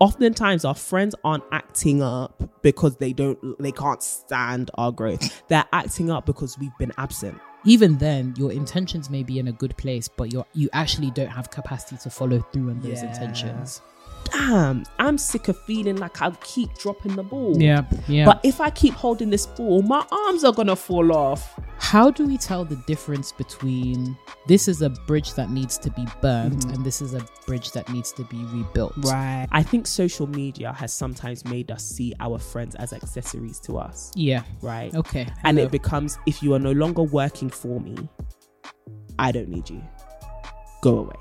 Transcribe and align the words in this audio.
oftentimes 0.00 0.64
our 0.64 0.74
friends 0.74 1.14
aren't 1.24 1.44
acting 1.52 2.02
up 2.02 2.42
because 2.62 2.96
they 2.96 3.12
don't 3.12 3.38
they 3.60 3.72
can't 3.72 4.02
stand 4.02 4.70
our 4.74 4.90
growth 4.90 5.42
they're 5.48 5.64
acting 5.72 6.10
up 6.10 6.26
because 6.26 6.58
we've 6.58 6.76
been 6.78 6.92
absent 6.98 7.38
Even 7.66 7.96
then, 7.96 8.34
your 8.36 8.52
intentions 8.52 9.08
may 9.08 9.22
be 9.22 9.38
in 9.38 9.48
a 9.48 9.52
good 9.52 9.74
place, 9.78 10.06
but 10.06 10.30
you're 10.32 10.44
you 10.52 10.68
actually 10.74 11.10
don't 11.12 11.30
have 11.30 11.50
capacity 11.50 11.96
to 12.02 12.10
follow 12.10 12.40
through 12.52 12.68
on 12.70 12.80
those 12.80 13.02
Yeah. 13.02 13.08
intentions. 13.10 13.80
Damn 14.24 14.84
i'm 14.98 15.16
sick 15.18 15.48
of 15.48 15.58
feeling 15.64 15.96
like 15.96 16.20
i 16.22 16.30
keep 16.42 16.72
dropping 16.78 17.14
the 17.16 17.22
ball 17.22 17.60
Yeah, 17.60 17.82
yeah. 18.08 18.24
but 18.24 18.40
if 18.44 18.60
i 18.60 18.70
keep 18.70 18.94
holding 18.94 19.30
this 19.30 19.46
ball 19.46 19.82
my 19.82 20.04
arms 20.10 20.44
are 20.44 20.52
gonna 20.52 20.76
fall 20.76 21.12
off 21.14 21.58
How 21.78 22.10
do 22.10 22.26
we 22.26 22.38
tell 22.38 22.64
the 22.64 22.76
difference 22.86 23.32
between 23.32 24.16
this 24.46 24.68
is 24.68 24.82
a 24.82 24.90
bridge 24.90 25.34
that 25.34 25.50
needs 25.50 25.76
to 25.78 25.90
be 25.90 26.06
burnt 26.22 26.58
mm-hmm. 26.60 26.70
and 26.74 26.84
this 26.84 27.00
is 27.02 27.14
a 27.14 27.26
bridge 27.46 27.72
that 27.72 27.88
needs 27.90 28.12
to 28.12 28.24
be 28.24 28.42
rebuilt? 28.46 28.94
right 29.04 29.46
i 29.52 29.62
think 29.62 29.86
social 29.86 30.26
media 30.26 30.72
has 30.72 30.92
sometimes 30.92 31.44
made 31.44 31.70
us 31.70 31.84
see 31.84 32.14
our 32.20 32.38
friends 32.38 32.74
as 32.76 32.92
accessories 32.92 33.60
to 33.60 33.76
us 33.78 34.10
Yeah. 34.14 34.42
right 34.62 34.94
Okay. 34.94 35.26
and 35.44 35.58
hello. 35.58 35.62
it 35.66 35.70
becomes 35.72 36.18
if 36.26 36.42
you 36.42 36.54
are 36.54 36.58
no 36.58 36.72
longer 36.72 37.02
working 37.02 37.50
for 37.50 37.80
me 37.80 37.96
i 39.18 39.30
don't 39.32 39.48
need 39.48 39.68
you 39.70 39.82
go 40.82 40.98
away 40.98 41.14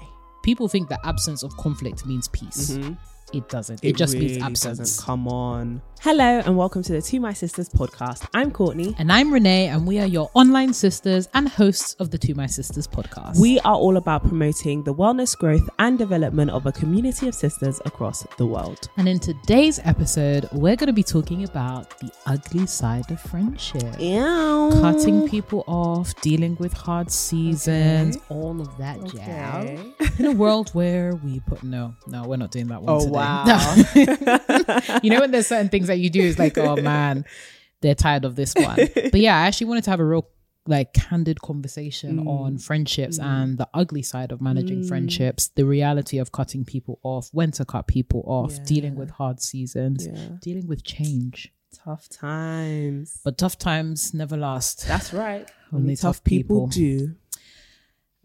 people 0.44 0.68
think 0.68 0.90
that 0.90 1.00
absence 1.04 1.42
of 1.42 1.56
conflict 1.58 2.06
means 2.06 2.28
peace. 2.28 2.72
Mm-hmm. 2.72 2.94
It 3.34 3.50
doesn't. 3.50 3.84
It, 3.84 3.96
just 3.96 4.14
really 4.14 4.28
means 4.34 4.44
absence. 4.44 4.78
doesn't. 4.80 5.06
come 5.06 5.28
on 5.28 5.82
hello 6.02 6.42
and 6.46 6.58
welcome 6.58 6.84
to 6.84 6.92
the 6.92 7.02
To 7.02 7.18
my 7.22 7.32
sisters 7.32 7.70
podcast 7.70 8.28
i'm 8.34 8.52
courtney 8.52 8.94
And 9.00 9.10
I'm 9.10 9.32
Renee, 9.34 9.68
and 9.70 9.88
we 9.88 10.00
are 10.00 10.06
your 10.06 10.30
online 10.34 10.74
sisters 10.74 11.30
and 11.34 11.48
hosts 11.48 11.94
of 11.96 12.12
the 12.12 12.18
To 12.18 12.36
My 12.36 12.46
Sisters 12.46 12.88
podcast. 12.90 13.40
we 13.40 13.58
are 13.62 13.74
all 13.76 13.96
about 13.96 14.22
promoting 14.28 14.84
the 14.84 14.94
wellness 14.94 15.38
growth 15.38 15.68
and 15.80 15.98
development 15.98 16.52
of 16.52 16.66
a 16.66 16.74
community 16.74 17.30
of 17.30 17.34
sisters 17.36 17.80
across 17.86 18.26
the 18.38 18.46
world 18.46 18.90
and 18.98 19.08
in 19.08 19.18
today's 19.18 19.80
episode, 19.86 20.48
we're 20.52 20.76
going 20.76 20.88
to 20.88 20.94
be 20.94 21.04
talking 21.04 21.46
about 21.46 21.98
the 22.02 22.12
ugly 22.26 22.66
side 22.68 23.10
of 23.10 23.20
friendship. 23.22 23.96
Ew. 24.00 24.70
Cutting 24.82 25.28
people 25.30 25.64
off, 25.68 26.14
dealing 26.22 26.56
with 26.58 26.74
hard 26.74 27.10
seasons, 27.12 28.18
all 28.30 28.60
of 28.62 28.78
that 28.78 29.02
jazz. 29.06 29.80
In 30.20 30.26
a 30.26 30.32
world 30.34 30.70
where 30.72 31.16
we 31.16 31.40
put 31.40 31.64
no, 31.64 31.96
no, 32.08 32.24
we're 32.28 32.36
not 32.38 32.52
doing 32.52 32.68
that 32.68 32.82
one 32.84 32.94
Oh, 32.94 33.00
today. 33.00 33.12
wow. 33.12 33.23
you 35.04 35.10
know 35.10 35.20
when 35.20 35.32
there's 35.32 35.48
certain 35.48 35.70
things 35.70 35.88
that 35.88 36.00
you 36.00 36.10
do 36.10 36.22
is 36.22 36.38
like, 36.40 36.58
oh 36.58 36.76
man, 36.78 37.26
they're 37.82 37.96
tired 37.96 38.26
of 38.26 38.36
this 38.36 38.54
one. 38.56 38.76
But 38.76 39.16
yeah, 39.20 39.38
I 39.38 39.48
actually 39.48 39.68
wanted 39.68 39.84
to 39.86 39.90
have 39.92 40.00
a 40.00 40.06
real 40.06 40.28
like 40.66 40.94
candid 40.94 41.42
conversation 41.42 42.20
Mm. 42.24 42.28
on 42.28 42.58
friendships 42.58 43.20
and 43.20 43.58
the 43.58 43.68
ugly 43.74 44.02
side 44.02 44.32
of 44.32 44.40
managing 44.42 44.86
friendships, 44.88 45.50
the 45.50 45.66
reality 45.66 46.18
of 46.20 46.32
cutting 46.32 46.64
people 46.64 47.00
off, 47.04 47.28
when 47.34 47.52
to 47.52 47.66
cut 47.66 47.86
people 47.88 48.24
off, 48.26 48.64
dealing 48.64 48.96
with 48.96 49.10
hard 49.10 49.42
seasons, 49.42 50.08
Yeah. 50.08 50.30
dealing 50.42 50.68
with 50.68 50.84
change. 50.86 51.52
tough 51.84 52.08
times 52.08 53.20
But 53.26 53.38
tough 53.40 53.58
times 53.58 54.14
never 54.14 54.38
last. 54.38 54.88
that's 54.88 55.12
right 55.12 55.50
Only 55.74 55.96
tough 55.96 56.18
tough 56.18 56.24
people, 56.24 56.68
people. 56.68 56.68
do 56.68 57.16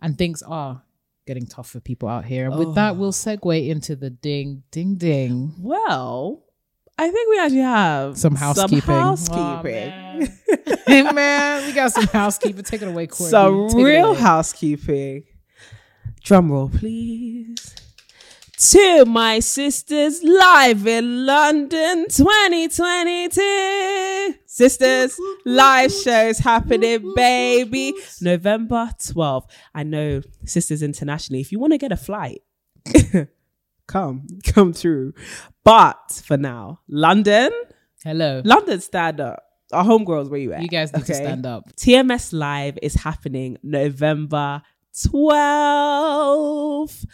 and 0.00 0.16
things 0.18 0.42
are 0.42 0.82
getting 1.28 1.46
tough 1.46 1.68
for 1.68 1.78
people 1.78 2.08
out 2.08 2.24
here. 2.24 2.46
And 2.46 2.58
with 2.58 2.74
that, 2.74 2.96
we'll 2.96 3.08
oh. 3.08 3.12
segue 3.12 3.68
into 3.68 3.94
the 3.94 4.08
ding, 4.08 4.64
ding, 4.70 4.96
ding. 4.96 5.54
Well, 5.60 6.42
I 6.98 7.10
think 7.10 7.30
we 7.30 7.38
actually 7.38 7.58
have 7.60 8.16
Some 8.18 8.34
housekeeping. 8.34 8.80
housekeeping. 8.80 9.92
Oh, 9.92 10.26
Hey 10.86 11.02
man, 11.12 11.66
we 11.66 11.72
got 11.72 11.92
some 11.92 12.06
housekeeping. 12.06 12.64
Take 12.64 12.80
it 12.80 12.88
away, 12.88 13.06
Courtney. 13.06 13.30
Some 13.30 13.68
Take 13.68 13.84
real 13.84 14.14
housekeeping. 14.14 15.24
Drum 16.24 16.50
roll, 16.50 16.70
please. 16.70 17.76
To 18.58 19.04
my 19.04 19.38
sisters 19.38 20.20
live 20.24 20.88
in 20.88 21.24
London 21.24 22.06
2022. 22.08 24.34
Sisters, 24.46 25.16
live 25.44 25.92
shows 25.92 26.40
happening, 26.40 27.12
baby. 27.14 27.94
November 28.20 28.90
12th. 28.98 29.44
I 29.72 29.84
know 29.84 30.22
Sisters 30.44 30.82
Internationally. 30.82 31.40
If 31.40 31.52
you 31.52 31.60
want 31.60 31.74
to 31.74 31.78
get 31.78 31.92
a 31.92 31.96
flight, 31.96 32.42
come, 33.86 34.26
come 34.42 34.72
through. 34.72 35.12
But 35.62 36.20
for 36.26 36.36
now, 36.36 36.80
London, 36.88 37.52
Hello. 38.02 38.42
London 38.44 38.80
stand 38.80 39.20
up. 39.20 39.40
Our 39.72 39.84
homegirls, 39.84 40.30
where 40.30 40.40
you 40.40 40.52
at? 40.54 40.62
You 40.62 40.68
guys 40.68 40.92
need 40.92 41.06
to 41.06 41.14
stand 41.14 41.46
up. 41.46 41.76
TMS 41.76 42.32
Live 42.32 42.76
is 42.82 42.94
happening 42.94 43.56
November 43.62 44.62
12th 44.96 47.06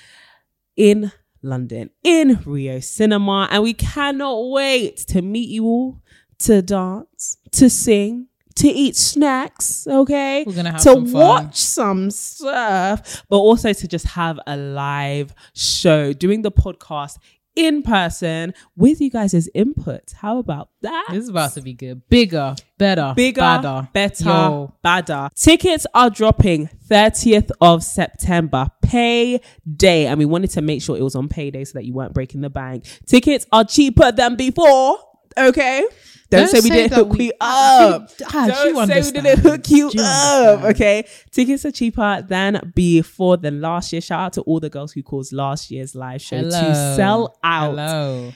in 0.76 1.12
London, 1.44 1.90
in 2.02 2.40
Rio 2.44 2.80
Cinema. 2.80 3.48
And 3.50 3.62
we 3.62 3.74
cannot 3.74 4.50
wait 4.50 4.96
to 5.08 5.22
meet 5.22 5.48
you 5.48 5.64
all, 5.66 6.02
to 6.40 6.62
dance, 6.62 7.38
to 7.52 7.70
sing, 7.70 8.28
to 8.56 8.68
eat 8.68 8.96
snacks, 8.96 9.86
okay? 9.86 10.44
We're 10.46 10.54
gonna 10.54 10.72
have 10.72 10.80
to 10.82 10.84
some 10.84 11.12
watch 11.12 11.56
some 11.56 12.10
stuff, 12.10 13.24
but 13.28 13.36
also 13.36 13.72
to 13.72 13.88
just 13.88 14.06
have 14.06 14.38
a 14.46 14.56
live 14.56 15.34
show, 15.54 16.12
doing 16.12 16.42
the 16.42 16.52
podcast 16.52 17.18
in 17.56 17.82
person 17.82 18.54
with 18.76 19.00
you 19.00 19.10
guys' 19.10 19.48
input. 19.54 20.12
How 20.16 20.38
about 20.38 20.70
that? 20.82 21.06
This 21.10 21.24
is 21.24 21.28
about 21.28 21.54
to 21.54 21.62
be 21.62 21.72
good. 21.72 22.08
Bigger, 22.08 22.54
better, 22.78 23.12
bigger, 23.16 23.40
badder, 23.40 23.88
better, 23.92 24.24
Yo. 24.24 24.74
badder. 24.82 25.28
Tickets 25.34 25.86
are 25.94 26.10
dropping 26.10 26.68
30th 26.88 27.50
of 27.60 27.82
September, 27.82 28.68
payday. 28.82 30.06
And 30.06 30.18
we 30.18 30.24
wanted 30.24 30.50
to 30.50 30.62
make 30.62 30.82
sure 30.82 30.96
it 30.96 31.02
was 31.02 31.14
on 31.14 31.28
payday 31.28 31.64
so 31.64 31.78
that 31.78 31.84
you 31.84 31.94
weren't 31.94 32.14
breaking 32.14 32.40
the 32.40 32.50
bank. 32.50 32.84
Tickets 33.06 33.46
are 33.52 33.64
cheaper 33.64 34.12
than 34.12 34.36
before. 34.36 34.98
Okay. 35.36 35.84
Don't, 36.30 36.40
Don't 36.40 36.48
say 36.48 36.60
we 36.60 36.70
didn't 36.70 36.92
hook 36.94 37.12
we- 37.12 37.26
you 37.26 37.32
up. 37.40 38.10
Ah, 38.32 38.46
Don't 38.48 38.86
say 38.88 39.00
we 39.02 39.10
didn't 39.20 39.38
hook 39.40 39.70
you 39.70 39.88
up. 39.88 39.92
understand. 39.94 40.64
Okay. 40.74 41.04
Tickets 41.30 41.64
are 41.64 41.70
cheaper 41.70 42.22
than 42.26 42.72
before 42.74 43.36
than 43.36 43.60
last 43.60 43.92
year. 43.92 44.00
Shout 44.00 44.20
out 44.20 44.32
to 44.34 44.40
all 44.42 44.58
the 44.60 44.70
girls 44.70 44.92
who 44.92 45.02
caused 45.02 45.32
last 45.32 45.70
year's 45.70 45.94
live 45.94 46.22
show 46.22 46.40
to 46.42 46.50
sell 46.96 47.36
out 47.44 47.70
Hello. 47.72 48.32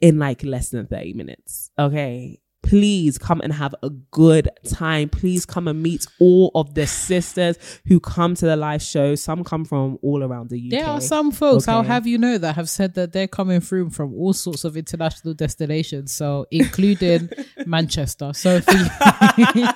in 0.00 0.18
like 0.18 0.42
less 0.44 0.68
than 0.70 0.86
30 0.86 1.14
minutes. 1.14 1.70
Okay. 1.78 2.39
Please 2.62 3.18
come 3.18 3.40
and 3.40 3.52
have 3.52 3.74
a 3.82 3.90
good 3.90 4.48
time. 4.68 5.08
Please 5.08 5.44
come 5.46 5.66
and 5.66 5.82
meet 5.82 6.06
all 6.20 6.50
of 6.54 6.74
the 6.74 6.86
sisters 6.86 7.56
who 7.86 7.98
come 7.98 8.34
to 8.36 8.44
the 8.46 8.54
live 8.54 8.82
show. 8.82 9.14
Some 9.14 9.42
come 9.44 9.64
from 9.64 9.98
all 10.02 10.22
around 10.22 10.50
the 10.50 10.58
UK. 10.58 10.70
There 10.70 10.86
are 10.86 11.00
some 11.00 11.32
folks, 11.32 11.66
I'll 11.66 11.82
have 11.82 12.06
you 12.06 12.18
know, 12.18 12.38
that 12.38 12.54
have 12.56 12.68
said 12.68 12.94
that 12.94 13.12
they're 13.12 13.26
coming 13.26 13.60
through 13.60 13.90
from 13.90 14.14
all 14.14 14.32
sorts 14.32 14.64
of 14.64 14.76
international 14.76 15.34
destinations, 15.34 16.12
so 16.12 16.46
including 16.50 17.30
Manchester. 17.66 18.32
So 18.34 18.60
for 18.60 18.72
you, 18.76 18.86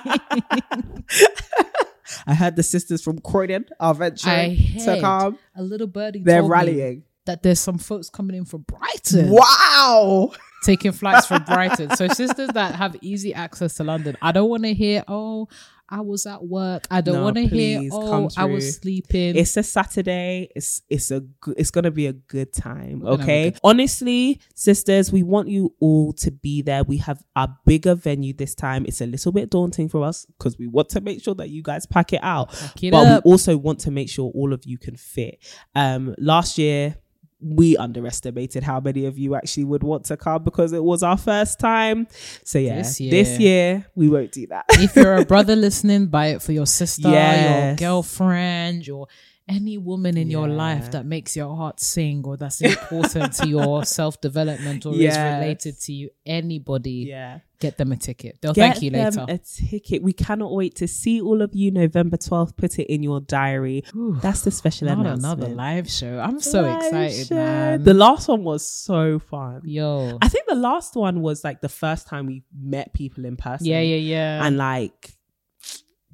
I 2.27 2.33
heard 2.33 2.55
the 2.55 2.63
sisters 2.63 3.01
from 3.03 3.19
Croydon 3.19 3.65
are 3.79 3.93
venturing 3.93 4.57
to 4.85 4.99
come. 5.01 5.37
a 5.55 5.63
little 5.63 5.87
birdie 5.87 6.21
They're 6.23 6.43
rallying. 6.43 7.03
that 7.25 7.41
there's 7.43 7.59
some 7.59 7.77
folks 7.77 8.09
coming 8.09 8.35
in 8.35 8.45
from 8.45 8.61
Brighton. 8.61 9.29
Wow. 9.31 10.31
Taking 10.65 10.91
flights 10.91 11.27
from 11.27 11.43
Brighton. 11.43 11.95
So 11.95 12.07
sisters 12.07 12.49
that 12.53 12.75
have 12.75 12.95
easy 13.01 13.33
access 13.33 13.75
to 13.75 13.83
London, 13.83 14.17
I 14.21 14.31
don't 14.31 14.49
want 14.49 14.63
to 14.63 14.73
hear, 14.73 15.03
oh, 15.07 15.47
I 15.87 16.01
was 16.01 16.25
at 16.25 16.43
work. 16.43 16.87
I 16.89 17.01
don't 17.01 17.17
No, 17.17 17.23
want 17.25 17.35
to 17.35 17.45
hear, 17.45 17.87
oh, 17.91 18.27
I 18.35 18.45
was 18.45 18.77
sleeping. 18.77 19.35
It's 19.35 19.55
a 19.55 19.61
Saturday. 19.61 20.49
It's 20.55 20.81
it's 20.89 21.11
a 21.11 21.19
good, 21.41 21.53
it's 21.59 21.69
gonna 21.69 21.91
be 21.91 22.07
a 22.07 22.13
good 22.13 22.51
time. 22.53 23.03
a 23.05 23.09
Okay. 23.11 23.51
good- 23.51 23.59
Honestly, 23.63 24.39
sisters, 24.55 25.11
we 25.11 25.21
want 25.21 25.47
you 25.47 25.75
all 25.79 26.11
to 26.13 26.31
be 26.31 26.63
there. 26.63 26.83
We 26.83 26.97
have 26.97 27.21
a 27.35 27.47
bigger 27.67 27.93
venue 27.93 28.33
this 28.33 28.55
time. 28.55 28.87
It's 28.87 28.99
a 28.99 29.05
little 29.05 29.31
bit 29.31 29.51
daunting 29.51 29.87
for 29.89 30.03
us 30.03 30.25
because 30.39 30.57
we 30.57 30.65
want 30.65 30.89
to 30.89 31.01
make 31.01 31.21
sure 31.23 31.35
that 31.35 31.51
you 31.51 31.61
guys 31.61 31.85
pack 31.85 32.13
it 32.13 32.19
out. 32.23 32.49
Pack 32.51 32.83
it 32.83 32.89
but 32.91 33.05
up. 33.05 33.23
we 33.25 33.31
also 33.31 33.55
want 33.55 33.77
to 33.81 33.91
make 33.91 34.09
sure 34.09 34.31
all 34.33 34.53
of 34.53 34.63
you 34.65 34.79
can 34.79 34.95
fit. 34.97 35.37
Um, 35.75 36.15
last 36.17 36.57
year 36.57 36.97
we 37.41 37.75
underestimated 37.77 38.63
how 38.63 38.79
many 38.79 39.05
of 39.05 39.17
you 39.17 39.35
actually 39.35 39.65
would 39.65 39.83
want 39.83 40.05
to 40.05 40.17
come 40.17 40.43
because 40.43 40.71
it 40.73 40.83
was 40.83 41.03
our 41.03 41.17
first 41.17 41.59
time. 41.59 42.07
So 42.43 42.57
yeah, 42.59 42.77
This 42.77 42.97
this 42.97 43.39
year. 43.39 43.73
year, 43.73 43.85
we 43.95 44.09
won't 44.09 44.31
do 44.31 44.47
that. 44.47 44.65
if 44.71 44.95
you're 44.95 45.15
a 45.17 45.25
brother 45.25 45.55
listening, 45.67 46.07
buy 46.07 46.27
it 46.27 46.41
for 46.41 46.53
your 46.53 46.65
sister, 46.65 47.09
your 47.09 47.75
girlfriend, 47.75 48.87
your 48.87 49.07
any 49.47 49.77
woman 49.77 50.17
in 50.17 50.29
your 50.31 50.47
life 50.47 50.91
that 50.91 51.05
makes 51.05 51.35
your 51.35 51.55
heart 51.55 51.79
sing 51.79 52.23
or 52.25 52.35
that's 52.35 52.61
important 52.61 53.33
to 53.33 53.47
your 53.47 53.85
self 53.99 54.19
development 54.19 54.85
or 54.85 54.93
is 54.95 55.15
related 55.17 55.79
to 55.81 55.93
you. 55.93 56.09
Anybody, 56.25 57.05
yeah. 57.09 57.39
get 57.59 57.77
them 57.77 57.91
a 57.91 57.95
ticket. 57.97 58.39
They'll 58.41 58.53
Get 58.53 58.71
thank 58.73 58.83
you 58.83 58.89
them 58.89 59.13
later. 59.13 59.25
a 59.29 59.37
ticket. 59.37 60.01
We 60.01 60.13
cannot 60.13 60.51
wait 60.51 60.75
to 60.77 60.87
see 60.87 61.21
all 61.21 61.43
of 61.43 61.53
you 61.53 61.69
November 61.71 62.17
12th. 62.17 62.57
Put 62.57 62.79
it 62.79 62.91
in 62.91 63.03
your 63.03 63.21
diary. 63.21 63.83
That's 63.93 64.41
the 64.41 64.49
special 64.51 64.87
Not 64.87 64.97
announcement. 64.99 65.39
another 65.39 65.53
live 65.53 65.89
show. 65.91 66.19
I'm 66.19 66.39
so 66.39 66.61
Live 66.63 66.83
excited, 66.83 67.27
show. 67.27 67.35
man. 67.35 67.83
The 67.83 67.93
last 67.93 68.27
one 68.27 68.43
was 68.43 68.67
so 68.67 69.19
fun. 69.19 69.61
Yo. 69.65 70.17
I 70.21 70.27
think 70.27 70.47
the 70.47 70.55
last 70.55 70.95
one 70.95 71.21
was 71.21 71.43
like 71.43 71.61
the 71.61 71.69
first 71.69 72.07
time 72.07 72.25
we 72.25 72.43
met 72.59 72.93
people 72.93 73.25
in 73.25 73.37
person. 73.37 73.67
Yeah, 73.67 73.81
yeah, 73.81 73.97
yeah. 73.97 74.43
And 74.45 74.57
like 74.57 75.14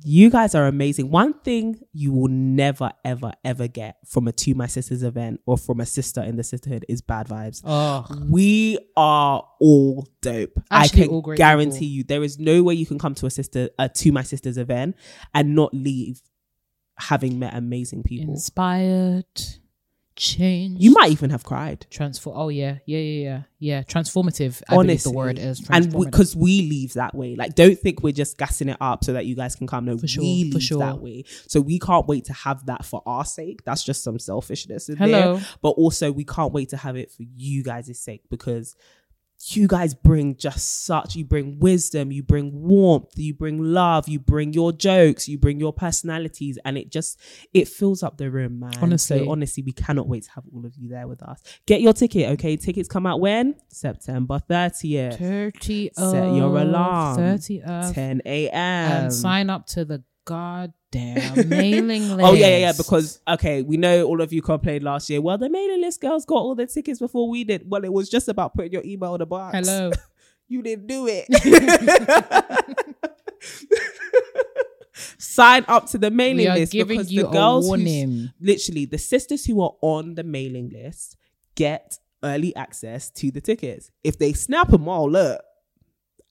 You 0.04 0.30
guys 0.30 0.56
are 0.56 0.68
amazing. 0.68 1.12
One 1.12 1.34
thing 1.34 1.80
you 1.94 2.12
will 2.12 2.28
never, 2.28 2.92
ever, 3.06 3.34
ever 3.44 3.68
get 3.68 3.98
from 4.06 4.28
a 4.28 4.32
To 4.32 4.56
My 4.56 4.68
Sisters 4.68 5.04
event 5.04 5.42
or 5.46 5.58
from 5.58 5.80
a 5.80 5.86
sister 5.86 6.22
in 6.22 6.38
the 6.38 6.44
sisterhood 6.44 6.86
is 6.90 7.02
bad 7.02 7.28
vibes. 7.28 7.62
Oh, 7.64 8.06
We 8.30 8.80
are 8.98 9.44
all 9.60 10.08
dope. 10.22 10.60
Actually, 10.72 11.04
I 11.04 11.08
can 11.08 11.36
guarantee 11.36 11.80
people. 11.80 11.88
you 11.88 12.04
there 12.04 12.24
is 12.24 12.40
no 12.40 12.64
way 12.64 12.74
you 12.74 12.86
can 12.86 12.98
come 13.00 13.14
to 13.16 13.26
a 13.26 13.30
sister 13.30 13.70
uh, 13.78 13.90
to 13.96 14.12
my 14.12 14.24
sister's 14.24 14.58
event 14.58 14.96
and 15.34 15.56
not 15.56 15.74
leave 15.74 16.22
having 16.98 17.40
met 17.40 17.56
amazing 17.56 18.04
people. 18.04 18.34
inspired, 18.34 19.26
changed. 20.22 20.82
You 20.82 20.92
might 20.92 21.12
even 21.12 21.32
have 21.32 21.44
cried. 21.44 21.88
transform. 21.90 22.38
Oh 22.38 22.50
yeah, 22.50 22.78
yeah, 22.86 23.00
yeah, 23.00 23.24
yeah, 23.24 23.42
yeah. 23.60 23.84
Transformative. 23.84 24.62
I 24.70 24.76
Honestly, 24.76 25.12
the 25.12 25.18
word 25.18 25.40
is 25.40 25.68
and 25.70 25.92
because 25.92 26.36
we, 26.36 26.62
leave 26.70 26.94
that 26.94 27.16
way. 27.16 27.36
Like, 27.36 27.56
don't 27.56 27.78
think 27.78 28.04
we're 28.04 28.14
just 28.14 28.38
gassing 28.38 28.70
it 28.70 28.78
up 28.80 29.04
so 29.04 29.14
that 29.14 29.26
you 29.26 29.36
guys 29.36 29.56
can 29.56 29.66
come. 29.66 29.86
No, 29.86 29.98
For 29.98 30.08
sure, 30.08 30.24
we 30.24 30.52
for 30.52 30.60
sure. 30.60 30.80
that 30.80 31.00
way. 31.00 31.24
So 31.48 31.60
we 31.60 31.80
can't 31.80 32.08
wait 32.08 32.26
to 32.26 32.34
have 32.34 32.68
that 32.68 32.86
for 32.86 33.02
our 33.06 33.26
sake. 33.26 33.64
That's 33.66 33.84
just 33.84 34.04
some 34.04 34.20
selfishness 34.20 34.90
in 34.90 34.98
Hello. 34.98 35.38
there. 35.38 35.48
But 35.62 35.70
also, 35.70 36.12
we 36.12 36.24
can't 36.24 36.54
wait 36.54 36.70
to 36.70 36.78
have 36.78 36.96
it 36.96 37.12
for 37.12 37.24
you 37.36 37.64
guys' 37.64 38.00
sake 38.00 38.22
because 38.30 38.76
you 39.50 39.68
guys 39.68 39.94
bring 39.94 40.36
just 40.38 40.86
such. 40.86 41.16
You 41.16 41.26
bring 41.26 41.60
wisdom. 41.60 42.12
You 42.12 42.24
bring 42.24 42.52
warmth. 42.54 43.18
You 43.18 43.34
bring 43.34 43.58
love. 43.62 44.08
You 44.08 44.20
bring 44.20 44.54
your 44.54 44.72
jokes. 44.72 45.28
You 45.28 45.38
bring 45.38 45.60
your 45.60 45.74
personalities, 45.74 46.58
and 46.64 46.78
it 46.78 46.92
just 46.92 47.20
it 47.54 47.68
fills 47.68 48.04
up 48.04 48.18
the 48.18 48.30
room, 48.30 48.60
man. 48.60 48.74
Honestly. 48.82 49.20
so 49.20 49.32
honestly, 49.32 49.64
we 49.64 49.72
cannot 49.72 50.08
wait 50.08 50.24
to 50.24 50.32
have 50.32 50.44
all 50.54 50.66
of 50.66 50.76
you 50.76 50.90
there 50.90 51.08
with 51.08 51.22
us. 51.24 51.42
Get 51.66 51.82
your 51.82 51.94
ticket, 51.94 52.30
okay? 52.32 52.56
Tickets 52.56 52.88
come 52.88 53.06
out 53.06 53.20
when 53.20 53.56
September 53.68 54.40
thirtieth. 54.40 55.18
Thirty. 55.18 55.92
Set 55.94 56.34
your 56.34 56.58
alarm. 56.58 57.18
Thirty 57.18 57.62
10 57.62 58.22
a.m. 58.26 58.54
and 58.54 59.14
sign 59.14 59.50
up 59.50 59.66
to 59.68 59.86
the 59.86 60.04
goddamn 60.26 61.50
mailing 61.50 62.10
list. 62.10 62.22
Oh 62.22 62.34
yeah, 62.34 62.48
yeah, 62.48 62.58
yeah. 62.58 62.74
Because 62.76 63.20
okay, 63.28 63.62
we 63.62 63.78
know 63.78 64.06
all 64.06 64.22
of 64.22 64.32
you 64.34 64.42
complained 64.42 64.84
last 64.84 65.10
year. 65.10 65.22
Well, 65.22 65.38
the 65.38 65.50
mailing 65.50 65.82
list 65.82 66.02
girls 66.02 66.26
got 66.26 66.36
all 66.36 66.56
the 66.56 66.68
tickets 66.68 67.00
before 67.00 67.30
we 67.30 67.44
did. 67.44 67.70
Well, 67.70 67.84
it 67.84 67.94
was 67.94 68.10
just 68.10 68.28
about 68.28 68.54
putting 68.56 68.72
your 68.72 68.84
email 68.86 69.16
in 69.16 69.20
the 69.20 69.26
box. 69.26 69.58
hello. 69.58 69.92
you 70.48 70.62
didn't 70.62 70.88
do 70.88 71.08
it. 71.10 71.28
Sign 75.18 75.66
up 75.68 75.88
to 75.88 75.98
the 75.98 76.12
mailing 76.12 76.48
list 76.48 76.74
because 76.74 77.08
the 77.08 77.24
girls, 77.24 77.68
literally, 78.40 78.86
the 78.86 78.98
sisters 78.98 79.46
who 79.46 79.62
are 79.62 79.74
on 79.82 80.16
the 80.16 80.24
mailing 80.24 80.70
list 80.70 81.18
get 81.56 81.98
early 82.24 82.56
access 82.56 83.10
to 83.12 83.32
the 83.32 83.42
tickets. 83.42 83.90
If 84.04 84.20
they 84.20 84.34
snap 84.34 84.70
them 84.70 84.88
all 84.88 85.16
up, 85.16 85.42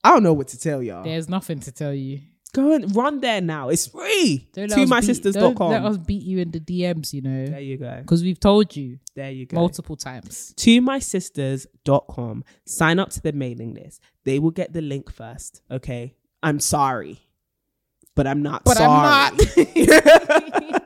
I 0.05 0.11
don't 0.11 0.23
know 0.23 0.33
what 0.33 0.49
to 0.49 0.59
tell 0.59 0.83
y'all. 0.83 1.03
There's 1.03 1.29
nothing 1.29 1.61
to 1.61 1.73
tell 1.73 1.93
you. 1.93 2.21
Go 2.53 2.73
and 2.73 2.95
run 2.97 3.21
there 3.21 3.41
now. 3.41 3.69
It's 3.69 3.87
free. 3.87 4.49
Don't 4.53 4.69
To 4.71 4.77
let 4.77 4.93
us 4.93 5.07
beat- 5.07 5.25
mysisters.com. 5.25 5.55
Don't 5.55 5.71
let 5.71 5.85
us 5.85 5.97
beat 5.99 6.23
you 6.23 6.39
in 6.39 6.51
the 6.51 6.61
DMs. 6.61 7.13
You 7.13 7.23
know, 7.23 7.47
There 7.47 7.61
you 7.61 7.77
go. 7.77 7.99
because 8.01 8.23
we've 8.23 8.41
told 8.41 8.75
you 8.75 8.99
There 9.15 9.31
you 9.31 9.47
go. 9.47 9.57
multiple 9.57 9.97
times. 9.97 10.53
to 10.57 10.81
my 10.81 10.99
mysisters.com. 10.99 12.45
Sign 12.67 12.99
up 12.99 13.11
to 13.11 13.21
the 13.21 13.33
mailing 13.33 13.75
list. 13.75 14.01
They 14.25 14.39
will 14.39 14.51
get 14.51 14.73
the 14.73 14.81
link 14.83 15.11
first. 15.13 15.63
Okay. 15.71 16.15
I'm 16.43 16.59
sorry. 16.61 17.21
But 18.17 18.27
I'm 18.27 18.43
not 18.43 18.65
But 18.65 18.79
I'm 18.81 19.39
sorry. 19.39 19.65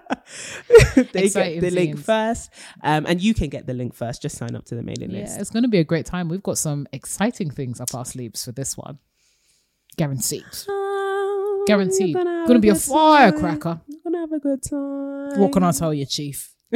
they 1.12 1.24
Exciting 1.24 1.60
get 1.60 1.60
the 1.60 1.70
link 1.70 1.98
first. 1.98 2.50
Um, 2.82 3.06
and 3.06 3.20
you 3.22 3.32
can 3.34 3.48
get 3.48 3.66
the 3.66 3.74
link 3.74 3.94
first. 3.94 4.22
Just 4.22 4.36
sign 4.36 4.54
up 4.54 4.64
to 4.66 4.74
the 4.74 4.82
mailing 4.82 5.10
list. 5.10 5.14
Yeah, 5.14 5.22
list. 5.24 5.40
it's 5.40 5.50
going 5.50 5.62
to 5.62 5.68
be 5.68 5.78
a 5.78 5.84
great 5.84 6.06
time. 6.06 6.28
We've 6.28 6.42
got 6.42 6.58
some 6.58 6.86
exciting 6.92 7.50
things 7.50 7.80
up 7.80 7.94
our 7.94 8.04
sleeves 8.04 8.44
for 8.44 8.52
this 8.52 8.76
one. 8.76 8.98
Guaranteed. 9.96 10.44
Guaranteed. 11.66 12.16
have 12.16 12.46
Gonna 12.46 12.58
be 12.58 12.68
a 12.68 12.72
good 12.72 12.82
firecracker. 12.82 13.80
gonna 14.04 14.18
have 14.18 14.32
a 14.32 14.38
good 14.38 14.62
time. 14.62 15.40
What 15.40 15.52
can 15.52 15.62
I 15.62 15.72
tell 15.72 15.94
you, 15.94 16.06
Chief? 16.06 16.54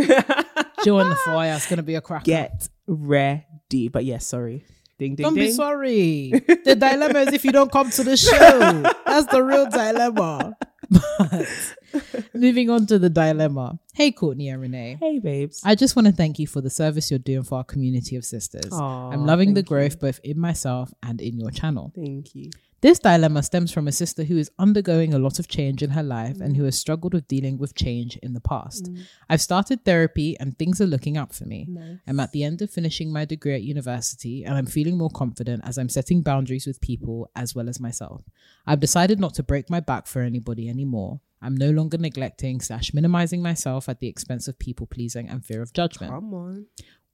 Join 0.84 1.08
the 1.08 1.16
fire. 1.24 1.54
It's 1.54 1.66
to 1.66 1.82
be 1.82 1.94
a 1.96 2.00
cracker. 2.00 2.24
Get 2.24 2.68
ready. 2.86 3.88
But 3.88 4.04
yes, 4.04 4.26
sorry. 4.26 4.64
Ding 4.98 5.14
ding 5.14 5.24
don't 5.24 5.34
ding. 5.34 5.44
be 5.44 5.52
sorry. 5.52 6.30
the 6.64 6.74
dilemma 6.74 7.20
is 7.20 7.32
if 7.32 7.44
you 7.44 7.52
don't 7.52 7.70
come 7.70 7.90
to 7.90 8.02
the 8.02 8.16
show. 8.16 8.82
That's 9.06 9.26
the 9.30 9.42
real 9.42 9.68
dilemma. 9.70 10.56
But 11.18 11.46
moving 12.34 12.70
on 12.70 12.86
to 12.86 12.98
the 12.98 13.10
dilemma. 13.10 13.78
Hey, 13.92 14.10
Courtney 14.10 14.48
and 14.48 14.60
Renee. 14.60 14.96
Hey 15.00 15.18
babes. 15.18 15.60
I 15.64 15.74
just 15.74 15.96
want 15.96 16.06
to 16.06 16.12
thank 16.12 16.38
you 16.38 16.46
for 16.46 16.60
the 16.60 16.70
service 16.70 17.10
you're 17.10 17.18
doing 17.18 17.42
for 17.42 17.58
our 17.58 17.64
community 17.64 18.16
of 18.16 18.24
sisters. 18.24 18.72
Aw, 18.72 19.10
I'm 19.10 19.26
loving 19.26 19.54
the 19.54 19.60
thank 19.60 19.66
you. 19.70 19.76
growth 19.76 20.00
both 20.00 20.20
in 20.24 20.38
myself 20.38 20.92
and 21.02 21.20
in 21.20 21.38
your 21.38 21.50
channel. 21.50 21.92
Thank 21.94 22.34
you. 22.34 22.50
This 22.80 23.00
dilemma 23.00 23.42
stems 23.42 23.72
from 23.72 23.88
a 23.88 23.92
sister 23.92 24.22
who 24.22 24.38
is 24.38 24.52
undergoing 24.56 25.12
a 25.12 25.18
lot 25.18 25.40
of 25.40 25.48
change 25.48 25.82
in 25.82 25.90
her 25.90 26.02
life 26.02 26.40
and 26.40 26.56
who 26.56 26.62
has 26.62 26.78
struggled 26.78 27.12
with 27.12 27.26
dealing 27.26 27.58
with 27.58 27.74
change 27.74 28.16
in 28.18 28.34
the 28.34 28.40
past. 28.40 28.84
Mm. 28.84 29.02
I've 29.28 29.40
started 29.40 29.84
therapy 29.84 30.38
and 30.38 30.56
things 30.56 30.80
are 30.80 30.86
looking 30.86 31.16
up 31.16 31.34
for 31.34 31.44
me. 31.44 31.66
I'm 32.06 32.20
at 32.20 32.30
the 32.30 32.44
end 32.44 32.62
of 32.62 32.70
finishing 32.70 33.12
my 33.12 33.24
degree 33.24 33.54
at 33.54 33.62
university 33.62 34.44
and 34.44 34.56
I'm 34.56 34.66
feeling 34.66 34.96
more 34.96 35.10
confident 35.10 35.62
as 35.64 35.76
I'm 35.76 35.88
setting 35.88 36.22
boundaries 36.22 36.68
with 36.68 36.80
people 36.80 37.28
as 37.34 37.52
well 37.52 37.68
as 37.68 37.80
myself. 37.80 38.22
I've 38.64 38.80
decided 38.80 39.18
not 39.18 39.34
to 39.34 39.42
break 39.42 39.68
my 39.68 39.80
back 39.80 40.06
for 40.06 40.22
anybody 40.22 40.68
anymore. 40.68 41.20
I'm 41.42 41.56
no 41.56 41.70
longer 41.70 41.98
neglecting 41.98 42.60
slash 42.60 42.94
minimizing 42.94 43.42
myself 43.42 43.88
at 43.88 43.98
the 43.98 44.08
expense 44.08 44.46
of 44.46 44.56
people 44.58 44.86
pleasing 44.86 45.28
and 45.28 45.44
fear 45.44 45.62
of 45.62 45.72
judgment 45.72 46.12
Come 46.12 46.32
on. 46.32 46.66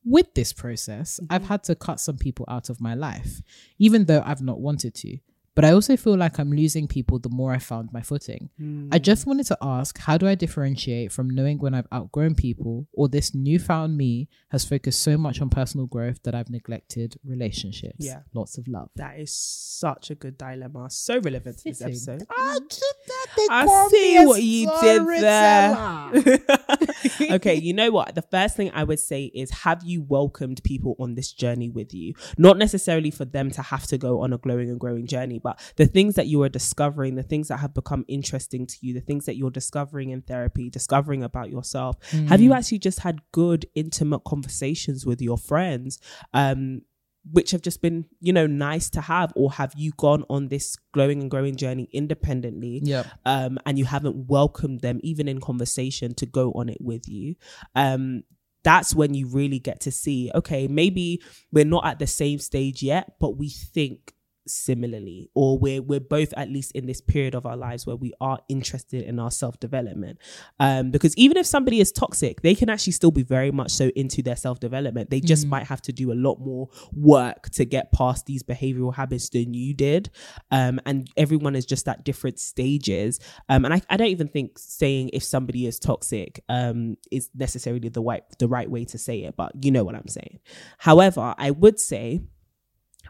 with 0.04 0.34
this 0.34 0.52
process, 0.52 1.20
I've 1.30 1.42
mm-hmm. 1.42 1.48
had 1.48 1.64
to 1.64 1.74
cut 1.74 2.00
some 2.00 2.18
people 2.18 2.44
out 2.48 2.68
of 2.68 2.82
my 2.82 2.94
life, 2.94 3.40
even 3.78 4.04
though 4.04 4.22
I've 4.24 4.42
not 4.42 4.60
wanted 4.60 4.94
to. 4.96 5.18
But 5.54 5.64
I 5.64 5.72
also 5.72 5.96
feel 5.96 6.16
like 6.16 6.38
I'm 6.38 6.52
losing 6.52 6.88
people 6.88 7.18
the 7.18 7.28
more 7.28 7.52
I 7.52 7.58
found 7.58 7.92
my 7.92 8.02
footing. 8.02 8.50
I 8.58 8.62
hmm. 8.62 8.90
just 9.00 9.26
wanted 9.26 9.46
to 9.46 9.58
ask 9.62 9.98
how 9.98 10.18
do 10.18 10.26
I 10.26 10.34
differentiate 10.34 11.12
from 11.12 11.30
knowing 11.30 11.58
when 11.58 11.74
I've 11.74 11.86
outgrown 11.92 12.34
people 12.34 12.88
or 12.92 13.08
this 13.08 13.34
newfound 13.34 13.96
me 13.96 14.28
has 14.50 14.64
focused 14.64 15.02
so 15.02 15.16
much 15.16 15.40
on 15.40 15.50
personal 15.50 15.86
growth 15.86 16.22
that 16.24 16.34
I've 16.34 16.50
neglected 16.50 17.16
relationships? 17.24 18.04
Yeah. 18.04 18.20
Lots 18.32 18.58
of 18.58 18.66
love. 18.66 18.90
That 18.96 19.20
is 19.20 19.32
such 19.32 20.10
a 20.10 20.16
good 20.16 20.36
dilemma. 20.36 20.90
So 20.90 21.20
relevant 21.20 21.58
to 21.58 21.64
this 21.64 21.82
episode. 21.82 22.26
I 22.30 22.58
hmm. 22.58 23.50
I 23.50 23.88
see 23.90 24.26
what 24.26 24.42
you 24.42 24.72
did 24.80 25.06
there. 25.22 26.40
okay, 27.32 27.54
you 27.54 27.72
know 27.72 27.90
what? 27.90 28.14
The 28.14 28.22
first 28.22 28.56
thing 28.56 28.70
I 28.74 28.84
would 28.84 29.00
say 29.00 29.24
is 29.34 29.50
have 29.50 29.82
you 29.84 30.02
welcomed 30.02 30.62
people 30.64 30.96
on 30.98 31.14
this 31.14 31.32
journey 31.32 31.70
with 31.70 31.94
you? 31.94 32.14
Not 32.38 32.58
necessarily 32.58 33.10
for 33.10 33.24
them 33.24 33.50
to 33.52 33.62
have 33.62 33.86
to 33.88 33.98
go 33.98 34.20
on 34.20 34.32
a 34.32 34.38
glowing 34.38 34.70
and 34.70 34.80
growing 34.80 35.06
journey, 35.06 35.38
but 35.38 35.60
the 35.76 35.86
things 35.86 36.14
that 36.14 36.26
you 36.26 36.42
are 36.42 36.48
discovering, 36.48 37.14
the 37.14 37.22
things 37.22 37.48
that 37.48 37.58
have 37.58 37.74
become 37.74 38.04
interesting 38.08 38.66
to 38.66 38.76
you, 38.80 38.94
the 38.94 39.00
things 39.00 39.26
that 39.26 39.36
you're 39.36 39.50
discovering 39.50 40.10
in 40.10 40.22
therapy, 40.22 40.70
discovering 40.70 41.22
about 41.22 41.50
yourself. 41.50 41.96
Have 42.28 42.40
you 42.40 42.52
actually 42.52 42.78
just 42.78 43.00
had 43.00 43.20
good, 43.32 43.66
intimate 43.74 44.24
conversations 44.24 45.06
with 45.06 45.20
your 45.20 45.38
friends? 45.38 45.98
Um, 46.32 46.82
which 47.30 47.50
have 47.52 47.62
just 47.62 47.80
been, 47.80 48.06
you 48.20 48.32
know, 48.32 48.46
nice 48.46 48.90
to 48.90 49.00
have, 49.00 49.32
or 49.34 49.52
have 49.52 49.72
you 49.76 49.92
gone 49.96 50.24
on 50.28 50.48
this 50.48 50.76
glowing 50.92 51.20
and 51.22 51.30
growing 51.30 51.56
journey 51.56 51.88
independently? 51.92 52.80
Yep. 52.82 53.06
um, 53.24 53.58
and 53.66 53.78
you 53.78 53.84
haven't 53.84 54.28
welcomed 54.28 54.80
them 54.80 55.00
even 55.02 55.28
in 55.28 55.40
conversation 55.40 56.14
to 56.14 56.26
go 56.26 56.52
on 56.52 56.68
it 56.68 56.78
with 56.80 57.08
you 57.08 57.34
um, 57.74 58.22
that's 58.62 58.94
when 58.94 59.14
you 59.14 59.28
really 59.28 59.58
get 59.58 59.80
to 59.80 59.92
see 59.92 60.30
okay 60.34 60.66
maybe 60.66 61.22
we're 61.52 61.64
not 61.64 61.86
at 61.86 61.98
the 61.98 62.06
same 62.06 62.38
stage 62.38 62.82
yet 62.82 63.12
but 63.20 63.36
we 63.36 63.48
think 63.48 64.12
similarly 64.46 65.30
or 65.34 65.58
we're 65.58 65.82
we're 65.82 66.00
both 66.00 66.32
at 66.36 66.50
least 66.50 66.72
in 66.72 66.86
this 66.86 67.00
period 67.00 67.34
of 67.34 67.46
our 67.46 67.56
lives 67.56 67.86
where 67.86 67.96
we 67.96 68.12
are 68.20 68.38
interested 68.48 69.02
in 69.02 69.18
our 69.18 69.30
self-development. 69.30 70.18
Um 70.60 70.90
because 70.90 71.16
even 71.16 71.36
if 71.36 71.46
somebody 71.46 71.80
is 71.80 71.92
toxic 71.92 72.42
they 72.42 72.54
can 72.54 72.68
actually 72.68 72.92
still 72.92 73.10
be 73.10 73.22
very 73.22 73.50
much 73.50 73.70
so 73.70 73.90
into 73.96 74.22
their 74.22 74.36
self-development. 74.36 75.10
They 75.10 75.20
just 75.20 75.46
might 75.46 75.66
have 75.66 75.82
to 75.82 75.92
do 75.92 76.12
a 76.12 76.14
lot 76.14 76.38
more 76.40 76.68
work 76.92 77.50
to 77.50 77.64
get 77.64 77.92
past 77.92 78.26
these 78.26 78.42
behavioral 78.42 78.94
habits 78.94 79.28
than 79.28 79.54
you 79.54 79.74
did. 79.74 80.10
Um 80.50 80.80
and 80.86 81.10
everyone 81.16 81.56
is 81.56 81.66
just 81.66 81.88
at 81.88 82.04
different 82.04 82.38
stages. 82.38 83.20
Um 83.48 83.64
and 83.64 83.74
I, 83.74 83.82
I 83.88 83.96
don't 83.96 84.08
even 84.08 84.28
think 84.28 84.58
saying 84.58 85.10
if 85.12 85.22
somebody 85.22 85.66
is 85.66 85.78
toxic 85.78 86.42
um 86.48 86.96
is 87.10 87.30
necessarily 87.34 87.88
the 87.88 88.02
right 88.02 88.24
the 88.38 88.48
right 88.48 88.70
way 88.70 88.84
to 88.84 88.98
say 88.98 89.20
it 89.20 89.36
but 89.36 89.52
you 89.64 89.70
know 89.70 89.84
what 89.84 89.94
i'm 89.94 90.08
saying. 90.08 90.38
However 90.78 91.34
i 91.38 91.50
would 91.50 91.80
say 91.80 92.20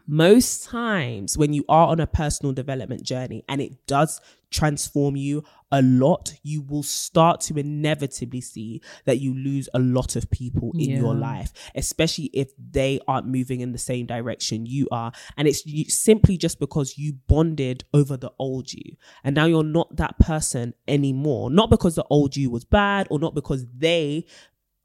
most 0.06 0.64
times 0.64 1.38
when 1.38 1.52
you 1.52 1.64
are 1.68 1.88
on 1.88 2.00
a 2.00 2.06
personal 2.06 2.52
development 2.52 3.02
journey 3.02 3.44
and 3.49 3.61
it 3.61 3.87
does 3.87 4.20
transform 4.50 5.16
you 5.16 5.42
a 5.73 5.82
lot, 5.82 6.32
you 6.42 6.62
will 6.62 6.84
start 6.84 7.40
to 7.40 7.58
inevitably 7.58 8.40
see 8.40 8.80
that 9.04 9.18
you 9.18 9.34
lose 9.34 9.68
a 9.75 9.78
lot 9.80 10.14
of 10.14 10.30
people 10.30 10.73
in 10.78 10.90
your 10.90 11.14
life, 11.14 11.52
especially 11.75 12.30
if 12.32 12.52
they 12.70 13.00
aren't 13.08 13.26
moving 13.26 13.61
in 13.61 13.73
the 13.73 13.78
same 13.78 14.06
direction 14.06 14.66
you 14.66 14.87
are. 14.92 15.11
And 15.37 15.49
it's 15.49 15.66
you, 15.66 15.87
simply 15.87 16.37
just 16.37 16.61
because 16.61 16.96
you 16.96 17.14
bonded 17.26 17.82
over 17.92 18.16
the 18.16 18.30
old 18.38 18.73
you. 18.73 18.96
And 19.25 19.34
now 19.34 19.46
you're 19.46 19.64
not 19.64 19.96
that 19.96 20.18
person 20.20 20.75
anymore. 20.87 21.50
Not 21.50 21.70
because 21.70 21.96
the 21.96 22.06
old 22.08 22.37
you 22.37 22.50
was 22.50 22.64
bad 22.64 23.08
or 23.11 23.18
not 23.18 23.34
because 23.34 23.66
they 23.76 24.26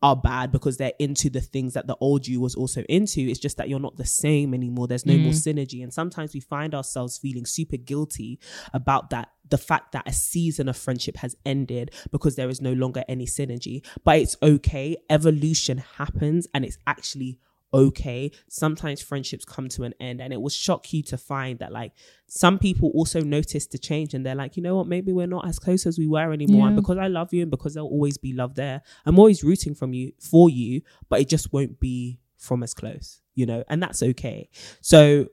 are 0.02 0.16
bad 0.16 0.52
because 0.52 0.78
they're 0.78 0.94
into 1.00 1.30
the 1.30 1.42
things 1.42 1.74
that 1.74 1.88
the 1.88 1.98
old 2.00 2.26
you 2.26 2.40
was 2.40 2.56
also 2.56 2.84
into. 2.84 3.22
It's 3.22 3.40
just 3.40 3.58
that 3.58 3.68
you're 3.70 3.80
not 3.80 3.98
the 3.98 4.06
same 4.06 4.54
anymore. 4.54 4.88
There's 4.88 5.06
no 5.06 5.18
more 5.18 5.34
mm. 5.34 5.36
synergy. 5.36 5.84
And 5.84 5.94
sometimes 5.94 6.34
we 6.34 6.40
find 6.40 6.74
ourselves 6.74 7.18
feeling 7.18 7.46
super 7.46 7.78
guilty 7.78 8.40
about 8.74 9.10
that. 9.10 9.30
The 9.50 9.58
fact 9.58 9.94
that 9.94 10.08
a 10.08 10.14
season 10.14 10.70
of 10.70 10.78
friendship 10.78 11.18
has 11.18 11.36
ended 11.46 11.92
because 12.12 12.36
there 12.36 12.50
is 12.50 12.62
no 12.62 12.74
longer 12.74 13.04
any 13.10 13.26
synergy. 13.26 13.86
But 14.04 14.20
it's 14.20 14.38
okay. 14.44 14.96
Evolution 15.10 15.80
happens 15.98 16.48
and 16.54 16.64
it's 16.64 16.78
actually 16.86 17.40
okay. 17.74 18.32
Sometimes 18.48 19.02
friendships 19.02 19.46
come 19.46 19.70
to 19.70 19.84
an 19.84 19.94
end, 20.00 20.22
and 20.22 20.34
it 20.34 20.42
will 20.42 20.50
shock 20.50 20.92
you 20.94 21.04
to 21.04 21.18
find 21.18 21.60
that 21.60 21.72
like 21.72 21.94
some 22.28 22.60
people 22.60 22.92
also 22.94 23.22
notice 23.22 23.68
the 23.68 23.78
change 23.78 24.14
and 24.14 24.26
they're 24.26 24.36
like, 24.36 24.56
you 24.56 24.64
know 24.64 24.76
what, 24.76 24.88
maybe 24.88 25.12
we're 25.12 25.28
not 25.28 25.48
as 25.48 25.60
close 25.60 25.86
as 25.86 25.98
we 25.98 26.08
were 26.08 26.32
anymore. 26.32 26.68
And 26.68 26.76
because 26.76 26.98
I 26.98 27.08
love 27.08 27.34
you 27.34 27.42
and 27.42 27.52
because 27.52 27.74
there'll 27.74 27.90
always 27.90 28.18
be 28.18 28.34
love 28.34 28.56
there, 28.56 28.82
I'm 29.06 29.18
always 29.18 29.44
rooting 29.44 29.74
from 29.74 29.94
you 29.94 30.14
for 30.20 30.50
you, 30.50 30.82
but 31.10 31.22
it 31.22 31.30
just 31.30 31.52
won't 31.52 31.80
be 31.80 32.20
from 32.38 32.64
as 32.64 32.74
close, 32.74 33.22
you 33.36 33.46
know, 33.46 33.64
and 33.68 33.82
that's 33.82 34.02
okay. 34.02 34.50
So 34.82 35.28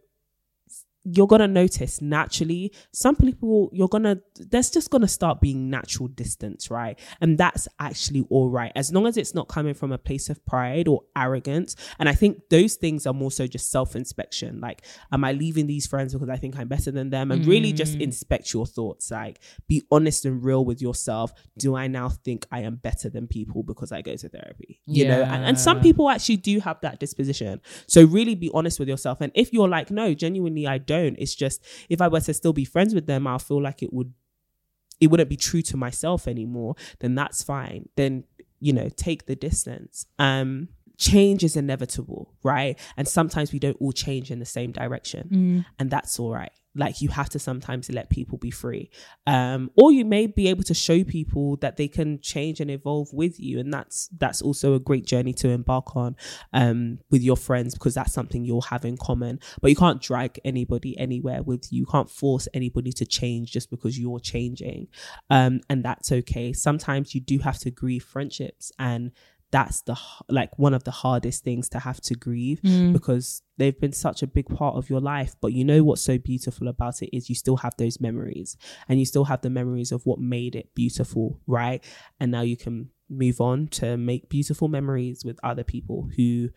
you're 1.09 1.29
gonna 1.29 1.47
notice 1.47 2.03
naturally. 2.03 2.73
Some 2.93 3.15
people 3.15 3.71
you're 3.73 3.89
gonna 3.89 4.19
there's 4.35 4.71
just 4.71 4.91
gonna 4.91 5.07
start 5.07 5.41
being 5.41 5.71
natural 5.71 6.09
distance 6.09 6.69
right? 6.69 6.99
And 7.21 7.39
that's 7.39 7.69
actually 7.79 8.27
all 8.29 8.51
right. 8.51 8.73
As 8.75 8.93
long 8.93 9.07
as 9.07 9.17
it's 9.17 9.33
not 9.35 9.47
coming 9.47 9.75
from 9.75 9.93
a 9.93 9.99
place 9.99 10.29
of 10.29 10.45
pride 10.47 10.89
or 10.89 11.03
arrogance. 11.17 11.77
And 12.01 12.09
i 12.09 12.15
think 12.15 12.49
those 12.51 12.75
things 12.75 13.07
are 13.07 13.15
more 13.15 13.31
so 13.31 13.47
just 13.47 13.71
self-inspection. 13.71 14.61
Like 14.61 14.83
am 15.13 15.23
i 15.25 15.33
leaving 15.33 15.69
these 15.69 15.87
friends 15.87 16.13
because 16.13 16.29
i 16.29 16.37
think 16.37 16.59
i'm 16.59 16.67
better 16.67 16.91
than 16.91 17.11
them? 17.11 17.31
And 17.31 17.47
really 17.47 17.73
just 17.73 17.99
mm. 17.99 18.01
inspect 18.01 18.53
your 18.53 18.67
thoughts. 18.67 19.11
Like 19.11 19.41
be 19.69 19.85
honest 19.93 20.25
and 20.25 20.45
real 20.45 20.65
with 20.65 20.83
yourself. 20.83 21.33
Do 21.57 21.77
i 21.77 21.87
now 21.87 22.09
think 22.09 22.47
i 22.51 22.61
am 22.61 22.77
better 22.77 23.09
than 23.09 23.29
people 23.29 23.63
because 23.63 23.93
i 23.93 24.03
go 24.03 24.17
to 24.17 24.29
therapy? 24.29 24.81
You 24.87 25.07
know 25.07 25.23
and, 25.23 25.45
and 25.45 25.59
some 25.59 25.81
people 25.81 26.11
actually 26.11 26.39
do 26.39 26.59
have 26.61 26.81
that 26.81 26.99
disposition. 26.99 27.61
So 27.87 28.05
really 28.05 28.35
be 28.35 28.51
honest 28.53 28.81
with 28.81 28.89
yourself. 28.89 29.21
And 29.21 29.31
if 29.37 29.53
you're 29.53 29.69
like 29.69 29.93
no 29.93 30.13
genuinely 30.15 30.67
i 30.67 30.79
don't 30.79 30.96
it's 31.19 31.35
just 31.35 31.63
if 31.89 32.01
i 32.01 32.09
were 32.09 32.21
to 32.21 32.35
still 32.35 32.53
be 32.53 32.65
friends 32.65 32.95
with 32.95 33.07
them 33.07 33.27
i'll 33.27 33.39
feel 33.39 33.61
like 33.63 33.83
it 33.83 33.93
would 33.93 34.13
it 35.01 35.09
wouldn't 35.09 35.29
be 35.29 35.37
true 35.37 35.63
to 35.63 35.77
myself 35.77 36.27
anymore 36.27 36.75
then 37.01 37.15
that's 37.15 37.43
fine. 37.43 37.89
Then 37.97 38.25
you 38.61 38.73
know 38.73 38.89
take 38.89 39.27
the 39.27 39.37
distance. 39.37 40.07
Um 40.19 40.69
change 40.99 41.45
is 41.45 41.57
inevitable 41.57 42.33
right? 42.43 42.79
And 42.97 43.07
sometimes 43.07 43.53
we 43.53 43.59
don't 43.59 43.77
all 43.81 43.93
change 43.93 44.31
in 44.31 44.39
the 44.39 44.47
same 44.47 44.73
direction. 44.73 45.29
And 45.79 45.91
that's 45.91 46.19
all 46.19 46.33
right 46.33 46.53
like 46.77 47.01
you 47.01 47.09
have 47.09 47.29
to 47.31 47.39
sometimes 47.39 47.91
let 47.91 48.11
people 48.11 48.39
be 48.39 48.51
free. 48.51 48.91
Um 49.27 49.71
or 49.77 49.93
you 49.93 50.05
may 50.05 50.27
be 50.27 50.49
able 50.49 50.63
to 50.65 50.75
show 50.75 51.03
people 51.05 51.57
that 51.59 51.77
they 51.77 51.89
can 51.89 52.21
change 52.21 52.61
and 52.61 52.71
evolve 52.71 53.13
with 53.13 53.41
you. 53.41 53.59
And 53.59 53.73
that's 53.73 54.09
that's 54.17 54.43
also 54.43 54.75
a 54.75 54.81
great 54.81 55.07
journey 55.07 55.33
to 55.35 55.49
embark 55.49 55.97
on 55.97 56.17
um 56.53 56.99
with 57.11 57.23
your 57.23 57.37
friends 57.37 57.75
because 57.75 57.95
that's 57.95 58.13
something 58.13 58.45
you'll 58.45 58.63
have 58.63 58.85
in 58.85 58.97
common. 58.97 59.41
But 59.61 59.71
you 59.71 59.77
can't 59.77 60.01
drag 60.01 60.39
anybody 60.45 60.97
anywhere 60.99 61.43
with 61.43 61.73
you. 61.73 61.81
You 61.81 61.87
can't 61.87 62.11
force 62.11 62.49
anybody 62.55 62.93
to 62.93 63.07
change 63.07 63.53
just 63.53 63.71
because 63.71 63.99
you're 63.99 64.21
changing. 64.21 64.89
Um 65.31 65.61
and 65.69 65.85
that's 65.85 66.13
okay. 66.13 66.53
Sometimes 66.53 67.15
you 67.15 67.21
do 67.21 67.39
have 67.39 67.59
to 67.61 67.71
grieve 67.71 68.05
friendships 68.05 68.73
and 68.79 69.13
that's 69.53 69.83
the 69.83 69.97
like 70.29 70.59
one 70.59 70.75
of 70.75 70.83
the 70.85 70.91
hardest 70.91 71.45
things 71.45 71.69
to 71.69 71.79
have 71.79 72.01
to 72.01 72.15
grieve 72.15 72.61
because 72.93 73.43
they've 73.59 73.79
been 73.81 73.93
such 73.93 74.23
a 74.23 74.27
big 74.27 74.47
part 74.49 74.75
of 74.77 74.91
your 74.91 75.01
life 75.01 75.35
but 75.41 75.53
you 75.53 75.65
know 75.65 75.85
what's 75.85 76.03
so 76.03 76.19
beautiful 76.19 76.67
about 76.69 77.01
it 77.01 77.17
is 77.17 77.29
you 77.29 77.35
still 77.35 77.57
have 77.59 77.75
those 77.79 78.01
memories 78.01 78.57
and 78.89 78.99
you 78.99 79.05
still 79.07 79.25
have 79.25 79.41
the 79.43 79.51
memories 79.51 79.93
of 79.93 80.05
what 80.05 80.19
made 80.19 80.57
it 80.57 80.75
beautiful 80.75 81.41
right 81.47 81.85
and 82.19 82.33
now 82.33 82.41
you 82.43 82.57
can 82.57 82.91
move 83.09 83.41
on 83.41 83.69
to 83.69 83.97
make 83.97 84.29
beautiful 84.29 84.67
memories 84.69 85.25
with 85.25 85.39
other 85.45 85.63
people 85.63 86.09
who 86.17 86.49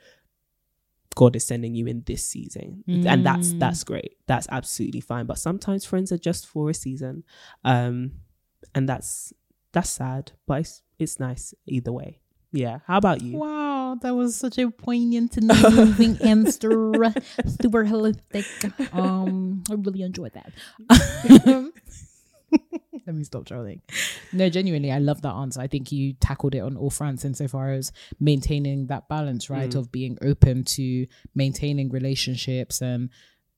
God 1.16 1.36
is 1.36 1.46
sending 1.46 1.76
you 1.76 1.86
in 1.88 2.04
this 2.06 2.26
season. 2.26 2.84
And 3.06 3.26
that's 3.26 3.54
that's 3.60 3.84
great. 3.84 4.18
That's 4.26 4.48
absolutely 4.50 5.02
fine. 5.02 5.26
But 5.26 5.38
sometimes 5.38 5.84
friends 5.86 6.12
are 6.12 6.18
just 6.18 6.48
for 6.48 6.70
a 6.70 6.74
season. 6.74 7.24
Um 7.64 8.14
and 8.74 8.88
that's 8.88 9.34
that's 9.74 9.90
sad, 9.90 10.32
but 10.48 10.62
it's, 10.62 10.82
it's 10.98 11.20
nice 11.20 11.54
either 11.68 11.92
way. 11.92 12.22
Yeah. 12.52 12.80
How 12.88 12.98
about 12.98 13.22
you? 13.22 13.38
Wow, 13.38 13.98
that 14.02 14.16
was 14.16 14.36
such 14.36 14.58
a 14.58 14.70
poignant 14.72 15.38
and 15.38 15.48
moving 15.48 16.18
answer. 16.22 16.70
Super 16.70 17.86
holistic. 17.86 18.94
Um, 18.94 19.64
I 19.70 19.76
really 19.76 20.02
enjoyed 20.02 20.34
that. 20.34 20.52
Let 23.06 23.16
me 23.16 23.24
stop 23.24 23.46
trolling. 23.46 23.82
No, 24.34 24.50
genuinely, 24.50 24.92
I 24.92 25.00
love 25.00 25.22
that 25.22 25.34
answer. 25.34 25.62
I 25.62 25.68
think 25.68 25.92
you 25.92 26.14
tackled 26.14 26.54
it 26.54 26.60
on 26.60 26.78
all 26.78 26.90
fronts 26.90 27.26
insofar 27.26 27.72
as 27.72 27.92
maintaining 28.20 28.88
that 28.88 29.08
balance, 29.10 29.50
right? 29.50 29.74
Of 29.74 29.92
being 29.92 30.18
open 30.22 30.64
to 30.76 31.08
maintaining 31.34 31.90
relationships 31.90 32.82
and 32.82 33.10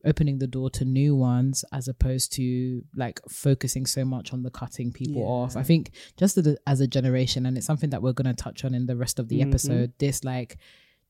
opening 0.06 0.40
the 0.40 0.48
door 0.48 0.70
to 0.72 0.86
new 0.86 1.16
ones 1.16 1.64
as 1.72 1.88
opposed 1.88 2.34
to 2.34 2.84
like 2.96 3.20
focusing 3.30 3.86
so 3.86 4.04
much 4.06 4.34
on 4.34 4.44
the 4.44 4.50
cutting 4.50 4.92
people 4.92 5.24
off. 5.24 5.56
I 5.56 5.64
think 5.64 5.92
just 6.18 6.38
as 6.68 6.82
a, 6.82 6.88
generation, 6.88 7.46
and 7.46 7.58
it's 7.58 7.66
something 7.66 7.92
that 7.92 8.02
we're 8.02 8.14
going 8.14 8.34
to 8.34 8.44
touch 8.44 8.66
on 8.66 8.74
in 8.74 8.86
the 8.86 8.96
rest 8.96 9.20
of 9.20 9.30
the 9.30 9.40
mm-hmm. 9.40 9.50
episode, 9.50 9.94
this 9.98 10.24
like 10.24 10.58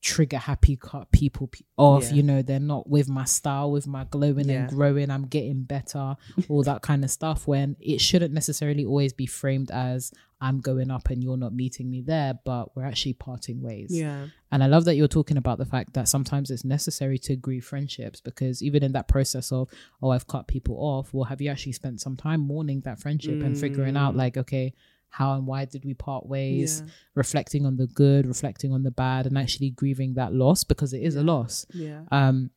trigger 0.02 0.36
happy 0.36 0.76
cut 0.76 1.10
people 1.12 1.48
off, 1.76 2.04
Yeah. 2.04 2.14
you 2.14 2.22
know, 2.24 2.42
they're 2.42 2.58
not 2.60 2.88
with 2.88 3.08
my 3.08 3.24
style, 3.24 3.70
with 3.70 3.86
my 3.86 4.04
glowing 4.04 4.48
Yeah. 4.48 4.62
and 4.62 4.68
growing, 4.68 5.10
I'm 5.10 5.26
getting 5.26 5.62
better, 5.62 6.16
all 6.48 6.64
that 6.64 6.82
kind 6.82 7.04
of 7.04 7.10
stuff 7.10 7.46
when 7.46 7.76
it 7.80 8.00
shouldn't 8.00 8.34
necessarily 8.34 8.84
always 8.84 9.12
be 9.12 9.26
framed 9.26 9.70
as 9.70 10.12
I'm 10.40 10.58
going 10.58 10.90
up 10.90 11.08
and 11.08 11.22
you're 11.22 11.36
not 11.36 11.54
meeting 11.54 11.88
me 11.88 12.00
there, 12.00 12.36
but 12.44 12.74
we're 12.74 12.84
actually 12.84 13.12
parting 13.12 13.62
ways. 13.62 13.90
Yeah. 13.90 14.26
And 14.50 14.64
I 14.64 14.66
love 14.66 14.84
that 14.86 14.96
you're 14.96 15.06
talking 15.06 15.36
about 15.36 15.58
the 15.58 15.64
fact 15.64 15.94
that 15.94 16.08
sometimes 16.08 16.50
it's 16.50 16.64
necessary 16.64 17.16
to 17.20 17.36
grieve 17.36 17.64
friendships 17.64 18.20
because 18.20 18.60
even 18.60 18.82
in 18.82 18.90
that 18.92 19.06
process 19.06 19.52
of, 19.52 19.68
oh, 20.02 20.10
I've 20.10 20.26
cut 20.26 20.48
people 20.48 20.74
off, 20.78 21.14
well, 21.14 21.24
have 21.24 21.40
you 21.40 21.48
actually 21.48 21.72
spent 21.72 22.00
some 22.00 22.16
time 22.16 22.40
mourning 22.40 22.80
that 22.80 22.98
friendship 22.98 23.40
and 23.40 23.56
figuring 23.56 23.96
out, 23.96 24.14
mm. 24.14 24.18
like, 24.18 24.36
okay, 24.36 24.74
how 25.12 25.34
and 25.34 25.46
why 25.46 25.66
did 25.66 25.84
we 25.84 25.92
part 25.92 26.26
ways? 26.26 26.82
Yeah. 26.84 26.92
Reflecting 27.14 27.66
on 27.66 27.76
the 27.76 27.86
good, 27.86 28.26
reflecting 28.26 28.72
on 28.72 28.82
the 28.82 28.90
bad, 28.90 29.26
and 29.26 29.36
actually 29.36 29.70
grieving 29.70 30.14
that 30.14 30.32
loss 30.32 30.64
because 30.64 30.94
it 30.94 31.02
is 31.02 31.16
a 31.16 31.22
loss. 31.22 31.66
Yeah. 31.74 32.00
Um, 32.10 32.50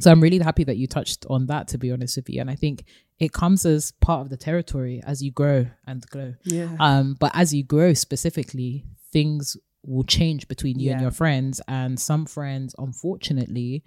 so 0.00 0.10
I'm 0.10 0.20
really 0.20 0.40
happy 0.40 0.64
that 0.64 0.76
you 0.76 0.88
touched 0.88 1.24
on 1.30 1.46
that, 1.46 1.68
to 1.68 1.78
be 1.78 1.92
honest 1.92 2.16
with 2.16 2.28
you. 2.28 2.40
And 2.40 2.50
I 2.50 2.56
think 2.56 2.84
it 3.20 3.32
comes 3.32 3.64
as 3.64 3.92
part 4.00 4.20
of 4.22 4.30
the 4.30 4.36
territory 4.36 5.00
as 5.06 5.22
you 5.22 5.30
grow 5.30 5.66
and 5.86 6.04
grow. 6.10 6.34
Yeah. 6.42 6.76
Um, 6.80 7.16
but 7.18 7.30
as 7.34 7.54
you 7.54 7.62
grow 7.62 7.94
specifically, 7.94 8.84
things 9.12 9.56
will 9.84 10.04
change 10.04 10.48
between 10.48 10.80
you 10.80 10.90
and 10.90 11.00
your 11.00 11.12
friends. 11.12 11.60
And 11.68 11.98
some 11.98 12.26
friends, 12.26 12.74
unfortunately, 12.78 13.84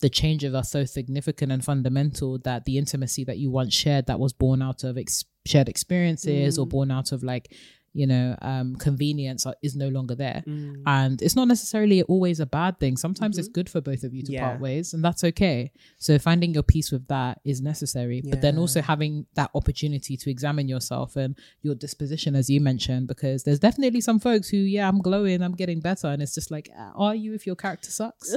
the 0.00 0.08
changes 0.08 0.54
are 0.54 0.64
so 0.64 0.84
significant 0.84 1.50
and 1.50 1.64
fundamental 1.64 2.38
that 2.44 2.64
the 2.64 2.78
intimacy 2.78 3.24
that 3.24 3.38
you 3.38 3.50
once 3.50 3.74
shared 3.74 4.06
that 4.06 4.20
was 4.20 4.32
born 4.32 4.62
out 4.62 4.84
of 4.84 4.96
ex- 4.96 5.24
shared 5.46 5.68
experiences 5.68 6.56
Mm. 6.56 6.60
or 6.62 6.66
born 6.66 6.90
out 6.90 7.12
of 7.12 7.22
like 7.22 7.54
you 7.94 8.06
know 8.06 8.36
um 8.42 8.76
convenience 8.76 9.46
is 9.62 9.74
no 9.74 9.88
longer 9.88 10.14
there 10.14 10.42
Mm. 10.46 10.82
and 10.86 11.22
it's 11.22 11.34
not 11.34 11.48
necessarily 11.48 12.02
always 12.02 12.40
a 12.40 12.44
bad 12.58 12.78
thing 12.78 12.94
sometimes 12.98 13.38
it's 13.38 13.48
good 13.48 13.70
for 13.70 13.80
both 13.80 14.02
of 14.04 14.12
you 14.12 14.22
to 14.22 14.26
Mm-hmm. 14.26 14.32
Yeah. 14.34 14.48
part 14.48 14.60
ways 14.60 14.92
and 14.92 15.02
that's 15.02 15.24
okay 15.24 15.70
so 15.98 16.18
finding 16.18 16.52
your 16.52 16.62
peace 16.62 16.92
with 16.92 17.06
that 17.08 17.40
is 17.52 17.62
necessary 17.62 18.20
but 18.30 18.42
then 18.42 18.58
also 18.58 18.82
having 18.82 19.24
that 19.34 19.50
opportunity 19.54 20.14
to 20.18 20.30
examine 20.30 20.68
yourself 20.68 21.16
and 21.16 21.38
your 21.62 21.74
disposition 21.74 22.36
as 22.36 22.50
you 22.50 22.60
mentioned 22.60 23.06
because 23.08 23.44
there's 23.44 23.60
definitely 23.60 24.02
some 24.02 24.18
folks 24.20 24.46
who 24.50 24.58
yeah 24.58 24.86
i'm 24.90 25.00
glowing 25.08 25.40
i'm 25.42 25.54
getting 25.62 25.80
better 25.80 26.08
and 26.08 26.20
it's 26.22 26.34
just 26.34 26.50
like 26.50 26.68
uh, 26.78 26.90
are 27.04 27.14
you 27.14 27.32
if 27.32 27.46
your 27.46 27.56
character 27.56 27.90
sucks 27.90 28.34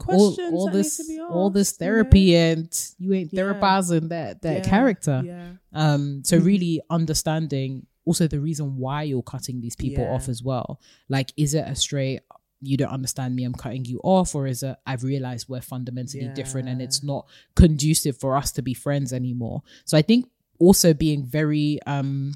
Uh, 0.00 0.12
all, 0.14 0.36
all 0.52 0.68
this 0.70 1.08
be 1.08 1.20
all 1.20 1.50
this 1.50 1.70
asked, 1.70 1.80
you 1.80 1.86
know? 1.86 1.92
therapy 1.92 2.36
and 2.36 2.90
you 2.98 3.12
ain't 3.14 3.32
Yeah. 3.32 3.40
therapizing 3.42 4.08
that 4.10 4.42
that 4.42 4.58
Yeah, 4.64 4.70
character 4.70 5.22
Yeah. 5.24 5.52
um 5.72 6.22
so 6.24 6.38
really 6.38 6.80
understanding 6.90 7.86
also 8.04 8.26
the 8.26 8.40
reason 8.40 8.76
why 8.76 9.02
you're 9.02 9.22
cutting 9.22 9.60
these 9.60 9.76
people 9.76 10.04
Yeah. 10.04 10.10
off 10.10 10.28
as 10.28 10.42
well 10.42 10.80
like 11.08 11.32
is 11.36 11.54
it 11.54 11.64
a 11.66 11.74
straight 11.74 12.20
you 12.60 12.76
don't 12.76 12.88
understand 12.90 13.36
me 13.36 13.44
i'm 13.44 13.54
cutting 13.54 13.84
you 13.84 14.00
off 14.02 14.34
or 14.34 14.46
is 14.46 14.62
it 14.62 14.76
i've 14.86 15.04
realized 15.04 15.48
we're 15.48 15.60
fundamentally 15.60 16.28
different 16.34 16.68
and 16.68 16.80
it's 16.82 17.02
not 17.02 17.26
conducive 17.54 18.16
for 18.16 18.36
us 18.36 18.50
to 18.52 18.62
be 18.62 18.74
friends 18.74 19.12
anymore 19.12 19.62
so 19.84 19.96
i 19.98 20.02
think 20.02 20.26
also 20.58 20.92
being 20.94 21.24
very 21.24 21.78
um 21.86 22.32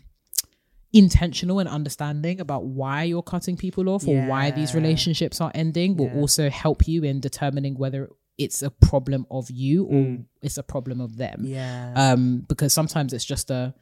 intentional 0.93 1.59
and 1.59 1.69
understanding 1.69 2.41
about 2.41 2.65
why 2.65 3.03
you're 3.05 3.23
cutting 3.23 3.57
people 3.57 3.89
off 3.89 4.07
or 4.07 4.27
why 4.27 4.51
these 4.51 4.75
relationships 4.75 5.41
are 5.41 5.51
ending 5.55 5.97
will 5.97 6.07
Yeah. 6.07 6.21
also 6.21 6.51
help 6.51 6.87
you 6.87 7.03
in 7.03 7.21
determining 7.21 7.77
whether 7.77 8.11
it's 8.39 8.63
a 8.63 8.71
problem 8.71 9.27
of 9.31 9.51
you 9.51 9.85
or 9.85 9.95
Mm. 9.95 10.25
it's 10.43 10.59
a 10.59 10.63
problem 10.63 11.01
of 11.01 11.17
them 11.17 11.45
Yeah. 11.45 11.93
um 11.97 12.45
because 12.49 12.73
sometimes 12.73 13.13
it's 13.13 13.25
just 13.25 13.51
a 13.51 13.75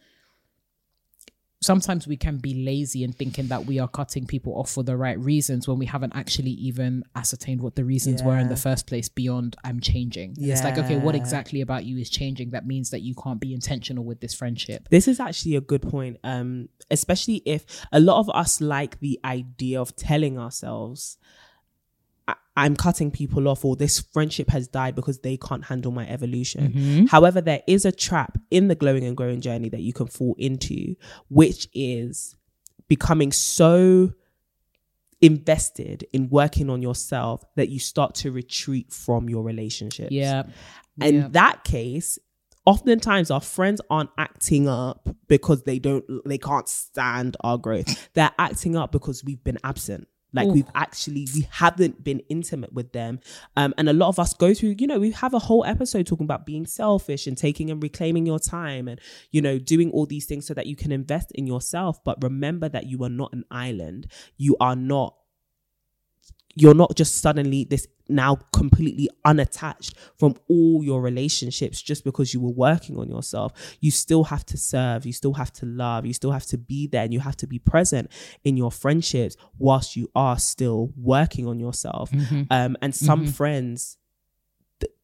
sometimes 1.63 2.07
we 2.07 2.17
can 2.17 2.39
be 2.39 2.65
lazy 2.65 3.05
in 3.05 3.13
thinking 3.13 3.49
that 3.49 3.67
we 3.67 3.79
are 3.79 3.89
cutting 3.89 4.27
people 4.27 4.55
off 4.55 4.71
for 4.71 4.83
the 4.83 4.97
right 4.97 5.19
reasons 5.19 5.69
when 5.69 5.79
we 5.79 5.87
haven't 5.87 6.15
actually 6.17 6.53
even 6.53 7.05
ascertained 7.15 7.61
what 7.61 7.77
the 7.77 7.85
reasons 7.85 8.23
were 8.23 8.39
in 8.39 8.49
the 8.49 8.57
first 8.57 8.87
place 8.87 9.09
beyond 9.09 9.57
I'm 9.63 9.81
changing. 9.81 10.37
And 10.39 10.47
It's 10.47 10.65
like, 10.65 10.79
okay, 10.79 10.97
what 10.97 11.15
exactly 11.15 11.61
about 11.61 11.85
you 11.85 11.99
is 11.99 12.09
changing 12.09 12.51
that 12.51 12.67
means 12.67 12.91
that 12.91 13.03
you 13.03 13.15
can't 13.15 13.41
be 13.41 13.53
intentional 13.53 14.05
with 14.05 14.21
this 14.21 14.33
friendship? 14.33 14.89
This 14.91 15.07
is 15.07 15.21
actually 15.21 15.57
a 15.57 15.61
good 15.61 15.83
point, 15.83 16.17
um, 16.25 16.69
especially 16.91 17.43
if 17.45 17.67
a 17.93 18.01
lot 18.01 18.21
of 18.21 18.31
us 18.31 18.61
like 18.61 19.01
the 19.01 19.21
idea 19.25 19.81
of 19.81 19.95
telling 19.97 20.39
ourselves, 20.39 21.19
I'm 22.61 22.77
cutting 22.77 23.11
people 23.11 23.49
off, 23.49 23.65
or 23.65 23.75
this 23.77 24.01
friendship 24.01 24.51
has 24.51 24.69
died 24.69 24.95
because 24.95 25.21
they 25.21 25.37
can't 25.37 25.65
handle 25.65 25.93
my 25.93 26.07
evolution. 26.09 26.73
Mm-hmm. 26.73 27.07
However, 27.07 27.41
there 27.41 27.63
is 27.67 27.85
a 27.85 27.93
trap 27.93 28.39
in 28.51 28.69
the 28.69 28.75
glowing 28.75 29.05
and 29.05 29.17
growing 29.17 29.41
journey 29.41 29.69
that 29.71 29.81
you 29.81 29.93
can 29.93 30.07
fall 30.07 30.35
into, 30.39 30.95
which 31.29 31.69
is 31.75 32.37
becoming 32.89 33.33
so 33.33 34.13
invested 35.21 36.07
in 36.13 36.29
working 36.31 36.71
on 36.71 36.83
yourself 36.83 37.45
that 37.57 37.69
you 37.69 37.79
start 37.79 38.15
to 38.17 38.31
retreat 38.31 38.93
from 38.93 39.29
your 39.29 39.43
relationships. 39.43 40.13
Yeah. 40.13 40.45
In 41.01 41.15
Yeah. 41.15 41.29
that 41.33 41.65
case, 41.65 42.19
oftentimes 42.67 43.31
our 43.31 43.41
friends 43.41 43.81
aren't 43.91 44.11
acting 44.19 44.69
up 44.69 45.09
because 45.29 45.63
they 45.65 45.79
don't 45.79 46.05
they 46.27 46.39
can't 46.39 46.69
stand 46.69 47.37
our 47.41 47.59
growth. 47.59 48.09
They're 48.15 48.33
acting 48.39 48.77
up 48.77 48.93
because 48.93 49.25
we've 49.25 49.43
been 49.43 49.59
absent. 49.65 50.09
Like 50.33 50.49
Ooh. 50.49 50.53
we've 50.53 50.71
actually 50.75 51.27
we 51.35 51.49
haven't 51.51 52.05
been 52.05 52.21
intimate 52.29 52.73
with 52.73 52.93
them. 52.93 53.21
Um 53.57 53.75
and 53.79 53.89
a 53.89 53.93
lot 53.93 54.09
of 54.09 54.19
us 54.19 54.35
go 54.35 54.55
through, 54.55 54.77
you 54.79 54.87
know, 54.87 54.99
we 54.99 55.13
have 55.13 55.35
a 55.35 55.39
whole 55.39 55.65
episode 55.65 56.07
talking 56.07 56.25
about 56.25 56.47
being 56.47 56.67
selfish 56.67 57.27
and 57.27 57.37
taking 57.37 57.71
and 57.71 57.83
reclaiming 57.83 58.27
your 58.27 58.39
time 58.39 58.89
and 58.89 59.01
you 59.31 59.43
know, 59.43 59.59
doing 59.59 59.91
all 59.91 60.07
these 60.07 60.27
things 60.27 60.47
so 60.47 60.55
that 60.55 60.67
you 60.67 60.77
can 60.77 60.93
invest 60.93 61.33
in 61.33 61.47
yourself, 61.47 62.03
but 62.05 62.23
remember 62.23 62.69
that 62.69 62.87
you 62.87 63.03
are 63.05 63.09
not 63.09 63.33
an 63.33 63.45
island. 63.51 64.07
You 64.37 64.57
are 64.61 64.77
not 64.77 65.15
you're 66.61 66.75
not 66.75 66.95
just 66.95 67.23
suddenly 67.23 67.65
this 67.65 67.87
now 68.09 68.37
completely 68.53 69.09
unattached 69.25 69.95
from 70.19 70.35
all 70.49 70.85
your 70.85 71.01
relationships 71.01 71.81
just 71.81 72.05
because 72.05 72.35
you 72.35 72.41
were 72.41 72.51
working 72.51 72.99
on 72.99 73.09
yourself. 73.09 73.53
You 73.81 73.91
still 73.91 74.25
have 74.25 74.45
to 74.47 74.59
serve, 74.59 75.07
you 75.07 75.13
still 75.15 75.33
have 75.35 75.53
to 75.55 75.67
love, 75.67 76.05
you 76.05 76.13
still 76.13 76.33
have 76.33 76.45
to 76.47 76.59
be 76.59 76.87
there, 76.87 77.05
and 77.05 77.15
you 77.15 77.21
have 77.21 77.37
to 77.39 77.47
be 77.47 77.59
present 77.59 78.11
in 78.45 78.59
your 78.59 78.71
friendships 78.71 79.37
whilst 79.59 79.97
you 79.97 80.11
are 80.15 80.39
still 80.39 80.93
working 80.97 81.47
on 81.47 81.61
yourself. 81.61 82.11
Um, 82.51 82.77
and 82.83 82.95
some 82.95 83.27
friends, 83.27 83.97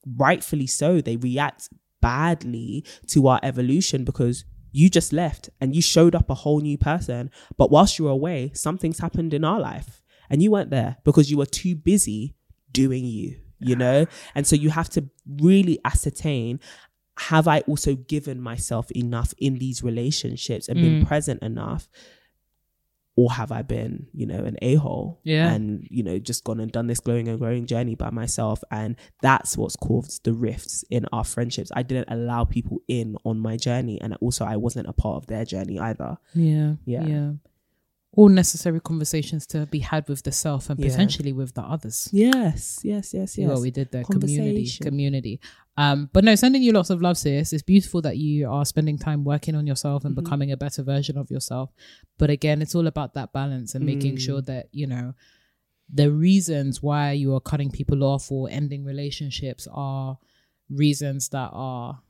rightfully 0.07 0.67
so, 0.67 1.01
they 1.01 1.17
react 1.17 1.71
badly 2.03 2.85
to 3.07 3.29
our 3.29 3.41
evolution 3.43 4.05
because 4.05 4.45
you 4.73 4.91
just 4.91 5.11
left 5.13 5.49
and 5.61 5.75
you 5.75 5.81
showed 5.81 6.15
up 6.15 6.29
a 6.29 6.35
whole 6.35 6.61
new 6.61 6.77
person. 6.77 7.31
But 7.57 7.71
whilst 7.71 7.99
you 7.99 8.05
were 8.07 8.11
away, 8.11 8.51
something's 8.53 8.99
happened 8.99 9.33
in 9.33 9.43
our 9.43 9.59
life 9.59 10.03
and 10.31 10.43
you 10.43 10.51
weren't 10.51 10.71
there 10.71 10.97
because 11.05 11.31
you 11.31 11.39
were 11.39 11.47
too 11.47 11.75
busy 11.75 12.35
doing 12.73 13.05
you, 13.05 13.37
you 13.59 13.77
know? 13.77 14.07
And 14.35 14.47
so 14.47 14.57
you 14.57 14.71
have 14.71 14.89
to 14.91 15.09
really 15.41 15.79
ascertain 15.85 16.61
have 17.19 17.49
I 17.49 17.61
also 17.61 17.95
given 17.95 18.41
myself 18.41 18.91
enough 18.91 19.33
in 19.39 19.59
these 19.59 19.83
relationships 19.83 20.69
and 20.69 20.81
been 20.81 21.03
mm. 21.03 21.07
present 21.07 21.43
enough? 21.43 21.89
Or 23.19 23.33
have 23.33 23.51
I 23.51 23.63
been, 23.63 24.09
you 24.13 24.27
know, 24.27 24.45
an 24.45 24.59
a 24.61 24.75
hole 24.75 25.21
Yeah. 25.25 25.51
and, 25.51 25.89
you 25.91 26.03
know, 26.03 26.19
just 26.19 26.45
gone 26.45 26.61
and 26.61 26.71
done 26.71 26.87
this 26.87 27.01
glowing 27.01 27.29
and 27.29 27.39
growing 27.39 27.65
journey 27.65 27.95
by 27.95 28.11
myself? 28.11 28.63
And 28.71 28.97
that's 29.23 29.57
what's 29.57 29.75
caused 29.75 30.25
the 30.25 30.35
rifts 30.35 30.85
in 30.91 31.07
our 31.13 31.25
friendships. 31.25 31.73
I 31.75 31.83
didn't 31.83 32.09
allow 32.11 32.45
people 32.45 32.83
in 32.89 33.17
on 33.25 33.39
my 33.39 33.57
journey. 33.57 33.99
And 34.03 34.15
also, 34.21 34.45
I 34.45 34.57
wasn't 34.57 34.89
a 34.89 34.93
part 34.93 35.17
of 35.17 35.27
their 35.29 35.47
journey 35.47 35.79
either. 35.79 36.19
Yeah. 36.35 36.75
Yeah. 36.85 37.07
Yeah. 37.07 37.31
All 38.19 38.31
necessary 38.31 38.81
conversations 38.81 39.47
to 39.49 39.67
be 39.67 39.81
had 39.81 40.09
with 40.09 40.23
the 40.23 40.33
self 40.33 40.71
and 40.71 40.79
Yeah. 40.81 40.89
potentially 40.89 41.33
with 41.41 41.53
the 41.55 41.63
others. 41.75 42.09
Yes, 42.13 42.81
yes, 42.83 43.13
yes, 43.13 43.37
yes. 43.39 43.49
what 43.49 43.61
we 43.61 43.71
did 43.71 43.89
there. 43.93 44.05
Community. 44.05 44.67
Community. 44.81 45.41
Um, 45.77 46.09
but 46.15 46.25
no, 46.25 46.35
sending 46.35 46.63
you 46.63 46.73
lots 46.73 46.89
of 46.89 47.03
love, 47.03 47.19
sis. 47.19 47.53
It's 47.53 47.63
beautiful 47.63 48.01
that 48.07 48.17
you 48.17 48.49
are 48.51 48.65
spending 48.65 48.99
time 48.99 49.23
working 49.23 49.55
on 49.55 49.67
yourself 49.67 50.05
and 50.07 50.17
Mm-hmm. 50.17 50.25
becoming 50.25 50.51
a 50.53 50.57
better 50.57 50.83
version 50.83 51.19
of 51.19 51.31
yourself. 51.31 51.71
But 52.17 52.31
again, 52.31 52.63
it's 52.63 52.75
all 52.75 52.87
about 52.87 53.13
that 53.15 53.33
balance 53.35 53.75
and 53.75 53.85
making 53.85 54.15
Mm. 54.17 54.21
sure 54.21 54.43
that, 54.43 54.69
you 54.73 54.87
know, 54.87 55.13
the 55.93 56.11
reasons 56.11 56.83
why 56.83 57.13
you 57.13 57.35
are 57.35 57.41
cutting 57.41 57.71
people 57.71 58.03
off 58.03 58.33
or 58.33 58.49
ending 58.51 58.83
relationships 58.85 59.69
are 59.71 60.19
reasons 60.71 61.29
that 61.29 61.51
are 61.53 62.01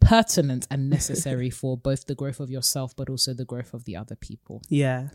pertinent 0.00 0.66
and 0.70 0.88
necessary 0.88 1.50
for 1.60 1.76
both 1.76 2.06
the 2.06 2.14
growth 2.14 2.40
of 2.40 2.48
yourself 2.50 2.94
but 2.96 3.10
also 3.10 3.34
the 3.34 3.44
growth 3.44 3.74
of 3.74 3.84
the 3.84 3.96
other 3.96 4.14
people. 4.16 4.62
Yeah. 4.68 5.08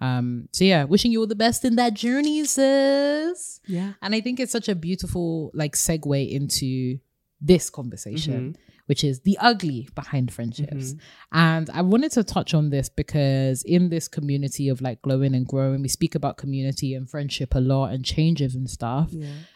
Um, 0.00 0.48
so 0.52 0.64
yeah, 0.64 0.84
wishing 0.84 1.10
you 1.12 1.20
all 1.20 1.26
the 1.26 1.34
best 1.34 1.64
in 1.64 1.76
that 1.76 1.94
journey, 1.94 2.44
sis. 2.44 3.60
Yeah. 3.66 3.94
And 4.02 4.14
I 4.14 4.20
think 4.20 4.40
it's 4.40 4.52
such 4.52 4.68
a 4.68 4.74
beautiful 4.74 5.50
like 5.54 5.74
segue 5.74 6.30
into 6.30 6.98
this 7.40 7.70
conversation, 7.70 8.56
which 8.86 9.04
is 9.04 9.20
the 9.20 9.36
ugly 9.40 9.88
behind 9.94 10.32
friendships. 10.32 10.94
And 11.32 11.68
I 11.70 11.82
wanted 11.82 12.12
to 12.12 12.24
touch 12.24 12.54
on 12.54 12.70
this 12.70 12.88
because 12.88 13.62
in 13.62 13.88
this 13.88 14.08
community 14.08 14.68
of 14.68 14.80
like 14.80 15.02
glowing 15.02 15.34
and 15.34 15.46
growing, 15.46 15.82
we 15.82 15.88
speak 15.88 16.14
about 16.14 16.36
community 16.38 16.94
and 16.94 17.08
friendship 17.08 17.54
a 17.54 17.60
lot 17.60 17.92
and 17.92 18.04
changes 18.04 18.54
and 18.54 18.68
stuff. 18.70 19.12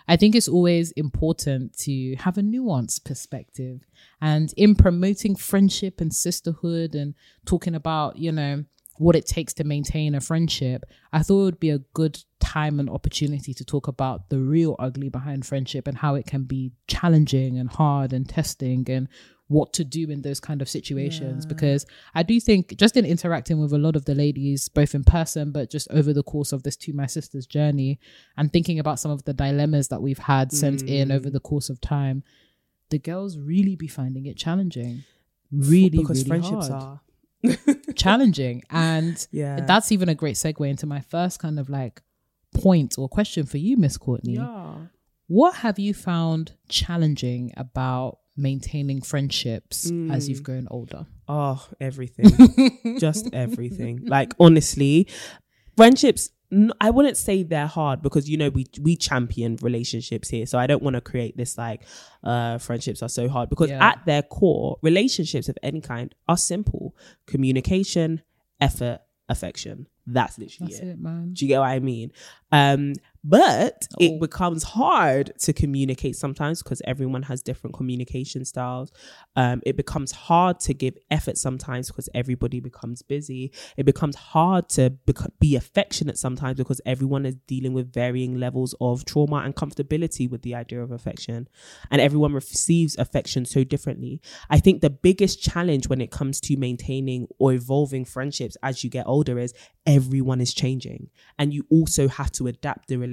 I 0.09 0.16
think 0.16 0.35
it's 0.35 0.48
always 0.48 0.90
important 0.92 1.76
to 1.81 2.16
have 2.16 2.37
a 2.37 2.42
nuanced 2.42 3.05
perspective. 3.05 3.81
And 4.20 4.53
in 4.57 4.74
promoting 4.74 5.37
friendship 5.37 6.00
and 6.00 6.12
sisterhood 6.14 6.94
and 6.94 7.14
talking 7.46 7.74
about, 7.74 8.16
you 8.16 8.33
know, 8.33 8.64
what 9.00 9.16
it 9.16 9.24
takes 9.24 9.54
to 9.54 9.64
maintain 9.64 10.14
a 10.14 10.20
friendship, 10.20 10.84
I 11.10 11.22
thought 11.22 11.40
it 11.40 11.44
would 11.44 11.60
be 11.60 11.70
a 11.70 11.78
good 11.94 12.22
time 12.38 12.78
and 12.78 12.90
opportunity 12.90 13.54
to 13.54 13.64
talk 13.64 13.88
about 13.88 14.28
the 14.28 14.38
real 14.38 14.76
ugly 14.78 15.08
behind 15.08 15.46
friendship 15.46 15.88
and 15.88 15.96
how 15.96 16.16
it 16.16 16.26
can 16.26 16.42
be 16.42 16.72
challenging 16.86 17.58
and 17.58 17.70
hard 17.70 18.12
and 18.12 18.28
testing 18.28 18.84
and 18.90 19.08
what 19.48 19.72
to 19.72 19.84
do 19.84 20.10
in 20.10 20.20
those 20.20 20.38
kind 20.38 20.60
of 20.60 20.68
situations. 20.68 21.46
Because 21.46 21.86
I 22.14 22.22
do 22.22 22.38
think 22.40 22.76
just 22.76 22.94
in 22.94 23.06
interacting 23.06 23.58
with 23.58 23.72
a 23.72 23.78
lot 23.78 23.96
of 23.96 24.04
the 24.04 24.14
ladies, 24.14 24.68
both 24.68 24.94
in 24.94 25.02
person, 25.02 25.50
but 25.50 25.70
just 25.70 25.88
over 25.90 26.12
the 26.12 26.22
course 26.22 26.52
of 26.52 26.62
this 26.62 26.76
To 26.76 26.92
My 26.92 27.06
Sisters 27.06 27.46
journey 27.46 27.98
and 28.36 28.52
thinking 28.52 28.78
about 28.78 29.00
some 29.00 29.10
of 29.10 29.24
the 29.24 29.32
dilemmas 29.32 29.88
that 29.88 30.02
we've 30.02 30.18
had 30.18 30.52
sent 30.52 30.82
in 30.82 31.10
over 31.10 31.30
mm. 31.30 31.32
the 31.32 31.40
course 31.40 31.70
of 31.70 31.80
time, 31.80 32.22
the 32.90 32.98
girls 32.98 33.38
really 33.38 33.76
be 33.76 33.88
finding 33.88 34.26
it 34.26 34.36
challenging. 34.36 35.04
Really, 35.50 35.88
because 35.88 36.28
really 36.28 36.42
friendships 36.42 36.68
hard 36.68 36.82
are. 36.82 37.00
challenging. 37.92 38.62
And 38.70 39.26
Yeah. 39.33 39.61
that's 39.66 39.92
even 39.92 40.09
a 40.09 40.14
great 40.14 40.37
segue 40.37 40.68
into 40.68 40.87
my 40.87 41.00
first 41.00 41.38
kind 41.38 41.59
of 41.59 41.68
like 41.68 42.03
point 42.55 42.96
or 42.98 43.09
question 43.09 43.46
for 43.46 43.59
you, 43.59 43.76
Miss 43.76 43.96
Courtney. 43.96 44.35
Yeah. 44.35 44.74
What 45.29 45.57
have 45.57 45.79
you 45.79 45.94
found 45.94 46.53
challenging 46.68 47.53
about 47.57 48.18
maintaining 48.37 49.00
friendships 49.03 49.87
as 49.87 49.90
Mm. 49.92 50.29
you've 50.29 50.42
grown 50.42 50.66
older? 50.70 51.07
Oh, 51.29 51.64
everything. 51.81 52.98
Just 52.98 53.33
everything. 53.33 54.00
Like 54.07 54.35
honestly, 54.40 55.07
friendships 55.76 56.31
I 56.80 56.90
wouldn't 56.90 57.16
say 57.16 57.42
they're 57.44 57.66
hard 57.68 58.02
because 58.02 58.28
you 58.28 58.36
know 58.36 58.48
we 58.48 58.66
we 58.80 58.96
champion 58.96 59.56
relationships 59.62 60.28
here. 60.28 60.46
So 60.46 60.58
I 60.58 60.66
don't 60.66 60.82
want 60.82 60.94
to 60.94 61.00
create 61.00 61.36
this 61.36 61.56
like 61.56 61.82
uh 62.24 62.58
friendships 62.58 63.02
are 63.02 63.08
so 63.08 63.28
hard 63.28 63.48
because 63.50 63.70
Yeah. 63.70 63.86
at 63.90 64.04
their 64.04 64.22
core, 64.22 64.76
relationships 64.82 65.48
of 65.48 65.56
any 65.62 65.80
kind 65.80 66.12
are 66.28 66.36
simple. 66.36 66.96
Communication, 67.26 68.22
effort, 68.60 69.00
affection. 69.28 69.86
That's 70.06 70.38
literally 70.38 70.72
That's 70.72 70.82
it. 70.82 70.88
it, 70.88 70.98
man. 71.00 71.34
Do 71.34 71.44
you 71.44 71.48
get 71.48 71.60
what 71.60 71.68
I 71.68 71.78
mean? 71.78 72.10
Um, 72.50 72.94
but 73.22 73.87
Oh. 73.92 74.04
it 74.04 74.18
becomes 74.20 74.62
hard 74.62 75.33
to 75.40 75.52
communicate 75.52 76.16
sometimes 76.16 76.62
because 76.62 76.80
everyone 76.87 77.22
has 77.24 77.42
different 77.42 77.74
communication 77.76 78.44
styles. 78.46 78.90
Um, 79.37 79.61
it 79.66 79.76
becomes 79.76 80.12
hard 80.12 80.59
to 80.61 80.72
give 80.74 80.96
effort 81.11 81.37
sometimes 81.37 81.88
because 81.88 82.09
everybody 82.14 82.61
becomes 82.61 83.02
busy. 83.02 83.52
It 83.76 83.85
becomes 83.85 84.16
hard 84.16 84.68
to 84.70 84.90
bec- 85.04 85.38
be 85.38 85.54
affectionate 85.54 86.16
sometimes 86.16 86.56
because 86.56 86.80
everyone 86.87 87.26
is 87.26 87.37
dealing 87.46 87.74
with 87.74 87.92
varying 87.92 88.38
levels 88.38 88.74
of 88.80 89.04
trauma 89.04 89.38
and 89.44 89.54
comfortability 89.54 90.28
with 90.30 90.40
the 90.42 90.54
idea 90.54 90.83
of 90.83 90.90
affection. 90.90 91.46
And 91.90 92.00
everyone 92.00 92.33
receives 92.33 92.96
affection 92.96 93.44
so 93.44 93.64
differently. 93.64 94.22
I 94.48 94.61
think 94.61 94.80
the 94.80 94.90
biggest 94.90 95.42
challenge 95.42 95.88
when 95.88 96.00
it 96.00 96.11
comes 96.11 96.40
to 96.42 96.56
maintaining 96.56 97.28
or 97.38 97.52
evolving 97.52 98.06
friendships 98.06 98.56
as 98.62 98.83
you 98.83 98.88
get 98.88 99.06
older 99.06 99.38
is 99.38 99.52
everyone 99.87 100.40
is 100.40 100.54
changing 100.54 101.11
and 101.38 101.52
you 101.52 101.66
also 101.70 102.06
have 102.06 102.30
to 102.30 102.46
adapt 102.46 102.88
the 102.88 102.96
relationship 102.96 103.10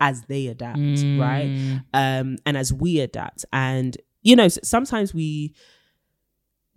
as 0.00 0.22
they 0.28 0.46
adapt 0.48 0.78
right? 1.18 1.80
Um 1.94 2.36
and 2.46 2.56
as 2.56 2.72
we 2.72 3.00
adapt. 3.00 3.44
And 3.52 3.96
you 4.22 4.36
know 4.36 4.48
sometimes 4.48 5.14
we 5.14 5.54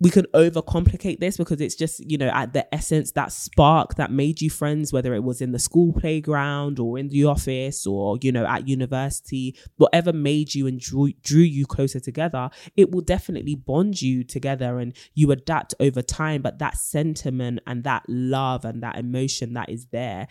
we 0.02 0.08
can 0.08 0.24
overcomplicate 0.34 1.20
this 1.20 1.36
because 1.36 1.60
it's 1.60 1.74
just 1.74 2.00
you 2.10 2.16
know 2.16 2.30
at 2.30 2.54
the 2.54 2.74
essence 2.74 3.12
that 3.12 3.30
spark 3.30 3.96
that 3.96 4.10
made 4.10 4.40
you 4.40 4.48
friends 4.48 4.92
whether 4.94 5.14
it 5.14 5.22
was 5.22 5.42
in 5.42 5.52
the 5.52 5.58
school 5.58 5.92
playground 5.92 6.78
or 6.78 6.98
in 6.98 7.08
the 7.08 7.24
office 7.24 7.86
or 7.86 8.16
you 8.22 8.32
know 8.32 8.46
at 8.46 8.66
university 8.66 9.54
whatever 9.76 10.12
made 10.12 10.54
you 10.54 10.66
and 10.66 10.80
drew, 10.80 11.12
drew 11.22 11.42
you 11.42 11.66
closer 11.66 12.00
together 12.00 12.48
it 12.76 12.90
will 12.90 13.02
definitely 13.02 13.54
bond 13.54 14.00
you 14.00 14.24
together 14.24 14.78
and 14.78 14.96
you 15.14 15.30
adapt 15.30 15.74
over 15.80 16.02
time. 16.02 16.40
But 16.40 16.58
that 16.60 16.76
sentiment 16.76 17.60
and 17.66 17.84
that 17.84 18.04
love 18.08 18.64
and 18.64 18.82
that 18.82 18.96
emotion 18.96 19.52
that 19.54 19.68
is 19.68 19.86
there 19.86 20.28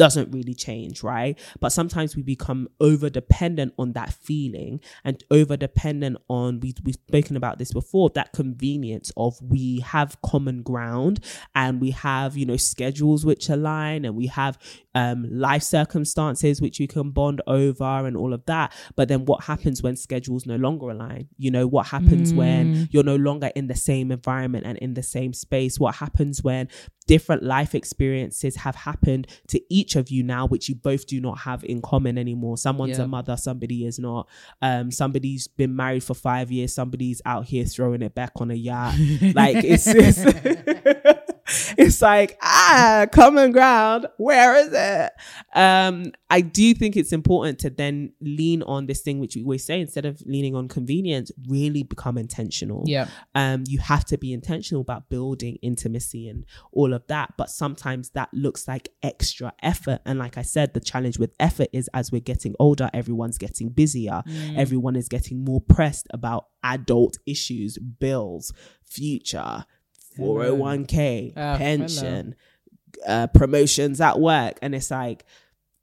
doesn't 0.00 0.32
really 0.32 0.54
change, 0.54 1.02
right? 1.02 1.38
But 1.60 1.72
sometimes 1.72 2.16
we 2.16 2.22
become 2.22 2.68
over 2.80 3.10
dependent 3.10 3.74
on 3.78 3.92
that 3.92 4.14
feeling 4.14 4.80
and 5.04 5.22
over 5.30 5.58
dependent 5.58 6.16
on, 6.26 6.58
we, 6.60 6.74
we've 6.82 6.94
spoken 6.94 7.36
about 7.36 7.58
this 7.58 7.70
before, 7.70 8.08
that 8.14 8.32
convenience 8.32 9.12
of 9.18 9.36
we 9.42 9.80
have 9.80 10.16
common 10.22 10.62
ground 10.62 11.22
and 11.54 11.82
we 11.82 11.90
have, 11.90 12.34
you 12.34 12.46
know, 12.46 12.56
schedules 12.56 13.26
which 13.26 13.50
align 13.50 14.06
and 14.06 14.16
we 14.16 14.28
have 14.28 14.58
um, 14.94 15.26
life 15.30 15.62
circumstances 15.62 16.62
which 16.62 16.80
you 16.80 16.88
can 16.88 17.10
bond 17.10 17.42
over 17.46 18.06
and 18.06 18.16
all 18.16 18.32
of 18.32 18.46
that. 18.46 18.72
But 18.96 19.08
then 19.08 19.26
what 19.26 19.44
happens 19.44 19.82
when 19.82 19.96
schedules 19.96 20.46
no 20.46 20.56
longer 20.56 20.88
align? 20.88 21.28
You 21.36 21.50
know, 21.50 21.66
what 21.66 21.88
happens 21.88 22.32
mm. 22.32 22.36
when 22.36 22.88
you're 22.90 23.04
no 23.04 23.16
longer 23.16 23.50
in 23.54 23.66
the 23.66 23.76
same 23.76 24.10
environment 24.10 24.64
and 24.64 24.78
in 24.78 24.94
the 24.94 25.02
same 25.02 25.34
space? 25.34 25.78
What 25.78 25.96
happens 25.96 26.42
when 26.42 26.70
different 27.06 27.42
life 27.42 27.74
experiences 27.74 28.54
have 28.54 28.76
happened 28.76 29.26
to 29.48 29.60
each 29.68 29.89
of 29.96 30.10
you 30.10 30.22
now, 30.22 30.46
which 30.46 30.68
you 30.68 30.74
both 30.74 31.06
do 31.06 31.20
not 31.20 31.38
have 31.38 31.64
in 31.64 31.80
common 31.82 32.18
anymore. 32.18 32.56
Someone's 32.56 32.98
yep. 32.98 33.06
a 33.06 33.08
mother, 33.08 33.36
somebody 33.36 33.86
is 33.86 33.98
not. 33.98 34.28
Um, 34.62 34.90
somebody's 34.90 35.46
been 35.48 35.74
married 35.74 36.04
for 36.04 36.14
five 36.14 36.50
years, 36.50 36.74
somebody's 36.74 37.22
out 37.24 37.46
here 37.46 37.64
throwing 37.64 38.02
it 38.02 38.14
back 38.14 38.32
on 38.36 38.50
a 38.50 38.54
yacht. 38.54 38.94
like 39.34 39.64
it's, 39.64 39.86
it's 39.88 41.29
it's 41.78 42.00
like 42.02 42.38
ah 42.42 43.06
common 43.12 43.52
ground 43.52 44.06
where 44.18 44.56
is 44.56 44.72
it? 44.72 45.12
Um 45.54 46.12
i 46.28 46.40
do 46.40 46.74
think 46.74 46.96
it's 46.96 47.12
important 47.12 47.58
to 47.60 47.70
then 47.70 48.12
lean 48.20 48.62
on 48.62 48.86
this 48.86 49.00
thing 49.00 49.18
which 49.18 49.36
we 49.36 49.42
always 49.42 49.64
say 49.64 49.80
instead 49.80 50.04
of 50.04 50.22
leaning 50.26 50.54
on 50.54 50.68
convenience 50.68 51.30
really 51.48 51.82
become 51.82 52.16
intentional. 52.18 52.84
Yeah. 52.86 53.08
Um 53.34 53.64
you 53.66 53.78
have 53.78 54.04
to 54.06 54.18
be 54.18 54.32
intentional 54.32 54.82
about 54.82 55.08
building 55.08 55.58
intimacy 55.62 56.28
and 56.28 56.44
all 56.72 56.92
of 56.92 57.06
that 57.08 57.34
but 57.36 57.50
sometimes 57.50 58.10
that 58.10 58.28
looks 58.32 58.68
like 58.68 58.88
extra 59.02 59.52
effort. 59.62 60.00
And 60.04 60.18
like 60.18 60.38
i 60.38 60.42
said 60.42 60.74
the 60.74 60.80
challenge 60.80 61.18
with 61.18 61.34
effort 61.40 61.68
is 61.72 61.88
as 61.94 62.12
we're 62.12 62.20
getting 62.20 62.54
older 62.58 62.90
everyone's 62.94 63.38
getting 63.38 63.68
busier. 63.70 64.22
Mm. 64.26 64.58
everyone 64.58 64.96
is 64.96 65.08
getting 65.08 65.44
more 65.44 65.60
pressed 65.60 66.06
about 66.12 66.46
adult 66.62 67.18
issues 67.26 67.78
bills 67.78 68.52
future 68.84 69.64
401k, 70.20 71.32
oh, 71.36 71.56
pension, 71.56 72.34
uh, 73.06 73.26
promotions 73.28 74.00
at 74.00 74.20
work. 74.20 74.58
And 74.62 74.74
it's 74.74 74.90
like, 74.90 75.24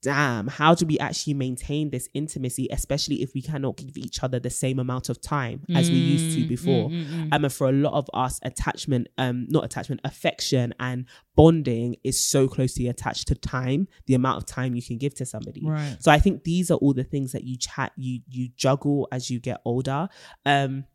damn, 0.03 0.47
how 0.47 0.75
do 0.75 0.85
we 0.85 0.99
actually 0.99 1.33
maintain 1.33 1.89
this 1.89 2.07
intimacy, 2.13 2.67
especially 2.71 3.21
if 3.21 3.33
we 3.33 3.41
cannot 3.41 3.77
give 3.77 3.97
each 3.97 4.23
other 4.23 4.39
the 4.39 4.49
same 4.49 4.79
amount 4.79 5.09
of 5.09 5.19
time 5.19 5.63
as 5.75 5.89
mm, 5.89 5.93
we 5.93 5.97
used 5.97 6.37
to 6.37 6.43
mm, 6.43 6.47
before? 6.47 6.89
Mm, 6.89 7.05
mm, 7.05 7.07
mm, 7.07 7.33
um, 7.33 7.43
and 7.43 7.53
for 7.53 7.67
a 7.67 7.71
lot 7.71 7.93
of 7.93 8.07
us, 8.13 8.39
attachment, 8.43 9.07
um, 9.17 9.47
not 9.49 9.65
attachment, 9.65 10.01
affection 10.03 10.73
and 10.79 11.05
bonding 11.35 11.95
is 12.03 12.23
so 12.23 12.47
closely 12.47 12.87
attached 12.87 13.27
to 13.27 13.35
time, 13.35 13.87
the 14.05 14.13
amount 14.13 14.37
of 14.37 14.45
time 14.45 14.75
you 14.75 14.81
can 14.81 14.97
give 14.97 15.13
to 15.15 15.25
somebody. 15.25 15.63
Right. 15.65 15.97
So 15.99 16.11
I 16.11 16.19
think 16.19 16.43
these 16.43 16.69
are 16.69 16.75
all 16.75 16.93
the 16.93 17.03
things 17.03 17.31
that 17.31 17.43
you 17.43 17.57
chat, 17.57 17.91
you 17.95 18.21
you 18.29 18.49
juggle 18.55 19.07
as 19.11 19.31
you 19.31 19.39
get 19.39 19.61
older. 19.65 20.09
Um, 20.45 20.85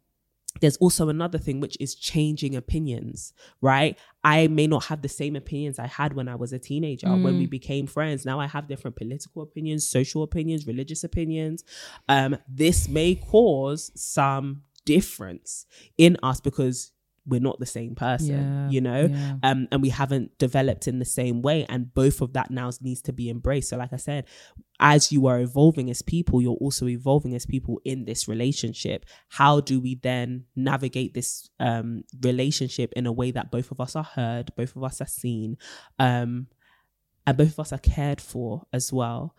there's 0.61 0.77
also 0.79 1.09
another 1.09 1.39
thing 1.39 1.61
which 1.61 1.77
is 1.81 1.95
changing 1.95 2.55
opinions 2.55 3.33
right 3.61 3.99
i 4.25 4.47
may 4.49 4.67
not 4.67 4.85
have 4.85 5.03
the 5.03 5.09
same 5.09 5.37
opinions 5.37 5.79
i 5.79 5.87
had 5.87 6.15
when 6.15 6.29
i 6.29 6.35
was 6.35 6.53
a 6.53 6.59
teenager 6.59 7.07
mm. 7.07 7.23
when 7.23 7.39
we 7.39 7.47
mm. 7.47 7.51
became 7.51 7.87
friends 7.87 8.25
now 8.25 8.39
i 8.39 8.47
have 8.47 8.69
different 8.69 8.97
political 8.97 9.43
opinions 9.43 9.89
social 9.89 10.23
opinions 10.23 10.67
religious 10.67 11.05
opinions 11.05 11.65
um 12.09 12.37
this 12.49 12.89
may 12.89 13.15
cause 13.15 13.91
some 13.95 14.63
difference 14.85 15.67
in 15.97 16.17
us 16.23 16.41
because 16.41 16.93
we're 17.27 17.41
not 17.41 17.59
the 17.61 17.67
same 17.67 17.95
person 17.95 18.65
yeah, 18.65 18.71
you 18.71 18.81
know? 18.81 19.07
yeah. 19.11 19.37
um 19.43 19.69
and 19.71 19.83
we 19.83 19.89
haven't 19.89 20.37
developed 20.39 20.89
in 20.89 20.99
the 20.99 21.05
same 21.05 21.43
way 21.43 21.65
and 21.69 21.95
both 21.95 22.21
of 22.21 22.33
that 22.33 22.51
now 22.51 22.71
needs 22.81 23.03
to 23.03 23.13
be 23.13 23.31
embraced. 23.31 23.69
So 23.71 23.77
like 23.77 23.93
i 23.93 23.97
said 23.97 24.27
as 24.81 25.13
you 25.13 25.27
are 25.27 25.41
evolving 25.41 25.91
as 25.91 26.03
people 26.03 26.43
you're 26.43 26.57
also 26.57 26.89
evolving 26.89 27.35
as 27.35 27.47
people 27.47 27.81
in 27.85 28.05
this 28.05 28.27
relationship. 28.27 29.05
How 29.29 29.61
do 29.61 29.81
we 29.81 29.95
then 29.95 30.45
navigate 30.57 31.15
this 31.15 31.49
um 31.61 32.03
relationship 32.21 32.93
in 32.97 33.07
a 33.07 33.13
way 33.13 33.31
that 33.31 33.51
both 33.51 33.71
of 33.71 33.81
us 33.81 33.95
are 33.97 34.05
heard 34.05 34.53
both 34.57 34.75
of 34.77 34.83
us 34.83 35.01
are 35.01 35.07
seen 35.07 35.57
um 35.99 36.47
and 37.27 37.37
both 37.37 37.53
of 37.53 37.61
us 37.61 37.73
are 37.73 37.79
cared 37.79 38.21
for 38.21 38.67
as 38.73 38.93
well 38.93 39.37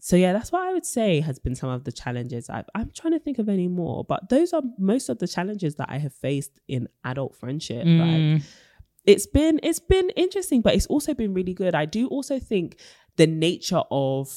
so 0.00 0.16
yeah, 0.16 0.32
that's 0.32 0.50
what 0.50 0.62
I 0.62 0.72
would 0.72 0.86
say 0.86 1.20
has 1.20 1.38
been 1.38 1.54
some 1.54 1.68
of 1.70 1.84
the 1.84 1.92
challenges. 1.92 2.48
i 2.48 2.64
am 2.74 2.90
trying 2.94 3.12
to 3.12 3.20
think 3.20 3.38
of 3.38 3.48
any 3.48 3.68
more, 3.68 4.04
but 4.04 4.28
those 4.28 4.52
are 4.52 4.62
most 4.78 5.08
of 5.08 5.18
the 5.18 5.28
challenges 5.28 5.76
that 5.76 5.88
I 5.90 5.98
have 5.98 6.14
faced 6.14 6.52
in 6.68 6.88
adult 7.04 7.36
friendship. 7.36 7.84
Mm. 7.84 8.34
Like, 8.34 8.42
it's 9.04 9.26
been 9.26 9.60
it's 9.62 9.78
been 9.78 10.10
interesting, 10.10 10.62
but 10.62 10.74
it's 10.74 10.86
also 10.86 11.14
been 11.14 11.34
really 11.34 11.54
good. 11.54 11.74
I 11.74 11.84
do 11.84 12.08
also 12.08 12.38
think 12.38 12.78
the 13.16 13.26
nature 13.26 13.82
of 13.90 14.34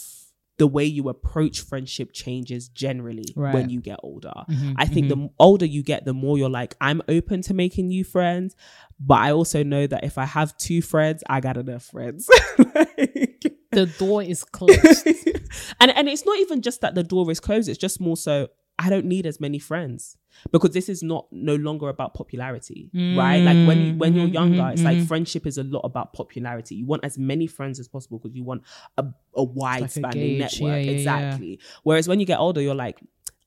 the 0.58 0.68
way 0.68 0.86
you 0.86 1.10
approach 1.10 1.62
friendship 1.62 2.12
changes 2.14 2.70
generally 2.70 3.26
right. 3.36 3.54
when 3.54 3.70
you 3.70 3.82
get 3.82 4.00
older. 4.04 4.34
Mm-hmm, 4.50 4.74
I 4.78 4.86
think 4.86 5.08
mm-hmm. 5.08 5.24
the 5.24 5.30
older 5.40 5.66
you 5.66 5.82
get, 5.82 6.06
the 6.06 6.14
more 6.14 6.38
you're 6.38 6.50
like, 6.50 6.76
I'm 6.80 7.02
open 7.08 7.42
to 7.44 7.54
making 7.56 7.88
new 7.88 8.04
friends, 8.04 8.56
but 9.00 9.16
I 9.16 9.32
also 9.32 9.64
know 9.64 9.88
that 9.88 10.04
if 10.04 10.18
I 10.18 10.26
have 10.26 10.56
two 10.58 10.82
friends, 10.82 11.24
I 11.28 11.40
got 11.40 11.58
enough 11.58 11.86
friends. 11.86 12.30
like, 12.76 13.52
the 13.74 13.86
door 13.86 14.24
is 14.24 14.44
closed. 14.44 15.08
and 15.80 15.92
and 15.92 16.10
it's 16.10 16.26
not 16.26 16.38
even 16.40 16.62
just 16.62 16.82
that 16.82 16.96
the 16.96 17.04
door 17.04 17.30
is 17.32 17.40
closed, 17.40 17.70
it's 17.70 17.78
just 17.78 18.00
more 18.00 18.18
so 18.18 18.50
I 18.80 18.90
don't 18.90 19.06
need 19.06 19.26
as 19.26 19.40
many 19.40 19.60
friends 19.60 20.18
because 20.52 20.72
this 20.72 20.90
is 20.90 21.04
not 21.04 21.28
no 21.32 21.56
longer 21.56 21.90
about 21.90 22.16
popularity, 22.16 22.90
mm, 22.94 23.16
right? 23.16 23.38
Like 23.38 23.68
when 23.68 23.86
you, 23.86 23.94
when 23.94 24.16
you're 24.16 24.26
mm-hmm, 24.26 24.34
younger, 24.34 24.62
mm-hmm, 24.62 24.74
it's 24.74 24.82
like 24.82 24.98
mm-hmm. 24.98 25.06
friendship 25.06 25.46
is 25.46 25.60
a 25.60 25.64
lot 25.64 25.82
about 25.82 26.14
popularity. 26.14 26.76
You 26.76 26.86
want 26.88 27.06
as 27.06 27.18
many 27.18 27.46
friends 27.46 27.80
as 27.80 27.88
possible 27.88 28.18
because 28.18 28.36
you 28.36 28.44
want 28.44 28.64
a, 28.98 29.06
a 29.36 29.44
wide 29.44 29.82
like 29.82 29.92
spanning 29.92 30.40
network, 30.40 30.62
yeah, 30.62 30.78
yeah, 30.78 30.92
exactly. 30.92 31.50
Yeah. 31.52 31.66
Whereas 31.84 32.08
when 32.08 32.20
you 32.20 32.26
get 32.26 32.40
older, 32.40 32.62
you're 32.62 32.74
like, 32.74 33.00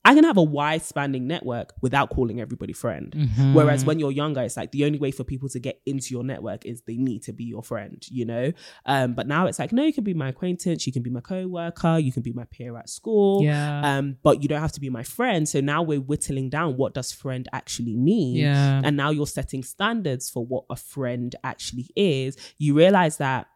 I 0.06 0.14
can 0.14 0.22
have 0.22 0.36
a 0.36 0.42
wide 0.42 0.82
spanning 0.82 1.26
network 1.26 1.74
without 1.82 2.10
calling 2.10 2.40
everybody 2.40 2.72
friend. 2.72 3.12
Mm-hmm. 3.12 3.54
Whereas 3.54 3.84
when 3.84 3.98
you're 3.98 4.12
younger, 4.12 4.40
it's 4.40 4.56
like 4.56 4.70
the 4.70 4.84
only 4.84 5.00
way 5.00 5.10
for 5.10 5.24
people 5.24 5.48
to 5.48 5.58
get 5.58 5.80
into 5.84 6.14
your 6.14 6.22
network 6.22 6.64
is 6.64 6.82
they 6.82 6.96
need 6.96 7.24
to 7.24 7.32
be 7.32 7.42
your 7.42 7.64
friend, 7.64 8.00
you 8.08 8.24
know? 8.24 8.52
Um, 8.86 9.14
but 9.14 9.26
now 9.26 9.48
it's 9.48 9.58
like, 9.58 9.72
no, 9.72 9.82
you 9.82 9.92
can 9.92 10.04
be 10.04 10.14
my 10.14 10.28
acquaintance, 10.28 10.86
you 10.86 10.92
can 10.92 11.02
be 11.02 11.10
my 11.10 11.20
co-worker, 11.20 11.98
you 11.98 12.12
can 12.12 12.22
be 12.22 12.32
my 12.32 12.44
peer 12.44 12.76
at 12.76 12.88
school. 12.88 13.42
Yeah. 13.42 13.80
Um, 13.96 14.16
but 14.22 14.42
you 14.42 14.48
don't 14.48 14.60
have 14.60 14.72
to 14.72 14.80
be 14.80 14.90
my 14.90 15.02
friend. 15.02 15.48
So 15.48 15.60
now 15.60 15.82
we're 15.82 16.00
whittling 16.00 16.50
down 16.50 16.76
what 16.76 16.94
does 16.94 17.10
friend 17.10 17.48
actually 17.52 17.96
mean? 17.96 18.36
Yeah. 18.36 18.82
And 18.84 18.96
now 18.96 19.10
you're 19.10 19.26
setting 19.26 19.64
standards 19.64 20.30
for 20.30 20.46
what 20.46 20.66
a 20.70 20.76
friend 20.76 21.34
actually 21.42 21.90
is. 21.96 22.36
You 22.58 22.74
realize 22.74 23.16
that 23.16 23.48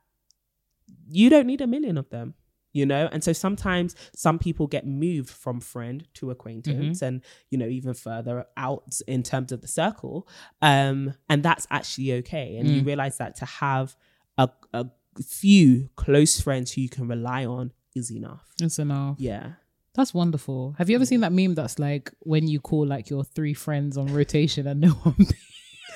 you 1.09 1.31
don't 1.31 1.47
need 1.47 1.61
a 1.61 1.69
million 1.69 1.97
of 1.97 2.11
them 2.11 2.35
you 2.73 2.87
know? 2.87 3.09
And 3.13 3.23
so 3.23 3.33
sometimes 3.33 3.95
some 4.15 4.39
people 4.39 4.67
get 4.67 4.87
moved 4.87 5.31
from 5.31 5.61
friend 5.61 6.07
to 6.15 6.31
acquaintance 6.31 6.99
mm-hmm. 6.99 7.05
and 7.05 7.23
you 7.51 7.59
know 7.59 7.67
even 7.67 7.95
further 7.95 8.47
out 8.57 9.01
in 9.07 9.23
terms 9.23 9.53
of 9.53 9.61
the 9.61 9.69
circle 9.69 10.29
um 10.63 11.15
and 11.29 11.43
that's 11.43 11.67
actually 11.71 12.13
okay. 12.15 12.57
And 12.57 12.69
mm. 12.69 12.77
you 12.77 12.83
realize 12.83 13.19
that 13.19 13.37
to 13.37 13.45
have 13.45 13.97
a, 14.39 14.49
a 14.73 14.87
few 15.23 15.91
close 15.97 16.41
friends 16.41 16.73
who 16.73 16.83
you 16.83 16.89
can 16.89 17.09
rely 17.09 17.45
on 17.45 17.73
is 17.95 18.11
enough. 18.11 18.47
It's 18.61 18.79
enough. 18.79 19.17
Yeah. 19.19 19.53
That's 19.95 20.15
wonderful. 20.15 20.77
Have 20.79 20.89
you 20.89 20.97
ever 20.97 21.05
seen 21.05 21.21
that 21.21 21.33
meme 21.33 21.55
that's 21.55 21.79
like 21.79 22.13
when 22.21 22.47
you 22.47 22.61
call 22.61 22.87
like 22.87 23.11
your 23.11 23.25
three 23.25 23.55
friends 23.55 23.97
on 23.97 24.13
rotation 24.13 24.67
and 24.67 24.81
no 24.81 24.91
one 24.91 25.17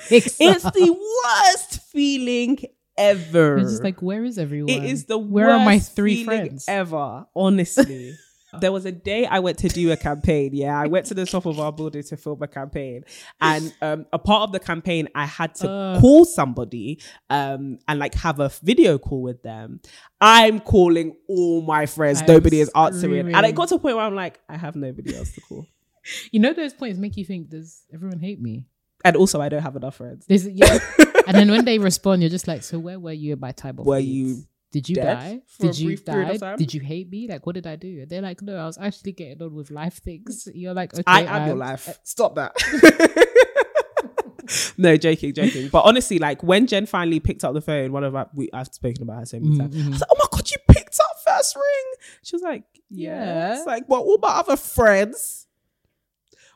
it's 0.09 0.37
the 0.37 0.95
worst 1.23 1.81
feeling 1.83 2.59
ever. 2.97 3.57
It's 3.57 3.71
just 3.71 3.83
like, 3.83 4.01
where 4.01 4.23
is 4.23 4.37
everyone? 4.37 4.69
It 4.69 4.83
is 4.83 5.05
the 5.05 5.17
where 5.17 5.49
are 5.49 5.63
my 5.63 5.79
three 5.79 6.23
friends 6.23 6.65
ever? 6.67 7.25
Honestly. 7.35 8.15
there 8.59 8.71
was 8.71 8.85
a 8.85 8.91
day 8.91 9.25
I 9.25 9.39
went 9.39 9.57
to 9.59 9.69
do 9.69 9.91
a 9.91 9.97
campaign. 9.97 10.51
Yeah, 10.53 10.79
I 10.79 10.87
went 10.87 11.05
to 11.07 11.13
the 11.13 11.25
top 11.25 11.45
of 11.45 11.59
our 11.59 11.71
building 11.71 12.03
to 12.03 12.17
film 12.17 12.41
a 12.41 12.47
campaign, 12.47 13.03
and 13.41 13.73
um, 13.81 14.05
a 14.13 14.19
part 14.19 14.43
of 14.43 14.51
the 14.51 14.59
campaign, 14.59 15.09
I 15.15 15.25
had 15.25 15.55
to 15.55 15.69
uh. 15.69 15.99
call 15.99 16.25
somebody 16.25 17.01
um, 17.29 17.79
and 17.87 17.99
like 17.99 18.15
have 18.15 18.39
a 18.39 18.49
video 18.63 18.97
call 18.97 19.21
with 19.21 19.43
them. 19.43 19.81
I'm 20.21 20.59
calling 20.59 21.15
all 21.27 21.61
my 21.61 21.85
friends. 21.85 22.21
I 22.21 22.25
nobody 22.25 22.59
is 22.59 22.71
answering, 22.75 23.33
and 23.33 23.45
it 23.45 23.55
got 23.55 23.69
to 23.69 23.75
a 23.75 23.79
point 23.79 23.95
where 23.95 24.05
I'm 24.05 24.15
like, 24.15 24.39
I 24.49 24.57
have 24.57 24.75
nobody 24.75 25.15
else 25.15 25.31
to 25.33 25.41
call. 25.41 25.67
You 26.31 26.39
know, 26.39 26.53
those 26.53 26.71
points 26.71 26.99
make 26.99 27.17
you 27.17 27.25
think, 27.25 27.49
does 27.49 27.83
everyone 27.91 28.19
hate 28.19 28.39
me? 28.39 28.67
And 29.05 29.15
also, 29.15 29.39
I 29.39 29.49
don't 29.49 29.61
have 29.61 29.75
enough 29.75 29.95
friends. 29.95 30.25
There's, 30.25 30.47
yeah. 30.47 30.79
and 31.27 31.37
then 31.37 31.51
when 31.51 31.63
they 31.63 31.77
respond, 31.77 32.21
you're 32.21 32.29
just 32.29 32.47
like, 32.47 32.63
so 32.63 32.79
where 32.79 32.99
were 32.99 33.13
you 33.13 33.35
by 33.35 33.51
time 33.51 33.79
of 33.79 33.85
Were 33.85 33.99
you 33.99 34.43
did 34.71 34.89
you 34.89 34.95
die? 34.95 35.41
Did 35.59 35.79
you 35.79 35.95
die? 35.95 36.55
Did 36.57 36.73
you 36.73 36.81
hate 36.81 37.09
me? 37.09 37.29
Like, 37.29 37.45
what 37.45 37.55
did 37.55 37.65
I 37.65 37.77
do? 37.77 38.01
And 38.01 38.09
they're 38.09 38.21
like, 38.21 38.41
no, 38.41 38.57
I 38.57 38.65
was 38.65 38.77
actually 38.77 39.13
getting 39.13 39.41
on 39.41 39.53
with 39.53 39.71
life 39.71 39.99
things. 39.99 40.49
You're 40.53 40.73
like, 40.73 40.93
okay, 40.93 41.03
I 41.05 41.21
am 41.21 41.43
um, 41.43 41.47
your 41.47 41.55
life. 41.55 41.97
Stop 42.03 42.35
that. 42.35 42.51
no, 44.77 44.97
joking, 44.97 45.33
joking. 45.33 45.69
But 45.69 45.85
honestly, 45.85 46.19
like 46.19 46.43
when 46.43 46.67
Jen 46.67 46.85
finally 46.87 47.19
picked 47.19 47.43
up 47.43 47.53
the 47.53 47.61
phone, 47.61 47.91
one 47.91 48.03
of 48.03 48.15
our, 48.15 48.29
we, 48.33 48.49
I've 48.51 48.67
spoken 48.67 49.03
about 49.03 49.19
her 49.19 49.25
so 49.25 49.39
many 49.39 49.57
times. 49.57 49.75
I 49.75 49.89
was 49.89 50.01
like, 50.01 50.09
oh 50.11 50.17
my 50.19 50.27
god, 50.31 50.49
you 50.51 50.57
picked 50.67 50.99
up 50.99 51.11
first 51.25 51.55
ring. 51.55 51.93
She 52.23 52.35
was 52.35 52.43
like, 52.43 52.63
yeah. 52.89 53.23
Yeah. 53.23 53.57
It's 53.57 53.65
like, 53.65 53.85
what? 53.87 54.01
All 54.01 54.17
my 54.21 54.29
other 54.29 54.57
friends? 54.57 55.44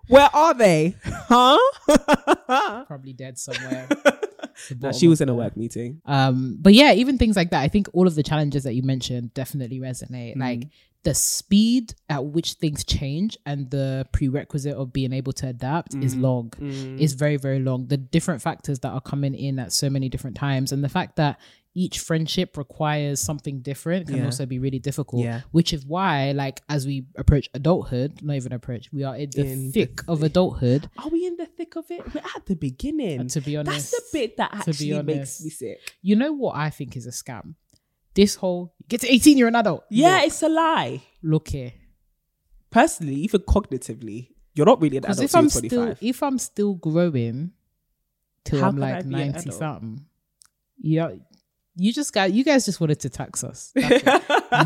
Where 0.09 0.29
are 0.33 0.53
they? 0.53 0.95
Huh? 1.31 1.57
Probably 2.87 3.13
dead 3.13 3.37
somewhere. 3.37 3.87
The 4.69 4.87
no, 4.87 4.91
she 4.91 5.07
was 5.07 5.21
in 5.21 5.29
a 5.29 5.33
work 5.33 5.55
meeting. 5.55 6.01
Um, 6.05 6.57
but 6.59 6.73
yeah, 6.73 6.91
even 6.91 7.17
things 7.17 7.37
like 7.37 7.51
that. 7.51 7.61
I 7.61 7.69
think 7.69 7.87
all 7.93 8.07
of 8.07 8.15
the 8.15 8.23
challenges 8.23 8.63
that 8.63 8.73
you 8.73 8.83
mentioned 8.83 9.33
definitely 9.33 9.79
resonate. 9.79 10.35
Mm. 10.35 10.39
Like 10.41 10.67
the 11.03 11.13
speed 11.13 11.93
at 12.09 12.25
which 12.25 12.53
things 12.55 12.83
change 12.83 13.37
and 13.45 13.69
the 13.71 14.05
prerequisite 14.11 14.75
of 14.75 14.91
being 14.91 15.13
able 15.13 15.31
to 15.33 15.47
adapt 15.47 15.95
is 15.95 16.13
Mm. 16.13 16.21
long. 16.21 16.53
Is 16.99 17.13
very 17.13 17.37
very 17.37 17.59
long. 17.59 17.87
The 17.87 17.95
different 17.95 18.41
factors 18.41 18.79
that 18.79 18.89
are 18.89 18.99
coming 18.99 19.33
in 19.33 19.59
at 19.59 19.71
so 19.71 19.89
many 19.89 20.09
different 20.09 20.35
times, 20.35 20.73
and 20.73 20.83
the 20.83 20.89
fact 20.89 21.15
that 21.15 21.39
each 21.75 21.99
friendship 21.99 22.57
requires 22.57 23.19
something 23.19 23.61
different 23.61 24.07
can 24.07 24.17
Yeah. 24.17 24.25
also 24.25 24.45
be 24.45 24.57
really 24.59 24.79
difficult. 24.79 25.23
Yeah. 25.23 25.41
Which 25.51 25.71
is 25.71 25.85
why, 25.85 26.31
like, 26.31 26.61
as 26.67 26.85
we 26.87 27.05
approach 27.15 27.47
adulthood, 27.53 28.21
not 28.23 28.35
even 28.35 28.51
approach, 28.53 28.91
we 28.91 29.03
are 29.03 29.15
in 29.15 29.29
the 29.29 29.45
In 29.45 29.65
the 29.67 29.71
thick 29.71 30.01
of 30.07 30.23
adulthood. 30.23 30.89
Are 30.97 31.09
we 31.09 31.25
in 31.27 31.37
the 31.37 31.45
thick 31.45 31.75
of 31.75 31.89
it? 31.91 32.01
We're 32.13 32.21
at 32.35 32.45
the 32.47 32.55
beginning. 32.55 33.27
To 33.29 33.39
be 33.41 33.55
honest, 33.55 33.91
That's 33.91 34.11
the 34.11 34.17
bit 34.19 34.37
that 34.37 34.53
actually 34.53 35.01
makes 35.03 35.43
me 35.43 35.49
sick. 35.51 35.79
you 36.01 36.15
know 36.15 36.33
what 36.33 36.55
I 36.55 36.69
think 36.71 36.97
is 36.97 37.05
a 37.05 37.11
scam. 37.11 37.53
This 38.15 38.35
whole 38.35 38.73
get 38.89 39.01
to 39.01 39.07
eighteen, 39.13 39.37
you're 39.37 39.47
an 39.47 39.55
adult. 39.55 39.85
Yeah, 39.91 40.15
Look, 40.17 40.25
it's 40.27 40.41
a 40.43 40.49
lie. 40.49 41.03
look 41.21 41.47
here. 41.49 41.73
Personally, 42.71 43.15
even 43.15 43.41
cognitively, 43.41 44.29
you're 44.55 44.65
not 44.65 44.81
really 44.81 44.97
an 44.97 45.05
adult 45.05 45.21
if 45.21 45.35
I'm 45.35 45.49
till 45.49 45.61
you're 45.61 45.69
still 45.69 45.83
25. 45.85 45.97
if 46.09 46.23
I'm 46.23 46.37
still 46.39 46.73
growing 46.73 47.51
till 48.43 48.59
How 48.59 48.67
I'm 48.69 48.77
like 48.77 49.05
ninety 49.05 49.39
adult? 49.39 49.55
something, 49.55 50.05
yeah, 50.81 51.11
you 51.75 51.93
just 51.93 52.13
got 52.13 52.33
you 52.33 52.43
guys 52.43 52.65
just 52.65 52.79
wanted 52.81 52.99
to 53.01 53.09
tax 53.09 53.43
us. 53.43 53.71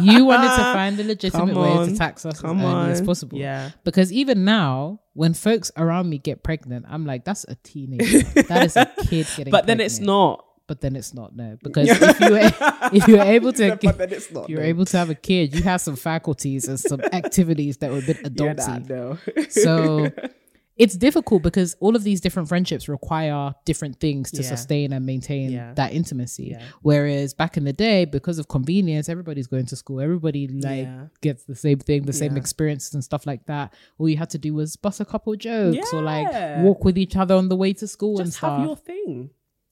You 0.02 0.26
wanted 0.26 0.48
to 0.50 0.64
find 0.74 1.00
a 1.00 1.04
legitimate 1.04 1.56
way 1.56 1.88
to 1.88 1.96
tax 1.96 2.26
us 2.26 2.40
Come 2.42 2.60
as 2.62 2.66
early 2.66 2.92
as 2.94 3.02
possible. 3.02 3.38
Yeah. 3.38 3.72
Because 3.84 4.12
even 4.14 4.46
now, 4.46 5.02
when 5.14 5.34
folks 5.34 5.72
around 5.76 6.10
me 6.10 6.18
get 6.18 6.42
pregnant, 6.42 6.86
I'm 6.90 7.06
like, 7.06 7.26
that's 7.26 7.44
a 7.44 7.56
teenager. 7.56 8.22
that 8.44 8.64
is 8.66 8.78
a 8.78 8.86
kid 9.08 9.28
getting. 9.36 9.52
But 9.52 9.68
then 9.68 9.80
it's 9.82 10.00
not. 10.00 10.46
But 10.68 10.80
then 10.80 10.96
it's 10.96 11.14
not 11.14 11.36
no. 11.36 11.58
Because 11.62 11.90
if 11.90 12.20
you 12.22 12.32
were, 12.32 12.40
if 12.94 13.08
you're 13.10 13.22
able 13.22 13.52
to 13.54 13.78
but 13.82 13.98
then 13.98 14.14
it's 14.14 14.32
not. 14.32 14.44
if 14.46 14.50
you're 14.50 14.62
no. 14.62 14.66
able 14.68 14.86
to 14.86 14.98
have 14.98 15.10
a 15.10 15.16
kid, 15.16 15.54
you 15.54 15.62
have 15.64 15.82
some 15.82 15.98
faculties 15.98 16.68
and 16.70 16.80
some 16.80 17.02
activities 17.02 17.78
that 17.78 17.92
were 17.92 17.98
a 17.98 18.02
bit 18.02 18.20
Yeah, 18.24 18.30
adulty. 18.30 18.90
nah, 18.90 18.96
no. 18.96 19.18
So 19.50 20.10
it's 20.76 20.96
difficult 20.96 21.44
because 21.44 21.76
all 21.80 21.96
of 21.96 22.04
these 22.04 22.20
different 22.20 22.50
friendships 22.50 22.90
require 22.90 23.54
different 23.66 24.00
things 24.00 24.32
to 24.32 24.42
Yeah. 24.42 24.48
sustain 24.50 24.92
and 24.94 25.06
maintain 25.06 25.52
Yeah. 25.52 25.74
that 25.76 25.94
intimacy. 25.94 26.48
Yeah. 26.52 26.64
Whereas 26.82 27.34
back 27.36 27.58
in 27.58 27.64
the 27.64 27.74
day, 27.74 28.06
because 28.06 28.40
of 28.40 28.48
convenience, 28.48 29.08
everybody's 29.08 29.46
going 29.48 29.68
to 29.68 29.76
school, 29.76 30.00
everybody 30.02 30.48
like 30.48 30.88
gets 31.22 31.44
the 31.44 31.56
same 31.56 31.78
thing, 31.80 32.04
the 32.04 32.14
same 32.14 32.38
experiences 32.38 32.94
and 32.96 33.04
stuff 33.04 33.28
like 33.28 33.46
that. 33.46 33.74
All 34.00 34.10
you 34.10 34.18
had 34.18 34.32
to 34.32 34.38
do 34.40 34.54
was 34.56 34.76
bust 34.76 35.00
a 35.00 35.06
couple 35.06 35.36
jokes 35.36 35.94
or 35.94 36.02
like 36.02 36.32
walk 36.64 36.84
with 36.84 36.98
each 36.98 37.16
other 37.16 37.36
on 37.36 37.50
the 37.50 37.56
way 37.56 37.74
to 37.74 37.88
school 37.88 38.20
and 38.20 38.34
stuff. 38.34 38.58
have 38.58 38.66
your 38.66 38.76
thing. 38.78 39.30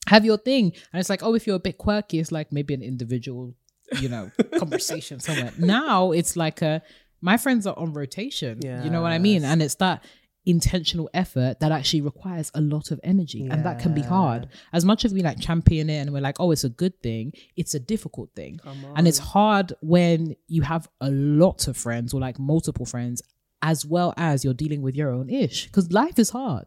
have 0.08 0.26
your 0.26 0.38
thing. 0.38 0.74
And 0.94 1.00
it's 1.00 1.10
like, 1.10 1.24
oh, 1.24 1.36
if 1.36 1.46
you're 1.48 1.56
a 1.56 1.60
bit 1.60 1.78
quirky, 1.78 2.20
it's 2.20 2.32
like 2.32 2.52
maybe 2.52 2.74
an 2.74 2.82
individual, 2.84 3.54
you 4.00 4.10
know, 4.10 4.30
conversation 4.60 5.20
somewhere. 5.20 5.54
Now 5.58 6.12
it's 6.12 6.36
like 6.36 6.62
a 6.62 6.82
my 7.22 7.38
friends 7.38 7.68
are 7.68 7.78
on 7.78 7.94
rotation. 7.94 8.60
Yeah. 8.64 8.84
You 8.84 8.90
know 8.90 9.02
what 9.04 9.12
I 9.12 9.20
mean? 9.20 9.46
And 9.46 9.62
it's 9.62 9.76
that 9.76 10.04
intentional 10.46 11.10
effort 11.14 11.60
that 11.60 11.72
actually 11.72 12.02
requires 12.02 12.52
a 12.56 12.62
lot 12.62 12.92
of 12.92 13.00
energy. 13.04 13.48
And 13.48 13.64
that 13.66 13.80
can 13.80 13.94
be 13.94 14.02
hard. 14.02 14.48
As 14.74 14.84
much 14.86 15.06
as 15.06 15.14
we 15.14 15.22
like 15.22 15.40
champion 15.40 15.90
it 15.90 15.98
and 16.00 16.12
we're 16.14 16.22
like, 16.22 16.40
oh, 16.40 16.52
it's 16.52 16.64
a 16.64 16.70
good 16.70 17.00
thing, 17.04 17.34
it's 17.56 17.74
a 17.76 17.80
difficult 17.80 18.32
thing. 18.36 18.60
And 18.96 19.08
it's 19.08 19.20
hard 19.20 19.74
when 19.82 20.36
you 20.48 20.64
have 20.64 20.88
a 21.00 21.12
lot 21.12 21.68
of 21.68 21.78
friends 21.78 22.14
or 22.14 22.20
like 22.20 22.40
multiple 22.40 22.86
friends, 22.86 23.22
as 23.62 23.86
well 23.86 24.14
as 24.18 24.44
you're 24.44 24.56
dealing 24.56 24.82
with 24.82 24.96
your 24.96 25.12
own 25.12 25.30
ish. 25.30 25.68
Because 25.68 25.92
life 25.92 26.18
is 26.18 26.32
hard 26.32 26.66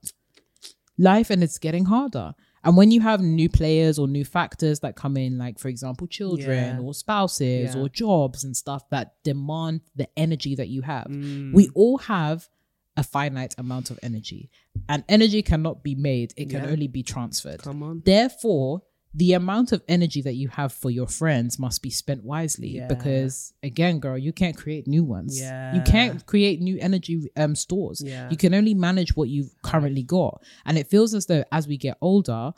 life 0.97 1.31
and 1.31 1.43
it's 1.43 1.59
getting 1.59 1.85
harder. 1.87 2.33
And 2.63 2.77
when 2.77 2.91
you 2.93 3.01
have 3.01 3.21
new 3.21 3.49
players 3.49 3.99
or 3.99 4.07
new 4.09 4.25
factors 4.25 4.81
that 4.81 4.95
come 4.97 5.17
in, 5.17 5.37
like 5.39 5.59
for 5.59 5.67
example, 5.69 6.07
children 6.07 6.77
Yeah. 6.77 6.81
or 6.81 6.95
spouses 6.95 7.75
Yeah. 7.75 7.81
or 7.81 7.89
jobs 7.89 8.45
and 8.45 8.57
stuff 8.57 8.89
that 8.91 9.15
demand 9.25 9.81
the 9.97 10.09
energy 10.17 10.55
that 10.55 10.69
you 10.69 10.83
have, 10.83 11.07
Mm. 11.09 11.53
we 11.53 11.69
all 11.75 11.99
have 11.99 12.49
a 12.97 13.03
finite 13.03 13.55
amount 13.59 13.91
of 13.91 13.99
energy. 14.03 14.51
And 14.89 15.03
energy 15.09 15.43
cannot 15.43 15.83
be 15.83 15.95
made, 15.95 16.33
it 16.37 16.51
can 16.51 16.65
Yeah. 16.65 16.71
only 16.71 16.87
be 16.89 17.03
transferred. 17.03 17.61
Come 17.63 17.83
on. 17.83 18.03
Therefore, 18.05 18.83
the 19.17 19.33
amount 19.33 19.71
of 19.71 19.81
energy 19.89 20.21
that 20.23 20.35
you 20.35 20.49
have 20.49 20.73
for 20.73 20.91
your 20.91 21.07
friends 21.07 21.57
must 21.59 21.83
be 21.83 21.91
spent 21.91 22.25
wisely 22.25 22.69
Yeah. 22.71 22.89
because 22.89 23.53
again 23.63 24.01
girl 24.01 24.19
you 24.19 24.33
can't 24.33 24.57
create 24.57 24.89
new 24.89 25.05
ones 25.05 25.39
yeah. 25.41 25.73
you 25.73 25.83
can't 25.83 26.27
create 26.27 26.61
new 26.61 26.77
energy 26.81 27.31
um 27.37 27.55
stores 27.55 28.03
Yeah. 28.05 28.29
you 28.29 28.37
can 28.37 28.53
only 28.55 28.75
manage 28.75 29.15
what 29.15 29.29
you've 29.29 29.55
currently 29.63 30.03
got 30.03 30.43
and 30.67 30.77
it 30.77 30.89
feels 30.89 31.15
as 31.15 31.27
though 31.27 31.45
as 31.53 31.69
we 31.69 31.77
get 31.77 31.97
older 32.01 32.53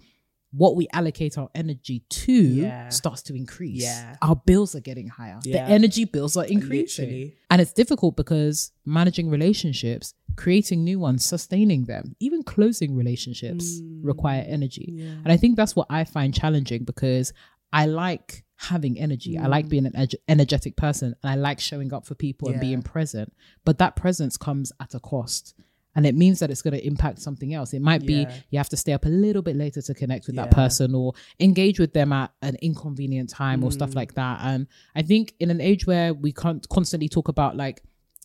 what 0.52 0.76
we 0.76 0.86
allocate 0.92 1.36
our 1.36 1.50
energy 1.54 2.02
to 2.08 2.32
Yeah. 2.32 2.88
starts 2.88 3.22
to 3.22 3.34
increase 3.34 3.82
Yeah. 3.82 4.16
our 4.22 4.36
bills 4.36 4.74
are 4.74 4.80
getting 4.80 5.08
higher 5.08 5.38
the 5.42 5.60
energy 5.60 6.04
bills 6.04 6.36
are 6.36 6.44
increasing 6.44 7.04
Literally. 7.06 7.36
and 7.50 7.60
it's 7.60 7.72
difficult 7.72 8.16
because 8.16 8.72
managing 8.84 9.28
relationships 9.28 10.14
creating 10.36 10.84
new 10.84 10.98
ones 10.98 11.24
sustaining 11.24 11.84
them 11.84 12.14
even 12.20 12.42
closing 12.42 12.94
relationships 12.94 13.80
Mm. 13.80 14.00
require 14.02 14.42
energy 14.46 14.94
and 15.24 15.32
I 15.32 15.36
think 15.36 15.56
that's 15.56 15.74
what 15.74 15.86
I 15.90 16.04
find 16.04 16.32
challenging 16.32 16.84
because 16.84 17.32
I 17.72 17.86
like 17.86 18.44
having 18.58 18.98
energy. 18.98 19.36
I 19.36 19.48
like 19.48 19.68
being 19.68 19.84
an 19.84 19.92
ener- 19.92 20.14
energetic 20.28 20.76
person 20.76 21.14
and 21.22 21.30
I 21.30 21.34
like 21.34 21.60
showing 21.60 21.92
up 21.92 22.06
for 22.06 22.14
people 22.14 22.48
and 22.48 22.58
being 22.58 22.80
present. 22.80 23.34
But 23.66 23.76
that 23.78 23.96
presence 23.96 24.38
comes 24.38 24.72
at 24.80 24.94
a 24.94 25.00
cost. 25.00 25.52
And 25.96 26.06
it 26.06 26.14
means 26.14 26.38
that 26.40 26.50
it's 26.50 26.62
going 26.62 26.74
to 26.74 26.86
impact 26.86 27.18
something 27.20 27.54
else. 27.54 27.72
It 27.72 27.80
might 27.82 28.04
be 28.06 28.26
you 28.50 28.58
have 28.58 28.68
to 28.68 28.76
stay 28.76 28.92
up 28.92 29.04
a 29.06 29.08
little 29.08 29.42
bit 29.42 29.56
later 29.56 29.82
to 29.82 29.94
connect 29.94 30.26
with 30.28 30.36
that 30.36 30.50
person 30.50 30.94
or 30.94 31.14
engage 31.40 31.80
with 31.80 31.92
them 31.94 32.12
at 32.12 32.30
an 32.42 32.56
inconvenient 32.62 33.30
time 33.30 33.64
or 33.64 33.70
Mm. 33.70 33.72
stuff 33.72 33.94
like 33.94 34.14
that. 34.14 34.40
And 34.42 34.66
I 34.94 35.02
think 35.02 35.34
in 35.40 35.50
an 35.50 35.60
age 35.60 35.86
where 35.86 36.14
we 36.14 36.32
can't 36.32 36.68
constantly 36.68 37.08
talk 37.08 37.28
about 37.28 37.56
like 37.56 37.82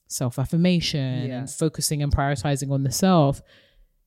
self 0.08 0.38
affirmation 0.38 1.28
Yeah. 1.30 1.40
and 1.40 1.50
focusing 1.50 2.04
and 2.04 2.14
prioritizing 2.14 2.70
on 2.72 2.84
the 2.84 2.92
self, 2.92 3.42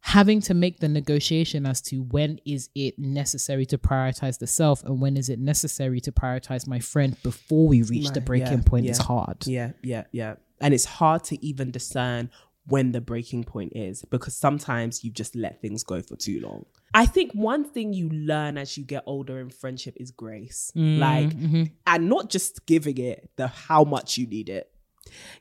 having 0.00 0.40
to 0.42 0.52
make 0.52 0.80
the 0.80 0.88
negotiation 0.88 1.64
as 1.64 1.80
to 1.80 2.02
when 2.02 2.38
is 2.44 2.68
it 2.74 2.98
necessary 2.98 3.64
to 3.64 3.78
prioritize 3.78 4.38
the 4.38 4.46
self 4.46 4.84
and 4.84 5.00
when 5.00 5.16
is 5.16 5.30
it 5.30 5.38
necessary 5.38 6.00
to 6.02 6.12
prioritize 6.12 6.66
my 6.66 6.78
friend 6.78 7.16
before 7.22 7.66
we 7.66 7.80
reach 7.82 8.10
the 8.10 8.20
breaking 8.20 8.58
yeah, 8.58 8.64
point 8.66 8.84
is 8.86 8.98
hard. 8.98 9.46
Yeah, 9.46 9.72
yeah, 9.82 10.04
yeah. 10.12 10.34
And 10.60 10.74
it's 10.74 10.84
hard 10.84 11.24
to 11.24 11.44
even 11.44 11.70
discern 11.70 12.30
when 12.66 12.92
the 12.92 13.00
breaking 13.00 13.44
point 13.44 13.72
is 13.74 14.04
because 14.10 14.36
sometimes 14.36 15.04
you 15.04 15.10
just 15.10 15.36
let 15.36 15.60
things 15.60 15.82
go 15.82 16.00
for 16.00 16.16
too 16.16 16.40
long. 16.40 16.64
I 16.94 17.06
think 17.06 17.32
one 17.32 17.64
thing 17.64 17.92
you 17.92 18.08
learn 18.08 18.56
as 18.56 18.78
you 18.78 18.84
get 18.84 19.02
older 19.06 19.38
in 19.40 19.50
friendship 19.50 19.94
is 19.98 20.10
grace. 20.10 20.72
Mm, 20.74 20.98
like 20.98 21.28
mm-hmm. 21.30 21.64
and 21.86 22.08
not 22.08 22.30
just 22.30 22.64
giving 22.66 22.98
it 22.98 23.30
the 23.36 23.48
how 23.48 23.84
much 23.84 24.16
you 24.16 24.26
need 24.26 24.48
it. 24.48 24.70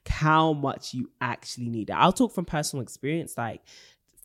How 0.08 0.52
much 0.52 0.94
you 0.94 1.10
actually 1.22 1.70
need 1.70 1.90
it. 1.90 1.94
I'll 1.94 2.12
talk 2.12 2.34
from 2.34 2.46
personal 2.46 2.84
experience 2.84 3.38
like 3.38 3.62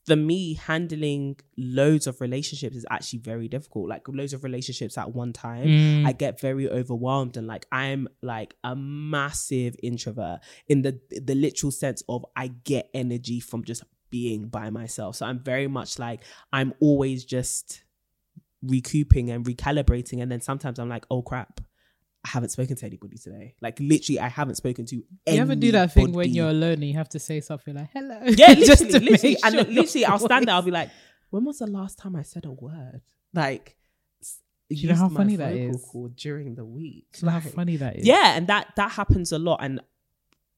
for 0.08 0.16
me, 0.16 0.54
handling 0.54 1.36
loads 1.58 2.06
of 2.06 2.20
relationships 2.22 2.74
is 2.74 2.86
actually 2.90 3.18
very 3.18 3.46
difficult. 3.46 3.90
Like 3.90 4.08
loads 4.08 4.32
of 4.32 4.42
relationships 4.42 4.96
at 4.96 5.14
one 5.14 5.34
time, 5.34 5.66
mm. 5.66 6.06
I 6.06 6.12
get 6.12 6.40
very 6.40 6.68
overwhelmed 6.68 7.36
and 7.36 7.46
like 7.46 7.66
I'm 7.70 8.08
like 8.22 8.56
a 8.64 8.74
massive 8.74 9.76
introvert 9.82 10.40
in 10.66 10.80
the 10.80 10.98
the 11.10 11.34
literal 11.34 11.70
sense 11.70 12.02
of 12.08 12.24
I 12.34 12.48
get 12.64 12.88
energy 12.94 13.38
from 13.38 13.64
just 13.64 13.84
being 14.08 14.48
by 14.48 14.70
myself. 14.70 15.16
So 15.16 15.26
I'm 15.26 15.40
very 15.40 15.68
much 15.68 15.98
like 15.98 16.24
I'm 16.52 16.72
always 16.80 17.24
just 17.26 17.84
recouping 18.62 19.30
and 19.30 19.44
recalibrating, 19.44 20.22
and 20.22 20.32
then 20.32 20.40
sometimes 20.40 20.78
I'm 20.78 20.88
like, 20.88 21.04
oh 21.10 21.20
crap. 21.20 21.60
I 22.24 22.30
haven't 22.30 22.50
spoken 22.50 22.76
to 22.76 22.86
anybody 22.86 23.16
today. 23.16 23.54
Like 23.60 23.78
literally, 23.80 24.20
I 24.20 24.28
haven't 24.28 24.56
spoken 24.56 24.86
to. 24.86 24.96
You 24.96 25.04
ever 25.26 25.54
do 25.54 25.72
that 25.72 25.94
thing 25.94 26.12
when 26.12 26.30
you're 26.30 26.48
alone 26.48 26.74
and 26.74 26.84
you 26.84 26.94
have 26.94 27.08
to 27.10 27.18
say 27.18 27.40
something 27.40 27.74
like 27.74 27.90
"hello"? 27.92 28.20
Yeah, 28.26 28.48
literally, 28.58 28.64
just 28.64 28.82
literally, 28.82 29.36
and 29.44 29.54
sure 29.54 29.64
literally, 29.64 30.04
I'll 30.04 30.18
stand 30.18 30.48
there. 30.48 30.54
I'll 30.54 30.62
be 30.62 30.70
like, 30.70 30.90
"When 31.30 31.44
was 31.44 31.58
the 31.58 31.66
last 31.68 31.98
time 31.98 32.16
I 32.16 32.22
said 32.22 32.44
a 32.44 32.50
word?" 32.50 33.02
Like, 33.32 33.76
you 34.68 34.88
know 34.88 34.96
how 34.96 35.08
funny 35.08 35.36
that 35.36 35.54
vocal 35.54 36.08
during 36.08 36.54
the 36.54 36.64
week. 36.64 37.06
Do 37.12 37.20
you 37.20 37.26
know 37.26 37.38
how 37.38 37.48
funny 37.48 37.76
that 37.76 37.96
is. 37.96 38.06
Yeah, 38.06 38.36
and 38.36 38.46
that 38.48 38.72
that 38.76 38.92
happens 38.92 39.32
a 39.32 39.38
lot. 39.38 39.60
And 39.62 39.80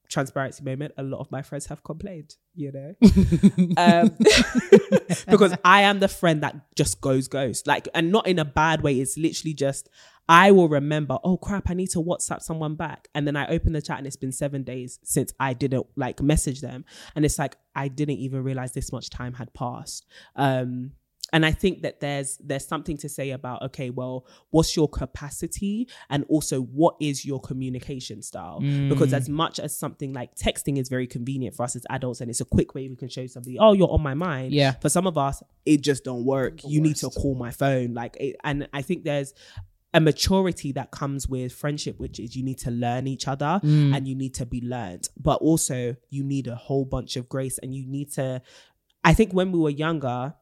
transparency 0.09 0.65
moment, 0.65 0.93
a 0.99 1.03
lot 1.03 1.21
of 1.21 1.31
my 1.31 1.43
friends 1.43 1.67
have 1.67 1.85
complained. 1.85 2.37
You 2.55 2.73
know, 2.73 2.95
um, 3.77 4.11
because 5.29 5.55
I 5.65 5.83
am 5.83 6.01
the 6.01 6.09
friend 6.09 6.43
that 6.43 6.75
just 6.75 7.01
goes 7.01 7.29
ghost, 7.29 7.67
like, 7.67 7.89
and 7.95 8.11
not 8.11 8.27
in 8.27 8.39
a 8.39 8.45
bad 8.45 8.83
way. 8.83 8.99
It's 9.01 9.17
literally 9.17 9.55
just 9.55 9.89
I 10.31 10.53
will 10.53 10.69
remember. 10.69 11.19
Oh 11.25 11.37
crap! 11.37 11.69
I 11.69 11.75
need 11.75 11.91
to 11.91 11.99
WhatsApp 11.99 12.41
someone 12.41 12.77
back, 12.77 13.09
and 13.17 13.27
then 13.27 13.35
I 13.37 13.49
open 13.49 13.73
the 13.73 13.83
chat, 13.83 13.99
and 13.99 14.07
it's 14.07 14.15
been 14.15 14.31
seven 14.31 14.63
days 14.63 15.01
since 15.03 15.35
I 15.41 15.55
didn't 15.55 15.87
like 15.97 16.23
message 16.23 16.61
them, 16.61 16.85
and 17.17 17.25
it's 17.25 17.37
like 17.37 17.57
I 17.75 17.89
didn't 17.89 18.19
even 18.19 18.45
realize 18.45 18.71
this 18.71 18.93
much 18.93 19.11
time 19.11 19.35
had 19.35 19.53
passed. 19.55 20.07
Um, 20.37 20.93
and 21.33 21.45
I 21.45 21.51
think 21.51 21.83
that 21.83 21.99
there's 21.99 22.39
there's 22.39 22.65
something 22.65 22.97
to 22.99 23.09
say 23.09 23.31
about 23.31 23.63
okay, 23.63 23.91
well, 23.91 24.25
what's 24.51 24.77
your 24.77 24.89
capacity, 24.89 25.89
and 26.09 26.25
also 26.29 26.61
what 26.61 26.95
is 27.01 27.25
your 27.25 27.41
communication 27.41 28.23
style? 28.23 28.61
Because 28.61 29.13
as 29.13 29.29
much 29.29 29.59
as 29.59 29.77
something 29.77 30.13
like 30.13 30.37
texting 30.37 30.79
is 30.79 30.89
very 30.89 31.09
convenient 31.09 31.57
for 31.57 31.65
us 31.65 31.75
as 31.75 31.85
adults, 31.91 32.21
and 32.21 32.31
it's 32.31 32.41
a 32.41 32.45
quick 32.45 32.77
way 32.77 32.89
we 32.89 32.95
can 32.95 33.09
show 33.09 33.27
somebody, 33.27 33.59
oh, 33.59 33.73
you're 33.73 33.91
on 33.91 34.01
my 34.01 34.15
mind. 34.15 34.53
Yeah. 34.53 34.73
For 34.81 34.89
some 34.89 35.09
of 35.09 35.19
us, 35.19 35.43
it 35.67 35.81
just 35.81 36.05
don't 36.05 36.25
work. 36.25 36.61
You 36.65 36.81
need 36.81 36.97
to 36.97 37.11
call 37.11 37.35
my 37.35 37.51
phone, 37.51 37.95
like, 37.95 38.17
it, 38.21 38.37
and 38.45 38.69
I 38.73 38.83
think 38.83 39.05
there's 39.05 39.35
a 39.93 40.01
maturity 40.01 40.71
that 40.73 40.91
comes 40.91 41.27
with 41.29 41.53
friendship, 41.53 41.99
which 41.99 42.21
is 42.21 42.37
you 42.37 42.45
need 42.45 42.59
to 42.59 42.71
learn 42.71 43.07
each 43.07 43.27
other 43.27 43.61
Mm. 43.65 43.97
and 43.97 44.07
you 44.07 44.15
need 44.15 44.35
to 44.35 44.47
be 44.47 44.61
learned, 44.61 45.09
but 45.17 45.41
also 45.43 45.97
you 46.11 46.23
need 46.25 46.47
a 46.47 46.55
whole 46.55 46.85
bunch 46.85 47.17
of 47.17 47.29
grace 47.29 47.59
and 47.59 47.75
you 47.75 47.87
need 47.87 48.13
to. 48.13 48.41
I 49.03 49.15
think 49.15 49.33
when 49.33 49.51
we 49.51 49.59
were 49.59 49.71
younger, 49.71 50.35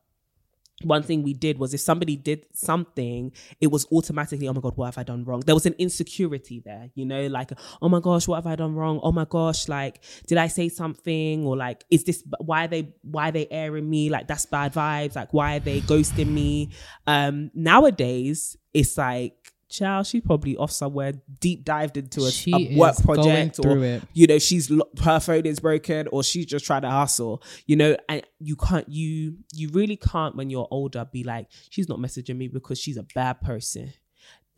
one 0.85 1.03
thing 1.03 1.25
we 1.25 1.35
did 1.35 1.59
was 1.59 1.75
if 1.75 1.81
somebody 1.81 2.15
did 2.15 2.47
something, 2.53 3.33
it 3.61 3.67
was 3.67 3.85
automatically, 3.91 4.47
oh 4.47 4.53
my 4.53 4.61
God, 4.61 4.77
what 4.77 4.87
have 4.87 4.99
I 4.99 5.03
done 5.03 5.25
wrong? 5.25 5.41
There 5.41 5.55
was 5.57 5.67
an 5.67 5.75
insecurity 5.77 6.63
there, 6.65 6.91
you 6.95 7.05
know, 7.05 7.27
like, 7.27 7.51
oh 7.83 7.89
my 7.89 7.99
gosh, 7.99 8.29
what 8.29 8.37
have 8.37 8.47
I 8.47 8.55
done 8.55 8.77
wrong? 8.77 9.01
Oh 9.03 9.11
my 9.11 9.25
gosh, 9.25 9.67
like, 9.67 10.01
did 10.29 10.39
I 10.39 10.47
say 10.47 10.69
something? 10.69 11.45
Or 11.45 11.57
like, 11.57 11.83
is 11.91 12.05
this, 12.05 12.23
why 12.39 12.67
are 12.67 12.69
they, 12.69 12.95
why 13.03 13.31
are 13.31 13.33
they 13.33 13.49
airing 13.51 13.91
me? 13.91 14.09
Like, 14.09 14.29
that's 14.29 14.47
bad 14.47 14.73
vibes. 14.73 15.17
Like, 15.17 15.33
why 15.35 15.57
are 15.57 15.61
they 15.61 15.81
ghosting 15.81 16.29
me? 16.29 16.71
Um, 17.09 17.51
nowadays, 17.55 18.57
it's 18.73 18.97
like, 18.97 19.35
child, 19.69 20.07
she's 20.07 20.23
probably 20.23 20.57
off 20.57 20.71
somewhere, 20.71 21.13
deep 21.41 21.65
dived 21.65 21.97
into 21.97 22.23
a, 22.23 22.31
a 22.55 22.77
work 22.77 22.97
project 23.03 23.61
or 23.65 23.79
it. 23.85 24.03
you 24.15 24.27
know 24.27 24.39
she's 24.39 24.71
her 25.03 25.21
phone 25.21 25.47
is 25.47 25.61
broken 25.61 26.09
or 26.09 26.23
she's 26.23 26.47
just 26.47 26.65
trying 26.65 26.83
to 26.83 26.91
hustle 26.91 27.43
you 27.67 27.77
know 27.77 27.97
and 28.09 28.23
you 28.39 28.57
can't 28.57 28.89
you 28.89 29.37
you 29.55 29.69
really 29.71 29.97
can't 29.97 30.37
when 30.37 30.51
you're 30.51 30.69
older 30.71 31.07
be 31.11 31.25
like 31.25 31.47
she's 31.71 31.89
not 31.89 31.99
messaging 31.99 32.37
me 32.37 32.49
because 32.49 32.79
she's 32.79 32.97
a 32.97 33.07
bad 33.15 33.41
person 33.41 33.93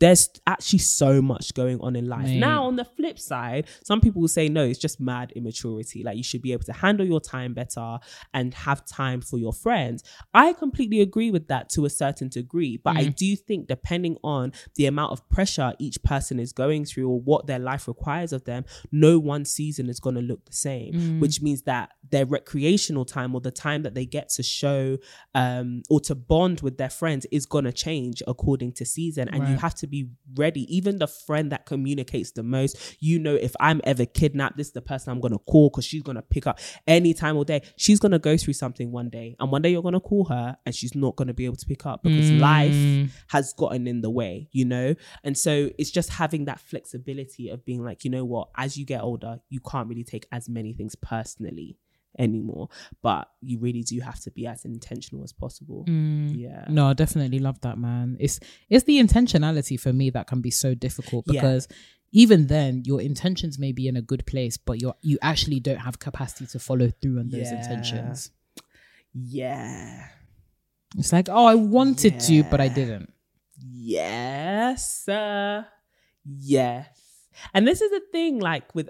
there's 0.01 0.29
actually 0.47 0.79
so 0.79 1.21
much 1.21 1.53
going 1.53 1.79
on 1.79 1.95
in 1.95 2.09
life. 2.09 2.23
Mate. 2.23 2.39
Now, 2.39 2.65
on 2.65 2.75
the 2.75 2.83
flip 2.83 3.19
side, 3.19 3.67
some 3.83 4.01
people 4.01 4.19
will 4.19 4.27
say, 4.27 4.49
no, 4.49 4.63
it's 4.63 4.79
just 4.79 4.99
mad 4.99 5.31
immaturity. 5.35 6.01
Like, 6.03 6.17
you 6.17 6.23
should 6.23 6.41
be 6.41 6.53
able 6.53 6.63
to 6.63 6.73
handle 6.73 7.05
your 7.05 7.21
time 7.21 7.53
better 7.53 7.99
and 8.33 8.51
have 8.55 8.83
time 8.83 9.21
for 9.21 9.37
your 9.37 9.53
friends. 9.53 10.03
I 10.33 10.53
completely 10.53 11.01
agree 11.01 11.29
with 11.29 11.47
that 11.49 11.69
to 11.69 11.85
a 11.85 11.89
certain 11.89 12.29
degree. 12.29 12.77
But 12.77 12.97
I 12.97 13.05
do 13.05 13.35
think, 13.35 13.67
depending 13.67 14.17
on 14.23 14.53
the 14.73 14.87
amount 14.87 15.11
of 15.11 15.29
pressure 15.29 15.73
each 15.77 16.01
person 16.01 16.39
is 16.39 16.51
going 16.51 16.85
through 16.85 17.07
or 17.07 17.21
what 17.21 17.45
their 17.45 17.59
life 17.59 17.87
requires 17.87 18.33
of 18.33 18.43
them, 18.45 18.65
no 18.91 19.19
one 19.19 19.45
season 19.45 19.87
is 19.87 19.99
going 19.99 20.15
to 20.15 20.21
look 20.23 20.43
the 20.45 20.53
same, 20.53 21.19
which 21.19 21.43
means 21.43 21.61
that 21.63 21.91
their 22.09 22.25
recreational 22.25 23.05
time 23.05 23.35
or 23.35 23.41
the 23.41 23.51
time 23.51 23.83
that 23.83 23.93
they 23.93 24.07
get 24.07 24.29
to 24.29 24.41
show 24.41 24.97
um, 25.35 25.83
or 25.91 25.99
to 25.99 26.15
bond 26.15 26.61
with 26.61 26.79
their 26.79 26.89
friends 26.89 27.27
is 27.31 27.45
going 27.45 27.65
to 27.65 27.71
change 27.71 28.23
according 28.25 28.71
to 28.71 28.83
season. 28.83 29.29
And 29.29 29.47
you 29.47 29.57
have 29.57 29.75
to 29.75 29.90
be 29.91 30.09
ready. 30.35 30.61
Even 30.75 30.97
the 30.97 31.07
friend 31.07 31.51
that 31.51 31.65
communicates 31.65 32.31
the 32.31 32.43
most, 32.43 32.97
you 32.99 33.19
know, 33.19 33.35
if 33.35 33.55
I'm 33.59 33.81
ever 33.83 34.05
kidnapped, 34.05 34.57
this 34.57 34.67
is 34.67 34.73
the 34.73 34.81
person 34.81 35.11
I'm 35.11 35.19
going 35.19 35.33
to 35.33 35.39
call 35.39 35.69
because 35.69 35.85
she's 35.85 36.01
going 36.01 36.15
to 36.15 36.21
pick 36.21 36.47
up 36.47 36.59
any 36.87 37.13
time 37.13 37.35
all 37.35 37.43
day. 37.43 37.61
She's 37.77 37.99
going 37.99 38.13
to 38.13 38.19
go 38.19 38.37
through 38.37 38.53
something 38.53 38.91
one 38.91 39.09
day. 39.09 39.35
And 39.39 39.51
one 39.51 39.61
day 39.61 39.69
you're 39.69 39.83
going 39.83 39.93
to 39.93 39.99
call 39.99 40.25
her 40.25 40.57
and 40.65 40.73
she's 40.73 40.95
not 40.95 41.15
going 41.15 41.27
to 41.27 41.33
be 41.33 41.45
able 41.45 41.57
to 41.57 41.65
pick 41.65 41.85
up 41.85 42.01
because 42.01 42.31
mm. 42.31 42.39
life 42.39 43.11
has 43.27 43.53
gotten 43.53 43.87
in 43.87 44.01
the 44.01 44.09
way, 44.09 44.47
you 44.51 44.65
know? 44.65 44.95
And 45.23 45.37
so 45.37 45.69
it's 45.77 45.91
just 45.91 46.09
having 46.09 46.45
that 46.45 46.59
flexibility 46.59 47.49
of 47.49 47.65
being 47.65 47.83
like, 47.83 48.03
you 48.03 48.09
know 48.09 48.25
what, 48.25 48.49
as 48.57 48.77
you 48.77 48.85
get 48.85 49.01
older, 49.01 49.39
you 49.49 49.59
can't 49.59 49.87
really 49.87 50.03
take 50.03 50.25
as 50.31 50.49
many 50.49 50.73
things 50.73 50.95
personally 50.95 51.77
anymore, 52.19 52.69
but 53.01 53.29
you 53.41 53.59
really 53.59 53.83
do 53.83 53.99
have 54.01 54.19
to 54.21 54.31
be 54.31 54.45
as 54.47 54.65
intentional 54.65 55.23
as 55.23 55.31
possible. 55.33 55.85
Mm. 55.87 56.37
Yeah. 56.37 56.65
No, 56.69 56.87
I 56.87 56.93
definitely 56.93 57.39
love 57.39 57.59
that, 57.61 57.77
man. 57.77 58.17
It's 58.19 58.39
it's 58.69 58.83
the 58.85 58.99
intentionality 58.99 59.79
for 59.79 59.93
me 59.93 60.09
that 60.11 60.27
can 60.27 60.41
be 60.41 60.51
so 60.51 60.73
difficult 60.73 61.25
Yeah. 61.27 61.41
because 61.41 61.67
even 62.11 62.47
then 62.47 62.83
your 62.85 63.01
intentions 63.01 63.57
may 63.57 63.71
be 63.71 63.87
in 63.87 63.95
a 63.95 64.01
good 64.01 64.25
place, 64.25 64.57
but 64.57 64.81
you 64.81 64.93
you 65.01 65.17
actually 65.21 65.59
don't 65.61 65.77
have 65.79 65.99
capacity 65.99 66.45
to 66.47 66.59
follow 66.59 66.89
through 67.01 67.19
on 67.19 67.29
those 67.29 67.49
Yeah. 67.51 67.61
intentions. 67.61 68.31
Yeah. 69.13 70.07
It's 70.97 71.13
like, 71.13 71.29
oh, 71.29 71.45
I 71.45 71.55
wanted 71.55 72.19
to, 72.21 72.43
but 72.43 72.59
I 72.59 72.67
didn't. 72.67 73.13
Yes. 73.57 75.03
sir. 75.05 75.65
yes. 76.25 76.87
And 77.53 77.65
this 77.67 77.81
is 77.81 77.89
the 77.91 78.01
thing, 78.11 78.39
like 78.39 78.75
with 78.75 78.89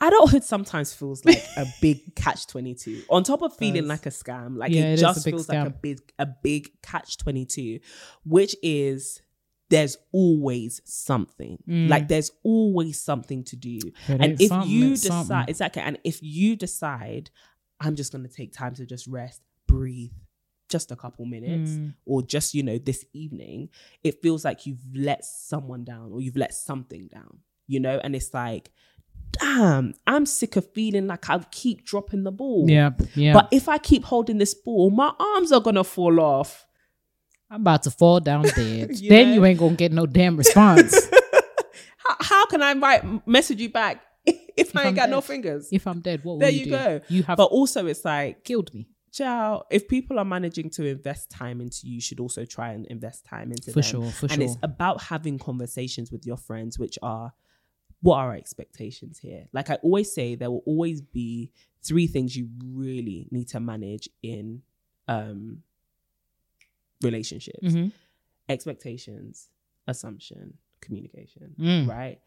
adulthood 0.00 0.44
sometimes 0.54 0.92
feels 0.92 1.24
like 1.24 1.42
a 1.56 1.66
big 1.80 2.14
catch 2.14 2.46
22 2.46 3.02
on 3.10 3.22
top 3.24 3.42
of 3.42 3.54
feeling 3.56 3.86
like 3.88 4.06
a 4.06 4.10
scam 4.10 4.56
like 4.56 4.72
Yeah, 4.72 4.82
it, 4.90 4.94
it 4.94 4.96
just 4.98 5.24
feels 5.24 5.48
like 5.48 5.66
a 5.66 5.70
big 5.70 5.98
a 6.18 6.26
big 6.26 6.70
catch 6.82 7.16
22 7.18 7.80
which 8.24 8.54
is 8.62 9.22
there's 9.70 9.98
always 10.12 10.80
something. 10.86 11.62
Like 11.66 12.08
there's 12.08 12.30
always 12.42 12.98
something 13.02 13.44
to 13.44 13.56
do. 13.56 13.78
There 14.06 14.16
and 14.18 14.40
if 14.40 14.50
you 14.66 14.90
decide 14.92 15.26
something. 15.26 15.44
exactly 15.48 15.82
and 15.82 15.98
if 16.04 16.22
you 16.22 16.56
decide 16.56 17.30
i'm 17.78 17.94
just 17.94 18.10
going 18.10 18.26
to 18.26 18.32
take 18.34 18.52
time 18.52 18.74
to 18.76 18.86
just 18.86 19.06
rest 19.06 19.42
breathe 19.66 20.10
just 20.70 20.90
a 20.90 20.96
couple 20.96 21.24
minutes 21.26 21.70
Mm. 21.72 21.94
or 22.06 22.22
just 22.22 22.54
you 22.54 22.62
know 22.62 22.78
this 22.78 23.04
evening 23.12 23.68
it 24.02 24.20
feels 24.22 24.42
like 24.44 24.64
you've 24.66 24.80
let 24.94 25.24
someone 25.24 25.84
down 25.84 26.12
or 26.12 26.20
you've 26.22 26.36
let 26.36 26.54
something 26.54 27.08
down 27.08 27.38
you 27.70 27.78
know? 27.80 28.00
And 28.02 28.16
it's 28.16 28.32
like 28.32 28.70
damn 29.32 29.94
i'm 30.06 30.26
sick 30.26 30.56
of 30.56 30.70
feeling 30.72 31.06
like 31.06 31.28
i 31.30 31.38
keep 31.50 31.84
dropping 31.84 32.24
the 32.24 32.32
ball 32.32 32.64
Yeah, 32.68 32.90
yeah. 33.14 33.32
but 33.32 33.48
if 33.52 33.68
i 33.68 33.78
keep 33.78 34.04
holding 34.04 34.38
this 34.38 34.54
ball 34.54 34.90
my 34.90 35.12
arms 35.18 35.52
are 35.52 35.60
gonna 35.60 35.84
fall 35.84 36.20
off 36.20 36.64
I'm 37.50 37.62
about 37.62 37.82
to 37.84 37.90
fall 37.90 38.20
down 38.20 38.42
dead. 38.56 38.98
You 39.00 39.08
then 39.08 39.32
you 39.32 39.42
ain't 39.46 39.58
gonna 39.58 39.74
get 39.74 39.90
no 39.90 40.04
damn 40.04 40.36
response. 40.36 40.94
how, 41.98 42.16
how 42.20 42.46
can 42.46 42.62
i 42.62 42.72
write 42.74 43.26
message 43.26 43.60
you 43.60 43.70
back 43.70 44.02
if, 44.26 44.76
i 44.76 44.80
I'm 44.82 44.86
ain't 44.88 44.96
got 44.96 45.08
no 45.08 45.20
fingers 45.20 45.68
if 45.72 45.86
I'm 45.86 46.00
dead, 46.00 46.24
what 46.24 46.32
will 46.34 46.38
there 46.40 46.50
you, 46.50 46.58
you 46.60 46.64
do? 46.66 46.70
go 46.70 47.00
You 47.08 47.22
have 47.24 47.36
but 47.38 47.46
also 47.46 47.86
it's 47.86 48.04
like 48.04 48.44
killed 48.44 48.72
me. 48.74 48.88
Ciao. 49.10 49.64
If 49.70 49.88
people 49.88 50.18
are 50.18 50.24
managing 50.24 50.68
to 50.70 50.84
invest 50.84 51.30
time 51.30 51.62
into 51.62 51.78
you, 51.86 51.94
you 51.94 52.00
should 52.00 52.20
also 52.20 52.44
try 52.44 52.72
and 52.72 52.86
invest 52.86 53.24
time 53.24 53.50
into 53.50 53.72
For 53.72 53.80
them. 53.80 53.82
sure, 53.82 54.10
for 54.10 54.26
and 54.26 54.34
sure. 54.34 54.44
it's 54.44 54.56
about 54.62 55.02
having 55.04 55.38
conversations 55.38 56.12
with 56.12 56.26
your 56.26 56.36
friends, 56.36 56.78
which 56.78 56.98
are 57.02 57.32
what 58.00 58.16
are 58.16 58.28
our 58.28 58.34
expectations 58.34 59.18
here? 59.18 59.48
Like 59.52 59.70
I 59.70 59.74
always 59.76 60.12
say, 60.12 60.34
there 60.34 60.50
will 60.50 60.62
always 60.66 61.00
be 61.00 61.50
three 61.82 62.06
things 62.06 62.36
you 62.36 62.48
really 62.64 63.26
need 63.30 63.48
to 63.48 63.60
manage 63.60 64.08
in 64.22 64.62
um 65.08 65.62
relationships. 67.02 67.58
Mhm. 67.62 67.92
Expectations, 68.48 69.48
assumption, 69.86 70.54
communication. 70.80 71.54
Mm. 71.58 71.88
Right? 71.88 72.20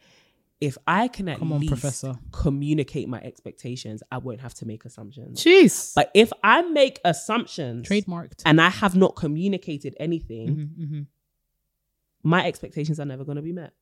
If 0.59 0.77
I 0.85 1.07
can 1.07 1.27
at 1.27 1.39
Come 1.39 1.53
on, 1.53 1.59
least 1.59 1.71
Professor. 1.71 2.13
communicate 2.31 3.09
my 3.09 3.19
expectations, 3.21 4.03
I 4.11 4.19
won't 4.19 4.41
have 4.41 4.53
to 4.55 4.65
make 4.67 4.85
assumptions. 4.85 5.43
Jeez. 5.43 5.95
But 5.95 6.11
if 6.13 6.31
I 6.43 6.61
make 6.61 6.99
assumptions 7.03 7.87
Trademarked. 7.87 8.43
and 8.45 8.61
I 8.61 8.69
have 8.69 8.95
not 8.95 9.15
communicated 9.15 9.95
anything, 9.99 10.47
Mhm, 10.77 10.85
mhm. 10.87 11.07
my 12.21 12.45
expectations 12.45 12.99
are 12.99 13.05
never 13.05 13.25
going 13.25 13.37
to 13.37 13.41
be 13.41 13.53
met. 13.53 13.73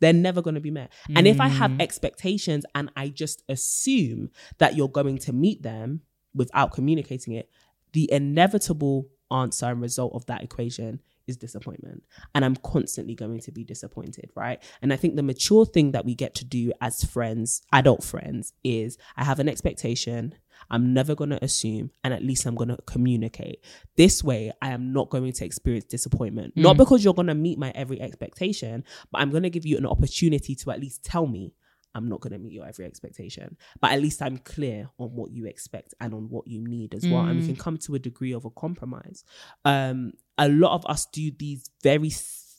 They're 0.00 0.12
never 0.12 0.42
going 0.42 0.54
to 0.54 0.60
be 0.60 0.70
met. 0.70 0.92
And 1.14 1.26
if 1.26 1.40
I 1.40 1.48
have 1.48 1.70
Mm. 1.72 1.80
expectations 1.80 2.64
and 2.74 2.90
I 2.96 3.08
just 3.08 3.42
assume 3.48 4.30
that 4.58 4.76
you're 4.76 4.88
going 4.88 5.18
to 5.18 5.32
meet 5.32 5.62
them 5.62 6.02
without 6.34 6.72
communicating 6.72 7.32
it, 7.34 7.48
the 7.92 8.10
inevitable 8.12 9.08
answer 9.30 9.66
and 9.66 9.80
result 9.80 10.12
of 10.14 10.26
that 10.26 10.42
equation 10.42 11.00
is 11.26 11.36
disappointment. 11.36 12.04
And 12.34 12.44
I'm 12.44 12.56
constantly 12.56 13.14
going 13.14 13.40
to 13.40 13.52
be 13.52 13.64
disappointed, 13.64 14.30
right? 14.34 14.62
And 14.82 14.92
I 14.92 14.96
think 14.96 15.16
the 15.16 15.22
mature 15.22 15.66
thing 15.66 15.92
that 15.92 16.04
we 16.04 16.14
get 16.14 16.34
to 16.36 16.44
do 16.44 16.72
as 16.80 17.04
friends, 17.04 17.62
adult 17.72 18.04
friends, 18.04 18.52
is 18.64 18.98
I 19.16 19.24
have 19.24 19.40
an 19.40 19.48
expectation. 19.48 20.34
I'm 20.70 20.94
never 20.94 21.14
going 21.14 21.30
to 21.30 21.44
assume, 21.44 21.90
and 22.02 22.14
at 22.14 22.24
least 22.24 22.46
I'm 22.46 22.54
going 22.54 22.70
to 22.70 22.78
communicate. 22.86 23.62
This 23.96 24.24
way, 24.24 24.52
I 24.62 24.70
am 24.70 24.92
not 24.92 25.10
going 25.10 25.30
to 25.30 25.44
experience 25.44 25.84
disappointment. 25.84 26.56
Not 26.56 26.76
mm. 26.76 26.78
because 26.78 27.04
you're 27.04 27.14
going 27.14 27.26
to 27.26 27.34
meet 27.34 27.58
my 27.58 27.72
every 27.74 28.00
expectation, 28.00 28.84
but 29.12 29.20
I'm 29.20 29.30
going 29.30 29.42
to 29.42 29.50
give 29.50 29.66
you 29.66 29.76
an 29.76 29.86
opportunity 29.86 30.54
to 30.56 30.70
at 30.70 30.80
least 30.80 31.04
tell 31.04 31.26
me 31.26 31.52
I'm 31.96 32.08
not 32.08 32.20
going 32.20 32.34
to 32.34 32.38
meet 32.38 32.52
your 32.52 32.66
every 32.66 32.84
expectation. 32.84 33.56
But 33.80 33.92
at 33.92 34.02
least 34.02 34.20
I'm 34.20 34.36
clear 34.38 34.90
on 34.98 35.08
what 35.08 35.30
you 35.32 35.46
expect 35.46 35.94
and 36.00 36.12
on 36.12 36.28
what 36.28 36.46
you 36.46 36.60
need 36.60 36.94
as 36.94 37.06
well. 37.08 37.24
And 37.24 37.40
we 37.40 37.46
can 37.46 37.56
come 37.56 37.78
to 37.78 37.94
a 37.94 37.98
degree 37.98 38.32
of 38.32 38.44
a 38.44 38.50
compromise. 38.50 39.24
Um, 39.64 40.12
a 40.36 40.48
lot 40.48 40.74
of 40.74 40.84
us 40.86 41.06
do 41.06 41.30
these 41.30 41.70
very 41.82 42.12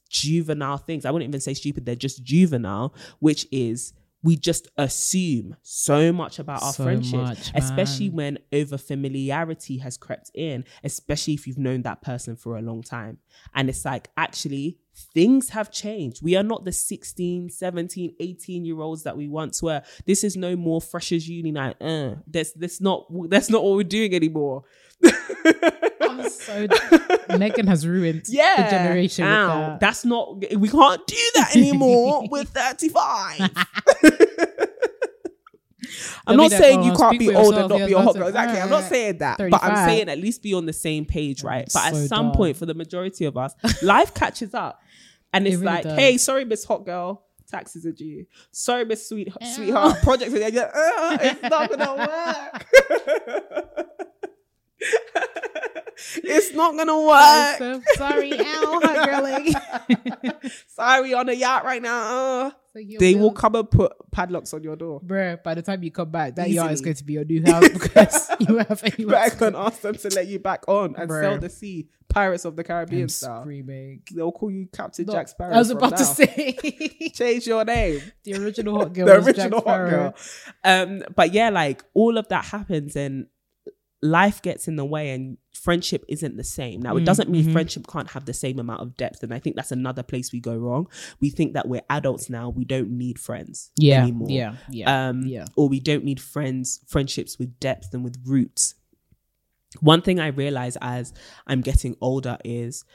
juvenile 0.09 0.77
things. 0.77 1.05
I 1.05 1.11
wouldn't 1.11 1.29
even 1.29 1.39
say 1.39 1.53
stupid, 1.53 1.85
they're 1.85 1.95
just 1.95 2.23
juvenile, 2.23 2.95
which 3.19 3.45
is 3.51 3.93
we 4.23 4.35
just 4.35 4.67
assume 4.77 5.55
so 5.61 6.11
much 6.11 6.39
about 6.39 6.63
our 6.63 6.73
So 6.73 6.83
friendships, 6.83 7.13
much, 7.13 7.51
especially 7.55 8.09
when 8.09 8.39
over 8.51 8.77
familiarity 8.77 9.77
has 9.77 9.95
crept 9.97 10.31
in, 10.33 10.65
especially 10.83 11.33
if 11.33 11.45
you've 11.45 11.57
known 11.57 11.83
that 11.83 12.01
person 12.01 12.35
for 12.35 12.57
a 12.57 12.61
long 12.61 12.81
time. 12.81 13.19
And 13.53 13.69
it's 13.69 13.85
like, 13.85 14.09
actually, 14.17 14.79
things 15.13 15.49
have 15.49 15.71
changed. 15.71 16.23
We 16.23 16.35
are 16.35 16.43
not 16.43 16.65
the 16.65 16.71
16, 16.71 17.49
17, 17.49 18.15
18 18.19 18.65
year 18.65 18.79
olds 18.79 19.03
that 19.03 19.15
we 19.15 19.27
once 19.27 19.61
were. 19.61 19.83
This 20.05 20.23
is 20.23 20.35
no 20.35 20.55
more 20.55 20.81
freshers 20.81 21.29
uni 21.29 21.51
night. 21.51 21.75
Uh, 21.79 22.15
that's, 22.25 22.53
that's 22.53 22.81
not, 22.81 23.05
that's 23.29 23.49
not 23.49 23.63
what 23.63 23.75
we're 23.75 23.83
doing 23.83 24.15
anymore. 24.15 24.63
I'm 26.19 26.29
so 27.29 27.37
Megan 27.37 27.67
has 27.67 27.85
ruined 27.87 28.23
yeah, 28.27 28.63
the 28.63 28.69
generation. 28.77 29.25
with 29.25 29.33
that. 29.33 29.79
that's 29.79 30.05
not. 30.05 30.43
We 30.57 30.69
can't 30.69 31.05
do 31.07 31.15
that 31.35 31.55
anymore. 31.55 32.27
We're 32.31 32.43
35. 32.43 33.39
I'm 36.27 36.35
not 36.35 36.51
saying 36.51 36.79
"Oh, 36.79 36.85
you 36.85 36.93
can't 36.93 37.17
be 37.17 37.27
for 37.27 37.37
old 37.37 37.55
and 37.55 37.69
not 37.69 37.87
be 37.87 37.93
a 37.93 37.99
hot 38.01 38.13
girl. 38.15 38.25
it. 38.25 38.29
Exactly. 38.29 38.59
I'm 38.59 38.69
not 38.69 38.83
saying 38.83 39.17
that, 39.19 39.37
but 39.37 39.63
I'm 39.63 39.87
saying 39.87 40.09
at 40.09 40.17
least 40.17 40.43
be 40.43 40.53
on 40.53 40.65
the 40.65 40.73
same 40.73 41.05
page, 41.05 41.43
right? 41.43 41.69
But 41.73 41.93
at 41.93 41.95
some 41.95 42.27
dumb. 42.27 42.35
point, 42.35 42.57
for 42.57 42.65
the 42.65 42.73
majority 42.73 43.23
of 43.25 43.37
us, 43.37 43.53
life 43.81 44.13
catches 44.13 44.53
up, 44.53 44.81
and 45.31 45.47
It 45.47 45.51
it's 45.53 45.57
really 45.61 45.71
like, 45.73 45.83
does. 45.83 45.97
hey, 45.97 46.17
sorry, 46.17 46.43
Miss 46.45 46.65
Hot 46.65 46.85
Girl. 46.85 47.23
Taxes 47.49 47.85
are 47.85 47.93
due. 47.93 48.25
Sorry, 48.51 48.83
Miss 48.83 49.07
Sweet 49.07 49.31
Sweetheart. 49.55 50.01
Projects 50.03 50.33
are 50.33 50.51
due. 50.51 50.59
Uh, 50.59 51.17
it's 51.21 51.41
not 51.43 51.69
gonna 51.69 51.95
work. 51.95 53.87
it's 56.23 56.53
not 56.53 56.75
gonna 56.75 57.01
work. 57.01 57.57
so 57.57 57.81
sorry, 57.95 58.33
ow, 58.39 58.79
hot 58.83 59.09
girly. 59.09 59.55
Sorry, 60.67 61.13
on 61.13 61.29
a 61.29 61.33
yacht 61.33 61.65
right 61.65 61.81
now. 61.81 62.47
Uh, 62.47 62.51
they 62.99 63.15
will 63.15 63.31
come 63.31 63.55
and 63.55 63.69
put 63.69 63.91
padlocks 64.11 64.53
on 64.53 64.63
your 64.63 64.75
door. 64.75 65.01
Bruh, 65.01 65.41
by 65.41 65.55
the 65.55 65.63
time 65.63 65.81
you 65.81 65.89
come 65.91 66.11
back, 66.11 66.35
that 66.35 66.49
yacht 66.49 66.71
is 66.71 66.81
going 66.81 66.95
to 66.95 67.03
be 67.03 67.13
your 67.13 67.25
new 67.25 67.43
house 67.43 67.67
because 67.69 68.29
you 68.39 68.57
have 68.57 68.81
But 68.81 69.13
I 69.15 69.29
can 69.29 69.55
ask 69.55 69.81
them 69.81 69.95
to 69.95 70.09
let 70.09 70.27
you 70.27 70.37
back 70.39 70.63
on 70.67 70.95
and 70.95 71.09
Bruh. 71.09 71.21
sell 71.21 71.39
the 71.39 71.49
sea. 71.49 71.89
Pirates 72.09 72.45
of 72.45 72.55
the 72.55 72.63
Caribbean 72.63 73.03
I'm 73.03 73.09
style. 73.09 73.41
screaming. 73.41 74.01
They'll 74.15 74.31
call 74.31 74.49
you 74.49 74.67
Captain 74.71 75.05
No, 75.05 75.13
Jack 75.13 75.27
Sparrow. 75.27 75.53
I 75.55 75.57
was 75.57 75.71
about 75.71 75.97
to 75.97 76.05
say 76.05 76.53
change 77.13 77.45
your 77.47 77.65
name. 77.65 78.01
the 78.23 78.35
original 78.35 78.77
hot 78.77 78.93
girl. 78.93 79.05
the 79.07 79.15
original 79.25 79.61
hot 79.61 79.89
girl. 79.89 80.15
Um, 80.63 81.03
but 81.15 81.33
yeah, 81.33 81.49
like 81.49 81.83
all 81.93 82.17
of 82.17 82.27
that 82.29 82.45
happens 82.45 82.95
and 82.95 83.27
life 84.01 84.41
gets 84.41 84.67
in 84.67 84.75
the 84.75 84.85
way 84.85 85.09
and 85.11 85.37
friendship 85.53 86.05
isn't 86.07 86.37
the 86.37 86.43
same. 86.43 86.81
Now, 86.81 86.95
it 86.97 87.01
Mm, 87.01 87.05
doesn't 87.05 87.29
mean 87.29 87.45
mhm. 87.45 87.51
friendship 87.51 87.87
can't 87.87 88.09
have 88.11 88.25
the 88.25 88.33
same 88.33 88.59
amount 88.59 88.81
of 88.81 88.95
depth. 88.95 89.23
And 89.23 89.33
I 89.33 89.39
think 89.39 89.55
that's 89.55 89.71
another 89.71 90.03
place 90.03 90.31
we 90.31 90.39
go 90.39 90.55
wrong. 90.55 90.87
We 91.19 91.31
think 91.31 91.53
that 91.53 91.67
we're 91.67 91.81
adults 91.89 92.29
now. 92.29 92.49
We 92.49 92.63
don't 92.63 92.91
need 92.91 93.17
friends 93.17 93.71
Yeah, 93.75 94.03
anymore. 94.03 94.29
yeah, 94.29 94.55
yeah, 94.69 95.09
um, 95.09 95.23
yeah. 95.23 95.45
or 95.55 95.67
we 95.67 95.79
don't 95.79 96.03
need 96.03 96.21
friends, 96.21 96.79
friendships 96.87 97.39
with 97.39 97.59
depth 97.59 97.91
and 97.93 98.03
with 98.03 98.17
roots. 98.23 98.75
One 99.79 100.01
thing 100.03 100.19
I 100.19 100.27
realize 100.27 100.77
as 100.79 101.11
I'm 101.47 101.61
getting 101.61 101.95
older 101.99 102.37
is 102.45 102.85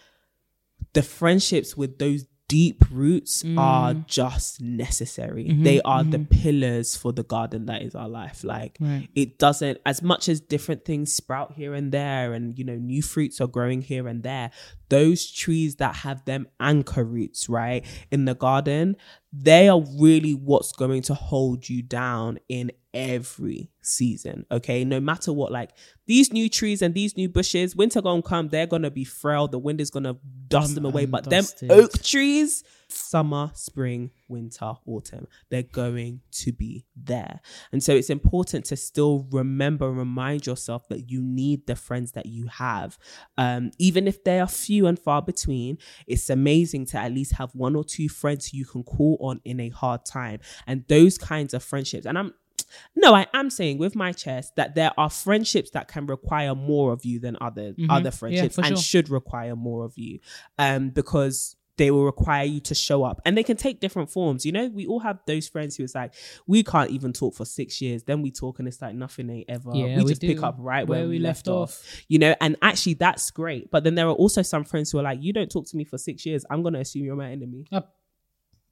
the 0.94 1.02
friendships 1.02 1.76
with 1.76 1.98
those 1.98 2.24
deep 2.58 2.80
roots 2.90 3.34
are 3.56 3.94
just 4.20 4.60
necessary. 4.60 5.44
Mhm, 5.48 5.64
They 5.64 5.78
are 5.92 6.04
the 6.04 6.18
mhm. 6.18 6.28
pillars 6.28 6.88
for 7.00 7.10
the 7.18 7.22
garden 7.34 7.66
that 7.70 7.80
is 7.86 7.94
our 7.94 8.08
life. 8.08 8.38
Like 8.44 8.74
Right. 8.80 9.08
it 9.22 9.38
doesn't 9.44 9.78
as 9.86 10.02
much 10.02 10.28
as 10.28 10.38
different 10.54 10.84
things 10.84 11.08
sprout 11.20 11.50
here 11.60 11.72
and 11.80 11.88
there 11.92 12.28
and 12.36 12.44
you 12.58 12.64
know 12.68 12.76
new 12.92 13.02
fruits 13.12 13.40
are 13.40 13.50
growing 13.56 13.80
here 13.90 14.06
and 14.12 14.22
there 14.22 14.50
those 14.88 15.20
trees 15.42 15.76
that 15.76 15.94
have 16.06 16.18
them 16.30 16.42
anchor 16.60 17.04
roots 17.16 17.48
right 17.48 17.82
in 18.14 18.20
the 18.26 18.34
garden 18.34 18.96
they 19.32 19.64
are 19.72 19.82
really 20.06 20.34
what's 20.48 20.72
going 20.82 21.02
to 21.10 21.14
hold 21.14 21.60
you 21.72 21.80
down 21.82 22.38
in 22.48 22.70
every 22.94 23.70
season 23.80 24.44
okay 24.50 24.84
no 24.84 25.00
matter 25.00 25.32
what 25.32 25.50
like 25.50 25.70
these 26.06 26.32
new 26.32 26.48
trees 26.48 26.82
and 26.82 26.94
these 26.94 27.16
new 27.16 27.28
bushes 27.28 27.74
winter 27.74 28.02
gonna 28.02 28.22
come 28.22 28.48
they're 28.48 28.66
gonna 28.66 28.90
be 28.90 29.04
frail 29.04 29.48
the 29.48 29.58
wind 29.58 29.80
is 29.80 29.90
gonna 29.90 30.14
dust 30.48 30.68
Done 30.68 30.74
them 30.74 30.84
away 30.84 31.06
but 31.06 31.24
dusted. 31.24 31.70
them 31.70 31.80
oak 31.80 32.02
trees 32.02 32.62
summer 32.88 33.50
spring 33.54 34.10
winter 34.28 34.74
autumn 34.86 35.26
they're 35.48 35.62
going 35.62 36.20
to 36.30 36.52
be 36.52 36.84
there 36.94 37.40
and 37.72 37.82
so 37.82 37.94
it's 37.94 38.10
important 38.10 38.64
to 38.66 38.76
still 38.76 39.26
remember, 39.30 39.90
remind 39.90 40.46
yourself 40.46 40.88
that 40.88 41.10
you 41.10 41.22
need 41.22 41.66
the 41.66 41.76
friends 41.76 42.12
that 42.12 42.26
you 42.26 42.46
have. 42.46 42.98
Um, 43.38 43.70
even 43.78 44.06
if 44.06 44.24
they 44.24 44.40
are 44.40 44.48
few 44.48 44.86
and 44.86 44.98
far 44.98 45.22
between, 45.22 45.78
it's 46.06 46.30
amazing 46.30 46.86
to 46.86 46.98
at 46.98 47.12
least 47.12 47.32
have 47.32 47.54
one 47.54 47.76
or 47.76 47.84
two 47.84 48.08
friends 48.08 48.52
you 48.52 48.64
can 48.64 48.82
call 48.82 49.18
on 49.20 49.40
in 49.44 49.60
a 49.60 49.68
hard 49.70 50.04
time. 50.04 50.40
And 50.66 50.84
those 50.88 51.18
kinds 51.18 51.54
of 51.54 51.62
friendships. 51.62 52.06
And 52.06 52.18
I'm 52.18 52.34
no, 52.96 53.14
I 53.14 53.26
am 53.34 53.50
saying 53.50 53.78
with 53.78 53.94
my 53.94 54.12
chest 54.12 54.56
that 54.56 54.74
there 54.74 54.92
are 54.98 55.10
friendships 55.10 55.70
that 55.70 55.88
can 55.88 56.06
require 56.06 56.54
more 56.54 56.92
of 56.92 57.04
you 57.04 57.18
than 57.20 57.36
other 57.40 57.72
Mhm. 57.74 57.86
other 57.90 58.10
friendships 58.10 58.54
for 58.56 58.62
and 58.62 58.76
sure. 58.76 58.82
should 58.82 59.08
require 59.10 59.56
more 59.56 59.84
of 59.84 59.96
you. 59.96 60.20
Um, 60.58 60.90
because 60.90 61.56
they 61.78 61.90
will 61.90 62.04
require 62.04 62.44
you 62.44 62.60
to 62.60 62.74
show 62.74 63.02
up 63.02 63.18
and 63.24 63.36
they 63.36 63.42
can 63.42 63.56
take 63.56 63.80
different 63.80 64.10
forms. 64.10 64.44
You 64.44 64.52
know, 64.52 64.68
we 64.68 64.86
all 64.86 65.00
have 65.00 65.20
those 65.26 65.48
friends 65.48 65.74
who 65.74 65.82
it's 65.84 65.94
like, 65.94 66.12
we 66.46 66.62
can't 66.62 66.90
even 66.90 67.14
talk 67.14 67.34
for 67.34 67.46
six 67.46 67.80
years. 67.80 68.02
Then 68.04 68.20
we 68.20 68.30
talk 68.30 68.58
and 68.58 68.68
it's 68.68 68.80
like 68.82 68.94
nothing 68.94 69.30
ain't 69.30 69.48
ever. 69.48 69.70
Yeah, 69.74 69.96
we 69.96 70.04
we 70.04 70.10
just 70.10 70.20
pick 70.20 70.42
up 70.42 70.56
right 70.58 70.86
where, 70.86 71.00
Where 71.00 71.08
we, 71.08 71.16
we 71.16 71.18
left, 71.18 71.46
left 71.46 71.48
off. 71.48 72.04
You 72.08 72.18
know, 72.18 72.34
and 72.42 72.56
actually 72.60 72.94
that's 72.94 73.30
great. 73.30 73.70
But 73.70 73.84
then 73.84 73.94
there 73.94 74.06
are 74.06 74.12
also 74.14 74.42
some 74.42 74.64
friends 74.64 74.92
who 74.92 74.98
are 74.98 75.02
like, 75.02 75.22
you 75.22 75.32
don't 75.32 75.50
talk 75.50 75.66
to 75.68 75.76
me 75.76 75.84
for 75.84 75.96
six 75.96 76.26
years. 76.26 76.44
I'm 76.50 76.60
going 76.62 76.74
to 76.74 76.80
assume 76.80 77.04
you're 77.04 77.16
my 77.16 77.30
enemy. 77.30 77.64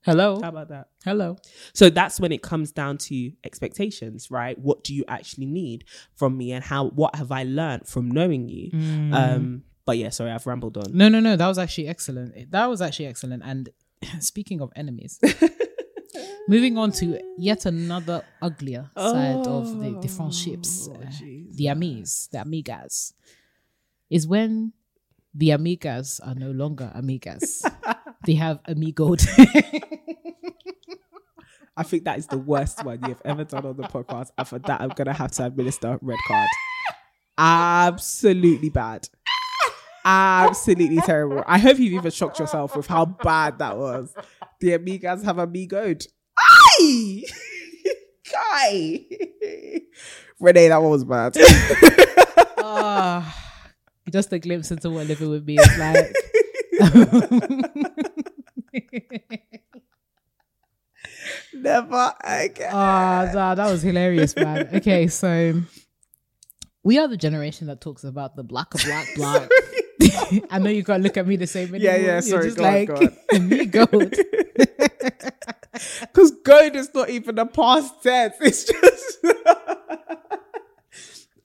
Hello, 0.02 0.40
How 0.40 0.48
about 0.48 0.68
that? 0.68 0.88
hello. 1.04 1.36
So 1.74 1.90
that's 1.90 2.18
when 2.18 2.32
it 2.32 2.40
comes 2.42 2.72
down 2.72 2.96
to 2.98 3.32
expectations, 3.44 4.30
right? 4.30 4.58
What 4.58 4.82
do 4.82 4.94
you 4.94 5.04
actually 5.08 5.46
need 5.46 5.84
from 6.16 6.38
me 6.38 6.52
and 6.52 6.64
how, 6.64 6.88
what 6.88 7.14
have 7.16 7.30
I 7.30 7.42
learned 7.42 7.86
from 7.86 8.10
knowing 8.10 8.48
you? 8.48 8.70
Mm. 8.70 9.12
Um, 9.14 9.62
but 9.84 9.98
yeah, 9.98 10.08
sorry, 10.08 10.30
I've 10.30 10.46
rambled 10.46 10.78
on. 10.78 10.96
No, 10.96 11.08
no, 11.08 11.20
no. 11.20 11.36
That 11.36 11.48
was 11.48 11.58
actually 11.58 11.88
excellent. 11.88 12.50
That 12.50 12.66
was 12.66 12.80
actually 12.80 13.06
excellent. 13.06 13.42
And 13.44 13.68
speaking 14.20 14.62
of 14.62 14.72
enemies, 14.74 15.20
moving 16.48 16.78
on 16.78 16.92
to 16.92 17.20
yet 17.36 17.66
another 17.66 18.24
uglier 18.40 18.90
side 18.96 19.46
of 19.46 19.80
the, 19.80 19.98
the 20.00 20.08
friendships, 20.08 20.88
Oh, 20.90 20.94
uh, 20.94 21.10
the 21.52 21.68
amis, 21.68 22.28
the 22.32 22.38
amigas, 22.38 23.12
is 24.08 24.26
when 24.26 24.72
the 25.34 25.50
amigas 25.50 26.20
are 26.26 26.34
no 26.34 26.50
longer 26.52 26.90
amigas. 26.96 27.70
they 28.26 28.34
have 28.34 28.62
amigoed. 28.64 29.26
I 31.76 31.82
think 31.82 32.04
that 32.04 32.18
is 32.18 32.26
the 32.26 32.38
worst 32.38 32.84
one 32.84 33.00
you've 33.06 33.22
ever 33.24 33.44
done 33.44 33.64
on 33.64 33.76
the 33.76 33.84
podcast. 33.84 34.30
And 34.36 34.46
for 34.46 34.58
that, 34.58 34.80
I'm 34.80 34.90
gonna 34.90 35.14
have 35.14 35.30
to 35.32 35.46
administer 35.46 35.98
red 36.02 36.18
card. 36.26 36.48
Absolutely 37.38 38.68
bad. 38.68 39.08
Absolutely 40.04 41.00
terrible. 41.02 41.42
I 41.46 41.58
hope 41.58 41.78
you've 41.78 41.94
even 41.94 42.10
shocked 42.10 42.38
yourself 42.38 42.76
with 42.76 42.86
how 42.86 43.04
bad 43.06 43.58
that 43.58 43.78
was. 43.78 44.14
The 44.60 44.78
amigas 44.78 45.24
have 45.24 45.36
amigoed. 45.36 46.06
Aye! 46.38 47.22
Guy! 48.32 49.06
Renee, 50.38 50.68
that 50.68 50.82
one 50.82 50.90
was 50.90 51.04
bad. 51.04 51.36
Ah, 52.62 53.36
just 54.10 54.32
a 54.32 54.38
glimpse 54.38 54.70
into 54.70 54.90
what 54.90 55.06
living 55.06 55.30
with 55.30 55.44
me 55.44 55.58
is 55.58 55.78
like. 55.78 56.14
Never 61.54 62.14
again. 62.22 62.70
Ah, 62.72 63.30
nah, 63.32 63.54
that 63.54 63.70
was 63.70 63.82
hilarious, 63.82 64.36
man. 64.36 64.68
Okay, 64.74 65.06
so 65.08 65.60
we 66.84 66.98
are 66.98 67.08
the 67.08 67.16
generation 67.16 67.66
that 67.68 67.80
talks 67.80 68.04
about 68.04 68.36
the 68.36 68.42
black 68.44 68.72
of 68.74 68.82
black 68.84 69.06
black. 69.16 69.48
I 70.50 70.58
know 70.58 70.70
you 70.70 70.84
can't 70.84 71.02
look 71.02 71.16
at 71.16 71.26
me 71.26 71.36
the 71.36 71.46
same 71.46 71.74
Yeah, 71.74 71.92
anymore. 71.92 72.06
yeah, 72.06 72.12
You're 72.12 72.22
sorry, 72.22 72.44
just 72.44 72.56
go 72.56 72.64
on, 72.64 72.72
like 72.72 72.88
go 72.88 73.08
on. 73.34 73.48
me 73.48 73.64
gold. 73.66 74.14
Because 76.00 76.30
gold 76.44 76.76
is 76.76 76.94
not 76.94 77.08
even 77.10 77.38
a 77.38 77.46
past 77.46 78.02
tense. 78.02 78.34
It's 78.40 78.64
just. 78.64 79.18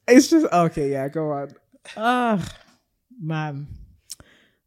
it's 0.08 0.28
just. 0.30 0.46
Okay, 0.52 0.92
yeah, 0.92 1.08
go 1.10 1.32
on. 1.32 1.50
Ah, 1.98 2.46
man. 3.20 3.68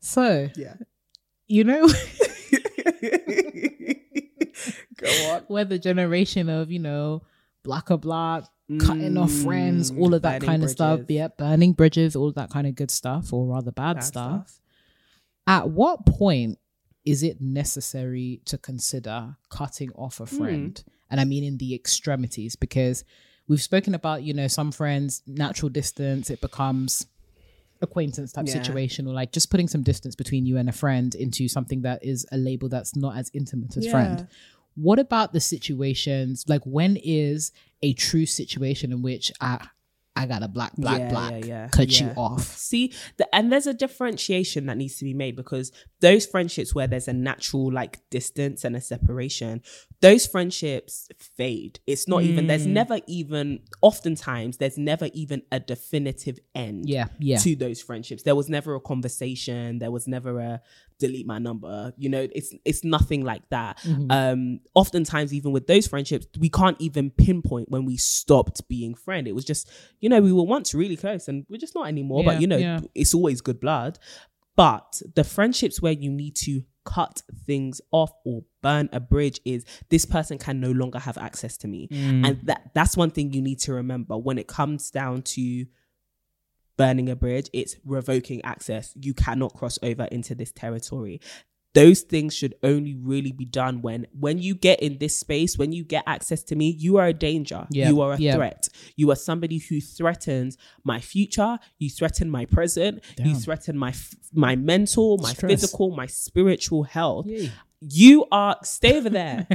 So 0.00 0.48
Yeah. 0.56 0.74
you 1.46 1.64
know 1.64 1.86
go 4.98 5.22
on. 5.22 5.44
we're 5.48 5.64
the 5.64 5.78
generation 5.78 6.48
of 6.48 6.70
you 6.70 6.78
know 6.78 7.22
black 7.64 7.90
or 7.90 7.98
black, 7.98 8.44
cutting 8.80 9.16
off 9.18 9.32
friends, 9.32 9.90
all 9.90 10.14
of 10.14 10.22
that 10.22 10.40
Mm, 10.40 10.46
kind 10.46 10.64
of 10.64 10.70
stuff. 10.70 11.00
Yeah, 11.08 11.28
burning 11.28 11.72
bridges, 11.72 12.16
all 12.16 12.28
of 12.28 12.34
that 12.36 12.50
kind 12.50 12.66
of 12.66 12.74
good 12.74 12.90
stuff, 12.90 13.32
or 13.32 13.46
rather 13.46 13.72
bad, 13.72 13.96
Bad 13.96 14.04
stuff. 14.04 14.60
At 15.46 15.70
what 15.70 16.06
point 16.06 16.58
is 17.04 17.22
it 17.22 17.40
necessary 17.40 18.40
to 18.44 18.58
consider 18.58 19.36
cutting 19.50 19.90
off 19.94 20.20
a 20.20 20.26
Hmm. 20.26 20.36
friend? 20.36 20.84
And 21.10 21.20
I 21.20 21.24
mean 21.24 21.42
in 21.44 21.56
the 21.58 21.74
extremities, 21.74 22.54
because 22.56 23.04
we've 23.48 23.62
spoken 23.62 23.94
about, 23.94 24.22
you 24.22 24.34
know, 24.34 24.46
some 24.46 24.70
friends, 24.72 25.22
natural 25.26 25.70
distance, 25.70 26.28
it 26.30 26.40
becomes 26.42 27.06
acquaintance 27.80 28.32
type 28.32 28.46
Yeah. 28.46 28.54
situation, 28.54 29.06
or 29.06 29.14
like 29.14 29.32
just 29.32 29.50
putting 29.50 29.68
some 29.68 29.82
distance 29.82 30.14
between 30.14 30.46
you 30.46 30.56
and 30.56 30.68
a 30.68 30.72
friend 30.72 31.14
into 31.14 31.48
something 31.48 31.82
that 31.82 32.04
is 32.04 32.26
a 32.32 32.38
label 32.38 32.68
that's 32.68 32.96
not 32.96 33.16
as 33.16 33.30
intimate 33.34 33.76
as 33.76 33.86
friend. 33.86 34.26
What 34.74 34.98
about 34.98 35.32
the 35.32 35.40
situations 35.40 36.44
like 36.48 36.62
when 36.64 36.96
is 37.02 37.52
a 37.82 37.92
true 37.94 38.26
situation 38.26 38.92
in 38.92 39.02
which 39.02 39.32
at 39.40 39.68
I 40.18 40.26
gotta 40.26 40.48
block, 40.48 40.72
block, 40.76 40.98
Yeah, 40.98 41.10
black. 41.10 41.32
yeah, 41.32 41.46
yeah, 41.46 41.68
cut 41.68 42.00
you 42.00 42.08
off. 42.16 42.42
See, 42.42 42.92
the, 43.18 43.32
and 43.34 43.52
there's 43.52 43.66
a 43.66 43.74
differentiation 43.74 44.66
that 44.66 44.76
needs 44.76 44.96
to 44.98 45.04
be 45.04 45.14
made 45.14 45.36
because 45.36 45.70
those 46.00 46.26
friendships 46.26 46.74
where 46.74 46.86
there's 46.86 47.08
a 47.08 47.12
natural 47.12 47.72
like 47.72 48.00
distance 48.10 48.64
and 48.64 48.74
a 48.76 48.80
separation, 48.80 49.62
those 50.00 50.26
friendships 50.26 51.08
fade. 51.36 51.80
It's 51.86 52.06
not 52.08 52.22
even, 52.24 52.46
there's 52.48 52.66
Mm. 52.66 52.70
never 52.72 53.00
even, 53.06 53.60
oftentimes, 53.80 54.56
there's 54.58 54.78
never 54.78 55.08
even 55.12 55.42
a 55.52 55.60
definitive 55.60 56.38
end 56.54 56.88
Yeah, 56.88 57.06
yeah. 57.18 57.38
to 57.38 57.56
those 57.56 57.80
friendships. 57.80 58.22
There 58.24 58.34
was 58.36 58.48
never 58.48 58.74
a 58.74 58.80
conversation, 58.80 59.78
there 59.78 59.90
was 59.90 60.06
never 60.08 60.38
a 60.40 60.60
delete 60.98 61.26
my 61.26 61.38
number. 61.38 61.92
You 61.96 62.08
know, 62.08 62.28
it's 62.34 62.54
it's 62.64 62.84
nothing 62.84 63.24
like 63.24 63.48
that. 63.50 63.78
Mm-hmm. 63.78 64.10
Um, 64.10 64.60
oftentimes, 64.74 65.32
even 65.32 65.52
with 65.52 65.66
those 65.66 65.86
friendships, 65.86 66.26
we 66.38 66.48
can't 66.48 66.76
even 66.80 67.10
pinpoint 67.10 67.70
when 67.70 67.84
we 67.84 67.96
stopped 67.96 68.66
being 68.68 68.94
friend. 68.94 69.26
It 69.26 69.34
was 69.34 69.44
just, 69.44 69.70
you 70.00 70.08
know, 70.08 70.20
we 70.20 70.32
were 70.32 70.44
once 70.44 70.74
really 70.74 70.96
close 70.96 71.28
and 71.28 71.46
we're 71.48 71.58
just 71.58 71.74
not 71.74 71.88
anymore. 71.88 72.22
Yeah, 72.22 72.32
but 72.32 72.40
you 72.40 72.46
know, 72.46 72.56
yeah. 72.56 72.80
it's 72.94 73.14
always 73.14 73.40
good 73.40 73.60
blood. 73.60 73.98
But 74.56 75.02
the 75.14 75.22
friendships 75.22 75.80
where 75.80 75.92
you 75.92 76.10
need 76.10 76.34
to 76.36 76.62
cut 76.84 77.22
things 77.46 77.80
off 77.92 78.10
or 78.24 78.42
burn 78.62 78.88
a 78.92 78.98
bridge 78.98 79.40
is 79.44 79.64
this 79.90 80.04
person 80.04 80.38
can 80.38 80.58
no 80.58 80.72
longer 80.72 80.98
have 80.98 81.18
access 81.18 81.56
to 81.58 81.68
me. 81.68 81.86
Mm. 81.88 82.26
And 82.26 82.40
that 82.44 82.70
that's 82.74 82.96
one 82.96 83.10
thing 83.10 83.32
you 83.32 83.42
need 83.42 83.60
to 83.60 83.74
remember 83.74 84.16
when 84.16 84.38
it 84.38 84.48
comes 84.48 84.90
down 84.90 85.22
to 85.22 85.66
burning 86.78 87.10
a 87.10 87.16
bridge, 87.16 87.50
it's 87.52 87.76
revoking 87.84 88.40
access. 88.44 88.94
You 88.96 89.12
cannot 89.12 89.52
cross 89.52 89.78
over 89.82 90.04
into 90.04 90.34
this 90.34 90.52
territory. 90.52 91.20
Those 91.74 92.00
things 92.00 92.34
should 92.34 92.54
only 92.62 92.94
really 92.94 93.30
be 93.30 93.44
done 93.44 93.82
when 93.82 94.06
when 94.18 94.38
you 94.38 94.54
get 94.54 94.80
in 94.80 94.96
this 94.98 95.16
space, 95.18 95.58
when 95.58 95.70
you 95.70 95.84
get 95.84 96.02
access 96.06 96.42
to 96.44 96.56
me, 96.56 96.70
you 96.70 96.96
are 96.96 97.08
a 97.08 97.12
danger. 97.12 97.66
Yeah, 97.70 97.90
You 97.90 98.00
are 98.00 98.14
a 98.14 98.18
yeah. 98.18 98.36
threat. 98.36 98.68
You 98.96 99.10
are 99.10 99.16
somebody 99.16 99.58
who 99.58 99.80
threatens 99.80 100.56
my 100.82 100.98
future, 100.98 101.58
you 101.78 101.90
threaten 101.90 102.30
my 102.30 102.46
present, 102.46 103.04
you 103.22 103.34
threaten 103.34 103.76
my 103.76 103.92
my 104.32 104.56
mental, 104.56 105.18
my 105.18 105.34
Stress. 105.34 105.52
physical, 105.52 105.90
my 105.94 106.06
spiritual 106.06 106.84
health. 106.84 107.26
Yay. 107.26 107.52
You 107.80 108.26
are 108.32 108.56
stay 108.64 108.98
over 108.98 109.08
there. 109.08 109.46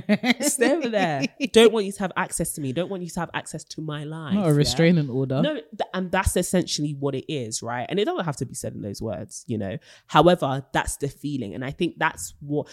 stay 0.42 0.72
over 0.72 0.88
there. 0.88 1.26
Don't 1.52 1.74
want 1.74 1.86
you 1.86 1.92
to 1.92 2.00
have 2.00 2.14
access 2.16 2.54
to 2.54 2.62
me. 2.62 2.72
Don't 2.72 2.90
want 2.90 3.04
you 3.04 3.10
to 3.10 3.20
have 3.20 3.30
access 3.34 3.64
to 3.66 3.82
my 3.82 4.06
life. 4.06 4.36
Not 4.36 4.46
a 4.46 4.50
yeah? 4.50 4.56
restraining 4.56 5.10
order. 5.10 5.42
No, 5.42 5.54
th- 5.56 5.66
and 5.94 6.12
that's 6.12 6.38
essentially 6.38 6.96
what 6.98 7.16
it 7.16 7.32
is, 7.32 7.62
right? 7.62 7.86
And 7.90 8.00
it 8.00 8.06
doesn't 8.06 8.24
have 8.26 8.38
to 8.38 8.46
be 8.46 8.54
said 8.54 8.74
in 8.74 8.82
those 8.82 9.02
words, 9.02 9.44
you 9.48 9.58
know. 9.58 9.78
However, 10.08 10.66
that's 10.72 10.98
the 10.98 11.10
feeling, 11.10 11.54
and 11.54 11.66
I 11.66 11.72
think 11.72 11.96
that's 11.98 12.34
what 12.40 12.68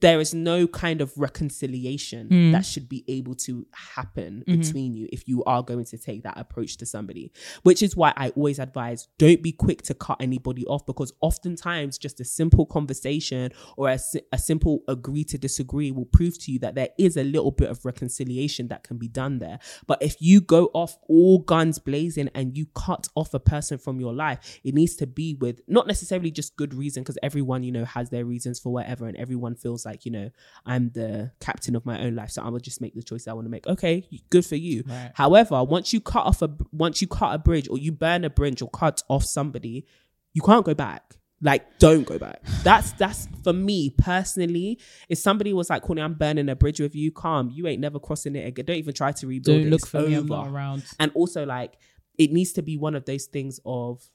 there 0.00 0.20
is 0.20 0.34
no 0.34 0.66
kind 0.66 1.00
of 1.00 1.12
reconciliation 1.16 2.28
Mm. 2.28 2.52
that 2.52 2.64
should 2.66 2.88
be 2.88 3.04
able 3.08 3.34
to 3.34 3.66
happen 3.72 4.44
Mm-hmm. 4.46 4.60
between 4.60 4.94
you 4.94 5.08
if 5.12 5.26
you 5.26 5.42
are 5.44 5.62
going 5.62 5.84
to 5.86 5.98
take 5.98 6.22
that 6.22 6.38
approach 6.38 6.76
to 6.78 6.86
somebody. 6.86 7.32
Which 7.62 7.82
is 7.82 7.96
why 7.96 8.12
I 8.16 8.28
always 8.30 8.58
advise 8.58 9.08
don't 9.18 9.42
be 9.42 9.52
quick 9.52 9.82
to 9.82 9.94
cut 9.94 10.18
anybody 10.20 10.64
off 10.66 10.84
because 10.86 11.12
oftentimes 11.20 11.98
just 11.98 12.20
a 12.20 12.24
simple 12.24 12.66
conversation 12.66 13.52
or 13.76 13.88
a, 13.88 13.98
a 14.32 14.38
simple 14.38 14.80
agree 14.88 15.24
to 15.24 15.38
disagree 15.38 15.90
will 15.90 16.04
prove 16.06 16.38
to 16.40 16.52
you 16.52 16.58
that 16.60 16.74
there 16.74 16.90
is 16.98 17.16
a 17.16 17.24
little 17.24 17.50
bit 17.50 17.70
of 17.70 17.84
reconciliation 17.84 18.68
that 18.68 18.82
can 18.84 18.98
be 18.98 19.08
done 19.08 19.38
there. 19.38 19.58
But 19.86 20.02
if 20.02 20.16
you 20.20 20.40
go 20.40 20.70
off 20.74 20.96
all 21.08 21.38
guns 21.38 21.78
blazing 21.78 22.28
and 22.34 22.56
you 22.56 22.66
cut 22.74 23.08
off 23.14 23.32
a 23.34 23.40
person 23.40 23.78
from 23.78 24.00
your 24.00 24.12
life, 24.12 24.60
it 24.64 24.74
needs 24.74 24.94
to 24.96 25.06
be 25.06 25.34
with 25.40 25.60
not 25.68 25.86
necessarily 25.86 26.30
just 26.30 26.56
good 26.56 26.74
reason 26.74 27.02
because 27.02 27.18
everyone, 27.22 27.62
you 27.62 27.72
know, 27.72 27.84
has 27.84 28.10
their 28.10 28.24
reasons 28.24 28.58
for 28.58 28.72
whatever 28.72 29.06
and 29.06 29.16
everyone 29.16 29.54
feels 29.54 29.69
like, 29.84 30.04
you 30.04 30.12
know, 30.12 30.30
I'm 30.66 30.90
the 30.90 31.32
captain 31.40 31.76
of 31.76 31.84
my 31.86 32.00
own 32.00 32.14
life. 32.14 32.30
So 32.30 32.42
I 32.42 32.48
will 32.48 32.58
just 32.58 32.80
make 32.80 32.94
the 32.94 33.02
choice 33.02 33.26
I 33.26 33.32
want 33.32 33.46
to 33.46 33.50
make. 33.50 33.66
Okay, 33.66 34.06
good 34.30 34.44
for 34.44 34.56
you. 34.56 34.84
Right. 34.86 35.10
However, 35.14 35.62
once 35.64 35.92
you 35.92 36.00
cut 36.00 36.26
off 36.26 36.42
a 36.42 36.50
once 36.72 37.00
you 37.00 37.08
cut 37.08 37.34
a 37.34 37.38
bridge 37.38 37.68
or 37.68 37.78
you 37.78 37.92
burn 37.92 38.24
a 38.24 38.30
bridge 38.30 38.62
or 38.62 38.68
cut 38.70 39.02
off 39.08 39.24
somebody, 39.24 39.86
you 40.32 40.42
can't 40.42 40.64
go 40.64 40.74
back. 40.74 41.16
Like, 41.42 41.78
don't 41.78 42.04
go 42.04 42.18
back. 42.18 42.42
That's 42.64 42.92
that's 42.92 43.26
for 43.42 43.54
me 43.54 43.88
personally. 43.88 44.78
If 45.08 45.18
somebody 45.18 45.54
was 45.54 45.70
like, 45.70 45.80
"Courtney, 45.80 46.02
I'm 46.02 46.12
burning 46.12 46.50
a 46.50 46.54
bridge 46.54 46.80
with 46.80 46.94
you," 46.94 47.10
calm. 47.10 47.50
You 47.50 47.66
ain't 47.66 47.80
never 47.80 47.98
crossing 47.98 48.36
it 48.36 48.46
again. 48.46 48.66
Don't 48.66 48.76
even 48.76 48.92
try 48.92 49.12
to 49.12 49.26
rebuild. 49.26 49.58
Don't 49.58 49.66
it. 49.66 49.70
look 49.70 49.80
It's 49.80 49.88
for 49.88 50.02
me. 50.02 50.14
I'm 50.14 50.26
not 50.26 50.48
around. 50.48 50.84
And 50.98 51.10
also, 51.14 51.46
like, 51.46 51.78
it 52.18 52.30
needs 52.30 52.52
to 52.52 52.62
be 52.62 52.76
one 52.76 52.94
of 52.94 53.06
those 53.06 53.24
things 53.24 53.58
of, 53.64 54.06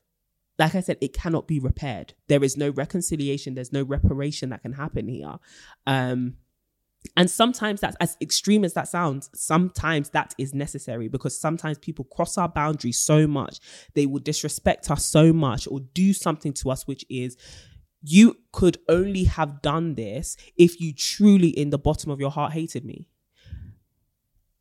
like 0.58 0.76
I 0.76 0.80
said, 0.80 0.97
it 1.01 1.14
cannot 1.14 1.47
be 1.47 1.60
repaired. 1.60 2.14
There 2.28 2.43
is 2.43 2.56
no 2.58 2.70
reconciliation. 2.70 3.56
There's 3.56 3.74
no 3.74 3.84
reparation 3.84 4.49
that 4.49 4.62
can 4.62 4.74
happen 4.74 5.08
here. 5.08 5.36
Um, 5.86 6.38
and 7.16 7.30
sometimes 7.30 7.82
that's 7.82 7.97
as 7.99 8.18
extreme 8.22 8.64
as 8.64 8.74
that 8.74 8.88
sounds, 8.88 9.30
sometimes 9.34 10.10
that 10.12 10.34
is 10.38 10.53
necessary 10.53 11.08
because 11.08 11.39
sometimes 11.39 11.78
people 11.78 12.06
cross 12.06 12.38
our 12.38 12.49
boundaries 12.49 12.97
so 12.97 13.28
much, 13.28 13.60
they 13.93 14.06
will 14.06 14.20
disrespect 14.20 14.89
us 14.89 15.06
so 15.06 15.32
much 15.32 15.68
or 15.68 15.82
do 15.93 16.14
something 16.14 16.53
to 16.53 16.72
us, 16.72 16.88
which 16.88 17.06
is 17.10 17.38
you 18.01 18.38
could 18.51 18.78
only 18.88 19.26
have 19.26 19.62
done 19.62 19.95
this 19.95 20.38
if 20.58 20.80
you 20.80 20.93
truly, 20.93 21.49
in 21.49 21.70
the 21.70 21.78
bottom 21.78 22.12
of 22.12 22.20
your 22.20 22.32
heart, 22.32 22.53
hated 22.53 22.86
me. 22.86 23.08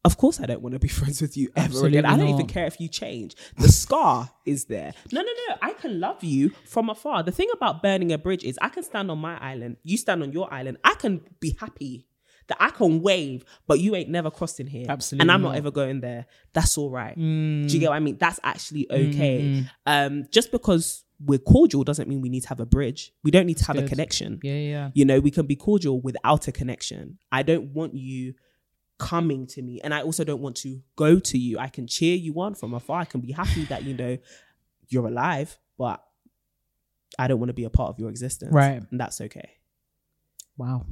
Of 0.05 0.19
course, 0.19 0.39
I 0.41 0.47
don't 0.47 0.61
want 0.61 0.75
to 0.75 0.79
be 0.79 0.89
friends 1.01 1.23
with 1.23 1.37
you 1.37 1.51
ever 1.57 1.67
Absolutely 1.67 1.99
again. 1.99 2.11
I 2.11 2.17
don't 2.17 2.29
even 2.29 2.47
care 2.47 2.67
if 2.67 2.81
you 2.81 2.89
change. 2.89 3.35
The 3.57 3.69
scar 3.69 4.31
is 4.45 4.67
there. 4.67 4.93
No, 5.13 5.23
no, 5.23 5.33
no. 5.49 5.57
I 5.63 5.73
can 5.73 5.99
love 5.99 6.23
you 6.23 6.51
from 6.67 6.91
afar. 6.91 7.23
The 7.23 7.33
thing 7.33 7.49
about 7.53 7.83
burning 7.83 8.13
a 8.13 8.19
bridge 8.19 8.45
is 8.45 8.59
I 8.61 8.69
can 8.69 8.83
stand 8.83 9.11
on 9.11 9.19
my 9.19 9.39
island, 9.39 9.79
you 9.83 9.97
stand 9.97 10.23
on 10.23 10.33
your 10.33 10.53
island. 10.53 10.79
I 10.85 10.95
can 10.95 11.23
be 11.41 11.57
happy 11.59 12.07
that 12.49 12.59
I 12.61 12.71
can 12.71 13.01
wave, 13.01 13.45
but 13.67 13.81
you 13.81 13.95
ain't 13.95 14.11
never 14.11 14.31
crossing 14.31 14.67
here. 14.67 14.87
Absolutely 14.89 15.23
And 15.23 15.33
I'm 15.33 15.41
not 15.41 15.51
not. 15.51 15.57
ever 15.57 15.71
going 15.71 16.01
there. 16.01 16.27
That's 16.53 16.77
all 16.77 16.91
right. 16.91 17.17
Mm. 17.19 17.67
Do 17.69 17.75
you 17.75 17.81
get 17.81 17.89
what 17.89 17.97
I 17.97 18.01
mean? 18.01 18.19
That's 18.19 18.39
actually 18.43 18.87
okay. 18.91 19.41
Mm. 19.43 19.71
Um, 19.87 20.25
just 20.31 20.53
because 20.53 21.05
we're 21.25 21.39
cordial 21.39 21.85
doesn't 21.85 22.09
mean 22.09 22.21
we 22.21 22.29
need 22.29 22.43
to 22.43 22.49
have 22.49 22.61
a 22.61 22.67
bridge. 22.67 23.13
We 23.23 23.31
don't 23.31 23.47
need 23.47 23.57
to 23.59 23.65
have 23.65 23.79
a 23.79 23.85
connection. 23.85 24.41
Yeah, 24.43 24.53
yeah. 24.53 24.91
You 24.95 25.05
know, 25.05 25.21
we 25.21 25.31
can 25.31 25.47
be 25.47 25.57
cordial 25.57 26.01
without 26.01 26.49
a 26.49 26.53
connection. 26.53 27.19
I 27.33 27.43
don't 27.43 27.73
want 27.73 27.95
you 27.95 28.35
coming 28.99 29.47
to 29.49 29.63
me, 29.63 29.81
and 29.83 29.93
I 29.93 30.03
also 30.03 30.25
don't 30.25 30.41
want 30.41 30.57
to 30.57 30.81
go 30.97 31.19
to 31.19 31.39
you. 31.39 31.59
I 31.59 31.69
can 31.69 31.87
cheer 31.87 32.17
you 32.17 32.41
on 32.41 32.55
from 32.55 32.75
afar. 32.75 33.01
I 33.01 33.05
can 33.05 33.21
be 33.21 33.33
happy 33.33 33.65
that 33.65 33.85
you 33.85 33.95
know 33.95 34.19
you're 34.89 35.07
alive, 35.07 35.59
but 35.79 36.03
I 37.19 37.29
don't 37.29 37.39
want 37.39 37.49
to 37.51 37.55
be 37.55 37.65
a 37.65 37.71
part 37.71 37.91
of 37.91 37.99
your 37.99 38.11
existence. 38.11 38.53
Right. 38.53 38.83
And 38.91 39.01
that's 39.01 39.21
okay. 39.21 39.51
Wow. 40.57 40.87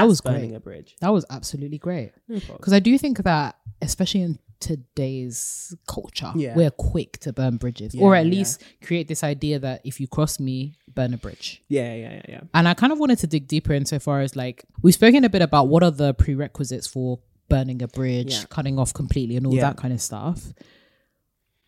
That's 0.00 0.08
was 0.08 0.20
burning 0.20 0.50
great. 0.50 0.56
a 0.56 0.60
bridge. 0.60 0.96
That 1.00 1.12
was 1.12 1.24
absolutely 1.30 1.78
great. 1.78 2.12
No. 2.28 2.38
Because 2.38 2.72
I 2.72 2.78
do 2.80 2.96
think 2.98 3.18
that, 3.24 3.56
especially 3.82 4.22
in 4.22 4.38
today's 4.60 5.74
culture, 5.86 6.32
Yeah. 6.34 6.54
we're 6.56 6.70
quick 6.70 7.18
to 7.20 7.32
burn 7.32 7.56
bridges, 7.56 7.94
Yeah, 7.94 8.02
or 8.02 8.14
at 8.14 8.26
yeah. 8.26 8.30
least 8.32 8.62
create 8.82 9.08
this 9.08 9.22
idea 9.24 9.58
that 9.58 9.80
if 9.84 10.00
you 10.00 10.08
cross 10.08 10.38
me, 10.40 10.74
burn 10.94 11.12
a 11.14 11.16
bridge. 11.18 11.62
Yeah, 11.68 11.94
yeah, 11.94 12.12
yeah, 12.14 12.22
yeah. 12.28 12.40
And 12.54 12.66
I 12.68 12.74
kind 12.74 12.92
of 12.92 12.98
wanted 12.98 13.18
to 13.18 13.26
dig 13.26 13.48
deeper 13.48 13.72
insofar 13.72 14.20
as 14.20 14.36
like 14.36 14.64
we've 14.82 14.94
spoken 14.94 15.24
a 15.24 15.28
bit 15.28 15.42
about 15.42 15.68
what 15.68 15.82
are 15.82 15.90
the 15.90 16.14
prerequisites 16.14 16.86
for 16.86 17.18
burning 17.48 17.82
a 17.82 17.88
bridge, 17.88 18.32
Yeah. 18.34 18.44
cutting 18.48 18.78
off 18.78 18.94
completely, 18.94 19.36
and 19.36 19.46
all 19.46 19.54
Yeah. 19.54 19.62
that 19.68 19.76
kind 19.76 19.92
of 19.92 20.00
stuff. 20.00 20.52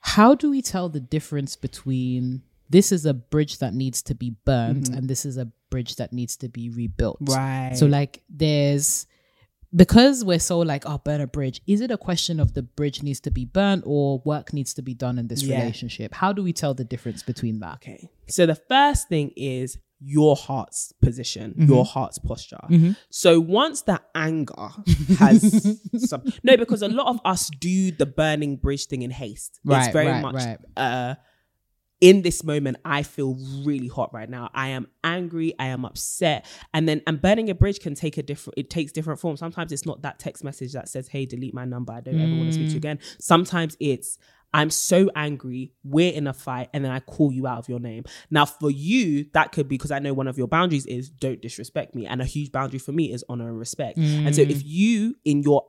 How 0.00 0.34
do 0.34 0.50
we 0.50 0.62
tell 0.62 0.88
the 0.88 1.00
difference 1.00 1.56
between 1.56 2.42
this 2.70 2.92
is 2.92 3.06
a 3.06 3.14
bridge 3.14 3.58
that 3.58 3.74
needs 3.74 4.02
to 4.02 4.14
be 4.14 4.34
burnt 4.44 4.88
and 4.88 5.08
this 5.08 5.24
is 5.24 5.36
a 5.36 5.46
bridge 5.70 5.96
that 5.96 6.12
needs 6.12 6.36
to 6.38 6.48
be 6.48 6.70
rebuilt? 6.70 7.20
Mm-hmm. 7.22 7.34
Right. 7.34 7.76
So 7.76 7.86
like 7.86 8.22
there's 8.28 9.06
because 9.74 10.24
we're 10.24 10.38
so 10.38 10.60
like 10.60 10.84
oh 10.86 10.98
burn 10.98 11.20
a 11.20 11.26
bridge 11.26 11.60
is 11.66 11.80
it 11.80 11.90
a 11.90 11.98
question 11.98 12.38
of 12.40 12.54
the 12.54 12.62
bridge 12.62 13.02
needs 13.02 13.20
to 13.20 13.30
be 13.30 13.44
burnt 13.44 13.82
or 13.86 14.22
work 14.24 14.52
needs 14.52 14.72
to 14.74 14.82
be 14.82 14.94
done 14.94 15.18
in 15.18 15.26
this 15.28 15.42
Yeah. 15.42 15.58
relationship 15.58 16.14
how 16.14 16.32
do 16.32 16.42
we 16.42 16.52
tell 16.52 16.72
the 16.72 16.84
difference 16.84 17.22
between 17.22 17.58
that 17.60 17.74
Okay. 17.76 18.08
So 18.28 18.46
the 18.46 18.54
first 18.54 19.08
thing 19.08 19.32
is 19.36 19.78
your 19.98 20.36
heart's 20.36 20.92
position, 21.02 21.52
Mm-hmm. 21.52 21.72
your 21.72 21.84
heart's 21.84 22.18
posture. 22.18 22.58
So 23.10 23.40
once 23.40 23.82
the 23.82 24.00
anger 24.14 24.68
has 25.18 25.40
some 26.10 26.22
no, 26.44 26.56
because 26.56 26.82
a 26.82 26.88
lot 26.88 27.08
of 27.08 27.18
us 27.24 27.50
do 27.60 27.90
the 27.90 28.04
burning 28.06 28.56
bridge 28.56 28.86
thing 28.86 29.02
in 29.02 29.10
haste. 29.10 29.58
it's 29.64 29.64
Right, 29.64 29.92
very 29.92 30.06
right, 30.08 30.22
much 30.22 30.34
right. 30.34 30.58
uh 30.76 31.14
in 32.00 32.22
this 32.22 32.44
moment, 32.44 32.76
I 32.84 33.02
feel 33.02 33.36
really 33.64 33.88
hot 33.88 34.12
right 34.12 34.28
now. 34.28 34.50
I 34.52 34.68
am 34.68 34.86
angry. 35.02 35.54
I 35.58 35.66
am 35.68 35.84
upset. 35.84 36.44
And 36.74 36.86
then, 36.88 37.00
and 37.06 37.22
burning 37.22 37.48
a 37.48 37.54
bridge 37.54 37.80
can 37.80 37.94
take 37.94 38.18
a 38.18 38.22
different, 38.22 38.58
it 38.58 38.68
takes 38.68 38.92
different 38.92 39.18
forms. 39.18 39.40
Sometimes 39.40 39.72
it's 39.72 39.86
not 39.86 40.02
that 40.02 40.18
text 40.18 40.44
message 40.44 40.72
that 40.72 40.88
says, 40.88 41.08
Hey, 41.08 41.24
delete 41.24 41.54
my 41.54 41.64
number. 41.64 41.92
I 41.94 42.00
don't 42.00 42.20
ever 42.20 42.34
want 42.36 42.48
to 42.48 42.52
speak 42.52 42.68
to 42.68 42.72
Mm. 42.72 42.74
you 42.74 42.78
again. 42.78 42.98
Sometimes 43.18 43.76
it's, 43.80 44.18
I'm 44.52 44.68
so 44.70 45.10
angry. 45.16 45.72
We're 45.84 46.12
in 46.12 46.26
a 46.26 46.32
fight. 46.34 46.68
And 46.74 46.84
then 46.84 46.92
I 46.92 47.00
call 47.00 47.32
you 47.32 47.46
out 47.46 47.58
of 47.58 47.68
your 47.68 47.80
name. 47.80 48.04
Now, 48.30 48.44
for 48.44 48.70
you, 48.70 49.26
that 49.32 49.52
could 49.52 49.66
be 49.68 49.76
because 49.76 49.90
I 49.90 49.98
know 49.98 50.12
one 50.12 50.28
of 50.28 50.36
your 50.38 50.48
boundaries 50.48 50.86
is 50.86 51.08
don't 51.08 51.40
disrespect 51.40 51.94
me. 51.94 52.06
And 52.06 52.20
a 52.20 52.26
huge 52.26 52.52
boundary 52.52 52.78
for 52.78 52.92
me 52.92 53.10
is 53.12 53.24
honor 53.28 53.48
and 53.48 53.58
respect. 53.58 53.98
And 54.24 54.34
so 54.34 54.42
Mm. 54.42 54.50
if 54.50 54.62
you, 54.64 55.16
in 55.24 55.42
your 55.42 55.66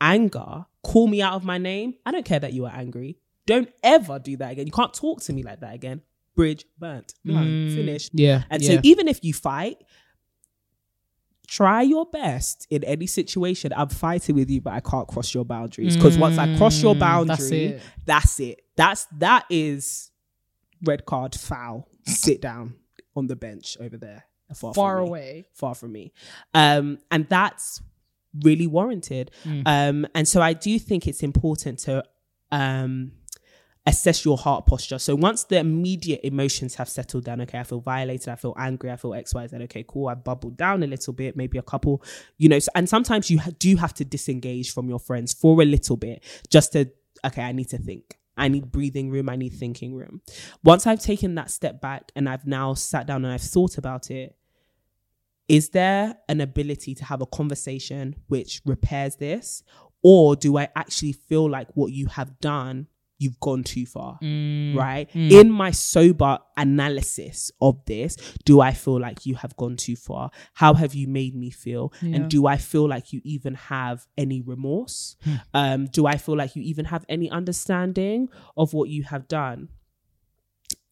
anger, 0.00 0.64
call 0.82 1.08
me 1.08 1.20
out 1.22 1.34
of 1.34 1.44
my 1.44 1.58
name, 1.58 1.94
I 2.06 2.10
don't 2.10 2.24
care 2.24 2.40
that 2.40 2.52
you 2.52 2.64
are 2.64 2.72
angry. 2.74 3.18
Don't 3.48 3.70
ever 3.82 4.18
do 4.18 4.36
that 4.36 4.52
again. 4.52 4.66
You 4.66 4.72
can't 4.72 4.94
talk 4.94 5.20
to 5.22 5.32
me 5.32 5.42
like 5.42 5.60
that 5.60 5.74
again. 5.74 6.02
Bridge 6.36 6.64
burnt. 6.78 7.14
Mm. 7.26 7.74
Finished. 7.74 8.10
yeah 8.14 8.42
And 8.50 8.62
yeah. 8.62 8.74
so 8.76 8.80
even 8.84 9.08
if 9.08 9.18
you 9.24 9.32
fight, 9.34 9.78
try 11.46 11.82
your 11.82 12.06
best 12.06 12.66
in 12.70 12.84
any 12.84 13.06
situation. 13.06 13.72
I'm 13.74 13.88
fighting 13.88 14.36
with 14.36 14.50
you, 14.50 14.60
but 14.60 14.74
I 14.74 14.80
can't 14.80 15.08
cross 15.08 15.32
your 15.34 15.44
boundaries 15.44 15.96
because 15.96 16.18
once 16.18 16.38
I 16.38 16.56
cross 16.56 16.82
your 16.82 16.94
Mm, 16.94 17.26
that's 17.26 17.40
boundary, 17.42 17.64
it. 17.66 17.82
that's 18.04 18.40
it. 18.40 18.62
That's 18.76 19.06
that 19.18 19.46
is 19.50 20.10
red 20.84 21.04
card 21.06 21.34
foul. 21.34 21.88
Sit 22.06 22.40
down 22.40 22.74
on 23.16 23.26
the 23.26 23.36
bench 23.36 23.76
over 23.80 23.96
there, 23.96 24.24
far, 24.54 24.72
Far 24.74 24.96
from 24.96 25.04
me. 25.04 25.08
away. 25.08 25.46
far 25.54 25.74
from 25.74 25.92
me, 25.92 26.12
um, 26.54 26.98
and 27.10 27.26
that's 27.28 27.82
really 28.42 28.66
warranted. 28.66 29.30
Mm. 29.44 29.62
Um, 29.66 30.06
and 30.14 30.28
so 30.28 30.40
I 30.40 30.52
do 30.52 30.78
think 30.78 31.06
it's 31.06 31.22
important 31.22 31.80
to 31.80 32.04
um 32.52 33.12
assess 33.88 34.22
your 34.22 34.36
heart 34.36 34.66
posture. 34.66 34.98
So 34.98 35.14
once 35.14 35.44
the 35.44 35.58
immediate 35.58 36.20
emotions 36.22 36.74
have 36.74 36.90
settled 36.90 37.24
down, 37.24 37.40
okay, 37.40 37.58
I 37.58 37.62
feel 37.62 37.80
violated, 37.80 38.28
I 38.28 38.36
feel 38.36 38.54
angry, 38.58 38.90
I 38.90 38.96
feel 38.96 39.14
X, 39.14 39.34
Y, 39.34 39.46
Z. 39.46 39.56
Okay, 39.56 39.84
cool. 39.88 40.08
I 40.08 40.14
bubbled 40.14 40.58
down 40.58 40.82
a 40.82 40.86
little 40.86 41.14
bit, 41.14 41.36
maybe 41.36 41.56
a 41.56 41.62
couple, 41.62 42.02
you 42.36 42.50
know. 42.50 42.58
So, 42.58 42.70
and 42.74 42.86
sometimes 42.86 43.30
you 43.30 43.40
do 43.58 43.76
have 43.76 43.94
to 43.94 44.04
disengage 44.04 44.74
from 44.74 44.90
your 44.90 44.98
friends 44.98 45.32
for 45.32 45.62
a 45.62 45.64
little 45.64 45.96
bit, 45.96 46.22
just 46.50 46.72
to 46.72 46.90
okay, 47.24 47.42
I 47.42 47.52
need 47.52 47.70
to 47.70 47.78
think. 47.78 48.18
I 48.36 48.48
need 48.48 48.70
breathing 48.70 49.10
room. 49.10 49.28
I 49.28 49.36
need 49.36 49.54
thinking 49.54 49.94
room. 49.94 50.20
Once 50.62 50.86
I've 50.86 51.00
taken 51.00 51.34
that 51.36 51.50
step 51.50 51.80
back 51.80 52.12
and 52.14 52.28
I've 52.28 52.46
now 52.46 52.74
sat 52.74 53.06
down 53.06 53.24
and 53.24 53.32
I've 53.32 53.40
thought 53.40 53.78
about 53.78 54.10
it, 54.10 54.36
is 55.48 55.70
there 55.70 56.14
an 56.28 56.40
ability 56.42 56.94
to 56.96 57.04
have 57.06 57.22
a 57.22 57.26
conversation 57.26 58.16
which 58.28 58.60
repairs 58.66 59.16
this? 59.16 59.62
Or 60.02 60.36
do 60.36 60.58
I 60.58 60.68
actually 60.76 61.14
feel 61.14 61.50
like 61.50 61.68
what 61.74 61.90
you 61.90 62.06
have 62.06 62.38
done, 62.38 62.86
you've 63.18 63.38
gone 63.40 63.64
too 63.64 63.86
far? 63.86 64.18
Mm. 64.22 64.76
Right? 64.76 65.08
In 65.14 65.50
my 65.50 65.70
sober 65.70 66.38
analysis 66.56 67.50
of 67.60 67.84
this, 67.84 68.16
do 68.44 68.60
I 68.60 68.72
feel 68.72 69.00
like 69.00 69.26
you 69.26 69.34
have 69.36 69.56
gone 69.56 69.76
too 69.76 69.96
far? 69.96 70.30
How 70.54 70.74
have 70.74 70.94
you 70.94 71.08
made 71.08 71.34
me 71.34 71.50
feel? 71.50 71.92
Yeah. 72.00 72.16
And 72.16 72.30
do 72.30 72.46
I 72.46 72.56
feel 72.56 72.88
like 72.88 73.12
you 73.12 73.20
even 73.24 73.54
have 73.54 74.06
any 74.16 74.40
remorse? 74.40 75.16
Um, 75.54 75.86
do 75.86 76.06
I 76.06 76.16
feel 76.16 76.36
like 76.36 76.56
you 76.56 76.62
even 76.62 76.86
have 76.86 77.04
any 77.08 77.30
understanding 77.30 78.28
of 78.56 78.74
what 78.74 78.88
you 78.88 79.02
have 79.04 79.28
done? 79.28 79.68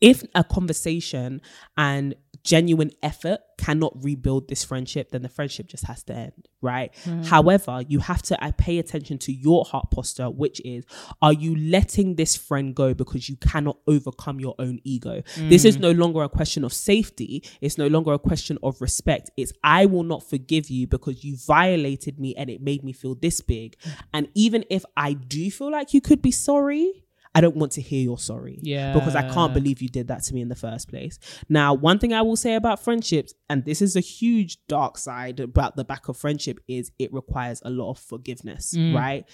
if 0.00 0.22
a 0.34 0.44
conversation 0.44 1.40
and 1.76 2.14
genuine 2.46 2.92
effort 3.02 3.40
cannot 3.58 3.92
rebuild 4.02 4.48
this 4.48 4.62
friendship, 4.62 5.10
then 5.10 5.22
the 5.22 5.28
friendship 5.28 5.66
just 5.66 5.84
has 5.84 6.04
to 6.04 6.14
end, 6.14 6.48
right? 6.62 6.94
Mm. 7.04 7.26
However, 7.26 7.82
you 7.88 7.98
have 7.98 8.22
to 8.22 8.42
uh, 8.42 8.52
pay 8.56 8.78
attention 8.78 9.18
to 9.18 9.32
your 9.32 9.64
heart 9.64 9.90
posture, 9.90 10.30
which 10.30 10.60
is 10.64 10.84
are 11.20 11.32
you 11.32 11.56
letting 11.56 12.14
this 12.14 12.36
friend 12.36 12.74
go 12.74 12.94
because 12.94 13.28
you 13.28 13.36
cannot 13.36 13.78
overcome 13.88 14.38
your 14.38 14.54
own 14.60 14.78
ego? 14.84 15.22
This 15.36 15.64
is 15.64 15.76
mm. 15.76 15.80
no 15.80 15.90
longer 15.90 16.22
a 16.22 16.28
question 16.28 16.64
of 16.64 16.72
safety, 16.72 17.42
it's 17.60 17.76
no 17.76 17.88
longer 17.88 18.12
a 18.12 18.18
question 18.18 18.58
of 18.62 18.80
respect. 18.80 19.30
It's 19.36 19.52
I 19.64 19.86
will 19.86 20.04
not 20.04 20.22
forgive 20.22 20.70
you 20.70 20.86
because 20.86 21.24
you 21.24 21.36
violated 21.36 22.20
me 22.20 22.34
and 22.36 22.48
it 22.48 22.62
made 22.62 22.84
me 22.84 22.92
feel 22.92 23.16
this 23.16 23.40
big. 23.40 23.76
Mm. 23.80 23.90
And 24.14 24.28
even 24.34 24.64
if 24.70 24.84
I 24.96 25.14
do 25.14 25.50
feel 25.50 25.72
like 25.72 25.92
you 25.92 26.00
could 26.00 26.22
be 26.22 26.30
sorry, 26.30 27.05
I 27.36 27.42
don't 27.42 27.54
want 27.54 27.72
to 27.72 27.82
hear 27.82 28.00
you're 28.00 28.16
sorry. 28.16 28.58
Yeah. 28.62 28.94
Because 28.94 29.14
I 29.14 29.28
can't 29.28 29.52
believe 29.52 29.82
you 29.82 29.90
did 29.90 30.08
that 30.08 30.22
to 30.22 30.34
me 30.34 30.40
in 30.40 30.48
the 30.48 30.56
first 30.56 30.88
place. 30.88 31.18
Now, 31.50 31.74
one 31.74 31.98
thing 31.98 32.14
I 32.14 32.22
will 32.22 32.34
say 32.34 32.54
about 32.54 32.80
friendships, 32.82 33.34
and 33.50 33.62
this 33.66 33.82
is 33.82 33.94
a 33.94 34.00
huge 34.00 34.56
dark 34.68 34.96
side 34.96 35.38
about 35.38 35.76
the 35.76 35.84
back 35.84 36.08
of 36.08 36.16
friendship, 36.16 36.58
is 36.66 36.92
it 36.98 37.12
requires 37.12 37.60
a 37.62 37.68
lot 37.68 37.90
of 37.90 37.98
forgiveness, 37.98 38.72
mm. 38.74 38.94
right? 38.94 39.26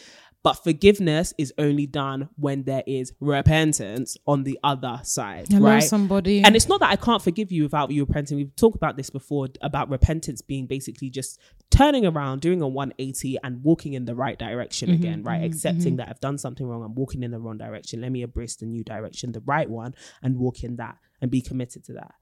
But 0.45 0.55
forgiveness 0.55 1.33
is 1.39 1.53
only 1.57 1.87
done 1.87 2.29
when 2.37 2.65
there 2.65 2.83
is 2.87 3.13
repentance 3.21 4.17
on 4.27 4.43
the 4.43 4.59
other 4.65 5.01
side, 5.05 5.47
Hello, 5.49 5.71
right? 5.71 5.83
somebody. 5.83 6.43
And 6.43 6.57
it's 6.57 6.69
not 6.69 6.81
that 6.81 6.91
I 6.91 6.97
can't 6.97 7.23
forgive 7.23 7.53
you 7.53 7.63
without 7.63 7.93
you 7.93 8.05
repenting. 8.05 8.39
We've 8.39 8.57
talked 8.57 8.75
about 8.77 8.97
this 8.97 9.09
before 9.09 9.49
about 9.61 9.89
repentance 9.89 10.43
being 10.43 10.67
basically 10.67 11.11
just 11.11 11.39
turning 11.71 12.05
around, 12.05 12.41
doing 12.41 12.61
a 12.61 12.67
180 12.67 13.39
and 13.45 13.63
walking 13.63 13.93
in 13.95 14.05
the 14.05 14.15
right 14.15 14.39
direction 14.39 14.73
Mm-hmm, 14.89 15.03
again, 15.03 15.23
right? 15.23 15.45
Accepting 15.45 15.97
that 15.97 16.09
I've 16.09 16.21
done 16.21 16.39
something 16.39 16.67
wrong. 16.67 16.83
I'm 16.83 16.95
walking 16.95 17.23
in 17.23 17.31
the 17.31 17.39
wrong 17.39 17.59
direction. 17.59 18.01
Let 18.01 18.11
me 18.11 18.23
embrace 18.23 18.57
the 18.57 18.67
new 18.67 18.83
direction, 18.83 19.31
the 19.33 19.41
right 19.41 19.71
one, 19.71 19.95
and 20.23 20.39
walk 20.39 20.65
in 20.65 20.77
that 20.77 20.97
and 21.21 21.31
be 21.31 21.41
committed 21.41 21.85
to 21.85 21.93
that. 21.95 22.15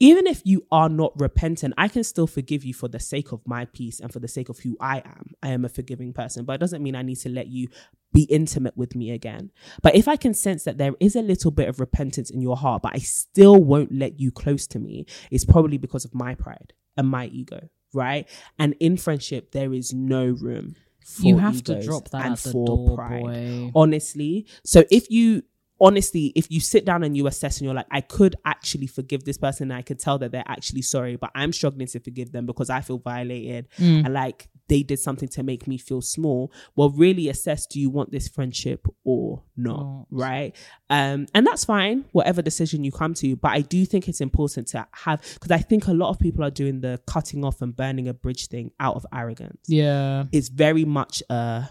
Even 0.00 0.26
if 0.26 0.42
you 0.44 0.64
are 0.70 0.88
not 0.88 1.18
repentant, 1.20 1.74
I 1.76 1.88
can 1.88 2.04
still 2.04 2.26
forgive 2.26 2.64
you 2.64 2.72
for 2.72 2.88
the 2.88 3.00
sake 3.00 3.32
of 3.32 3.40
my 3.46 3.64
peace 3.64 3.98
and 3.98 4.12
for 4.12 4.20
the 4.20 4.28
sake 4.28 4.48
of 4.48 4.60
who 4.60 4.76
I 4.80 4.98
am. 4.98 5.32
I 5.42 5.48
am 5.48 5.64
a 5.64 5.68
forgiving 5.68 6.12
person, 6.12 6.44
but 6.44 6.54
it 6.54 6.60
doesn't 6.60 6.82
mean 6.82 6.94
I 6.94 7.02
need 7.02 7.16
to 7.16 7.28
let 7.28 7.48
you 7.48 7.68
be 8.12 8.22
intimate 8.24 8.76
with 8.76 8.94
me 8.94 9.10
again. 9.10 9.50
But 9.82 9.96
if 9.96 10.06
I 10.06 10.16
can 10.16 10.34
sense 10.34 10.64
that 10.64 10.78
there 10.78 10.94
is 11.00 11.16
a 11.16 11.22
little 11.22 11.50
bit 11.50 11.68
of 11.68 11.80
repentance 11.80 12.30
in 12.30 12.40
your 12.40 12.56
heart, 12.56 12.82
but 12.82 12.94
I 12.94 12.98
still 12.98 13.56
won't 13.56 13.92
let 13.92 14.20
you 14.20 14.30
close 14.30 14.66
to 14.68 14.78
me, 14.78 15.06
it's 15.30 15.44
probably 15.44 15.78
because 15.78 16.04
of 16.04 16.14
my 16.14 16.34
pride 16.34 16.72
and 16.96 17.08
my 17.08 17.26
ego, 17.26 17.68
right? 17.92 18.28
And 18.58 18.74
in 18.80 18.96
friendship, 18.96 19.50
there 19.52 19.72
is 19.74 19.92
no 19.92 20.26
room. 20.26 20.76
For 21.04 21.22
you 21.22 21.38
have 21.38 21.64
to 21.64 21.82
drop 21.82 22.10
that 22.10 22.24
and 22.24 22.32
at 22.34 22.38
the 22.38 22.52
for 22.52 22.66
door, 22.66 22.96
pride 22.96 23.22
boy. 23.22 23.72
honestly. 23.74 24.46
So 24.64 24.84
if 24.90 25.10
you 25.10 25.42
honestly, 25.80 26.32
if 26.34 26.50
you 26.50 26.60
sit 26.60 26.84
down 26.84 27.02
and 27.04 27.16
you 27.16 27.26
assess 27.26 27.58
and 27.58 27.64
you're 27.66 27.74
like, 27.74 27.86
I 27.90 28.00
could 28.00 28.36
actually 28.44 28.86
forgive 28.86 29.24
this 29.24 29.38
person, 29.38 29.70
and 29.70 29.78
I 29.78 29.82
could 29.82 29.98
tell 29.98 30.18
that 30.18 30.32
they're 30.32 30.44
actually 30.46 30.82
sorry, 30.82 31.16
but 31.16 31.30
I'm 31.34 31.52
struggling 31.52 31.86
to 31.88 32.00
forgive 32.00 32.32
them 32.32 32.46
because 32.46 32.70
I 32.70 32.80
feel 32.80 32.98
violated 32.98 33.68
Mm. 33.78 34.04
and 34.06 34.14
like 34.14 34.48
they 34.68 34.82
did 34.82 34.98
something 34.98 35.28
to 35.30 35.42
make 35.42 35.66
me 35.66 35.78
feel 35.78 36.02
small. 36.02 36.52
Well, 36.76 36.90
really 36.90 37.28
assess 37.30 37.66
do 37.66 37.80
you 37.80 37.88
want 37.88 38.10
this 38.12 38.28
friendship 38.28 38.86
or 39.04 39.42
not? 39.56 39.78
Not. 39.80 40.06
Right. 40.10 40.56
Um, 40.90 41.26
and 41.34 41.46
that's 41.46 41.64
fine, 41.64 42.04
whatever 42.12 42.42
decision 42.42 42.84
you 42.84 42.92
come 42.92 43.14
to. 43.14 43.34
But 43.36 43.52
I 43.52 43.60
do 43.62 43.86
think 43.86 44.08
it's 44.08 44.20
important 44.20 44.68
to 44.68 44.86
have 44.92 45.22
because 45.34 45.50
I 45.52 45.58
think 45.58 45.86
a 45.86 45.92
lot 45.94 46.10
of 46.10 46.18
people 46.18 46.44
are 46.44 46.50
doing 46.50 46.80
the 46.82 47.00
cutting 47.06 47.44
off 47.44 47.62
and 47.62 47.74
burning 47.74 48.08
a 48.08 48.14
bridge 48.14 48.48
thing 48.48 48.72
out 48.78 48.96
of 48.96 49.06
arrogance 49.12 49.60
Yeah. 49.68 50.24
it's 50.32 50.48
very 50.48 50.84
much 50.84 51.22
uh 51.30 51.64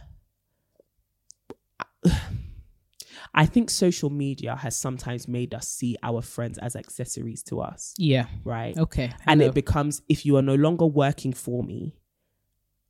I 3.38 3.46
think 3.46 3.70
social 3.70 4.10
media 4.10 4.56
has 4.56 4.76
sometimes 4.76 5.28
made 5.28 5.54
us 5.54 5.68
see 5.68 5.96
our 6.02 6.22
friends 6.24 6.58
as 6.58 6.76
accessories 6.76 7.44
to 7.44 7.62
us, 7.62 7.94
Yeah. 8.00 8.26
right? 8.44 8.76
Okay. 8.76 9.12
And 9.28 9.42
it 9.44 9.54
becomes 9.54 10.02
if 10.10 10.26
you 10.26 10.36
are 10.38 10.42
no 10.42 10.56
longer 10.56 10.88
working 10.88 11.34
for 11.34 11.64
me, 11.64 11.96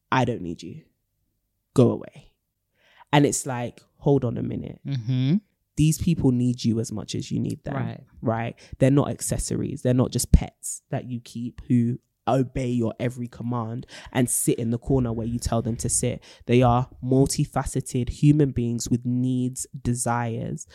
I 0.09 0.23
don't 0.23 0.41
need 0.41 0.63
you. 0.63 0.83
Go 1.73 1.91
away. 1.91 2.31
And 3.11 3.25
it's 3.25 3.45
like, 3.45 3.81
hold 3.97 4.23
on 4.23 4.37
a 4.37 4.43
minute. 4.43 4.79
Mhm. 4.85 5.41
These 5.75 5.97
people 5.99 6.31
need 6.31 6.63
you 6.63 6.79
as 6.79 6.91
much 6.93 7.13
as 7.13 7.29
you 7.29 7.39
need 7.41 7.63
them. 7.65 7.75
Right. 7.75 8.03
Right. 8.21 8.55
They're 8.79 8.89
not 8.89 9.09
accessories. 9.09 9.81
They're 9.81 9.93
not 9.93 10.11
just 10.11 10.31
pets 10.31 10.81
that 10.89 11.05
you 11.09 11.19
keep 11.19 11.61
who 11.67 11.99
obey 12.28 12.67
your 12.67 12.93
every 12.99 13.28
command 13.28 13.86
and 14.11 14.30
sit 14.30 14.59
in 14.59 14.71
the 14.71 14.78
corner 14.78 15.13
where 15.13 15.28
you 15.28 15.39
tell 15.39 15.61
them 15.61 15.75
to 15.78 15.89
sit. 15.89 16.23
They 16.45 16.61
are 16.61 16.89
multifaceted 17.03 18.09
human 18.09 18.51
beings 18.51 18.89
with 18.89 19.05
needs, 19.05 19.67
desires. 19.82 20.67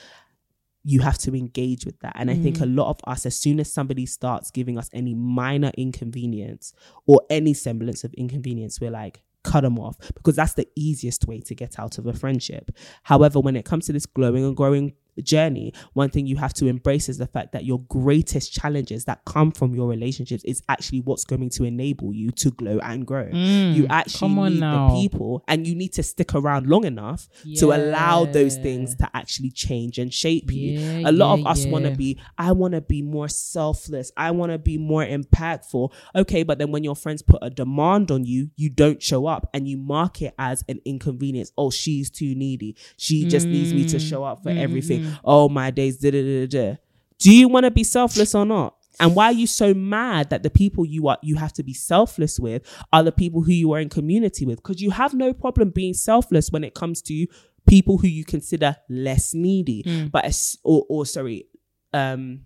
You 0.84 1.00
have 1.00 1.18
to 1.18 1.34
engage 1.34 1.84
with 1.86 2.00
that. 2.00 2.14
And 2.16 2.30
I 2.30 2.36
think 2.36 2.58
a 2.58 2.64
mm. 2.64 2.76
lot 2.76 2.90
of 2.90 3.00
us, 3.04 3.24
as 3.24 3.38
soon 3.38 3.60
as 3.60 3.72
somebody 3.72 4.04
starts 4.06 4.50
giving 4.50 4.78
us 4.78 4.90
any 4.92 5.14
minor 5.14 5.70
inconvenience 5.78 6.72
or 7.06 7.22
any 7.30 7.54
semblance 7.54 8.02
of 8.02 8.12
inconvenience, 8.14 8.80
we're 8.80 8.90
like, 8.90 9.22
cut 9.44 9.62
them 9.62 9.78
off 9.78 9.96
because 10.14 10.36
that's 10.36 10.54
the 10.54 10.68
easiest 10.76 11.26
way 11.26 11.40
to 11.40 11.54
get 11.54 11.78
out 11.78 11.98
of 11.98 12.06
a 12.06 12.12
friendship. 12.12 12.70
However, 13.04 13.40
when 13.40 13.56
it 13.56 13.64
comes 13.64 13.86
to 13.86 13.92
this 13.92 14.06
glowing 14.06 14.44
and 14.44 14.56
growing 14.56 14.94
journey, 15.20 15.72
one 15.92 16.08
thing 16.08 16.26
you 16.26 16.36
have 16.36 16.54
to 16.54 16.66
embrace 16.66 17.08
is 17.08 17.18
the 17.18 17.26
fact 17.26 17.52
that 17.52 17.64
your 17.64 17.80
greatest 17.88 18.52
challenges 18.52 19.04
that 19.04 19.24
come 19.26 19.50
from 19.52 19.74
your 19.74 19.88
relationships 19.88 20.42
is 20.44 20.62
actually 20.68 21.00
what's 21.00 21.24
going 21.24 21.50
to 21.50 21.64
enable 21.64 22.14
you 22.14 22.30
to 22.30 22.50
glow 22.52 22.78
and 22.82 23.06
grow. 23.06 23.28
you 23.32 23.86
actually 23.90 24.12
Mm, 24.12 24.20
come 24.20 24.38
on 24.38 24.52
need 24.54 24.60
now. 24.60 24.88
the 24.88 24.94
people 25.02 25.44
and 25.48 25.66
you 25.66 25.74
need 25.74 25.92
to 25.94 26.02
stick 26.02 26.34
around 26.34 26.66
long 26.66 26.84
enough 26.84 27.28
to 27.56 27.72
allow 27.72 28.24
those 28.24 28.56
things 28.56 28.94
to 28.96 29.10
actually 29.14 29.50
change 29.50 29.98
and 29.98 30.12
shape 30.14 30.52
you. 30.52 30.78
A 31.04 31.12
lot 31.12 31.34
yeah, 31.36 31.40
of 31.40 31.46
us 31.46 31.66
want 31.66 31.84
to 31.84 31.90
be, 31.90 32.18
I 32.38 32.52
want 32.52 32.72
to 32.74 32.80
be 32.80 33.02
more 33.02 33.28
selfless. 33.28 34.12
I 34.16 34.30
want 34.30 34.52
to 34.52 34.58
be 34.58 34.78
more 34.78 35.04
impactful. 35.04 35.92
Okay, 36.16 36.42
but 36.42 36.58
then 36.58 36.70
when 36.70 36.84
your 36.84 36.96
friends 36.96 37.22
put 37.22 37.38
a 37.42 37.50
demand 37.50 38.10
on 38.10 38.24
you, 38.24 38.50
you 38.56 38.70
don't 38.70 39.02
show 39.02 39.26
up 39.26 39.48
and 39.54 39.66
you 39.68 39.76
mark 39.76 40.22
it 40.22 40.34
as 40.38 40.64
an 40.68 40.80
inconvenience. 40.84 41.52
Oh, 41.56 41.70
she's 41.70 42.10
too 42.10 42.34
needy. 42.34 42.76
She 42.96 43.24
just 43.26 43.48
needs 43.48 43.72
me 43.74 43.84
to 43.84 43.96
Mm. 43.96 44.08
show 44.08 44.24
up 44.24 44.42
for 44.42 44.50
everything. 44.50 45.01
Oh, 45.24 45.48
my 45.48 45.70
days. 45.70 45.98
Da, 45.98 46.10
da, 46.10 46.22
da, 46.22 46.46
da. 46.46 46.76
Do 47.18 47.34
you 47.34 47.48
want 47.48 47.64
to 47.64 47.70
be 47.70 47.84
selfless 47.84 48.34
or 48.34 48.44
not? 48.44 48.76
And 49.00 49.14
why 49.16 49.26
are 49.26 49.32
you 49.32 49.46
so 49.46 49.72
mad 49.74 50.30
that 50.30 50.42
the 50.42 50.50
people 50.50 50.84
you 50.84 51.08
are 51.08 51.18
you 51.22 51.36
have 51.36 51.52
to 51.54 51.62
be 51.62 51.72
selfless 51.72 52.38
with 52.38 52.62
are 52.92 53.02
the 53.02 53.10
people 53.12 53.42
who 53.42 53.52
you 53.52 53.72
are 53.72 53.80
in 53.80 53.88
community 53.88 54.44
with? 54.44 54.56
Because 54.56 54.82
you 54.82 54.90
have 54.90 55.14
no 55.14 55.32
problem 55.32 55.70
being 55.70 55.94
selfless 55.94 56.50
when 56.52 56.62
it 56.62 56.74
comes 56.74 57.00
to 57.02 57.26
people 57.66 57.96
who 57.98 58.06
you 58.08 58.24
consider 58.24 58.76
less 58.90 59.32
needy, 59.34 59.82
but 60.12 60.24
or 60.62 60.84
or 60.88 61.06
sorry, 61.06 61.46
um, 61.94 62.40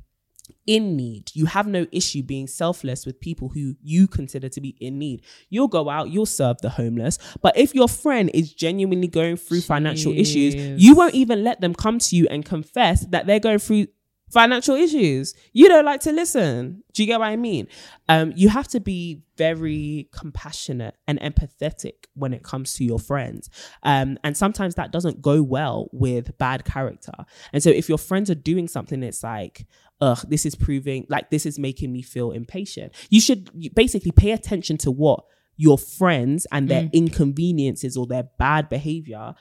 in 0.67 0.97
need. 0.97 1.31
You 1.35 1.47
have 1.47 1.67
no 1.67 1.87
issue 1.93 2.23
being 2.23 2.47
selfless 2.47 3.07
with 3.07 3.21
people 3.21 3.49
who 3.49 3.75
you 3.83 4.07
consider 4.07 4.49
to 4.49 4.61
be 4.61 4.77
in 4.81 4.99
need. 4.99 5.23
You'll 5.49 5.69
go 5.69 5.89
out, 5.89 6.11
you'll 6.11 6.27
serve 6.27 6.59
the 6.63 6.71
homeless. 6.71 7.19
But 7.43 7.57
if 7.57 7.75
your 7.75 7.89
friend 7.89 8.31
is 8.35 8.53
genuinely 8.53 9.09
going 9.09 9.37
through 9.37 9.61
financial 9.63 10.13
issues, 10.13 10.55
you 10.55 10.95
won't 10.95 11.15
even 11.15 11.45
let 11.45 11.61
them 11.61 11.75
come 11.75 11.99
to 11.99 12.17
you 12.17 12.27
and 12.31 12.45
confess 12.45 13.07
that 13.07 13.27
they're 13.27 13.41
going 13.41 13.59
through 13.59 13.87
financial 14.31 14.75
issues. 14.75 15.35
You 15.53 15.69
don't 15.69 15.85
like 15.85 16.01
to 16.03 16.13
listen. 16.13 16.83
Do 16.93 17.03
you 17.03 17.07
get 17.07 17.21
what 17.21 17.29
I 17.29 17.37
mean? 17.37 17.69
Um, 18.09 18.33
you 18.37 18.49
have 18.49 18.67
to 18.69 18.81
be 18.81 19.23
very 19.37 20.09
compassionate 20.13 20.97
and 21.07 21.21
empathetic 21.21 22.07
when 22.15 22.33
it 22.35 22.43
comes 22.43 22.75
to 22.75 22.85
your 22.85 22.99
friends. 22.99 23.49
Um, 23.83 24.19
and 24.25 24.37
sometimes 24.37 24.75
that 24.75 24.91
doesn't 24.91 25.23
go 25.23 25.43
well 25.43 25.89
with 25.93 26.37
bad 26.39 26.65
character. 26.65 27.13
And 27.53 27.63
so 27.63 27.71
if 27.71 27.89
your 27.89 27.99
friends 27.99 28.31
are 28.31 28.35
doing 28.35 28.67
something, 28.69 29.03
it's 29.03 29.23
like, 29.23 29.67
ugh, 30.01 30.25
this 30.29 30.45
is 30.45 30.55
proving 30.55 31.07
like 31.09 31.31
this 31.31 31.47
is 31.47 31.59
making 31.59 31.93
me 31.93 32.03
feel 32.03 32.33
impatient. 32.33 32.93
You 33.11 33.21
should 33.21 33.51
basically 33.75 34.11
pay 34.13 34.33
attention 34.33 34.77
to 34.79 34.91
what 34.91 35.25
your 35.57 35.79
friends 35.79 36.47
and 36.53 36.69
their 36.69 36.83
Mm. 36.83 36.93
inconveniences 36.93 37.97
or 37.97 38.07
their 38.07 38.25
bad 38.39 38.69
behavior 38.69 39.35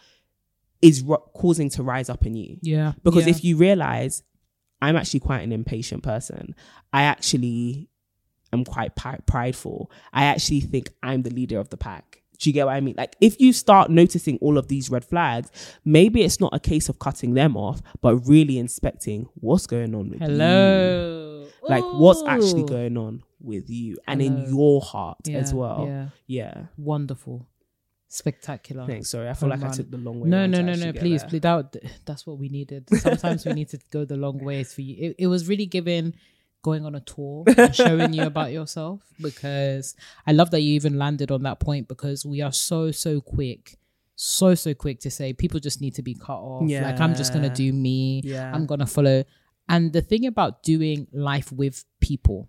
is 0.82 1.02
ro- 1.02 1.24
causing 1.34 1.70
to 1.72 1.84
rise 1.84 2.10
up 2.10 2.26
in 2.26 2.36
you. 2.36 2.58
Yeah. 2.62 2.94
Because 3.04 3.26
yeah. 3.26 3.32
if 3.32 3.44
you 3.44 3.58
realize 3.58 4.24
I'm 4.86 4.96
actually 4.96 5.22
quite 5.22 5.42
an 5.42 5.52
impatient 5.52 6.04
person, 6.04 6.56
I 6.94 7.04
actually 7.04 7.90
am 8.54 8.66
quite 8.66 8.96
pi- 8.96 9.20
prideful. 9.26 9.92
I 10.14 10.26
actually 10.26 10.62
think 10.62 10.90
I'm 11.04 11.24
the 11.24 11.30
leader 11.30 11.60
of 11.60 11.70
the 11.70 11.78
pack. 11.78 12.22
Do 12.38 12.50
you 12.50 12.54
get 12.54 12.66
what 12.66 12.74
I 12.76 12.82
mean? 12.82 12.96
Like, 12.98 13.16
if 13.22 13.40
you 13.40 13.54
start 13.54 13.90
noticing 13.90 14.38
all 14.42 14.58
of 14.58 14.68
these 14.68 14.90
red 14.90 15.06
flags, 15.06 15.50
maybe 15.86 16.22
it's 16.22 16.40
not 16.40 16.54
a 16.54 16.60
case 16.60 16.90
of 16.90 17.00
cutting 17.00 17.34
them 17.34 17.56
off, 17.56 17.82
but 18.02 18.18
really 18.28 18.58
inspecting 18.58 19.28
what's 19.36 19.66
going 19.68 19.96
on 19.96 20.10
with 20.10 20.22
you. 20.22 20.28
Hello. 20.28 21.48
Like, 21.64 21.84
what's 21.84 22.24
actually 22.28 22.64
going 22.64 22.98
on 22.98 23.24
with 23.40 23.70
you 23.70 23.98
and 24.08 24.22
in 24.22 24.50
your 24.50 24.82
heart 24.82 25.18
Yeah, 25.26 25.38
as 25.38 25.54
well. 25.54 25.86
Yeah. 25.88 26.08
Yeah. 26.28 26.64
Wonderful. 26.78 27.48
Spectacular. 28.08 28.86
Thanks. 28.86 29.10
Sorry, 29.10 29.28
I 29.30 29.34
feel 29.34 29.48
Oh, 29.48 29.56
like 29.56 29.64
I 29.64 29.72
took 29.72 29.90
the 29.92 29.98
long 29.98 30.22
way. 30.22 30.30
No, 30.30 30.46
no, 30.46 30.62
no, 30.62 30.74
no. 30.74 30.94
Please, 30.94 31.24
please. 31.24 31.42
That, 31.42 31.76
that's 32.06 32.26
what 32.26 32.38
we 32.38 32.50
needed. 32.50 32.88
Sometimes 33.00 33.46
we 33.46 33.54
need 33.54 33.70
to 33.70 33.80
go 33.92 34.06
the 34.06 34.16
long 34.18 34.38
ways 34.40 34.74
for 34.74 34.82
you. 34.82 34.96
It, 35.10 35.16
it 35.20 35.28
was 35.28 35.48
really 35.48 35.66
giving 35.66 36.14
going 36.62 36.86
on 36.86 36.96
a 36.96 37.00
tour 37.02 37.44
and 37.58 37.76
showing 37.76 38.12
you 38.14 38.24
about 38.24 38.52
yourself 38.60 39.02
because 39.22 39.96
I 40.26 40.32
love 40.32 40.50
that 40.52 40.62
you 40.62 40.74
even 40.74 40.98
landed 40.98 41.30
on 41.30 41.44
that 41.44 41.60
point 41.60 41.88
because 41.88 42.26
we 42.26 42.42
are 42.42 42.52
so, 42.52 42.90
so 42.92 43.22
quick, 43.22 43.78
so, 44.16 44.56
so 44.56 44.74
quick 44.74 45.00
to 45.02 45.12
say 45.12 45.34
people 45.34 45.60
just 45.60 45.80
need 45.82 45.94
to 45.96 46.02
be 46.02 46.16
cut 46.16 46.38
off. 46.40 46.64
Like, 46.68 47.00
I'm 47.00 47.14
just 47.16 47.34
going 47.34 47.44
to 47.48 47.54
do 47.56 47.72
me. 47.74 48.22
Yeah. 48.24 48.52
I'm 48.54 48.66
going 48.66 48.80
to 48.80 48.88
follow. 48.88 49.26
And 49.70 49.94
the 49.94 50.02
thing 50.02 50.26
about 50.26 50.64
doing 50.64 51.08
life 51.12 51.52
with 51.52 51.86
people, 52.00 52.48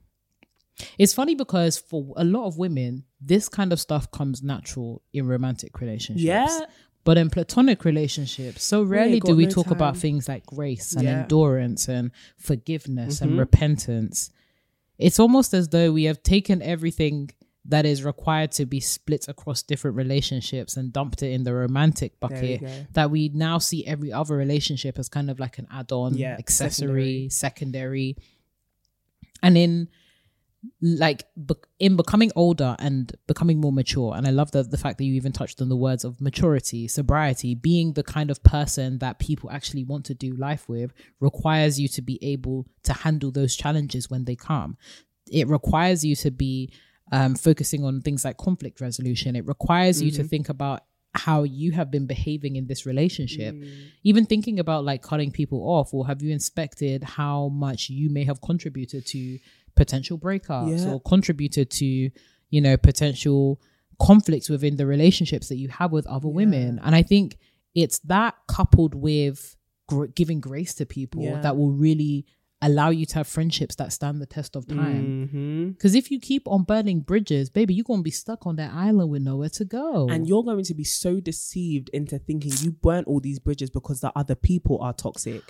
it's 0.99 1.15
funny 1.15 1.35
because 1.35 1.79
for 1.79 2.13
a 2.17 2.25
lot 2.25 2.47
of 2.47 2.59
women, 2.59 3.05
this 3.21 3.49
kind 3.49 3.73
of 3.73 3.81
stuff 3.81 4.11
comes 4.11 4.43
natural 4.43 5.03
in 5.13 5.27
romantic 5.27 5.81
relationships. 5.81 6.23
Yeah. 6.25 6.61
But 7.05 7.19
in 7.19 7.31
platonic 7.31 7.85
relationships, 7.85 8.65
so 8.65 8.83
rarely 8.83 9.21
do 9.21 9.37
we 9.37 9.45
no 9.45 9.51
talk 9.53 9.71
about 9.71 9.97
things 9.97 10.29
like 10.29 10.45
grace 10.45 10.93
and 10.93 11.05
Yeah. 11.05 11.23
endurance 11.23 11.89
and 11.89 12.11
forgiveness 12.37 13.19
Mhm. 13.19 13.23
and 13.23 13.39
repentance. 13.39 14.31
It's 14.99 15.21
almost 15.21 15.55
as 15.55 15.69
though 15.69 15.93
we 15.93 16.05
have 16.05 16.23
taken 16.25 16.63
everything 16.63 17.31
that 17.69 17.85
is 17.87 18.03
required 18.05 18.51
to 18.53 18.65
be 18.67 18.81
split 18.81 19.29
across 19.29 19.63
different 19.63 19.97
relationships 19.97 20.77
and 20.77 20.93
dumped 20.93 21.23
it 21.23 21.31
in 21.33 21.45
the 21.45 21.53
romantic 21.55 22.19
bucket 22.21 22.63
that 22.93 23.11
we 23.11 23.29
now 23.29 23.59
see 23.59 23.85
every 23.87 24.13
other 24.13 24.37
relationship 24.37 24.99
as 24.99 25.09
kind 25.09 25.31
of 25.31 25.39
like 25.41 25.59
an 25.59 25.67
add-on 25.71 26.17
Yeah, 26.17 26.37
accessory 26.39 27.29
secondary, 27.29 28.17
and 29.43 29.57
in 29.59 29.89
like 30.81 31.25
be- 31.47 31.55
in 31.79 31.97
becoming 31.97 32.31
older 32.37 32.77
and 32.79 33.17
becoming 33.27 33.61
more 33.61 33.73
mature 33.73 34.15
and 34.17 34.27
i 34.27 34.31
love 34.31 34.51
the, 34.53 34.63
the 34.63 34.77
fact 34.77 34.99
that 34.99 35.05
you 35.05 35.15
even 35.15 35.33
touched 35.33 35.61
on 35.61 35.69
the 35.69 35.77
words 35.77 36.05
of 36.05 36.21
maturity 36.21 36.89
sobriety 36.89 37.55
being 37.55 37.93
the 37.93 38.03
kind 38.03 38.31
of 38.31 38.43
person 38.43 38.99
that 38.99 39.19
people 39.19 39.51
actually 39.51 39.85
want 39.85 40.05
to 40.05 40.15
do 40.15 40.35
life 40.35 40.69
with 40.69 40.93
requires 41.21 41.79
you 41.81 41.89
to 41.89 42.03
be 42.03 42.19
able 42.23 42.67
to 42.83 42.93
handle 42.93 43.31
those 43.31 43.57
challenges 43.57 44.11
when 44.11 44.25
they 44.25 44.37
come. 44.37 44.77
It 45.31 45.49
requires 45.49 46.05
you 46.05 46.15
to 46.17 46.31
be 46.31 46.73
um, 47.13 47.35
focusing 47.35 47.85
on 47.85 48.01
things 48.03 48.25
like 48.25 48.37
conflict 48.37 48.81
resolution. 48.81 49.37
It 49.37 49.47
requires 49.47 50.01
you 50.03 50.11
to 50.13 50.23
think 50.25 50.49
about 50.49 50.83
how 51.15 51.45
you 51.45 51.73
have 51.73 51.91
been 51.91 52.07
behaving 52.07 52.57
in 52.57 52.67
this 52.67 52.85
relationship. 52.87 53.55
Even 54.05 54.27
thinking 54.27 54.59
about 54.59 54.85
like 54.85 55.03
cutting 55.03 55.31
people 55.31 55.61
off 55.63 55.95
or 55.95 56.07
have 56.07 56.23
you 56.23 56.33
inspected 56.33 57.03
how 57.03 57.49
much 57.49 57.89
you 57.91 58.11
may 58.11 58.25
have 58.25 58.41
contributed 58.41 59.07
to 59.07 59.39
potential 59.77 60.19
breakups 60.19 60.85
Yeah. 60.85 60.93
or 60.93 61.01
contributed 61.01 61.71
to 61.73 61.87
you 62.51 62.61
know 62.61 62.77
potential 62.77 63.61
conflicts 64.01 64.49
within 64.51 64.77
the 64.77 64.87
relationships 64.87 65.49
that 65.49 65.57
you 65.57 65.69
have 65.69 65.91
with 65.93 66.07
other 66.07 66.29
women 66.29 66.79
and 66.85 66.95
i 66.95 67.03
think 67.03 67.39
it's 67.75 67.99
that 68.01 68.35
coupled 68.49 68.95
with 68.95 69.57
gr- 69.89 70.07
giving 70.07 70.41
grace 70.41 70.75
to 70.75 70.85
people 70.87 71.23
Yeah. 71.23 71.41
that 71.41 71.57
will 71.57 71.73
really 71.73 72.27
allow 72.63 72.89
you 72.89 73.05
to 73.07 73.15
have 73.17 73.27
friendships 73.29 73.75
that 73.77 73.93
stand 73.93 74.21
the 74.21 74.27
test 74.27 74.57
of 74.57 74.67
time 74.67 75.29
mm-hmm. 75.29 75.69
because 75.71 75.95
if 75.95 76.11
you 76.11 76.19
keep 76.19 76.49
on 76.49 76.63
burning 76.65 77.01
bridges 77.01 77.51
baby 77.51 77.75
you're 77.75 77.85
gonna 77.85 78.03
be 78.03 78.11
stuck 78.11 78.47
on 78.47 78.57
that 78.57 78.73
island 78.73 79.11
with 79.11 79.23
nowhere 79.23 79.51
to 79.51 79.65
go 79.65 80.09
And 80.09 80.27
you're 80.27 80.43
going 80.43 80.65
to 80.65 80.75
be 80.75 80.85
so 80.85 81.21
deceived 81.21 81.91
into 81.91 82.19
thinking 82.19 82.53
you 82.63 82.73
burnt 82.73 83.07
all 83.09 83.21
these 83.21 83.39
bridges 83.39 83.69
because 83.71 84.01
the 84.01 84.11
other 84.17 84.35
people 84.35 84.79
are 84.81 84.95
toxic. 84.95 85.43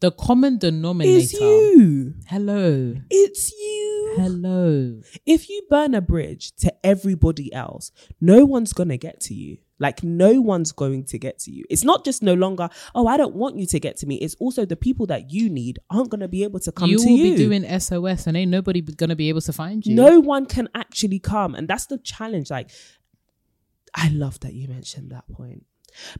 The 0.00 0.10
common 0.10 0.58
denominator 0.58 1.18
It's 1.18 1.32
you. 1.32 2.14
hello 2.26 2.96
It's 3.10 3.52
you. 3.52 4.14
hello 4.18 5.00
If 5.24 5.48
you 5.48 5.62
burn 5.70 5.94
a 5.94 6.00
bridge 6.00 6.52
to 6.56 6.72
everybody 6.84 7.52
else, 7.52 7.92
no 8.20 8.44
one's 8.44 8.72
going 8.72 8.90
to 8.90 8.98
get 8.98 9.20
to 9.22 9.34
you. 9.34 9.58
Like, 9.78 10.02
no 10.02 10.40
one's 10.40 10.72
going 10.72 11.04
to 11.04 11.18
get 11.18 11.38
to 11.40 11.50
you. 11.50 11.64
It's 11.68 11.84
not 11.84 12.02
just 12.02 12.22
no 12.22 12.32
longer, 12.32 12.70
oh, 12.94 13.06
I 13.06 13.18
don't 13.18 13.34
want 13.34 13.58
you 13.58 13.66
to 13.66 13.78
get 13.78 13.98
to 13.98 14.06
me. 14.06 14.16
It's 14.16 14.34
also 14.36 14.64
the 14.64 14.76
people 14.76 15.06
that 15.08 15.30
you 15.30 15.50
need 15.50 15.78
aren't 15.90 16.08
going 16.08 16.20
to 16.20 16.28
be 16.28 16.44
able 16.44 16.60
to 16.60 16.72
come 16.72 16.88
to 16.88 16.92
you 16.92 16.98
to 16.98 17.04
will 17.04 17.18
be 17.18 17.36
doing 17.36 17.80
SOS 17.80 18.26
and 18.26 18.38
ain't 18.38 18.50
nobody 18.50 18.80
gonna 18.80 19.16
be 19.16 19.28
able 19.28 19.42
to 19.42 19.52
find 19.52 19.84
you. 19.84 19.94
No 19.94 20.18
one 20.20 20.46
can 20.46 20.68
actually 20.74 21.18
come. 21.18 21.54
And 21.54 21.68
that's 21.68 21.86
the 21.86 21.98
challenge. 21.98 22.50
Like, 22.50 22.70
I 23.94 24.08
love 24.10 24.40
that 24.40 24.54
you 24.54 24.68
mentioned 24.68 25.10
that 25.10 25.28
point. 25.30 25.64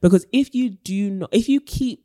Because 0.01 0.27
if 0.33 0.55
you 0.55 0.70
do 0.70 1.11
not, 1.11 1.31
if 1.33 1.49
you 1.49 1.61
keep 1.61 2.05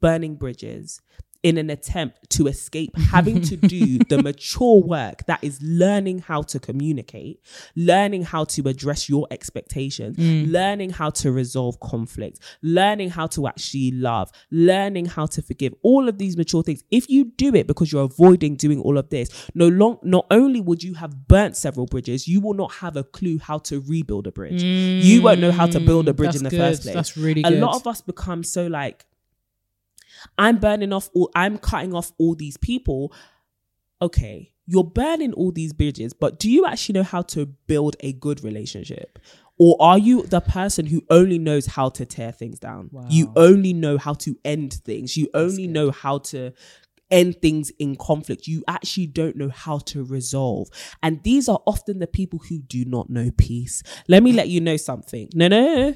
burning 0.00 0.36
bridges 0.36 1.00
in 1.42 1.56
an 1.56 1.70
attempt 1.70 2.28
to 2.30 2.48
escape 2.48 2.96
having 2.96 3.40
to 3.40 3.56
do 3.56 3.98
the 4.08 4.20
mature 4.22 4.82
work 4.82 5.24
that 5.26 5.38
is 5.42 5.60
learning 5.62 6.18
how 6.18 6.42
to 6.42 6.58
communicate, 6.58 7.40
learning 7.76 8.24
how 8.24 8.44
to 8.44 8.68
address 8.68 9.08
your 9.08 9.26
expectations, 9.30 10.16
mm. 10.16 10.50
learning 10.50 10.90
how 10.90 11.10
to 11.10 11.30
resolve 11.30 11.78
conflict, 11.78 12.40
learning 12.60 13.10
how 13.10 13.26
to 13.26 13.46
actually 13.46 13.92
love, 13.92 14.30
learning 14.50 15.06
how 15.06 15.26
to 15.26 15.40
forgive, 15.40 15.72
all 15.82 16.08
of 16.08 16.18
these 16.18 16.36
mature 16.36 16.62
things. 16.62 16.82
If 16.90 17.08
you 17.08 17.26
do 17.26 17.54
it 17.54 17.68
because 17.68 17.92
you're 17.92 18.04
avoiding 18.04 18.56
doing 18.56 18.80
all 18.80 18.98
of 18.98 19.08
this, 19.10 19.48
no 19.54 19.68
long 19.68 19.98
not 20.02 20.26
only 20.32 20.60
would 20.60 20.82
you 20.82 20.94
have 20.94 21.28
burnt 21.28 21.56
several 21.56 21.86
bridges, 21.86 22.26
you 22.26 22.40
will 22.40 22.54
not 22.54 22.72
have 22.72 22.96
a 22.96 23.04
clue 23.04 23.38
how 23.38 23.58
to 23.58 23.80
rebuild 23.86 24.26
a 24.26 24.32
bridge. 24.32 24.62
you 24.62 25.22
won't 25.22 25.40
know 25.40 25.52
how 25.52 25.66
to 25.66 25.78
build 25.78 26.08
a 26.08 26.14
bridge 26.14 26.32
That's 26.32 26.38
in 26.38 26.44
the 26.44 26.50
good. 26.50 26.58
first 26.58 26.82
place 26.82 26.94
That's 26.94 27.16
really 27.16 27.42
a 27.42 27.50
good. 27.50 27.60
lot 27.60 27.76
of 27.76 27.86
us 27.86 28.00
become 28.00 28.42
so 28.42 28.66
like 28.66 29.04
i'm 30.36 30.58
burning 30.58 30.92
off 30.92 31.08
all 31.14 31.30
i'm 31.34 31.58
cutting 31.58 31.94
off 31.94 32.12
all 32.18 32.34
these 32.34 32.56
people. 32.56 33.12
Okay 34.00 34.52
you're 34.70 34.84
burning 34.84 35.32
all 35.32 35.50
these 35.50 35.72
bridges 35.72 36.12
but 36.12 36.38
do 36.38 36.50
you 36.50 36.66
actually 36.66 36.92
know 36.92 37.02
how 37.02 37.22
to 37.22 37.46
build 37.46 37.96
a 38.00 38.12
good 38.12 38.44
relationship? 38.44 39.18
Or 39.58 39.76
are 39.80 39.98
you 39.98 40.22
the 40.22 40.40
person 40.40 40.86
who 40.86 41.02
only 41.10 41.38
knows 41.38 41.66
how 41.66 41.88
to 41.90 42.06
tear 42.06 42.30
things 42.30 42.60
down? 42.60 42.90
You 43.08 43.32
only 43.34 43.72
know 43.72 43.98
how 43.98 44.14
to 44.14 44.36
end 44.44 44.74
things. 44.74 45.16
You 45.16 45.28
only 45.34 45.66
know 45.66 45.90
how 45.90 46.18
to 46.18 46.52
end 47.10 47.40
things 47.42 47.70
in 47.78 47.96
conflict. 47.96 48.46
You 48.46 48.62
actually 48.68 49.06
don't 49.06 49.36
know 49.36 49.48
how 49.48 49.78
to 49.78 50.04
resolve. 50.04 50.68
And 51.02 51.22
these 51.24 51.48
are 51.48 51.60
often 51.66 51.98
the 51.98 52.06
people 52.06 52.40
who 52.48 52.60
do 52.60 52.84
not 52.84 53.10
know 53.10 53.30
peace. 53.36 53.82
Let 54.06 54.22
me 54.22 54.32
let 54.32 54.48
you 54.48 54.60
know 54.60 54.76
something. 54.76 55.28
No, 55.34 55.48
no 55.48 55.60
no 55.64 55.94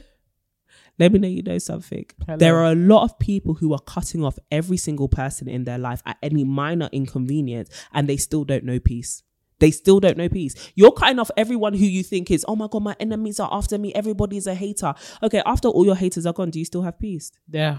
let 0.98 1.12
me 1.12 1.18
know 1.18 1.28
you 1.28 1.42
know 1.42 1.58
something. 1.58 2.06
Hello. 2.26 2.38
There 2.38 2.56
are 2.58 2.72
a 2.72 2.74
lot 2.74 3.04
of 3.04 3.18
people 3.18 3.54
who 3.54 3.72
are 3.72 3.80
cutting 3.80 4.24
off 4.24 4.38
every 4.50 4.76
single 4.76 5.08
person 5.08 5.48
in 5.48 5.64
their 5.64 5.78
life 5.78 6.02
at 6.06 6.18
any 6.22 6.44
minor 6.44 6.88
inconvenience 6.92 7.70
and 7.92 8.08
they 8.08 8.16
still 8.16 8.44
don't 8.44 8.64
know 8.64 8.78
peace. 8.78 9.22
They 9.58 9.70
still 9.70 10.00
don't 10.00 10.16
know 10.18 10.28
peace. 10.28 10.72
You're 10.74 10.90
cutting 10.90 11.20
off 11.20 11.30
everyone 11.36 11.74
who 11.74 11.84
you 11.84 12.02
think 12.02 12.30
is, 12.32 12.44
oh 12.48 12.56
my 12.56 12.66
God, 12.68 12.82
my 12.82 12.96
enemies 12.98 13.38
are 13.38 13.48
after 13.52 13.78
me. 13.78 13.94
Everybody's 13.94 14.48
a 14.48 14.54
hater. 14.54 14.92
Okay, 15.22 15.40
after 15.46 15.68
all 15.68 15.84
your 15.86 15.94
haters 15.94 16.26
are 16.26 16.32
gone, 16.32 16.50
do 16.50 16.58
you 16.58 16.64
still 16.64 16.82
have 16.82 16.98
peace? 16.98 17.30
yeah, 17.48 17.78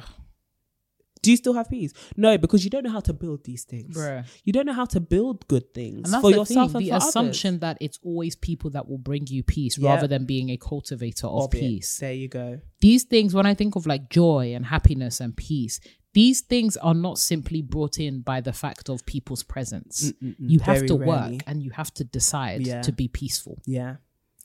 Do 1.23 1.31
you 1.31 1.37
still 1.37 1.53
have 1.53 1.69
peace? 1.69 1.93
No, 2.17 2.37
because 2.37 2.63
you 2.63 2.69
don't 2.69 2.83
know 2.83 2.91
how 2.91 2.99
to 2.99 3.13
build 3.13 3.45
these 3.45 3.63
things. 3.63 3.95
Bruh. 3.97 4.25
You 4.43 4.53
don't 4.53 4.65
know 4.65 4.73
how 4.73 4.85
to 4.85 4.99
build 4.99 5.47
good 5.47 5.73
things 5.73 6.13
for 6.21 6.29
yourself 6.29 6.71
thing. 6.73 6.75
and 6.81 6.85
The 6.85 6.89
for 6.89 6.95
others. 6.95 7.07
assumption 7.09 7.59
that 7.59 7.77
it's 7.81 7.97
always 8.03 8.35
people 8.35 8.69
that 8.71 8.87
will 8.89 8.97
bring 8.97 9.25
you 9.27 9.41
peace 9.41 9.77
Yeah. 9.77 9.93
rather 9.95 10.07
than 10.07 10.25
being 10.25 10.49
a 10.49 10.57
cultivator 10.57 11.27
of, 11.27 11.45
Of 11.45 11.55
it. 11.55 11.59
peace. 11.61 11.97
There 11.97 12.13
you 12.13 12.27
go. 12.27 12.59
These 12.81 13.03
things, 13.05 13.33
when 13.33 13.45
I 13.45 13.53
think 13.53 13.75
of 13.75 13.87
like 13.87 14.09
joy 14.09 14.53
and 14.53 14.65
happiness 14.65 15.19
and 15.21 15.35
peace, 15.35 15.79
these 16.13 16.41
things 16.41 16.75
are 16.77 16.93
not 16.93 17.17
simply 17.17 17.61
brought 17.61 17.99
in 17.99 18.19
by 18.21 18.41
the 18.41 18.53
fact 18.53 18.89
of 18.89 19.03
people's 19.05 19.43
presence. 19.43 20.11
You 20.37 20.59
have 20.59 20.85
to 20.87 20.95
rarely. 20.97 21.07
work 21.37 21.43
and 21.47 21.63
you 21.63 21.71
have 21.71 21.91
to 21.95 22.03
decide 22.03 22.67
Yeah. 22.67 22.81
to 22.81 22.91
be 22.91 23.07
peaceful. 23.07 23.57
Yeah. 23.65 23.95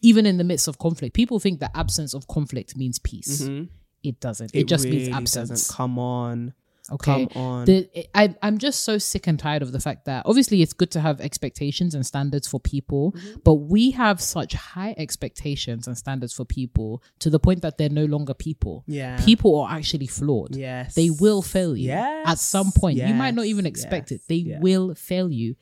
Even 0.01 0.26
in 0.26 0.37
the 0.39 0.45
midst 0.45 0.68
of 0.68 0.79
conflict, 0.79 1.12
people 1.14 1.41
think 1.41 1.59
the 1.59 1.76
absence 1.76 2.14
of 2.14 2.29
conflict 2.29 2.76
means 2.76 3.01
peace. 3.01 3.43
Mhm. 3.43 3.68
It 4.05 4.20
doesn't. 4.20 4.55
It, 4.55 4.68
just 4.68 4.85
means 4.87 5.09
absence. 5.09 5.49
Doesn't. 5.51 5.74
Come 5.76 5.99
on. 5.99 6.55
Okay. 6.91 7.26
Come 7.26 7.43
on. 7.43 7.64
The, 7.66 7.89
I, 8.14 8.34
I'm 8.43 8.59
just 8.59 8.82
so 8.84 8.99
sick 8.99 9.26
and 9.26 9.39
tired 9.39 9.62
of 9.62 9.72
the 9.72 9.80
fact 9.80 10.05
that 10.07 10.24
obviously 10.26 10.62
it's 10.62 10.72
good 10.72 10.91
to 10.93 11.01
have 11.01 11.20
expectations 11.20 11.95
and 11.95 12.05
standards 12.07 12.47
for 12.49 12.59
people, 12.61 13.12
Mm-hmm. 13.12 13.41
but 13.45 13.55
we 13.55 13.91
have 13.93 14.20
such 14.20 14.55
high 14.55 14.95
expectations 14.99 15.86
and 15.86 15.97
standards 15.97 16.32
for 16.32 16.45
people 16.45 17.03
to 17.20 17.30
the 17.30 17.39
point 17.39 17.62
that 17.62 17.78
they're 17.78 17.89
no 17.89 18.05
longer 18.07 18.34
people. 18.34 18.84
Yeah. 18.86 19.18
People 19.24 19.61
are 19.61 19.70
actually 19.76 20.07
flawed. 20.07 20.57
Yes. 20.57 20.95
They 20.95 21.11
will 21.11 21.43
fail 21.43 21.76
you 21.76 21.89
Yes. 21.89 22.28
at 22.28 22.39
some 22.39 22.72
point. 22.72 22.99
you 22.99 23.14
might 23.14 23.34
not 23.34 23.47
even 23.47 23.66
expect 23.66 24.12
it. 24.12 24.22
They 24.28 24.36
Yeah. 24.36 24.61
will 24.61 24.95
fail 24.95 25.30
you. 25.30 25.57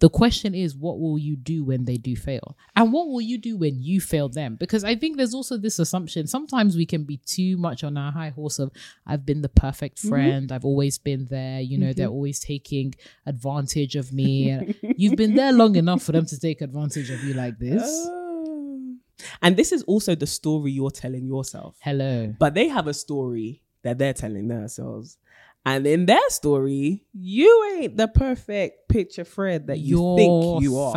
The 0.00 0.08
question 0.08 0.54
is, 0.54 0.76
what 0.76 1.00
will 1.00 1.18
you 1.18 1.34
do 1.34 1.64
when 1.64 1.84
they 1.84 1.96
do 1.96 2.14
fail? 2.14 2.56
And 2.76 2.92
what 2.92 3.08
will 3.08 3.20
you 3.20 3.36
do 3.36 3.56
when 3.56 3.80
you 3.82 4.00
fail 4.00 4.28
them? 4.28 4.54
Because 4.54 4.84
I 4.84 4.94
think 4.94 5.16
there's 5.16 5.34
also 5.34 5.56
this 5.56 5.80
assumption 5.80 6.26
sometimes 6.28 6.76
we 6.76 6.86
can 6.86 7.02
be 7.04 7.16
too 7.16 7.56
much 7.56 7.82
on 7.82 7.96
our 7.96 8.12
high 8.12 8.28
horse 8.30 8.58
of, 8.60 8.70
I've 9.06 9.26
been 9.26 9.42
the 9.42 9.48
perfect 9.48 9.98
Mm-hmm. 9.98 10.08
friend, 10.08 10.52
I've 10.52 10.64
always 10.64 10.98
been 10.98 11.26
there, 11.26 11.60
you 11.60 11.78
know, 11.78 11.92
they're 11.92 12.06
always 12.06 12.38
taking 12.38 12.94
advantage 13.26 13.96
of 13.96 14.12
me. 14.12 14.76
You've 14.96 15.16
been 15.16 15.34
there 15.34 15.52
long 15.52 15.74
enough 15.76 16.02
for 16.02 16.12
them 16.12 16.26
to 16.26 16.38
take 16.38 16.60
advantage 16.60 17.10
of 17.10 17.24
you 17.24 17.34
like 17.34 17.58
this. 17.58 17.82
Oh. 17.84 18.94
And 19.42 19.56
this 19.56 19.72
is 19.72 19.82
also 19.84 20.14
the 20.14 20.26
story 20.26 20.70
you're 20.72 20.90
telling 20.90 21.26
yourself. 21.26 21.76
Hello. 21.80 22.34
But 22.38 22.54
they 22.54 22.68
have 22.68 22.86
a 22.86 22.94
story 22.94 23.62
that 23.82 23.98
they're 23.98 24.12
telling 24.12 24.48
themselves. 24.48 25.18
And 25.64 25.86
in 25.86 26.06
their 26.06 26.28
story, 26.28 27.04
you 27.12 27.78
ain't 27.78 27.96
the 27.96 28.08
perfect 28.08 28.88
picture 28.88 29.24
Fred 29.24 29.66
that 29.66 29.78
you 29.78 29.98
You're 29.98 30.16
think 30.16 30.62
you 30.62 30.78
are. 30.78 30.92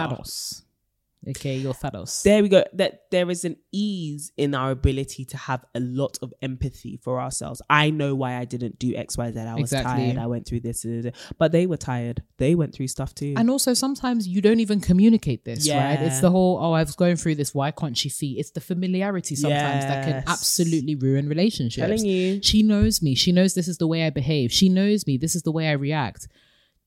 Okay, 1.29 1.57
you're 1.57 1.75
Thanos. 1.75 2.23
There 2.23 2.41
we 2.41 2.49
go. 2.49 2.63
That 2.73 3.03
there 3.11 3.29
is 3.29 3.45
an 3.45 3.57
ease 3.71 4.31
in 4.37 4.55
our 4.55 4.71
ability 4.71 5.23
to 5.25 5.37
have 5.37 5.63
a 5.75 5.79
lot 5.79 6.17
of 6.23 6.33
empathy 6.41 6.97
for 6.97 7.21
ourselves. 7.21 7.61
I 7.69 7.91
know 7.91 8.15
why 8.15 8.37
I 8.37 8.45
didn't 8.45 8.79
do 8.79 8.95
X, 8.95 9.19
Y, 9.19 9.31
Z. 9.31 9.39
I 9.39 9.53
was 9.53 9.61
Exactly. 9.71 10.05
tired. 10.07 10.17
I 10.17 10.25
went 10.25 10.47
through 10.47 10.61
this, 10.61 10.83
but 11.37 11.51
they 11.51 11.67
were 11.67 11.77
tired. 11.77 12.23
They 12.37 12.55
went 12.55 12.73
through 12.73 12.87
stuff 12.87 13.13
too. 13.13 13.35
And 13.37 13.51
also, 13.51 13.75
sometimes 13.75 14.27
you 14.27 14.41
don't 14.41 14.61
even 14.61 14.79
communicate 14.79 15.45
this, 15.45 15.69
right? 15.69 16.01
It's 16.01 16.21
the 16.21 16.31
whole, 16.31 16.57
oh, 16.59 16.71
I 16.71 16.81
was 16.81 16.95
going 16.95 17.17
through 17.17 17.35
this. 17.35 17.53
Why 17.53 17.69
can't 17.69 17.95
she 17.95 18.09
see? 18.09 18.39
It's 18.39 18.51
the 18.51 18.61
familiarity 18.61 19.35
sometimes 19.35 19.85
that 19.85 20.05
can 20.05 20.23
absolutely 20.27 20.95
ruin 20.95 21.29
relationships. 21.29 21.85
telling 21.87 22.03
you. 22.03 22.41
She 22.41 22.63
knows 22.63 23.01
me. 23.03 23.13
She 23.13 23.31
knows 23.31 23.53
this 23.53 23.67
is 23.67 23.77
the 23.77 23.87
way 23.87 24.07
I 24.07 24.09
behave. 24.09 24.51
She 24.51 24.69
knows 24.69 25.05
me. 25.05 25.17
This 25.17 25.35
is 25.35 25.43
the 25.43 25.51
way 25.51 25.67
I 25.67 25.73
react. 25.73 26.27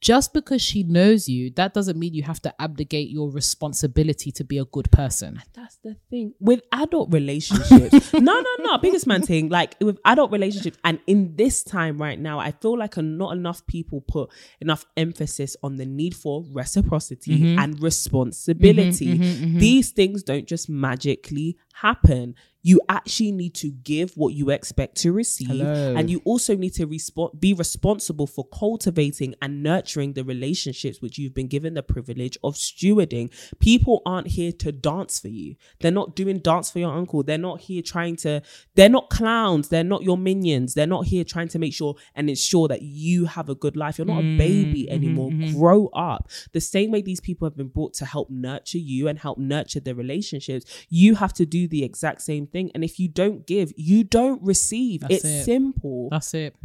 Just 0.04 0.34
because 0.34 0.60
she 0.60 0.82
knows 0.82 1.30
you, 1.30 1.50
that 1.52 1.72
doesn't 1.72 1.98
mean 1.98 2.12
you 2.12 2.24
have 2.24 2.42
to 2.42 2.54
abdicate 2.60 3.08
your 3.08 3.30
responsibility 3.30 4.30
to 4.32 4.44
be 4.44 4.58
a 4.58 4.66
good 4.66 4.90
person. 4.90 5.40
That's 5.54 5.76
the 5.76 5.96
thing 6.10 6.34
with 6.38 6.60
adult 6.72 7.10
relationships. 7.10 8.12
no, 8.12 8.20
no, 8.20 8.50
no. 8.58 8.76
Biggest 8.76 9.06
man 9.06 9.22
thing. 9.22 9.48
Like 9.48 9.76
with 9.80 9.98
adult 10.04 10.30
relationships, 10.30 10.76
and 10.84 11.00
in 11.06 11.36
this 11.36 11.64
time 11.64 11.96
right 11.96 12.20
now, 12.20 12.38
I 12.38 12.50
feel 12.50 12.76
like 12.78 12.98
a, 12.98 13.02
not 13.02 13.32
enough 13.34 13.66
people 13.66 14.02
put 14.02 14.28
enough 14.60 14.84
emphasis 14.94 15.56
on 15.62 15.76
the 15.76 15.86
need 15.86 16.14
for 16.14 16.44
reciprocity 16.52 17.38
mm-hmm. 17.38 17.58
and 17.58 17.82
responsibility. 17.82 19.18
Mm-hmm, 19.18 19.44
mm-hmm, 19.44 19.58
These 19.58 19.92
things 19.92 20.22
don't 20.22 20.46
just 20.46 20.68
magically 20.68 21.56
happen. 21.74 22.34
You 22.66 22.80
actually 22.88 23.32
need 23.32 23.54
to 23.56 23.70
give 23.70 24.12
what 24.16 24.32
you 24.32 24.48
expect 24.48 24.96
to 25.02 25.12
receive, 25.12 25.48
Hello. 25.48 25.94
and 25.96 26.08
you 26.08 26.22
also 26.24 26.56
need 26.56 26.70
to 26.74 26.86
respo- 26.86 27.38
be 27.38 27.52
responsible 27.52 28.26
for 28.26 28.48
cultivating 28.48 29.34
and 29.42 29.62
nurturing 29.62 30.14
the 30.14 30.24
relationships 30.24 31.02
which 31.02 31.18
you've 31.18 31.34
been 31.34 31.48
given 31.48 31.74
the 31.74 31.82
privilege 31.82 32.38
of 32.42 32.54
stewarding. 32.54 33.30
People 33.58 34.00
aren't 34.06 34.28
here 34.28 34.50
to 34.50 34.72
dance 34.72 35.20
for 35.20 35.28
you. 35.28 35.56
They're 35.80 35.90
not 35.90 36.16
doing 36.16 36.38
dance 36.38 36.70
for 36.70 36.78
your 36.78 36.90
uncle. 36.90 37.22
They're 37.22 37.36
not 37.36 37.60
here 37.60 37.82
trying 37.82 38.16
to, 38.16 38.40
they're 38.76 38.88
not 38.88 39.10
clowns. 39.10 39.68
They're 39.68 39.84
not 39.84 40.02
your 40.02 40.16
minions. 40.16 40.72
They're 40.72 40.86
not 40.86 41.04
here 41.04 41.22
trying 41.24 41.48
to 41.48 41.58
make 41.58 41.74
sure 41.74 41.96
and 42.14 42.30
ensure 42.30 42.68
that 42.68 42.80
you 42.80 43.26
have 43.26 43.50
a 43.50 43.54
good 43.54 43.76
life. 43.76 43.98
You're 43.98 44.06
not 44.06 44.20
a 44.20 44.22
mm, 44.22 44.38
baby 44.38 44.84
mm-hmm, 44.84 44.94
anymore. 44.94 45.30
Mm-hmm. 45.30 45.58
Grow 45.58 45.88
up. 45.88 46.30
The 46.52 46.62
same 46.62 46.92
way 46.92 47.02
these 47.02 47.20
people 47.20 47.44
have 47.44 47.58
been 47.58 47.68
brought 47.68 47.92
to 47.94 48.06
help 48.06 48.30
nurture 48.30 48.78
you 48.78 49.06
and 49.06 49.18
help 49.18 49.36
nurture 49.36 49.80
the 49.80 49.94
relationships, 49.94 50.64
you 50.88 51.16
have 51.16 51.34
to 51.34 51.44
do 51.44 51.63
the 51.68 51.84
exact 51.84 52.22
same 52.22 52.46
thing. 52.46 52.70
And 52.74 52.84
if 52.84 52.98
you 52.98 53.08
don't 53.08 53.46
give, 53.46 53.72
you 53.76 54.04
don't 54.04 54.42
receive. 54.42 55.00
That's 55.02 55.16
it's 55.16 55.24
it. 55.24 55.44
simple. 55.44 56.08
That's 56.10 56.34
it. 56.34 56.56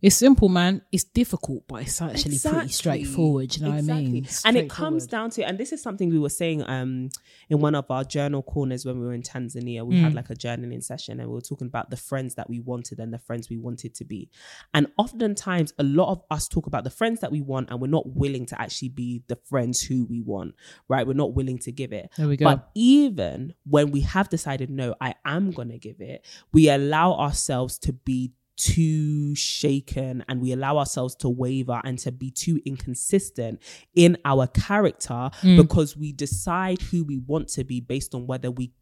It's 0.00 0.14
simple, 0.14 0.48
man. 0.48 0.82
It's 0.92 1.02
difficult, 1.02 1.64
but 1.66 1.82
it's 1.82 2.00
actually 2.00 2.38
pretty 2.38 2.68
straightforward. 2.68 3.56
You 3.56 3.64
know 3.64 3.70
what 3.70 3.78
I 3.78 3.82
mean? 3.82 4.28
And 4.44 4.56
it 4.56 4.70
comes 4.70 5.06
down 5.08 5.30
to, 5.30 5.42
and 5.44 5.58
this 5.58 5.72
is 5.72 5.82
something 5.82 6.08
we 6.08 6.20
were 6.20 6.28
saying 6.28 6.62
um 6.68 7.10
in 7.50 7.58
one 7.60 7.74
of 7.74 7.90
our 7.90 8.04
journal 8.04 8.42
corners 8.42 8.84
when 8.86 9.00
we 9.00 9.06
were 9.06 9.12
in 9.12 9.22
Tanzania. 9.22 9.84
We 9.84 9.96
Mm. 9.96 10.02
had 10.02 10.14
like 10.14 10.30
a 10.30 10.34
journaling 10.36 10.84
session 10.84 11.18
and 11.18 11.28
we 11.28 11.34
were 11.34 11.40
talking 11.40 11.66
about 11.66 11.90
the 11.90 11.96
friends 11.96 12.36
that 12.36 12.48
we 12.48 12.60
wanted 12.60 13.00
and 13.00 13.12
the 13.12 13.18
friends 13.18 13.48
we 13.50 13.56
wanted 13.58 13.94
to 13.96 14.04
be. 14.04 14.28
And 14.72 14.86
oftentimes 14.98 15.72
a 15.78 15.82
lot 15.82 16.12
of 16.12 16.22
us 16.30 16.46
talk 16.46 16.66
about 16.68 16.84
the 16.84 16.90
friends 16.90 17.18
that 17.20 17.32
we 17.32 17.40
want 17.40 17.70
and 17.70 17.80
we're 17.80 17.88
not 17.88 18.06
willing 18.14 18.46
to 18.46 18.60
actually 18.60 18.90
be 18.90 19.22
the 19.26 19.36
friends 19.50 19.82
who 19.82 20.04
we 20.06 20.20
want, 20.20 20.54
right? 20.88 21.06
We're 21.06 21.14
not 21.14 21.34
willing 21.34 21.58
to 21.60 21.72
give 21.72 21.92
it. 21.92 22.10
There 22.16 22.28
we 22.28 22.36
go. 22.36 22.44
But 22.44 22.68
even 22.76 23.54
when 23.68 23.90
we 23.90 24.02
have 24.02 24.28
decided, 24.28 24.70
no, 24.70 24.94
I 25.00 25.14
am 25.24 25.50
going 25.50 25.70
to 25.70 25.78
give 25.78 26.00
it, 26.00 26.24
we 26.52 26.68
allow 26.68 27.14
ourselves 27.14 27.78
to 27.80 27.92
be 27.92 28.32
too 28.58 29.34
shaken 29.36 30.24
and 30.28 30.40
we 30.40 30.52
allow 30.52 30.78
ourselves 30.78 31.14
to 31.14 31.28
waver 31.28 31.80
and 31.84 31.98
to 32.00 32.10
be 32.10 32.30
too 32.30 32.60
inconsistent 32.66 33.62
in 33.94 34.18
our 34.24 34.48
character 34.48 35.30
mm. 35.42 35.56
because 35.56 35.96
we 35.96 36.10
decide 36.12 36.82
who 36.82 37.04
we 37.04 37.18
want 37.18 37.48
to 37.48 37.62
be 37.62 37.80
based 37.80 38.14
on 38.14 38.26
whether 38.26 38.50
we 38.50 38.72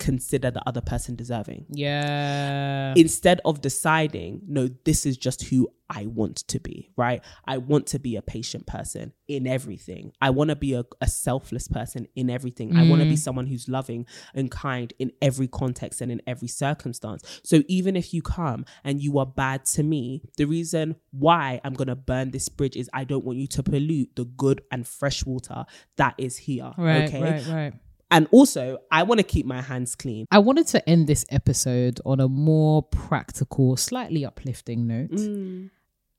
consider 0.00 0.50
the 0.50 0.62
other 0.68 0.80
person 0.80 1.14
deserving. 1.14 1.66
Yeah. 1.70 2.94
instead 2.96 3.40
of 3.44 3.60
deciding 3.60 4.40
no 4.48 4.68
this 4.84 5.06
is 5.06 5.16
just 5.16 5.44
who 5.44 5.68
i 5.88 6.06
want 6.06 6.36
to 6.48 6.58
be 6.58 6.90
right? 6.96 7.22
I 7.46 7.58
want 7.58 7.86
to 7.88 7.98
be 7.98 8.16
a 8.16 8.22
patient 8.22 8.66
person 8.66 9.12
in 9.26 9.46
everything. 9.46 10.12
I 10.20 10.30
want 10.30 10.50
to 10.50 10.56
be 10.56 10.74
a, 10.74 10.84
a 11.00 11.06
selfless 11.06 11.66
person 11.66 12.06
in 12.14 12.28
everything. 12.28 12.76
I 12.76 12.88
want 12.88 13.00
to 13.00 13.06
be 13.06 13.12
mm-hmm. 13.12 13.16
someone 13.16 13.46
who's 13.46 13.68
loving 13.68 14.06
and 14.34 14.50
kind 14.50 14.92
in 14.98 15.12
every 15.22 15.48
context 15.48 16.00
and 16.00 16.12
in 16.12 16.20
every 16.26 16.48
circumstance. 16.48 17.40
So 17.42 17.62
even 17.68 17.96
if 17.96 18.12
you 18.12 18.22
come 18.22 18.64
and 18.84 19.00
you 19.00 19.18
are 19.18 19.26
bad 19.26 19.64
to 19.64 19.82
me 19.82 20.22
the 20.36 20.44
reason 20.44 20.96
why 21.10 21.60
i'm 21.64 21.74
going 21.74 21.88
to 21.88 21.96
burn 21.96 22.30
this 22.30 22.48
bridge 22.48 22.76
is 22.76 22.88
i 22.92 23.04
don't 23.04 23.24
want 23.24 23.38
you 23.38 23.46
to 23.46 23.62
pollute 23.62 24.10
the 24.16 24.24
good 24.24 24.62
and 24.70 24.86
fresh 24.86 25.24
water 25.24 25.64
that 25.96 26.14
is 26.18 26.36
here 26.36 26.72
right, 26.76 27.08
okay? 27.08 27.22
right, 27.22 27.46
right. 27.46 27.72
And 28.10 28.26
also 28.30 28.78
i 28.90 29.02
want 29.02 29.18
to 29.18 29.24
keep 29.24 29.46
my 29.46 29.60
hands 29.62 29.94
clean 29.94 30.26
I 30.30 30.38
wanted 30.38 30.66
to 30.68 30.88
end 30.88 31.06
this 31.06 31.24
episode 31.30 32.00
on 32.04 32.20
a 32.20 32.28
more 32.28 32.82
practical, 32.82 33.76
slightly 33.76 34.24
uplifting 34.24 34.86
note. 34.86 35.10
Mm. 35.10 35.70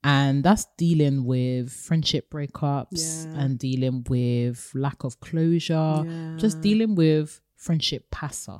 And 0.04 0.42
that's 0.44 0.66
dealing 0.76 1.24
with 1.24 1.72
friendship 1.72 2.28
breakups 2.30 3.24
Yeah. 3.26 3.40
and 3.40 3.58
dealing 3.58 4.04
with 4.08 4.70
lack 4.74 5.04
of 5.04 5.20
closure, 5.20 6.04
just 6.38 6.60
dealing 6.60 6.94
with 6.96 7.40
friendship 7.56 8.10
passer. 8.10 8.58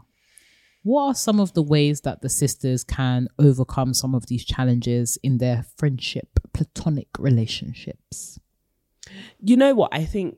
What 0.85 1.03
are 1.09 1.15
some 1.15 1.41
of 1.41 1.53
the 1.53 1.63
ways 1.63 2.01
that 2.03 2.23
the 2.23 2.29
sisters 2.29 2.85
can 2.85 3.29
overcome 3.39 3.93
some 3.95 4.15
of 4.15 4.27
these 4.27 4.45
challenges 4.45 5.19
in 5.23 5.39
their 5.39 5.65
friendship, 5.77 6.29
platonic 6.53 7.09
relationships? 7.19 8.39
you 9.41 9.57
know 9.57 9.75
what 9.75 9.93
i 9.93 10.05
think 10.05 10.37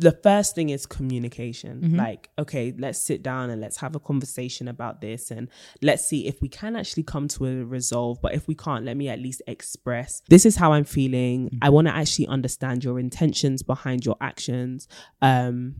the 0.00 0.12
first 0.12 0.54
thing 0.54 0.70
is 0.70 0.86
communication. 0.86 1.80
Mm-hmm. 1.80 1.96
like 1.96 2.30
okay 2.38 2.74
let's 2.78 2.98
sit 2.98 3.22
down 3.22 3.50
and 3.50 3.60
let's 3.60 3.76
have 3.78 3.94
a 3.94 4.00
conversation 4.00 4.66
about 4.66 5.00
this 5.00 5.30
and 5.30 5.48
let's 5.82 6.04
see 6.04 6.26
if 6.26 6.40
we 6.40 6.48
can 6.48 6.74
actually 6.74 7.02
come 7.02 7.28
to 7.28 7.46
a 7.46 7.64
resolve. 7.64 8.20
But 8.20 8.34
if 8.34 8.48
we 8.48 8.54
can't 8.54 8.84
let 8.84 8.96
me 8.96 9.08
at 9.08 9.20
least 9.20 9.42
express 9.46 10.22
this 10.28 10.46
is 10.46 10.56
how 10.56 10.72
i'm 10.72 10.84
feeling. 10.84 11.46
Mm-hmm. 11.46 11.58
i 11.62 11.68
want 11.68 11.86
to 11.88 11.94
actually 11.94 12.26
understand 12.26 12.82
your 12.82 12.98
intentions 12.98 13.62
behind 13.62 14.04
your 14.04 14.16
actions. 14.20 14.88
Um 15.20 15.76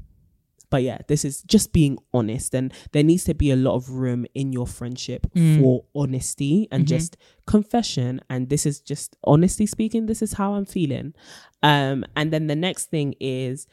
but 0.68 0.82
yeah 0.84 0.98
this 1.08 1.24
is 1.24 1.42
just 1.42 1.72
being 1.72 1.98
honest. 2.12 2.54
And 2.54 2.72
there 2.92 3.02
needs 3.02 3.24
to 3.24 3.34
be 3.34 3.50
a 3.50 3.56
lot 3.56 3.74
of 3.74 3.90
room 3.90 4.26
in 4.34 4.52
your 4.52 4.66
friendship 4.66 5.26
for 5.58 5.84
honesty 5.94 6.68
and 6.70 6.86
just 6.86 7.16
confession. 7.46 8.20
And 8.28 8.50
this 8.50 8.66
is 8.66 8.80
just 8.80 9.16
honestly 9.24 9.66
speaking 9.66 10.06
this 10.06 10.22
is 10.22 10.34
how 10.34 10.54
i'm 10.54 10.66
feeling. 10.66 11.14
Um 11.62 12.04
and 12.16 12.32
then 12.32 12.46
the 12.48 12.56
next 12.56 12.90
thing 12.90 13.14
is 13.18 13.66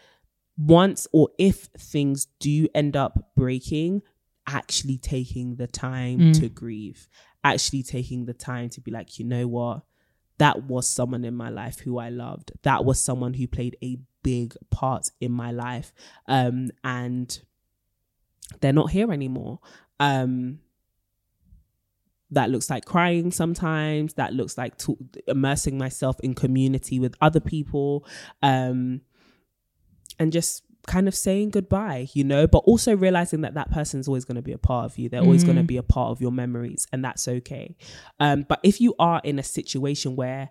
once 0.58 1.08
or 1.12 1.30
if 1.38 1.70
things 1.78 2.28
do 2.40 2.68
end 2.74 2.96
up 2.98 3.30
breaking 3.36 4.02
actually 4.48 4.98
taking 4.98 5.56
the 5.58 5.68
time 5.68 6.32
to 6.34 6.50
grieve 6.50 7.08
actually 7.44 7.84
taking 7.84 8.26
the 8.26 8.34
time 8.34 8.70
to 8.70 8.82
be 8.82 8.90
like 8.92 9.20
you 9.20 9.26
know 9.26 9.48
what 9.48 9.82
that 10.38 10.64
was 10.64 10.88
someone 10.88 11.26
in 11.26 11.36
my 11.36 11.50
life 11.50 11.80
who 11.80 11.98
I 11.98 12.10
loved. 12.10 12.52
That 12.62 12.86
was 12.86 13.02
someone 13.02 13.34
who 13.34 13.48
played 13.48 13.76
a 13.84 13.98
big 14.22 14.54
part 14.70 15.10
in 15.20 15.32
my 15.32 15.52
life. 15.52 15.94
Um, 16.28 16.70
and 16.84 17.42
they're 18.62 18.74
not 18.74 18.92
here 18.92 19.12
anymore. 19.12 19.60
Um, 20.00 20.60
that 22.30 22.50
looks 22.52 22.70
like 22.70 22.86
crying 22.86 23.32
sometimes. 23.32 24.14
That 24.16 24.34
looks 24.34 24.58
like 24.58 24.78
to- 24.80 24.98
immersing 25.28 25.78
myself 25.78 26.20
in 26.20 26.36
community 26.36 27.00
with 27.00 27.16
other 27.20 27.40
people. 27.40 28.06
Um, 28.44 29.02
and 30.20 30.32
just 30.32 30.64
kind 30.88 31.08
of 31.08 31.14
saying 31.14 31.50
goodbye, 31.50 32.08
you 32.14 32.24
know, 32.24 32.48
but 32.48 32.60
also 32.60 32.96
realizing 32.96 33.42
that 33.42 33.54
that 33.54 33.70
person's 33.70 34.08
always 34.08 34.26
going 34.26 34.36
to 34.36 34.42
be 34.42 34.54
a 34.54 34.58
part 34.58 34.86
of 34.86 34.98
you. 34.98 35.10
They're 35.10 35.22
always 35.22 35.44
going 35.44 35.58
to 35.58 35.64
mm. 35.64 35.68
be 35.68 35.78
a 35.78 35.84
part 35.84 36.12
of 36.12 36.22
your 36.22 36.32
memories, 36.32 36.88
and 36.92 37.04
that's 37.04 37.28
okay. 37.28 37.76
Um, 38.20 38.46
but 38.48 38.60
if 38.64 38.82
you 38.82 38.96
are 38.98 39.22
in 39.24 39.38
a 39.38 39.44
situation 39.44 40.16
where 40.16 40.50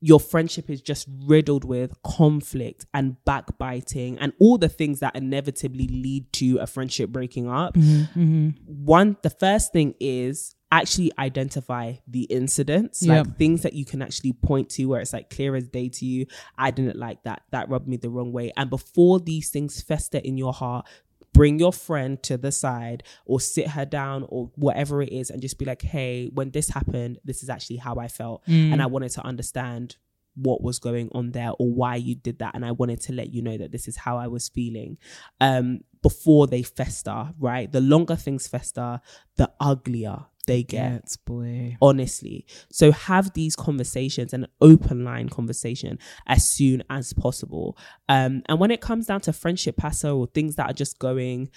your 0.00 0.20
friendship 0.20 0.68
is 0.68 0.82
just 0.82 1.08
riddled 1.24 1.64
with 1.64 1.94
conflict 2.02 2.84
and 2.92 3.16
backbiting 3.24 4.18
and 4.18 4.34
all 4.38 4.58
the 4.58 4.68
things 4.68 5.00
that 5.00 5.16
inevitably 5.16 5.88
lead 5.88 6.30
to 6.34 6.58
a 6.58 6.66
friendship 6.66 7.08
breaking 7.08 7.48
up, 7.48 7.74
mm-hmm. 7.74 8.20
Mm-hmm. 8.20 8.48
one, 8.84 9.16
the 9.22 9.30
first 9.30 9.72
thing 9.72 9.94
is 9.98 10.54
actually 10.80 11.12
identify 11.18 11.94
the 12.06 12.22
incidents, 12.24 13.02
Yep. 13.02 13.26
like 13.26 13.36
things 13.38 13.62
that 13.62 13.72
you 13.74 13.84
can 13.84 14.02
actually 14.02 14.32
point 14.32 14.68
to 14.70 14.84
where 14.86 15.00
it's 15.00 15.12
like 15.12 15.30
clear 15.30 15.54
as 15.56 15.68
day 15.68 15.88
to 15.88 16.04
you. 16.06 16.26
I 16.58 16.70
didn't 16.70 16.96
like 16.98 17.22
that. 17.24 17.42
That 17.50 17.68
rubbed 17.68 17.88
me 17.88 17.96
the 17.96 18.10
wrong 18.10 18.32
way. 18.32 18.52
And 18.56 18.70
before 18.70 19.20
these 19.20 19.50
things 19.50 19.80
fester 19.82 20.18
in 20.18 20.36
your 20.38 20.52
heart, 20.52 20.86
bring 21.32 21.58
your 21.58 21.72
friend 21.72 22.22
to 22.22 22.36
the 22.36 22.52
side 22.52 23.02
or 23.26 23.40
sit 23.40 23.66
her 23.68 23.84
down 23.84 24.24
or 24.28 24.50
whatever 24.54 25.02
it 25.02 25.12
is 25.12 25.30
and 25.30 25.42
just 25.42 25.58
be 25.58 25.64
like, 25.64 25.82
hey, 25.82 26.30
when 26.32 26.50
this 26.52 26.68
happened, 26.68 27.18
this 27.24 27.42
is 27.42 27.48
actually 27.50 27.76
how 27.78 27.96
I 27.96 28.06
felt. 28.08 28.42
And 28.46 28.80
I 28.80 28.86
wanted 28.86 29.10
to 29.12 29.26
understand 29.26 29.96
what 30.36 30.62
was 30.62 30.78
going 30.80 31.08
on 31.12 31.30
there 31.30 31.50
or 31.60 31.70
why 31.72 31.94
you 31.94 32.16
did 32.16 32.40
that 32.40 32.56
and 32.56 32.64
i 32.66 32.72
wanted 32.72 33.00
to 33.00 33.12
let 33.12 33.32
you 33.32 33.40
know 33.40 33.56
that 33.56 33.70
this 33.70 33.86
is 33.86 33.96
how 33.96 34.18
i 34.18 34.26
was 34.26 34.48
feeling 34.48 34.98
um 35.40 35.78
before 36.02 36.48
they 36.48 36.60
fester 36.60 37.32
right 37.38 37.70
the 37.70 37.80
longer 37.80 38.16
things 38.16 38.48
fester 38.48 39.00
the 39.36 39.48
uglier 39.60 40.24
they 40.44 40.62
get 40.62 41.16
boy. 41.24 41.76
honestly. 41.80 42.46
So 42.70 42.92
have 42.92 43.32
these 43.34 43.56
conversations, 43.56 44.32
an 44.32 44.46
open 44.60 45.04
line 45.04 45.28
conversation 45.28 45.98
as 46.26 46.48
soon 46.48 46.82
as 46.90 47.12
possible. 47.12 47.76
Um, 48.08 48.42
and 48.46 48.58
when 48.58 48.70
it 48.70 48.80
comes 48.80 49.06
down 49.06 49.20
to 49.22 49.32
friendship 49.32 49.76
passer 49.76 50.10
or 50.10 50.26
things 50.26 50.56
that 50.56 50.70
are 50.70 50.74
just 50.74 50.98
going 50.98 51.50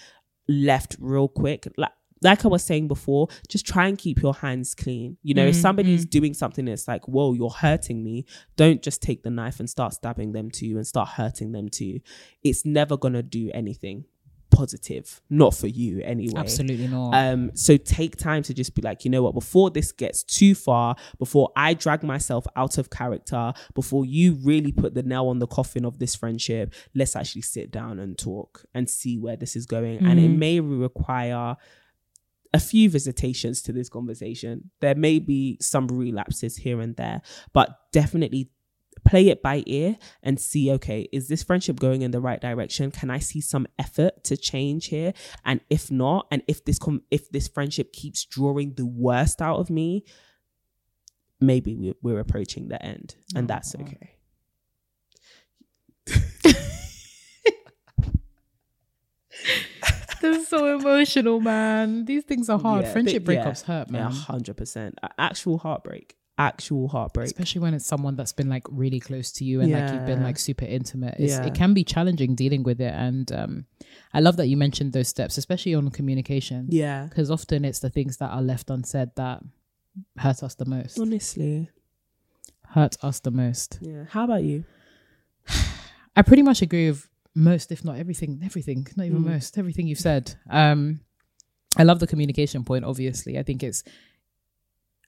left 0.47 0.95
real 0.99 1.27
quick, 1.27 1.67
like 1.77 1.91
like 2.23 2.45
I 2.45 2.47
was 2.47 2.63
saying 2.63 2.87
before, 2.87 3.27
just 3.47 3.65
try 3.65 3.87
and 3.87 3.97
keep 3.97 4.21
your 4.21 4.33
hands 4.33 4.73
clean. 4.73 5.17
You 5.21 5.35
know, 5.35 5.45
if 5.45 5.55
somebody's 5.55 6.03
doing 6.05 6.33
something 6.33 6.65
that's 6.65 6.87
like, 6.87 7.07
whoa, 7.07 7.33
you're 7.33 7.49
hurting 7.49 8.03
me, 8.03 8.25
don't 8.55 8.81
just 8.81 9.01
take 9.03 9.23
the 9.23 9.29
knife 9.29 9.59
and 9.59 9.69
start 9.69 9.93
stabbing 9.93 10.31
them 10.31 10.49
too 10.49 10.77
and 10.77 10.87
start 10.87 11.09
hurting 11.09 11.51
them 11.51 11.69
too. 11.69 11.99
It's 12.43 12.65
never 12.65 12.97
gonna 12.97 13.23
do 13.23 13.51
anything 13.53 14.05
positive, 14.49 15.21
not 15.29 15.53
for 15.53 15.67
you 15.67 16.01
anyway. 16.01 16.39
Absolutely 16.39 16.87
not. 16.87 17.13
Um, 17.13 17.55
so 17.55 17.77
take 17.77 18.15
time 18.15 18.43
to 18.43 18.53
just 18.53 18.75
be 18.75 18.81
like, 18.81 19.05
you 19.05 19.11
know 19.11 19.23
what, 19.23 19.33
before 19.33 19.69
this 19.69 19.91
gets 19.91 20.23
too 20.23 20.55
far, 20.55 20.95
before 21.19 21.51
I 21.55 21.73
drag 21.73 22.03
myself 22.03 22.45
out 22.55 22.77
of 22.77 22.89
character, 22.89 23.53
before 23.73 24.05
you 24.05 24.33
really 24.43 24.71
put 24.71 24.93
the 24.93 25.03
nail 25.03 25.27
on 25.27 25.39
the 25.39 25.47
coffin 25.47 25.85
of 25.85 25.99
this 25.99 26.15
friendship, 26.15 26.73
let's 26.95 27.15
actually 27.15 27.43
sit 27.43 27.71
down 27.71 27.99
and 27.99 28.17
talk 28.17 28.65
and 28.73 28.89
see 28.89 29.17
where 29.17 29.35
this 29.35 29.55
is 29.55 29.65
going. 29.65 30.05
And 30.05 30.19
it 30.19 30.29
may 30.29 30.59
require 30.59 31.57
a 32.53 32.59
few 32.59 32.89
visitations 32.89 33.61
to 33.63 33.71
this 33.71 33.89
conversation. 33.89 34.71
There 34.79 34.95
may 34.95 35.19
be 35.19 35.57
some 35.61 35.87
relapses 35.87 36.57
here 36.57 36.81
and 36.81 36.95
there, 36.95 37.21
but 37.53 37.77
definitely 37.91 38.49
play 39.07 39.29
it 39.29 39.41
by 39.41 39.63
ear 39.65 39.95
and 40.21 40.37
see 40.39 40.69
okay 40.71 41.07
is 41.13 41.29
this 41.29 41.41
friendship 41.41 41.79
going 41.79 42.01
in 42.01 42.11
the 42.11 42.19
right 42.19 42.41
direction 42.41 42.91
can 42.91 43.09
i 43.09 43.19
see 43.19 43.39
some 43.39 43.65
effort 43.79 44.21
to 44.23 44.35
change 44.35 44.87
here 44.87 45.13
and 45.45 45.61
if 45.69 45.89
not 45.89 46.27
and 46.29 46.43
if 46.47 46.65
this 46.65 46.77
com- 46.77 47.01
if 47.09 47.29
this 47.31 47.47
friendship 47.47 47.93
keeps 47.93 48.25
drawing 48.25 48.73
the 48.75 48.85
worst 48.85 49.41
out 49.41 49.59
of 49.59 49.69
me 49.69 50.03
maybe 51.39 51.73
we're, 51.75 51.93
we're 52.01 52.19
approaching 52.19 52.67
the 52.67 52.83
end 52.83 53.15
and 53.33 53.49
oh, 53.49 53.53
that's 53.53 53.73
okay 53.75 54.11
This 60.19 60.37
is 60.41 60.47
so 60.47 60.75
emotional, 60.75 61.39
man. 61.39 62.05
These 62.05 62.23
things 62.23 62.49
are 62.49 62.57
hard. 62.59 62.83
Yeah, 62.85 62.91
Friendship 62.91 63.23
but- 63.23 63.35
yeah, 63.35 63.45
breakups 63.45 63.63
hurt, 63.63 63.87
yeah 63.91 64.09
man. 64.09 64.11
100% 64.11 64.93
actual 65.19 65.59
heartbreak 65.59 66.17
actual 66.39 66.87
heartbreak 66.87 67.25
Especially 67.25 67.61
when 67.61 67.73
it's 67.73 67.85
someone 67.85 68.15
that's 68.15 68.31
been 68.33 68.47
like 68.49 68.63
really 68.69 68.99
close 68.99 69.31
to 69.33 69.43
you 69.43 69.59
and 69.61 69.71
like 69.71 69.91
you've 69.93 70.05
been 70.05 70.21
like 70.23 70.37
super 70.37 70.65
intimate. 70.65 71.15
Yeah. 71.19 71.43
It 71.45 71.55
can 71.55 71.73
be 71.73 71.83
challenging 71.83 72.35
dealing 72.35 72.61
with 72.63 72.79
it. 72.79 72.93
And 72.93 73.31
um, 73.31 73.65
I 74.13 74.19
love 74.19 74.37
that 74.37 74.47
you 74.47 74.55
mentioned 74.57 74.93
those 74.93 75.07
steps, 75.07 75.37
especially 75.37 75.73
on 75.75 75.89
communication. 75.89 76.67
yeah 76.69 77.05
Because 77.07 77.31
often 77.31 77.65
it's 77.65 77.79
the 77.79 77.89
things 77.89 78.17
that 78.17 78.29
are 78.29 78.41
left 78.41 78.69
unsaid 78.69 79.09
that 79.15 79.41
hurt 80.17 80.43
us 80.43 80.53
the 80.55 80.65
most. 80.65 80.99
honestly 80.99 81.69
Hurt 82.69 82.97
us 83.03 83.19
the 83.21 83.31
most. 83.31 83.79
yeah 83.81 84.03
how 84.09 84.25
about 84.25 84.43
you 84.43 84.63
I 86.15 86.21
pretty 86.21 86.43
much 86.43 86.61
agree 86.61 86.89
with 86.89 87.07
most, 87.35 87.71
if 87.71 87.85
not 87.85 87.97
everything, 87.97 88.41
everything, 88.43 88.87
not 88.95 89.05
even 89.05 89.19
Mm. 89.21 89.25
most, 89.25 89.57
everything 89.57 89.87
you've 89.87 89.99
said. 89.99 90.35
Um, 90.49 91.01
I 91.77 91.83
love 91.83 91.99
the 91.99 92.07
communication 92.07 92.63
point, 92.63 92.83
obviously. 92.85 93.37
I 93.37 93.43
think 93.43 93.61
it's 93.63 93.83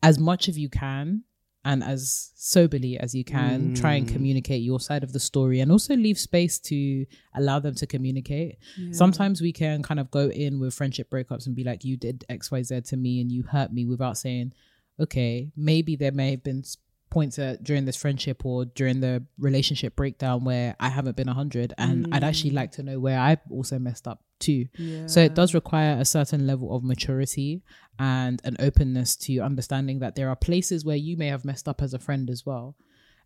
as 0.02 0.18
much 0.20 0.48
of 0.48 0.58
you 0.58 0.70
can 0.70 1.24
and 1.66 1.84
as 1.84 2.32
soberly 2.36 2.98
as 2.98 3.14
you 3.14 3.24
can, 3.26 3.74
try 3.74 3.94
and 3.96 4.08
Mm. 4.08 4.12
communicate 4.14 4.62
your 4.62 4.80
side 4.80 5.04
of 5.04 5.12
the 5.12 5.20
story 5.20 5.60
and 5.60 5.72
also 5.72 5.94
leave 5.96 6.18
space 6.18 6.58
to 6.58 7.06
allow 7.36 7.60
them 7.60 7.76
to 7.76 7.86
communicate. 7.86 8.56
Sometimes 8.92 9.42
we 9.42 9.52
can 9.52 9.84
kind 9.84 10.00
of 10.00 10.10
go 10.10 10.30
in 10.30 10.60
with 10.60 10.74
friendship 10.74 11.10
breakups 11.10 11.46
and 11.48 11.56
be 11.56 11.66
like, 11.66 11.84
you 11.84 11.98
did 11.98 12.24
XYZ 12.30 12.88
to 12.90 12.98
me 12.98 13.20
and 13.20 13.30
you 13.32 13.44
hurt 13.44 13.74
me 13.74 13.86
without 13.86 14.18
saying, 14.18 14.54
okay, 15.00 15.52
maybe 15.56 15.96
there 15.98 16.14
may 16.14 16.32
have 16.32 16.44
been 16.44 16.64
points 17.10 17.38
uh, 17.40 17.56
during 17.62 17.86
this 17.86 17.96
friendship 17.96 18.46
or 18.46 18.66
during 18.66 19.00
the 19.00 19.24
relationship 19.38 19.96
breakdown 19.96 20.44
where 20.44 20.76
I 20.80 20.90
haven't 20.90 21.16
been 21.18 21.28
100 21.28 21.74
and 21.78 22.08
I'd 22.12 22.24
actually 22.24 22.52
like 22.52 22.72
to 22.74 22.84
know 22.84 23.00
where 23.00 23.20
I've 23.20 23.40
also 23.50 23.80
messed 23.80 24.08
up 24.08 24.24
too. 24.40 24.68
So 25.08 25.20
it 25.22 25.36
does 25.36 25.54
require 25.54 25.98
a 26.00 26.06
certain 26.06 26.48
level 26.48 26.76
of 26.76 26.84
maturity 26.84 27.62
and 27.98 28.42
an 28.46 28.56
openness 28.60 29.16
to 29.18 29.40
understanding 29.40 30.00
that 30.00 30.16
there 30.16 30.30
are 30.30 30.36
places 30.36 30.86
where 30.86 30.96
you 30.96 31.18
may 31.18 31.28
have 31.28 31.44
messed 31.44 31.68
up 31.68 31.82
as 31.82 31.94
a 31.94 32.00
friend 32.00 32.30
as 32.30 32.46
well. 32.46 32.76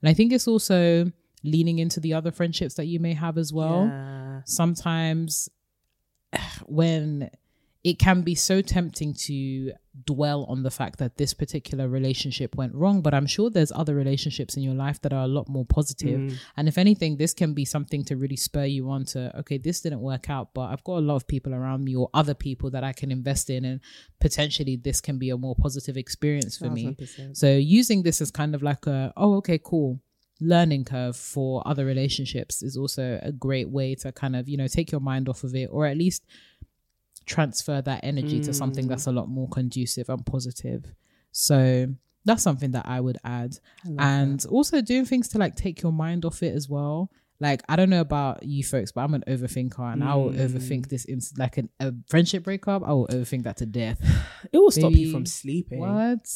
And 0.01 0.09
I 0.09 0.13
think 0.13 0.33
it's 0.33 0.47
also 0.47 1.11
leaning 1.43 1.77
into 1.79 1.99
the 1.99 2.13
other 2.13 2.31
friendships 2.31 2.73
that 2.75 2.85
you 2.85 2.99
may 2.99 3.13
have 3.13 3.37
as 3.37 3.51
well 3.53 3.89
Yeah. 3.91 4.41
sometimes 4.45 5.49
when 6.65 7.29
it 7.83 7.99
can 7.99 8.21
be 8.21 8.33
so 8.33 8.61
tempting 8.61 9.13
to 9.13 9.73
dwell 10.05 10.45
on 10.45 10.63
the 10.63 10.71
fact 10.71 10.97
that 10.99 11.17
this 11.17 11.33
particular 11.33 11.87
relationship 11.87 12.55
went 12.55 12.73
wrong 12.73 13.01
but 13.01 13.13
i'm 13.13 13.27
sure 13.27 13.49
there's 13.49 13.71
other 13.73 13.93
relationships 13.93 14.57
in 14.57 14.63
your 14.63 14.73
life 14.73 14.99
that 15.01 15.13
are 15.13 15.23
a 15.23 15.27
lot 15.27 15.47
more 15.47 15.65
positive. 15.65 16.19
positive 16.19 16.41
and 16.57 16.67
if 16.67 16.77
anything 16.77 17.17
this 17.17 17.33
can 17.33 17.53
be 17.53 17.63
something 17.63 18.03
to 18.03 18.15
really 18.15 18.35
spur 18.35 18.65
you 18.65 18.89
on 18.89 19.05
to 19.05 19.35
okay 19.37 19.57
this 19.57 19.81
didn't 19.81 19.99
work 19.99 20.29
out 20.29 20.49
but 20.53 20.71
i've 20.71 20.83
got 20.83 20.97
a 20.97 21.05
lot 21.05 21.15
of 21.15 21.27
people 21.27 21.53
around 21.53 21.83
me 21.83 21.95
or 21.95 22.09
other 22.13 22.33
people 22.33 22.71
that 22.71 22.83
i 22.83 22.91
can 22.91 23.11
invest 23.11 23.49
in 23.49 23.65
and 23.65 23.81
potentially 24.19 24.75
this 24.75 24.99
can 24.99 25.19
be 25.19 25.29
a 25.29 25.37
more 25.37 25.55
positive 25.55 25.97
experience 25.97 26.57
for 26.57 26.69
me 26.69 26.95
1000%. 26.99 27.37
so 27.37 27.53
using 27.53 28.01
this 28.01 28.19
as 28.19 28.31
kind 28.31 28.55
of 28.55 28.63
like 28.63 28.87
a 28.87 29.13
oh 29.15 29.35
okay 29.35 29.59
cool 29.63 29.99
learning 30.43 30.83
curve 30.83 31.15
for 31.15 31.65
other 31.65 31.85
relationships 31.85 32.63
is 32.63 32.75
also 32.75 33.19
a 33.21 33.31
great 33.31 33.69
way 33.69 33.95
to 33.95 34.11
kind 34.11 34.35
of 34.35 34.49
you 34.49 34.57
know 34.57 34.67
take 34.67 34.91
your 34.91 35.01
mind 35.01 35.29
off 35.29 35.43
of 35.43 35.55
it 35.55 35.69
or 35.71 35.85
at 35.85 35.97
least 35.97 36.25
transfer 37.25 37.81
that 37.81 38.01
energy 38.03 38.39
to 38.39 38.53
something 38.53 38.85
mm. 38.85 38.89
that's 38.89 39.07
a 39.07 39.11
lot 39.11 39.27
more 39.27 39.47
conducive 39.49 40.09
and 40.09 40.25
positive 40.25 40.93
so 41.31 41.87
that's 42.25 42.43
something 42.43 42.71
that 42.71 42.85
i 42.85 42.99
would 42.99 43.17
add 43.23 43.57
and 43.99 44.45
also 44.47 44.81
doing 44.81 45.05
things 45.05 45.27
to 45.27 45.37
like 45.37 45.55
take 45.55 45.81
your 45.81 45.91
mind 45.91 46.25
off 46.25 46.43
it 46.43 46.55
as 46.55 46.69
well 46.69 47.09
like 47.39 47.61
i 47.67 47.75
don't 47.75 47.89
know 47.89 48.01
about 48.01 48.43
you 48.43 48.63
folks 48.63 48.91
but 48.91 49.01
i'm 49.01 49.13
an 49.13 49.23
overthinker 49.27 49.93
and 49.93 50.03
i 50.03 50.15
will 50.15 50.31
overthink 50.31 50.85
mm. 50.85 50.89
this 50.89 51.05
in 51.05 51.19
like 51.37 51.57
an, 51.57 51.69
a 51.79 51.93
friendship 52.09 52.43
breakup 52.43 52.83
i 52.85 52.91
will 52.91 53.07
overthink 53.07 53.43
that 53.43 53.57
to 53.57 53.65
death 53.65 53.99
it 54.51 54.57
will 54.57 54.71
stop 54.71 54.91
you 54.91 55.11
from 55.11 55.25
sleeping 55.25 55.79
what? 55.79 56.27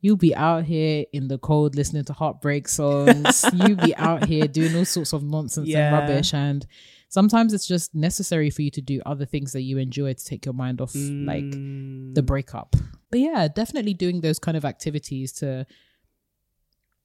You'll 0.00 0.16
be 0.16 0.34
out 0.34 0.64
here 0.64 1.06
in 1.12 1.26
the 1.26 1.38
cold 1.38 1.74
listening 1.74 2.04
to 2.04 2.12
heartbreak 2.12 2.68
songs. 2.68 3.44
You'll 3.52 3.76
be 3.76 3.96
out 3.96 4.26
here 4.26 4.46
doing 4.46 4.76
all 4.76 4.84
sorts 4.84 5.12
of 5.12 5.24
nonsense 5.24 5.66
Yeah. 5.66 5.88
and 5.88 6.08
rubbish. 6.08 6.32
And 6.32 6.64
sometimes 7.08 7.52
it's 7.54 7.66
just 7.66 7.94
necessary 7.94 8.50
for 8.50 8.62
you 8.62 8.70
to 8.70 8.80
do 8.80 9.00
other 9.06 9.24
things 9.26 9.52
that 9.52 9.62
you 9.62 9.78
enjoy 9.78 10.12
to 10.14 10.24
take 10.24 10.44
your 10.44 10.54
mind 10.54 10.80
off 10.80 10.94
like 10.94 11.44
Mm. 11.44 12.14
the 12.14 12.22
breakup. 12.22 12.76
But 13.10 13.20
yeah, 13.20 13.48
definitely 13.48 13.94
doing 13.94 14.20
those 14.20 14.38
kind 14.38 14.56
of 14.56 14.64
activities 14.64 15.32
to 15.34 15.66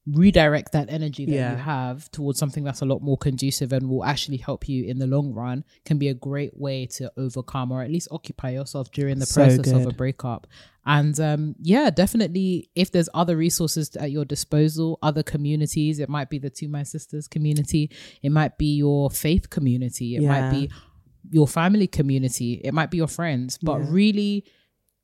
redirect 0.05 0.73
that 0.73 0.89
energy 0.89 1.25
that 1.25 1.31
Yeah. 1.31 1.51
you 1.51 1.57
have 1.57 2.11
towards 2.11 2.37
something 2.37 2.65
that's 2.65 2.81
a 2.81 2.85
lot 2.85 3.01
more 3.01 3.17
conducive 3.17 3.71
and 3.71 3.87
will 3.89 4.03
actually 4.03 4.35
help 4.37 4.67
you 4.67 4.83
in 4.83 4.99
the 4.99 5.07
long 5.07 5.31
run 5.31 5.63
can 5.85 5.97
be 5.97 6.09
a 6.09 6.13
great 6.13 6.57
way 6.59 6.85
to 6.87 7.09
overcome 7.15 7.71
or 7.71 7.81
at 7.81 7.89
least 7.89 8.09
occupy 8.11 8.49
yourself 8.49 8.91
during 8.91 9.19
the 9.19 9.25
So 9.25 9.35
process 9.45 9.71
of 9.71 9.85
a 9.87 9.93
breakup. 9.93 10.45
And 10.85 11.17
um, 11.21 11.55
yeah, 11.61 11.89
definitely 11.89 12.69
if 12.75 12.91
there's 12.91 13.07
other 13.13 13.37
resources 13.37 13.95
at 13.95 14.11
your 14.11 14.25
disposal, 14.25 14.99
other 15.01 15.23
communities, 15.23 15.99
it 15.99 16.09
might 16.09 16.29
be 16.29 16.37
the 16.37 16.49
To 16.49 16.67
My 16.67 16.83
Sisters 16.83 17.29
community, 17.29 17.89
it 18.21 18.31
might 18.33 18.57
be 18.57 18.75
your 18.75 19.09
faith 19.09 19.49
community, 19.49 20.17
it 20.17 20.21
might 20.23 20.51
be 20.51 20.69
your 21.31 21.47
family 21.47 21.87
community, 21.87 22.59
it 22.61 22.73
might 22.73 22.91
be 22.91 22.97
your 22.97 23.07
friends, 23.07 23.57
but 23.57 23.77
really 23.77 24.43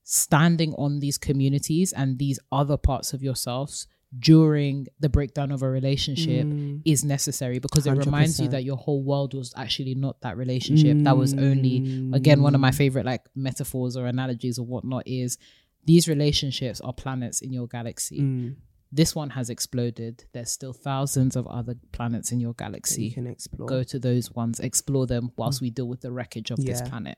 standing 0.03 0.73
on 0.73 0.99
these 0.99 1.17
communities 1.17 1.93
and 1.93 2.17
these 2.19 2.39
other 2.51 2.75
parts 2.75 3.13
of 3.13 3.23
yourselves 3.23 3.87
during 4.17 4.87
the 4.99 5.09
breakdown 5.09 5.51
of 5.51 5.61
a 5.61 5.69
relationship 5.69 6.45
Mm. 6.45 6.81
is 6.83 7.03
necessary 7.03 7.59
because 7.59 7.85
it 7.85 7.91
reminds 7.91 8.39
you 8.39 8.47
that 8.49 8.63
your 8.63 8.77
whole 8.77 9.03
world 9.03 9.33
was 9.35 9.53
actually 9.55 9.93
not 9.93 10.19
that 10.21 10.35
relationship. 10.37 10.97
That 11.03 11.15
was 11.17 11.33
only 11.35 12.09
again 12.13 12.41
one 12.41 12.55
of 12.55 12.61
my 12.61 12.71
favorite 12.71 13.05
like 13.05 13.21
metaphors 13.35 13.95
or 13.95 14.07
analogies 14.07 14.57
or 14.57 14.65
whatnot 14.65 15.07
is 15.07 15.37
these 15.85 16.07
relationships 16.07 16.81
are 16.81 16.93
planets 16.93 17.41
in 17.41 17.53
your 17.53 17.67
galaxy. 17.67 18.19
Mm. 18.19 18.55
This 18.91 19.13
one 19.15 19.29
has 19.31 19.51
exploded. 19.51 20.25
There's 20.33 20.49
still 20.49 20.73
thousands 20.73 21.35
of 21.35 21.45
other 21.45 21.75
planets 21.91 22.31
in 22.31 22.39
your 22.39 22.53
that 22.53 22.63
you 22.65 22.71
galaxy. 22.71 23.11
can 23.11 23.27
explore. 23.27 23.67
Go 23.67 23.83
to 23.83 23.99
those 23.99 24.31
ones, 24.31 24.59
explore 24.59 25.05
them 25.05 25.31
whilst 25.37 25.61
we 25.61 25.69
deal 25.69 25.87
with 25.87 26.01
the 26.01 26.11
wreckage 26.11 26.49
of 26.49 26.57
this 26.65 26.81
planet. 26.81 27.17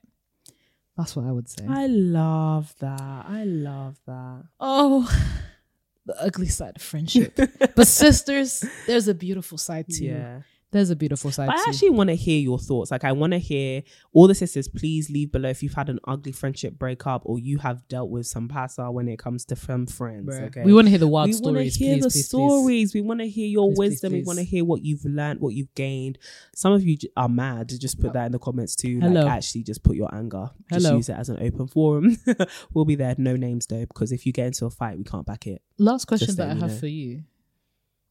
That's 0.98 1.16
what 1.16 1.24
I 1.24 1.32
would 1.32 1.48
say. 1.48 1.64
I 1.66 1.86
love 1.86 2.74
that. 2.80 3.24
I 3.26 3.44
love 3.44 3.98
that. 4.06 4.42
oh, 4.60 5.08
the 6.06 6.20
ugly 6.20 6.48
side 6.48 6.76
of 6.76 6.82
friendship. 6.82 7.38
but 7.76 7.86
sisters, 7.86 8.64
there's 8.86 9.08
a 9.08 9.14
beautiful 9.14 9.58
side 9.58 9.86
too. 9.88 10.04
Yeah. 10.06 10.40
There's 10.72 10.88
a 10.90 10.96
beautiful 10.96 11.30
side 11.30 11.46
But 11.48 11.56
I 11.56 11.64
too. 11.64 11.70
actually 11.70 11.90
want 11.90 12.08
to 12.08 12.16
hear 12.16 12.40
your 12.40 12.58
thoughts. 12.58 12.90
Like, 12.90 13.04
I 13.04 13.12
want 13.12 13.32
to 13.34 13.38
hear 13.38 13.82
all 14.14 14.26
the 14.26 14.34
sisters. 14.34 14.68
Please 14.68 15.10
leave 15.10 15.30
below 15.30 15.50
if 15.50 15.62
you've 15.62 15.74
had 15.74 15.88
an 15.90 16.00
ugly 16.08 16.32
friendship 16.32 16.78
breakup 16.78 17.22
or 17.26 17.38
you 17.38 17.58
have 17.58 17.86
dealt 17.88 18.08
with 18.08 18.26
some 18.26 18.48
passa 18.48 18.90
when 18.90 19.06
it 19.06 19.18
comes 19.18 19.44
to 19.46 19.56
femme 19.56 19.86
friends. 19.86 20.28
Bruh. 20.34 20.46
Okay, 20.46 20.62
We 20.64 20.72
want 20.72 20.86
to 20.86 20.90
hear 20.90 20.98
the 20.98 21.06
wild 21.06 21.28
we 21.28 21.34
want 21.34 21.42
to 21.58 21.70
stories. 21.70 21.76
hear 21.76 21.94
please, 21.96 22.02
the 22.02 22.06
please, 22.08 22.12
please. 22.14 22.26
stories. 22.28 22.94
We 22.94 23.00
want 23.02 23.20
to 23.20 23.28
hear 23.28 23.46
your 23.46 23.68
Please, 23.68 23.76
please, 23.76 23.88
wisdom. 23.90 24.12
We 24.14 24.22
want 24.24 24.38
to 24.38 24.44
hear 24.46 24.64
what 24.64 24.82
you've 24.82 25.04
learned, 25.04 25.40
what 25.40 25.52
you've 25.54 25.74
gained. 25.74 26.18
Some 26.56 26.72
of 26.72 26.82
you 26.82 26.96
are 27.18 27.28
mad. 27.28 27.68
Just 27.78 28.00
put 28.00 28.14
that 28.14 28.24
in 28.26 28.32
the 28.32 28.38
comments 28.38 28.74
too. 28.74 28.98
Hello. 29.00 29.24
Like, 29.24 29.30
actually, 29.30 29.64
just 29.64 29.82
put 29.82 29.96
your 29.96 30.12
anger. 30.14 30.50
Just 30.72 30.86
Hello. 30.86 30.96
use 30.96 31.10
it 31.10 31.16
as 31.18 31.28
an 31.28 31.36
open 31.42 31.66
forum. 31.66 32.16
we'll 32.72 32.86
be 32.86 32.94
there. 32.94 33.14
No 33.18 33.36
names 33.36 33.66
though, 33.66 33.84
because 33.84 34.10
if 34.10 34.24
you 34.24 34.32
get 34.32 34.46
into 34.46 34.64
a 34.64 34.70
fight, 34.70 34.96
we 34.96 35.04
can't 35.04 35.26
back 35.26 35.46
it. 35.46 35.60
Last 35.76 36.06
question 36.06 36.26
Just 36.26 36.38
that 36.38 36.48
I 36.48 36.54
have 36.54 36.70
know. 36.70 36.76
for 36.78 36.86
you. 36.86 37.24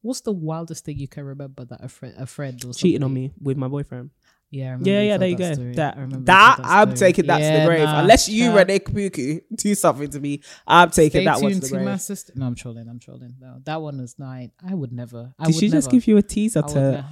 What's 0.02 0.22
the 0.22 0.32
wildest 0.32 0.86
thing 0.86 0.98
you 0.98 1.08
can 1.08 1.24
remember 1.26 1.66
that 1.66 1.84
a 1.84 1.88
friend, 1.88 2.16
a 2.18 2.26
friend 2.26 2.64
or 2.66 2.74
Cheating 2.74 3.04
on 3.04 3.14
me 3.14 3.32
with 3.40 3.58
my 3.58 3.68
boyfriend. 3.68 4.10
Yeah, 4.50 4.64
I 4.64 4.68
remember 4.72 4.90
Yeah, 4.90 5.02
yeah, 5.02 5.18
there 5.18 5.30
you 5.30 5.38
go. 5.38 5.54
story. 5.54 5.76
That 5.76 5.98
I 5.98 6.06
that 6.06 6.56
told 6.58 6.68
I'm 6.68 6.94
taking 6.94 7.28
that 7.28 7.38
to 7.38 7.60
the 7.60 7.66
grave. 7.66 7.86
nah, 7.86 8.02
Unless 8.02 8.28
you. 8.28 8.54
Renee 8.54 8.80
Kapuku, 8.80 9.42
do 9.56 9.76
something 9.76 10.10
to 10.10 10.20
me, 10.20 10.42
I'm 10.68 10.90
taking 10.90 11.22
Stay 11.22 11.26
that 11.26 11.42
one 11.42 11.54
to 11.54 11.60
the 11.62 11.68
to 11.70 11.80
my 11.80 11.96
sister. 11.98 12.34
No, 12.36 12.48
I'm 12.48 12.56
trolling. 12.56 12.90
I'm 12.90 13.00
trolling. 13.00 13.36
No, 13.40 13.60
that 13.64 13.82
one 13.82 14.00
is 14.02 14.20
not. 14.20 14.50
I 14.68 14.74
would 14.74 14.92
never. 14.92 15.34
I 15.40 15.46
Did 15.46 15.56
would 15.56 15.60
she 15.62 15.70
just 15.70 15.90
give 15.90 16.06
you 16.08 16.18
a 16.18 16.22
teaser 16.22 16.64
I 16.66 16.74
to 16.74 17.06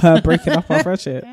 her 0.00 0.20
breaking 0.20 0.52
up 0.52 0.70
our 0.70 0.82
friendship? 0.84 1.24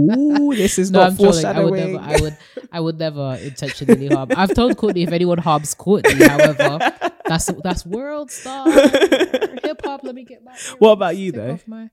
Ooh, 0.00 0.54
this 0.54 0.78
is 0.78 0.90
No, 0.90 1.00
not 1.00 1.10
I'm 1.10 1.16
trolling. 1.16 1.44
I 1.44 1.60
would 1.64 1.74
never. 1.74 1.98
I 1.98 2.20
would. 2.20 2.36
I 2.72 2.80
would 2.80 2.98
never 2.98 3.38
intentionally 3.42 4.06
harm. 4.08 4.28
I've 4.36 4.54
told 4.54 4.76
Courtney 4.76 5.02
if 5.02 5.12
anyone 5.12 5.38
harms 5.38 5.74
Courtney, 5.74 6.24
however, 6.26 6.78
that's 7.26 7.46
that's 7.64 7.84
world 7.84 8.30
star 8.30 8.70
hip 8.70 9.80
hop. 9.84 10.02
Let 10.04 10.14
me 10.14 10.24
get 10.24 10.44
my. 10.44 10.54
What 10.78 10.92
about 10.92 11.16
you, 11.16 11.32
though? 11.32 11.58
my 11.66 11.90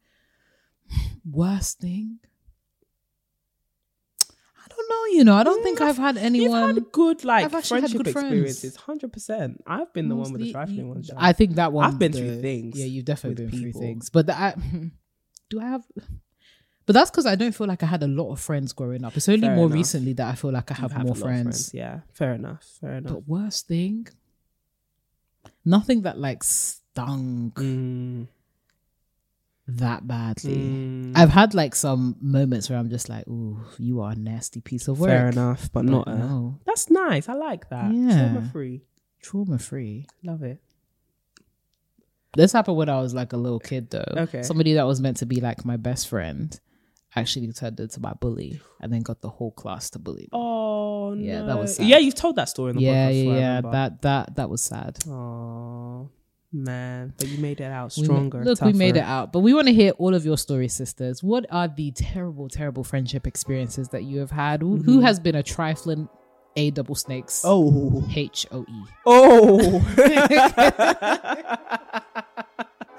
worst 1.30 1.80
thing. 1.80 2.20
I 4.60 4.68
don't 4.70 4.90
know. 4.90 5.18
You 5.18 5.24
know, 5.24 5.36
I 5.36 5.44
don't 5.44 5.64
think 5.64 5.82
I've 5.82 5.98
had 5.98 6.16
You've 6.16 6.24
anyone. 6.26 6.76
had 6.76 6.92
good 6.92 7.24
like 7.26 7.46
I've 7.46 7.52
had 7.52 7.66
friendship 7.66 7.98
good 8.04 8.12
friends. 8.12 8.26
experiences, 8.28 8.76
hundred 8.76 9.12
percent. 9.14 9.64
I've 9.66 9.92
been 9.94 10.10
the 10.10 10.16
one 10.16 10.32
with 10.32 10.42
the 10.42 10.52
trifling 10.52 10.90
ones. 10.90 11.10
I 11.18 11.34
think 11.34 11.56
that 11.56 11.74
one. 11.74 11.86
I've 11.86 11.98
been 12.00 12.12
the- 12.12 12.20
through 12.20 12.42
things 12.42 12.80
Yeah, 12.80 12.86
you've 12.86 13.06
definitely 13.06 13.46
been 13.46 13.52
people. 13.52 13.72
through 13.72 13.82
things. 13.82 14.10
But 14.10 14.28
the, 14.28 14.38
I, 14.40 14.56
do 15.50 15.60
I 15.60 15.66
have? 15.66 15.84
But 16.88 16.94
that's 16.94 17.12
because 17.12 17.26
I 17.28 17.36
don't 17.36 17.54
feel 17.54 17.68
like 17.68 17.84
I 17.84 17.86
had 17.86 18.02
a 18.02 18.08
lot 18.08 18.32
of 18.32 18.40
friends 18.40 18.72
growing 18.74 19.04
up. 19.04 19.16
It's 19.16 19.28
only 19.30 19.42
Fair 19.48 19.56
more 19.56 19.66
enough. 19.68 19.76
recently 19.76 20.14
that 20.14 20.28
I 20.28 20.36
feel 20.36 20.52
like 20.52 20.72
I 20.72 20.76
have 20.76 20.94
You've 20.94 21.04
more 21.04 21.12
of 21.12 21.20
friends. 21.20 21.72
Yeah, 21.74 22.00
fair 22.14 22.34
enough. 22.34 22.64
Fair 22.82 22.94
enough. 22.94 23.12
But 23.14 23.28
worst 23.28 23.68
thing, 23.68 24.08
nothing 25.66 26.02
that 26.04 26.18
like 26.18 26.44
stung 26.44 27.52
Mm, 27.56 28.28
that 29.68 30.08
badly. 30.08 30.56
mm, 30.56 31.12
I've 31.14 31.30
had 31.30 31.54
like 31.54 31.76
some 31.76 32.16
moments 32.22 32.70
where 32.70 32.80
I'm 32.80 32.90
just 32.90 33.10
like, 33.10 33.28
"Ooh, 33.28 33.60
you 33.78 34.00
are 34.02 34.12
a 34.14 34.16
nasty 34.16 34.62
piece 34.62 34.88
of 34.88 35.00
work." 35.00 35.10
fair 35.10 35.28
enough, 35.28 35.70
but 35.74 35.84
not. 35.84 36.06
But 36.06 36.16
A, 36.16 36.20
no, 36.20 36.60
That's 36.66 36.90
nice. 36.90 37.28
I 37.28 37.34
like 37.34 37.70
that. 37.70 37.92
Yeah. 37.94 38.32
Trauma 38.32 38.50
free. 38.50 38.82
trauma 39.22 39.60
free. 39.60 40.08
Love 40.24 40.42
it. 40.44 40.62
This 42.36 42.54
happened 42.54 42.78
when 42.78 42.88
I 42.88 43.02
was 43.02 43.14
like 43.14 43.34
a 43.34 43.38
little 43.38 43.60
kid, 43.60 43.90
though. 43.90 44.06
Okay. 44.16 44.44
Somebody 44.44 44.74
that 44.74 44.84
was 44.88 45.02
meant 45.02 45.18
to 45.18 45.26
be 45.26 45.42
like 45.42 45.66
my 45.66 45.76
best 45.76 46.08
friend 46.08 46.58
actually 47.20 47.52
turned 47.54 47.80
into 47.80 48.00
my 48.00 48.14
bully, 48.14 48.60
and 48.82 48.92
then 48.92 49.02
got 49.02 49.22
the 49.22 49.30
whole 49.30 49.52
class 49.52 49.90
to 49.92 50.00
bully 50.00 50.24
me. 50.24 50.30
Oh 50.34 51.14
Yeah, 51.14 51.40
no. 51.42 51.48
that 51.48 51.58
was 51.60 51.76
sad. 51.76 51.86
Yeah, 51.88 51.98
you've 51.98 52.16
told 52.16 52.36
that 52.38 52.50
story 52.50 52.72
in 52.72 52.76
the 52.78 52.84
yeah, 52.84 53.10
podcast. 53.10 53.26
yeah, 53.26 53.34
yeah. 53.40 53.62
That 53.72 54.02
that 54.02 54.36
that 54.36 54.50
was 54.50 54.62
sad. 54.62 54.98
Oh 55.08 56.10
man, 56.54 57.14
but 57.18 57.28
you 57.28 57.38
made 57.40 57.60
it 57.62 57.66
out 57.72 57.94
We 57.98 58.04
stronger. 58.06 58.44
look, 58.44 58.62
we 58.62 58.74
made 58.74 58.96
it 58.98 59.04
out, 59.04 59.32
but 59.34 59.40
we 59.40 59.54
want 59.54 59.68
to 59.68 59.74
hear 59.74 59.92
all 59.98 60.16
of 60.16 60.26
your 60.26 60.38
stories, 60.38 60.74
sisters. 60.74 61.22
What 61.24 61.46
are 61.52 61.68
the 61.68 61.92
terrible, 61.92 62.48
terrible 62.50 62.84
friendship 62.84 63.28
experiences 63.28 63.90
that 63.90 64.04
you 64.04 64.20
have 64.20 64.32
had? 64.32 64.62
Who, 64.62 64.78
who 64.78 65.02
has 65.02 65.20
been 65.20 65.36
a 65.36 65.44
trifling 65.44 66.08
a 66.56 66.72
double 66.72 66.96
snakes? 66.96 67.44
Mm-hmm. 67.44 67.98
Oh, 67.98 68.10
H 68.16 68.48
O 68.52 68.62
E. 68.68 68.84
oh, 69.06 69.84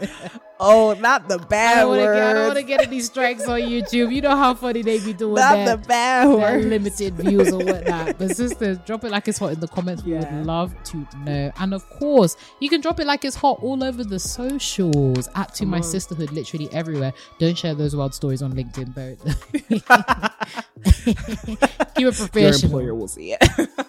oh, 0.61 0.94
not 1.00 1.28
the 1.28 1.38
bad 1.38 1.82
don't 1.84 1.96
get. 1.96 2.26
I 2.26 2.32
don't 2.32 2.46
want 2.46 2.59
to 2.59 2.62
get 2.64 2.86
any 2.86 3.00
strikes 3.00 3.46
on 3.46 3.61
YouTube. 3.61 4.12
You 4.14 4.20
know 4.20 4.36
how 4.36 4.54
funny 4.54 4.82
they 4.82 4.98
be 4.98 5.12
doing 5.12 5.34
Not 5.34 5.54
that. 5.54 5.82
the 5.82 5.88
bad 5.88 6.28
their 6.28 6.36
words. 6.36 6.66
limited 6.66 7.14
views 7.14 7.52
or 7.52 7.64
whatnot. 7.64 8.18
But 8.18 8.36
sisters, 8.36 8.78
drop 8.86 9.04
it 9.04 9.11
like 9.11 9.28
it's 9.28 9.38
hot 9.38 9.52
in 9.52 9.61
the 9.61 9.68
comments. 9.68 10.02
We 10.02 10.14
would 10.14 10.46
love 10.46 10.74
to 10.84 11.06
know. 11.24 11.52
And 11.59 11.74
of 11.74 11.88
course, 11.90 12.36
you 12.61 12.68
can 12.68 12.80
drop 12.80 12.98
it 13.00 13.06
like 13.06 13.24
it's 13.24 13.36
hot 13.36 13.59
all 13.62 13.82
over 13.84 14.04
the 14.04 14.18
socials. 14.18 15.28
At 15.34 15.54
to 15.54 15.61
Come 15.64 15.70
my 15.70 15.76
on. 15.78 15.82
sisterhood, 15.82 16.30
literally 16.32 16.68
everywhere. 16.72 17.12
Don't 17.38 17.56
share 17.56 17.74
those 17.74 17.94
wild 17.94 18.14
stories 18.14 18.42
on 18.42 18.52
LinkedIn 18.52 18.94
though. 18.94 19.16
Keep 21.04 21.06
it 21.56 21.98
Your 21.98 22.12
professional. 22.12 22.64
employer 22.78 22.94
will 22.94 23.09
see 23.09 23.32
it. 23.38 23.42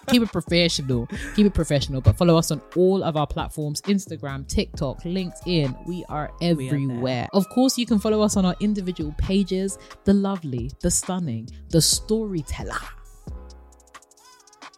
Keep 0.08 0.22
it 0.22 0.32
professional. 0.32 1.06
Keep 1.36 1.46
it 1.46 1.54
professional. 1.54 2.00
But 2.00 2.16
follow 2.16 2.36
us 2.36 2.50
on 2.50 2.60
all 2.76 3.02
of 3.02 3.16
our 3.16 3.26
platforms 3.26 3.80
Instagram, 3.82 4.46
TikTok, 4.48 5.02
LinkedIn. 5.02 5.86
We 5.86 6.04
are 6.08 6.30
there. 6.40 6.59
Everywhere. 6.68 7.28
Of 7.32 7.48
course, 7.48 7.78
you 7.78 7.86
can 7.86 7.98
follow 7.98 8.20
us 8.22 8.36
on 8.36 8.44
our 8.44 8.56
individual 8.60 9.14
pages 9.18 9.78
The 10.04 10.14
Lovely, 10.14 10.70
The 10.80 10.90
Stunning, 10.90 11.48
The 11.70 11.80
Storyteller 11.80 12.78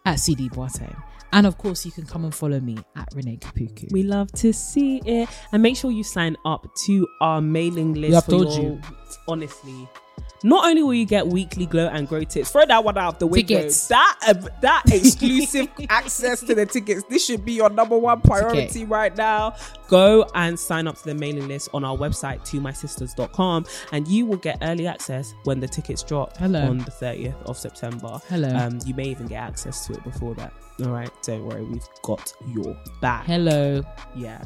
at 0.05 0.19
CD 0.19 0.49
Boateng. 0.49 1.01
And 1.31 1.47
of 1.47 1.57
course, 1.57 1.83
you 1.85 1.91
can 1.91 2.05
come 2.05 2.25
and 2.25 2.35
follow 2.35 2.59
me 2.59 2.77
at 2.95 3.07
Renee 3.15 3.37
Kapuku. 3.37 3.91
We 3.91 4.03
love 4.03 4.31
to 4.33 4.53
see 4.53 5.01
it, 5.03 5.27
and 5.51 5.63
make 5.63 5.75
sure 5.75 5.89
you 5.89 6.03
sign 6.03 6.37
up 6.45 6.67
to 6.85 7.07
our 7.21 7.41
mailing 7.41 7.95
list. 7.95 8.09
We 8.09 8.13
have 8.15 8.25
for 8.25 8.31
told 8.31 8.53
your- 8.53 8.63
you. 8.73 8.81
honestly. 9.27 9.89
Not 10.43 10.65
only 10.65 10.83
will 10.83 10.93
you 10.93 11.05
get 11.05 11.27
weekly 11.27 11.65
glow 11.65 11.87
and 11.87 12.07
grow 12.07 12.23
tips, 12.23 12.51
throw 12.51 12.65
that 12.65 12.83
one 12.83 12.97
out 12.97 13.13
of 13.13 13.19
the 13.19 13.27
window. 13.27 13.55
Tickets. 13.57 13.87
That 13.87 14.17
uh, 14.27 14.33
that 14.61 14.83
exclusive 14.91 15.69
access 15.89 16.41
to 16.41 16.53
the 16.53 16.65
tickets. 16.65 17.03
This 17.09 17.25
should 17.25 17.45
be 17.45 17.53
your 17.53 17.69
number 17.69 17.97
one 17.97 18.21
priority 18.21 18.67
Ticket. 18.67 18.89
right 18.89 19.15
now. 19.15 19.55
Go 19.87 20.25
and 20.35 20.59
sign 20.59 20.87
up 20.87 20.97
to 20.97 21.05
the 21.05 21.15
mailing 21.15 21.47
list 21.47 21.69
on 21.73 21.83
our 21.83 21.95
website, 21.95 22.41
tomysisters.com, 22.41 23.65
and 23.91 24.07
you 24.07 24.25
will 24.25 24.37
get 24.37 24.57
early 24.61 24.87
access 24.87 25.33
when 25.43 25.59
the 25.59 25.67
tickets 25.67 26.03
drop 26.03 26.35
Hello. 26.37 26.61
on 26.61 26.79
the 26.79 26.91
30th 26.91 27.41
of 27.43 27.57
September. 27.57 28.19
Hello. 28.27 28.49
Um, 28.55 28.79
you 28.85 28.93
may 28.93 29.05
even 29.05 29.27
get 29.27 29.43
access 29.43 29.85
to 29.87 29.93
it 29.93 30.03
before 30.03 30.35
that. 30.35 30.53
All 30.83 30.91
right, 30.91 31.11
don't 31.21 31.45
worry, 31.45 31.63
we've 31.63 31.87
got 32.01 32.33
your 32.47 32.75
back. 33.01 33.25
Hello. 33.25 33.83
Yeah. 34.15 34.43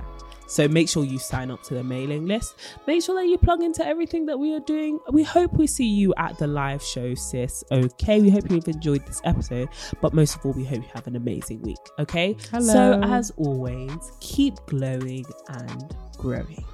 So 0.47 0.67
make 0.67 0.89
sure 0.89 1.03
you 1.03 1.19
sign 1.19 1.51
up 1.51 1.61
to 1.63 1.73
the 1.73 1.83
mailing 1.83 2.25
list. 2.25 2.55
Make 2.87 3.03
sure 3.03 3.15
that 3.15 3.27
you 3.27 3.37
plug 3.37 3.61
into 3.61 3.85
everything 3.85 4.25
that 4.27 4.39
we 4.39 4.53
are 4.53 4.59
doing. 4.61 4.99
We 5.11 5.23
hope 5.23 5.53
we 5.53 5.67
see 5.67 5.85
you 5.87 6.13
at 6.17 6.37
the 6.37 6.47
live 6.47 6.81
show, 6.81 7.13
sis. 7.13 7.63
Okay. 7.71 8.21
We 8.21 8.29
hope 8.29 8.49
you've 8.49 8.67
enjoyed 8.67 9.05
this 9.05 9.21
episode, 9.23 9.69
but 10.01 10.13
most 10.13 10.35
of 10.35 10.45
all, 10.45 10.53
we 10.53 10.65
hope 10.65 10.77
you 10.77 10.89
have 10.93 11.07
an 11.07 11.15
amazing 11.15 11.61
week. 11.61 11.77
Okay. 11.99 12.35
Hello. 12.51 12.73
So 12.73 13.01
as 13.03 13.31
always, 13.31 14.11
keep 14.19 14.55
glowing 14.65 15.25
and 15.49 15.95
growing. 16.17 16.65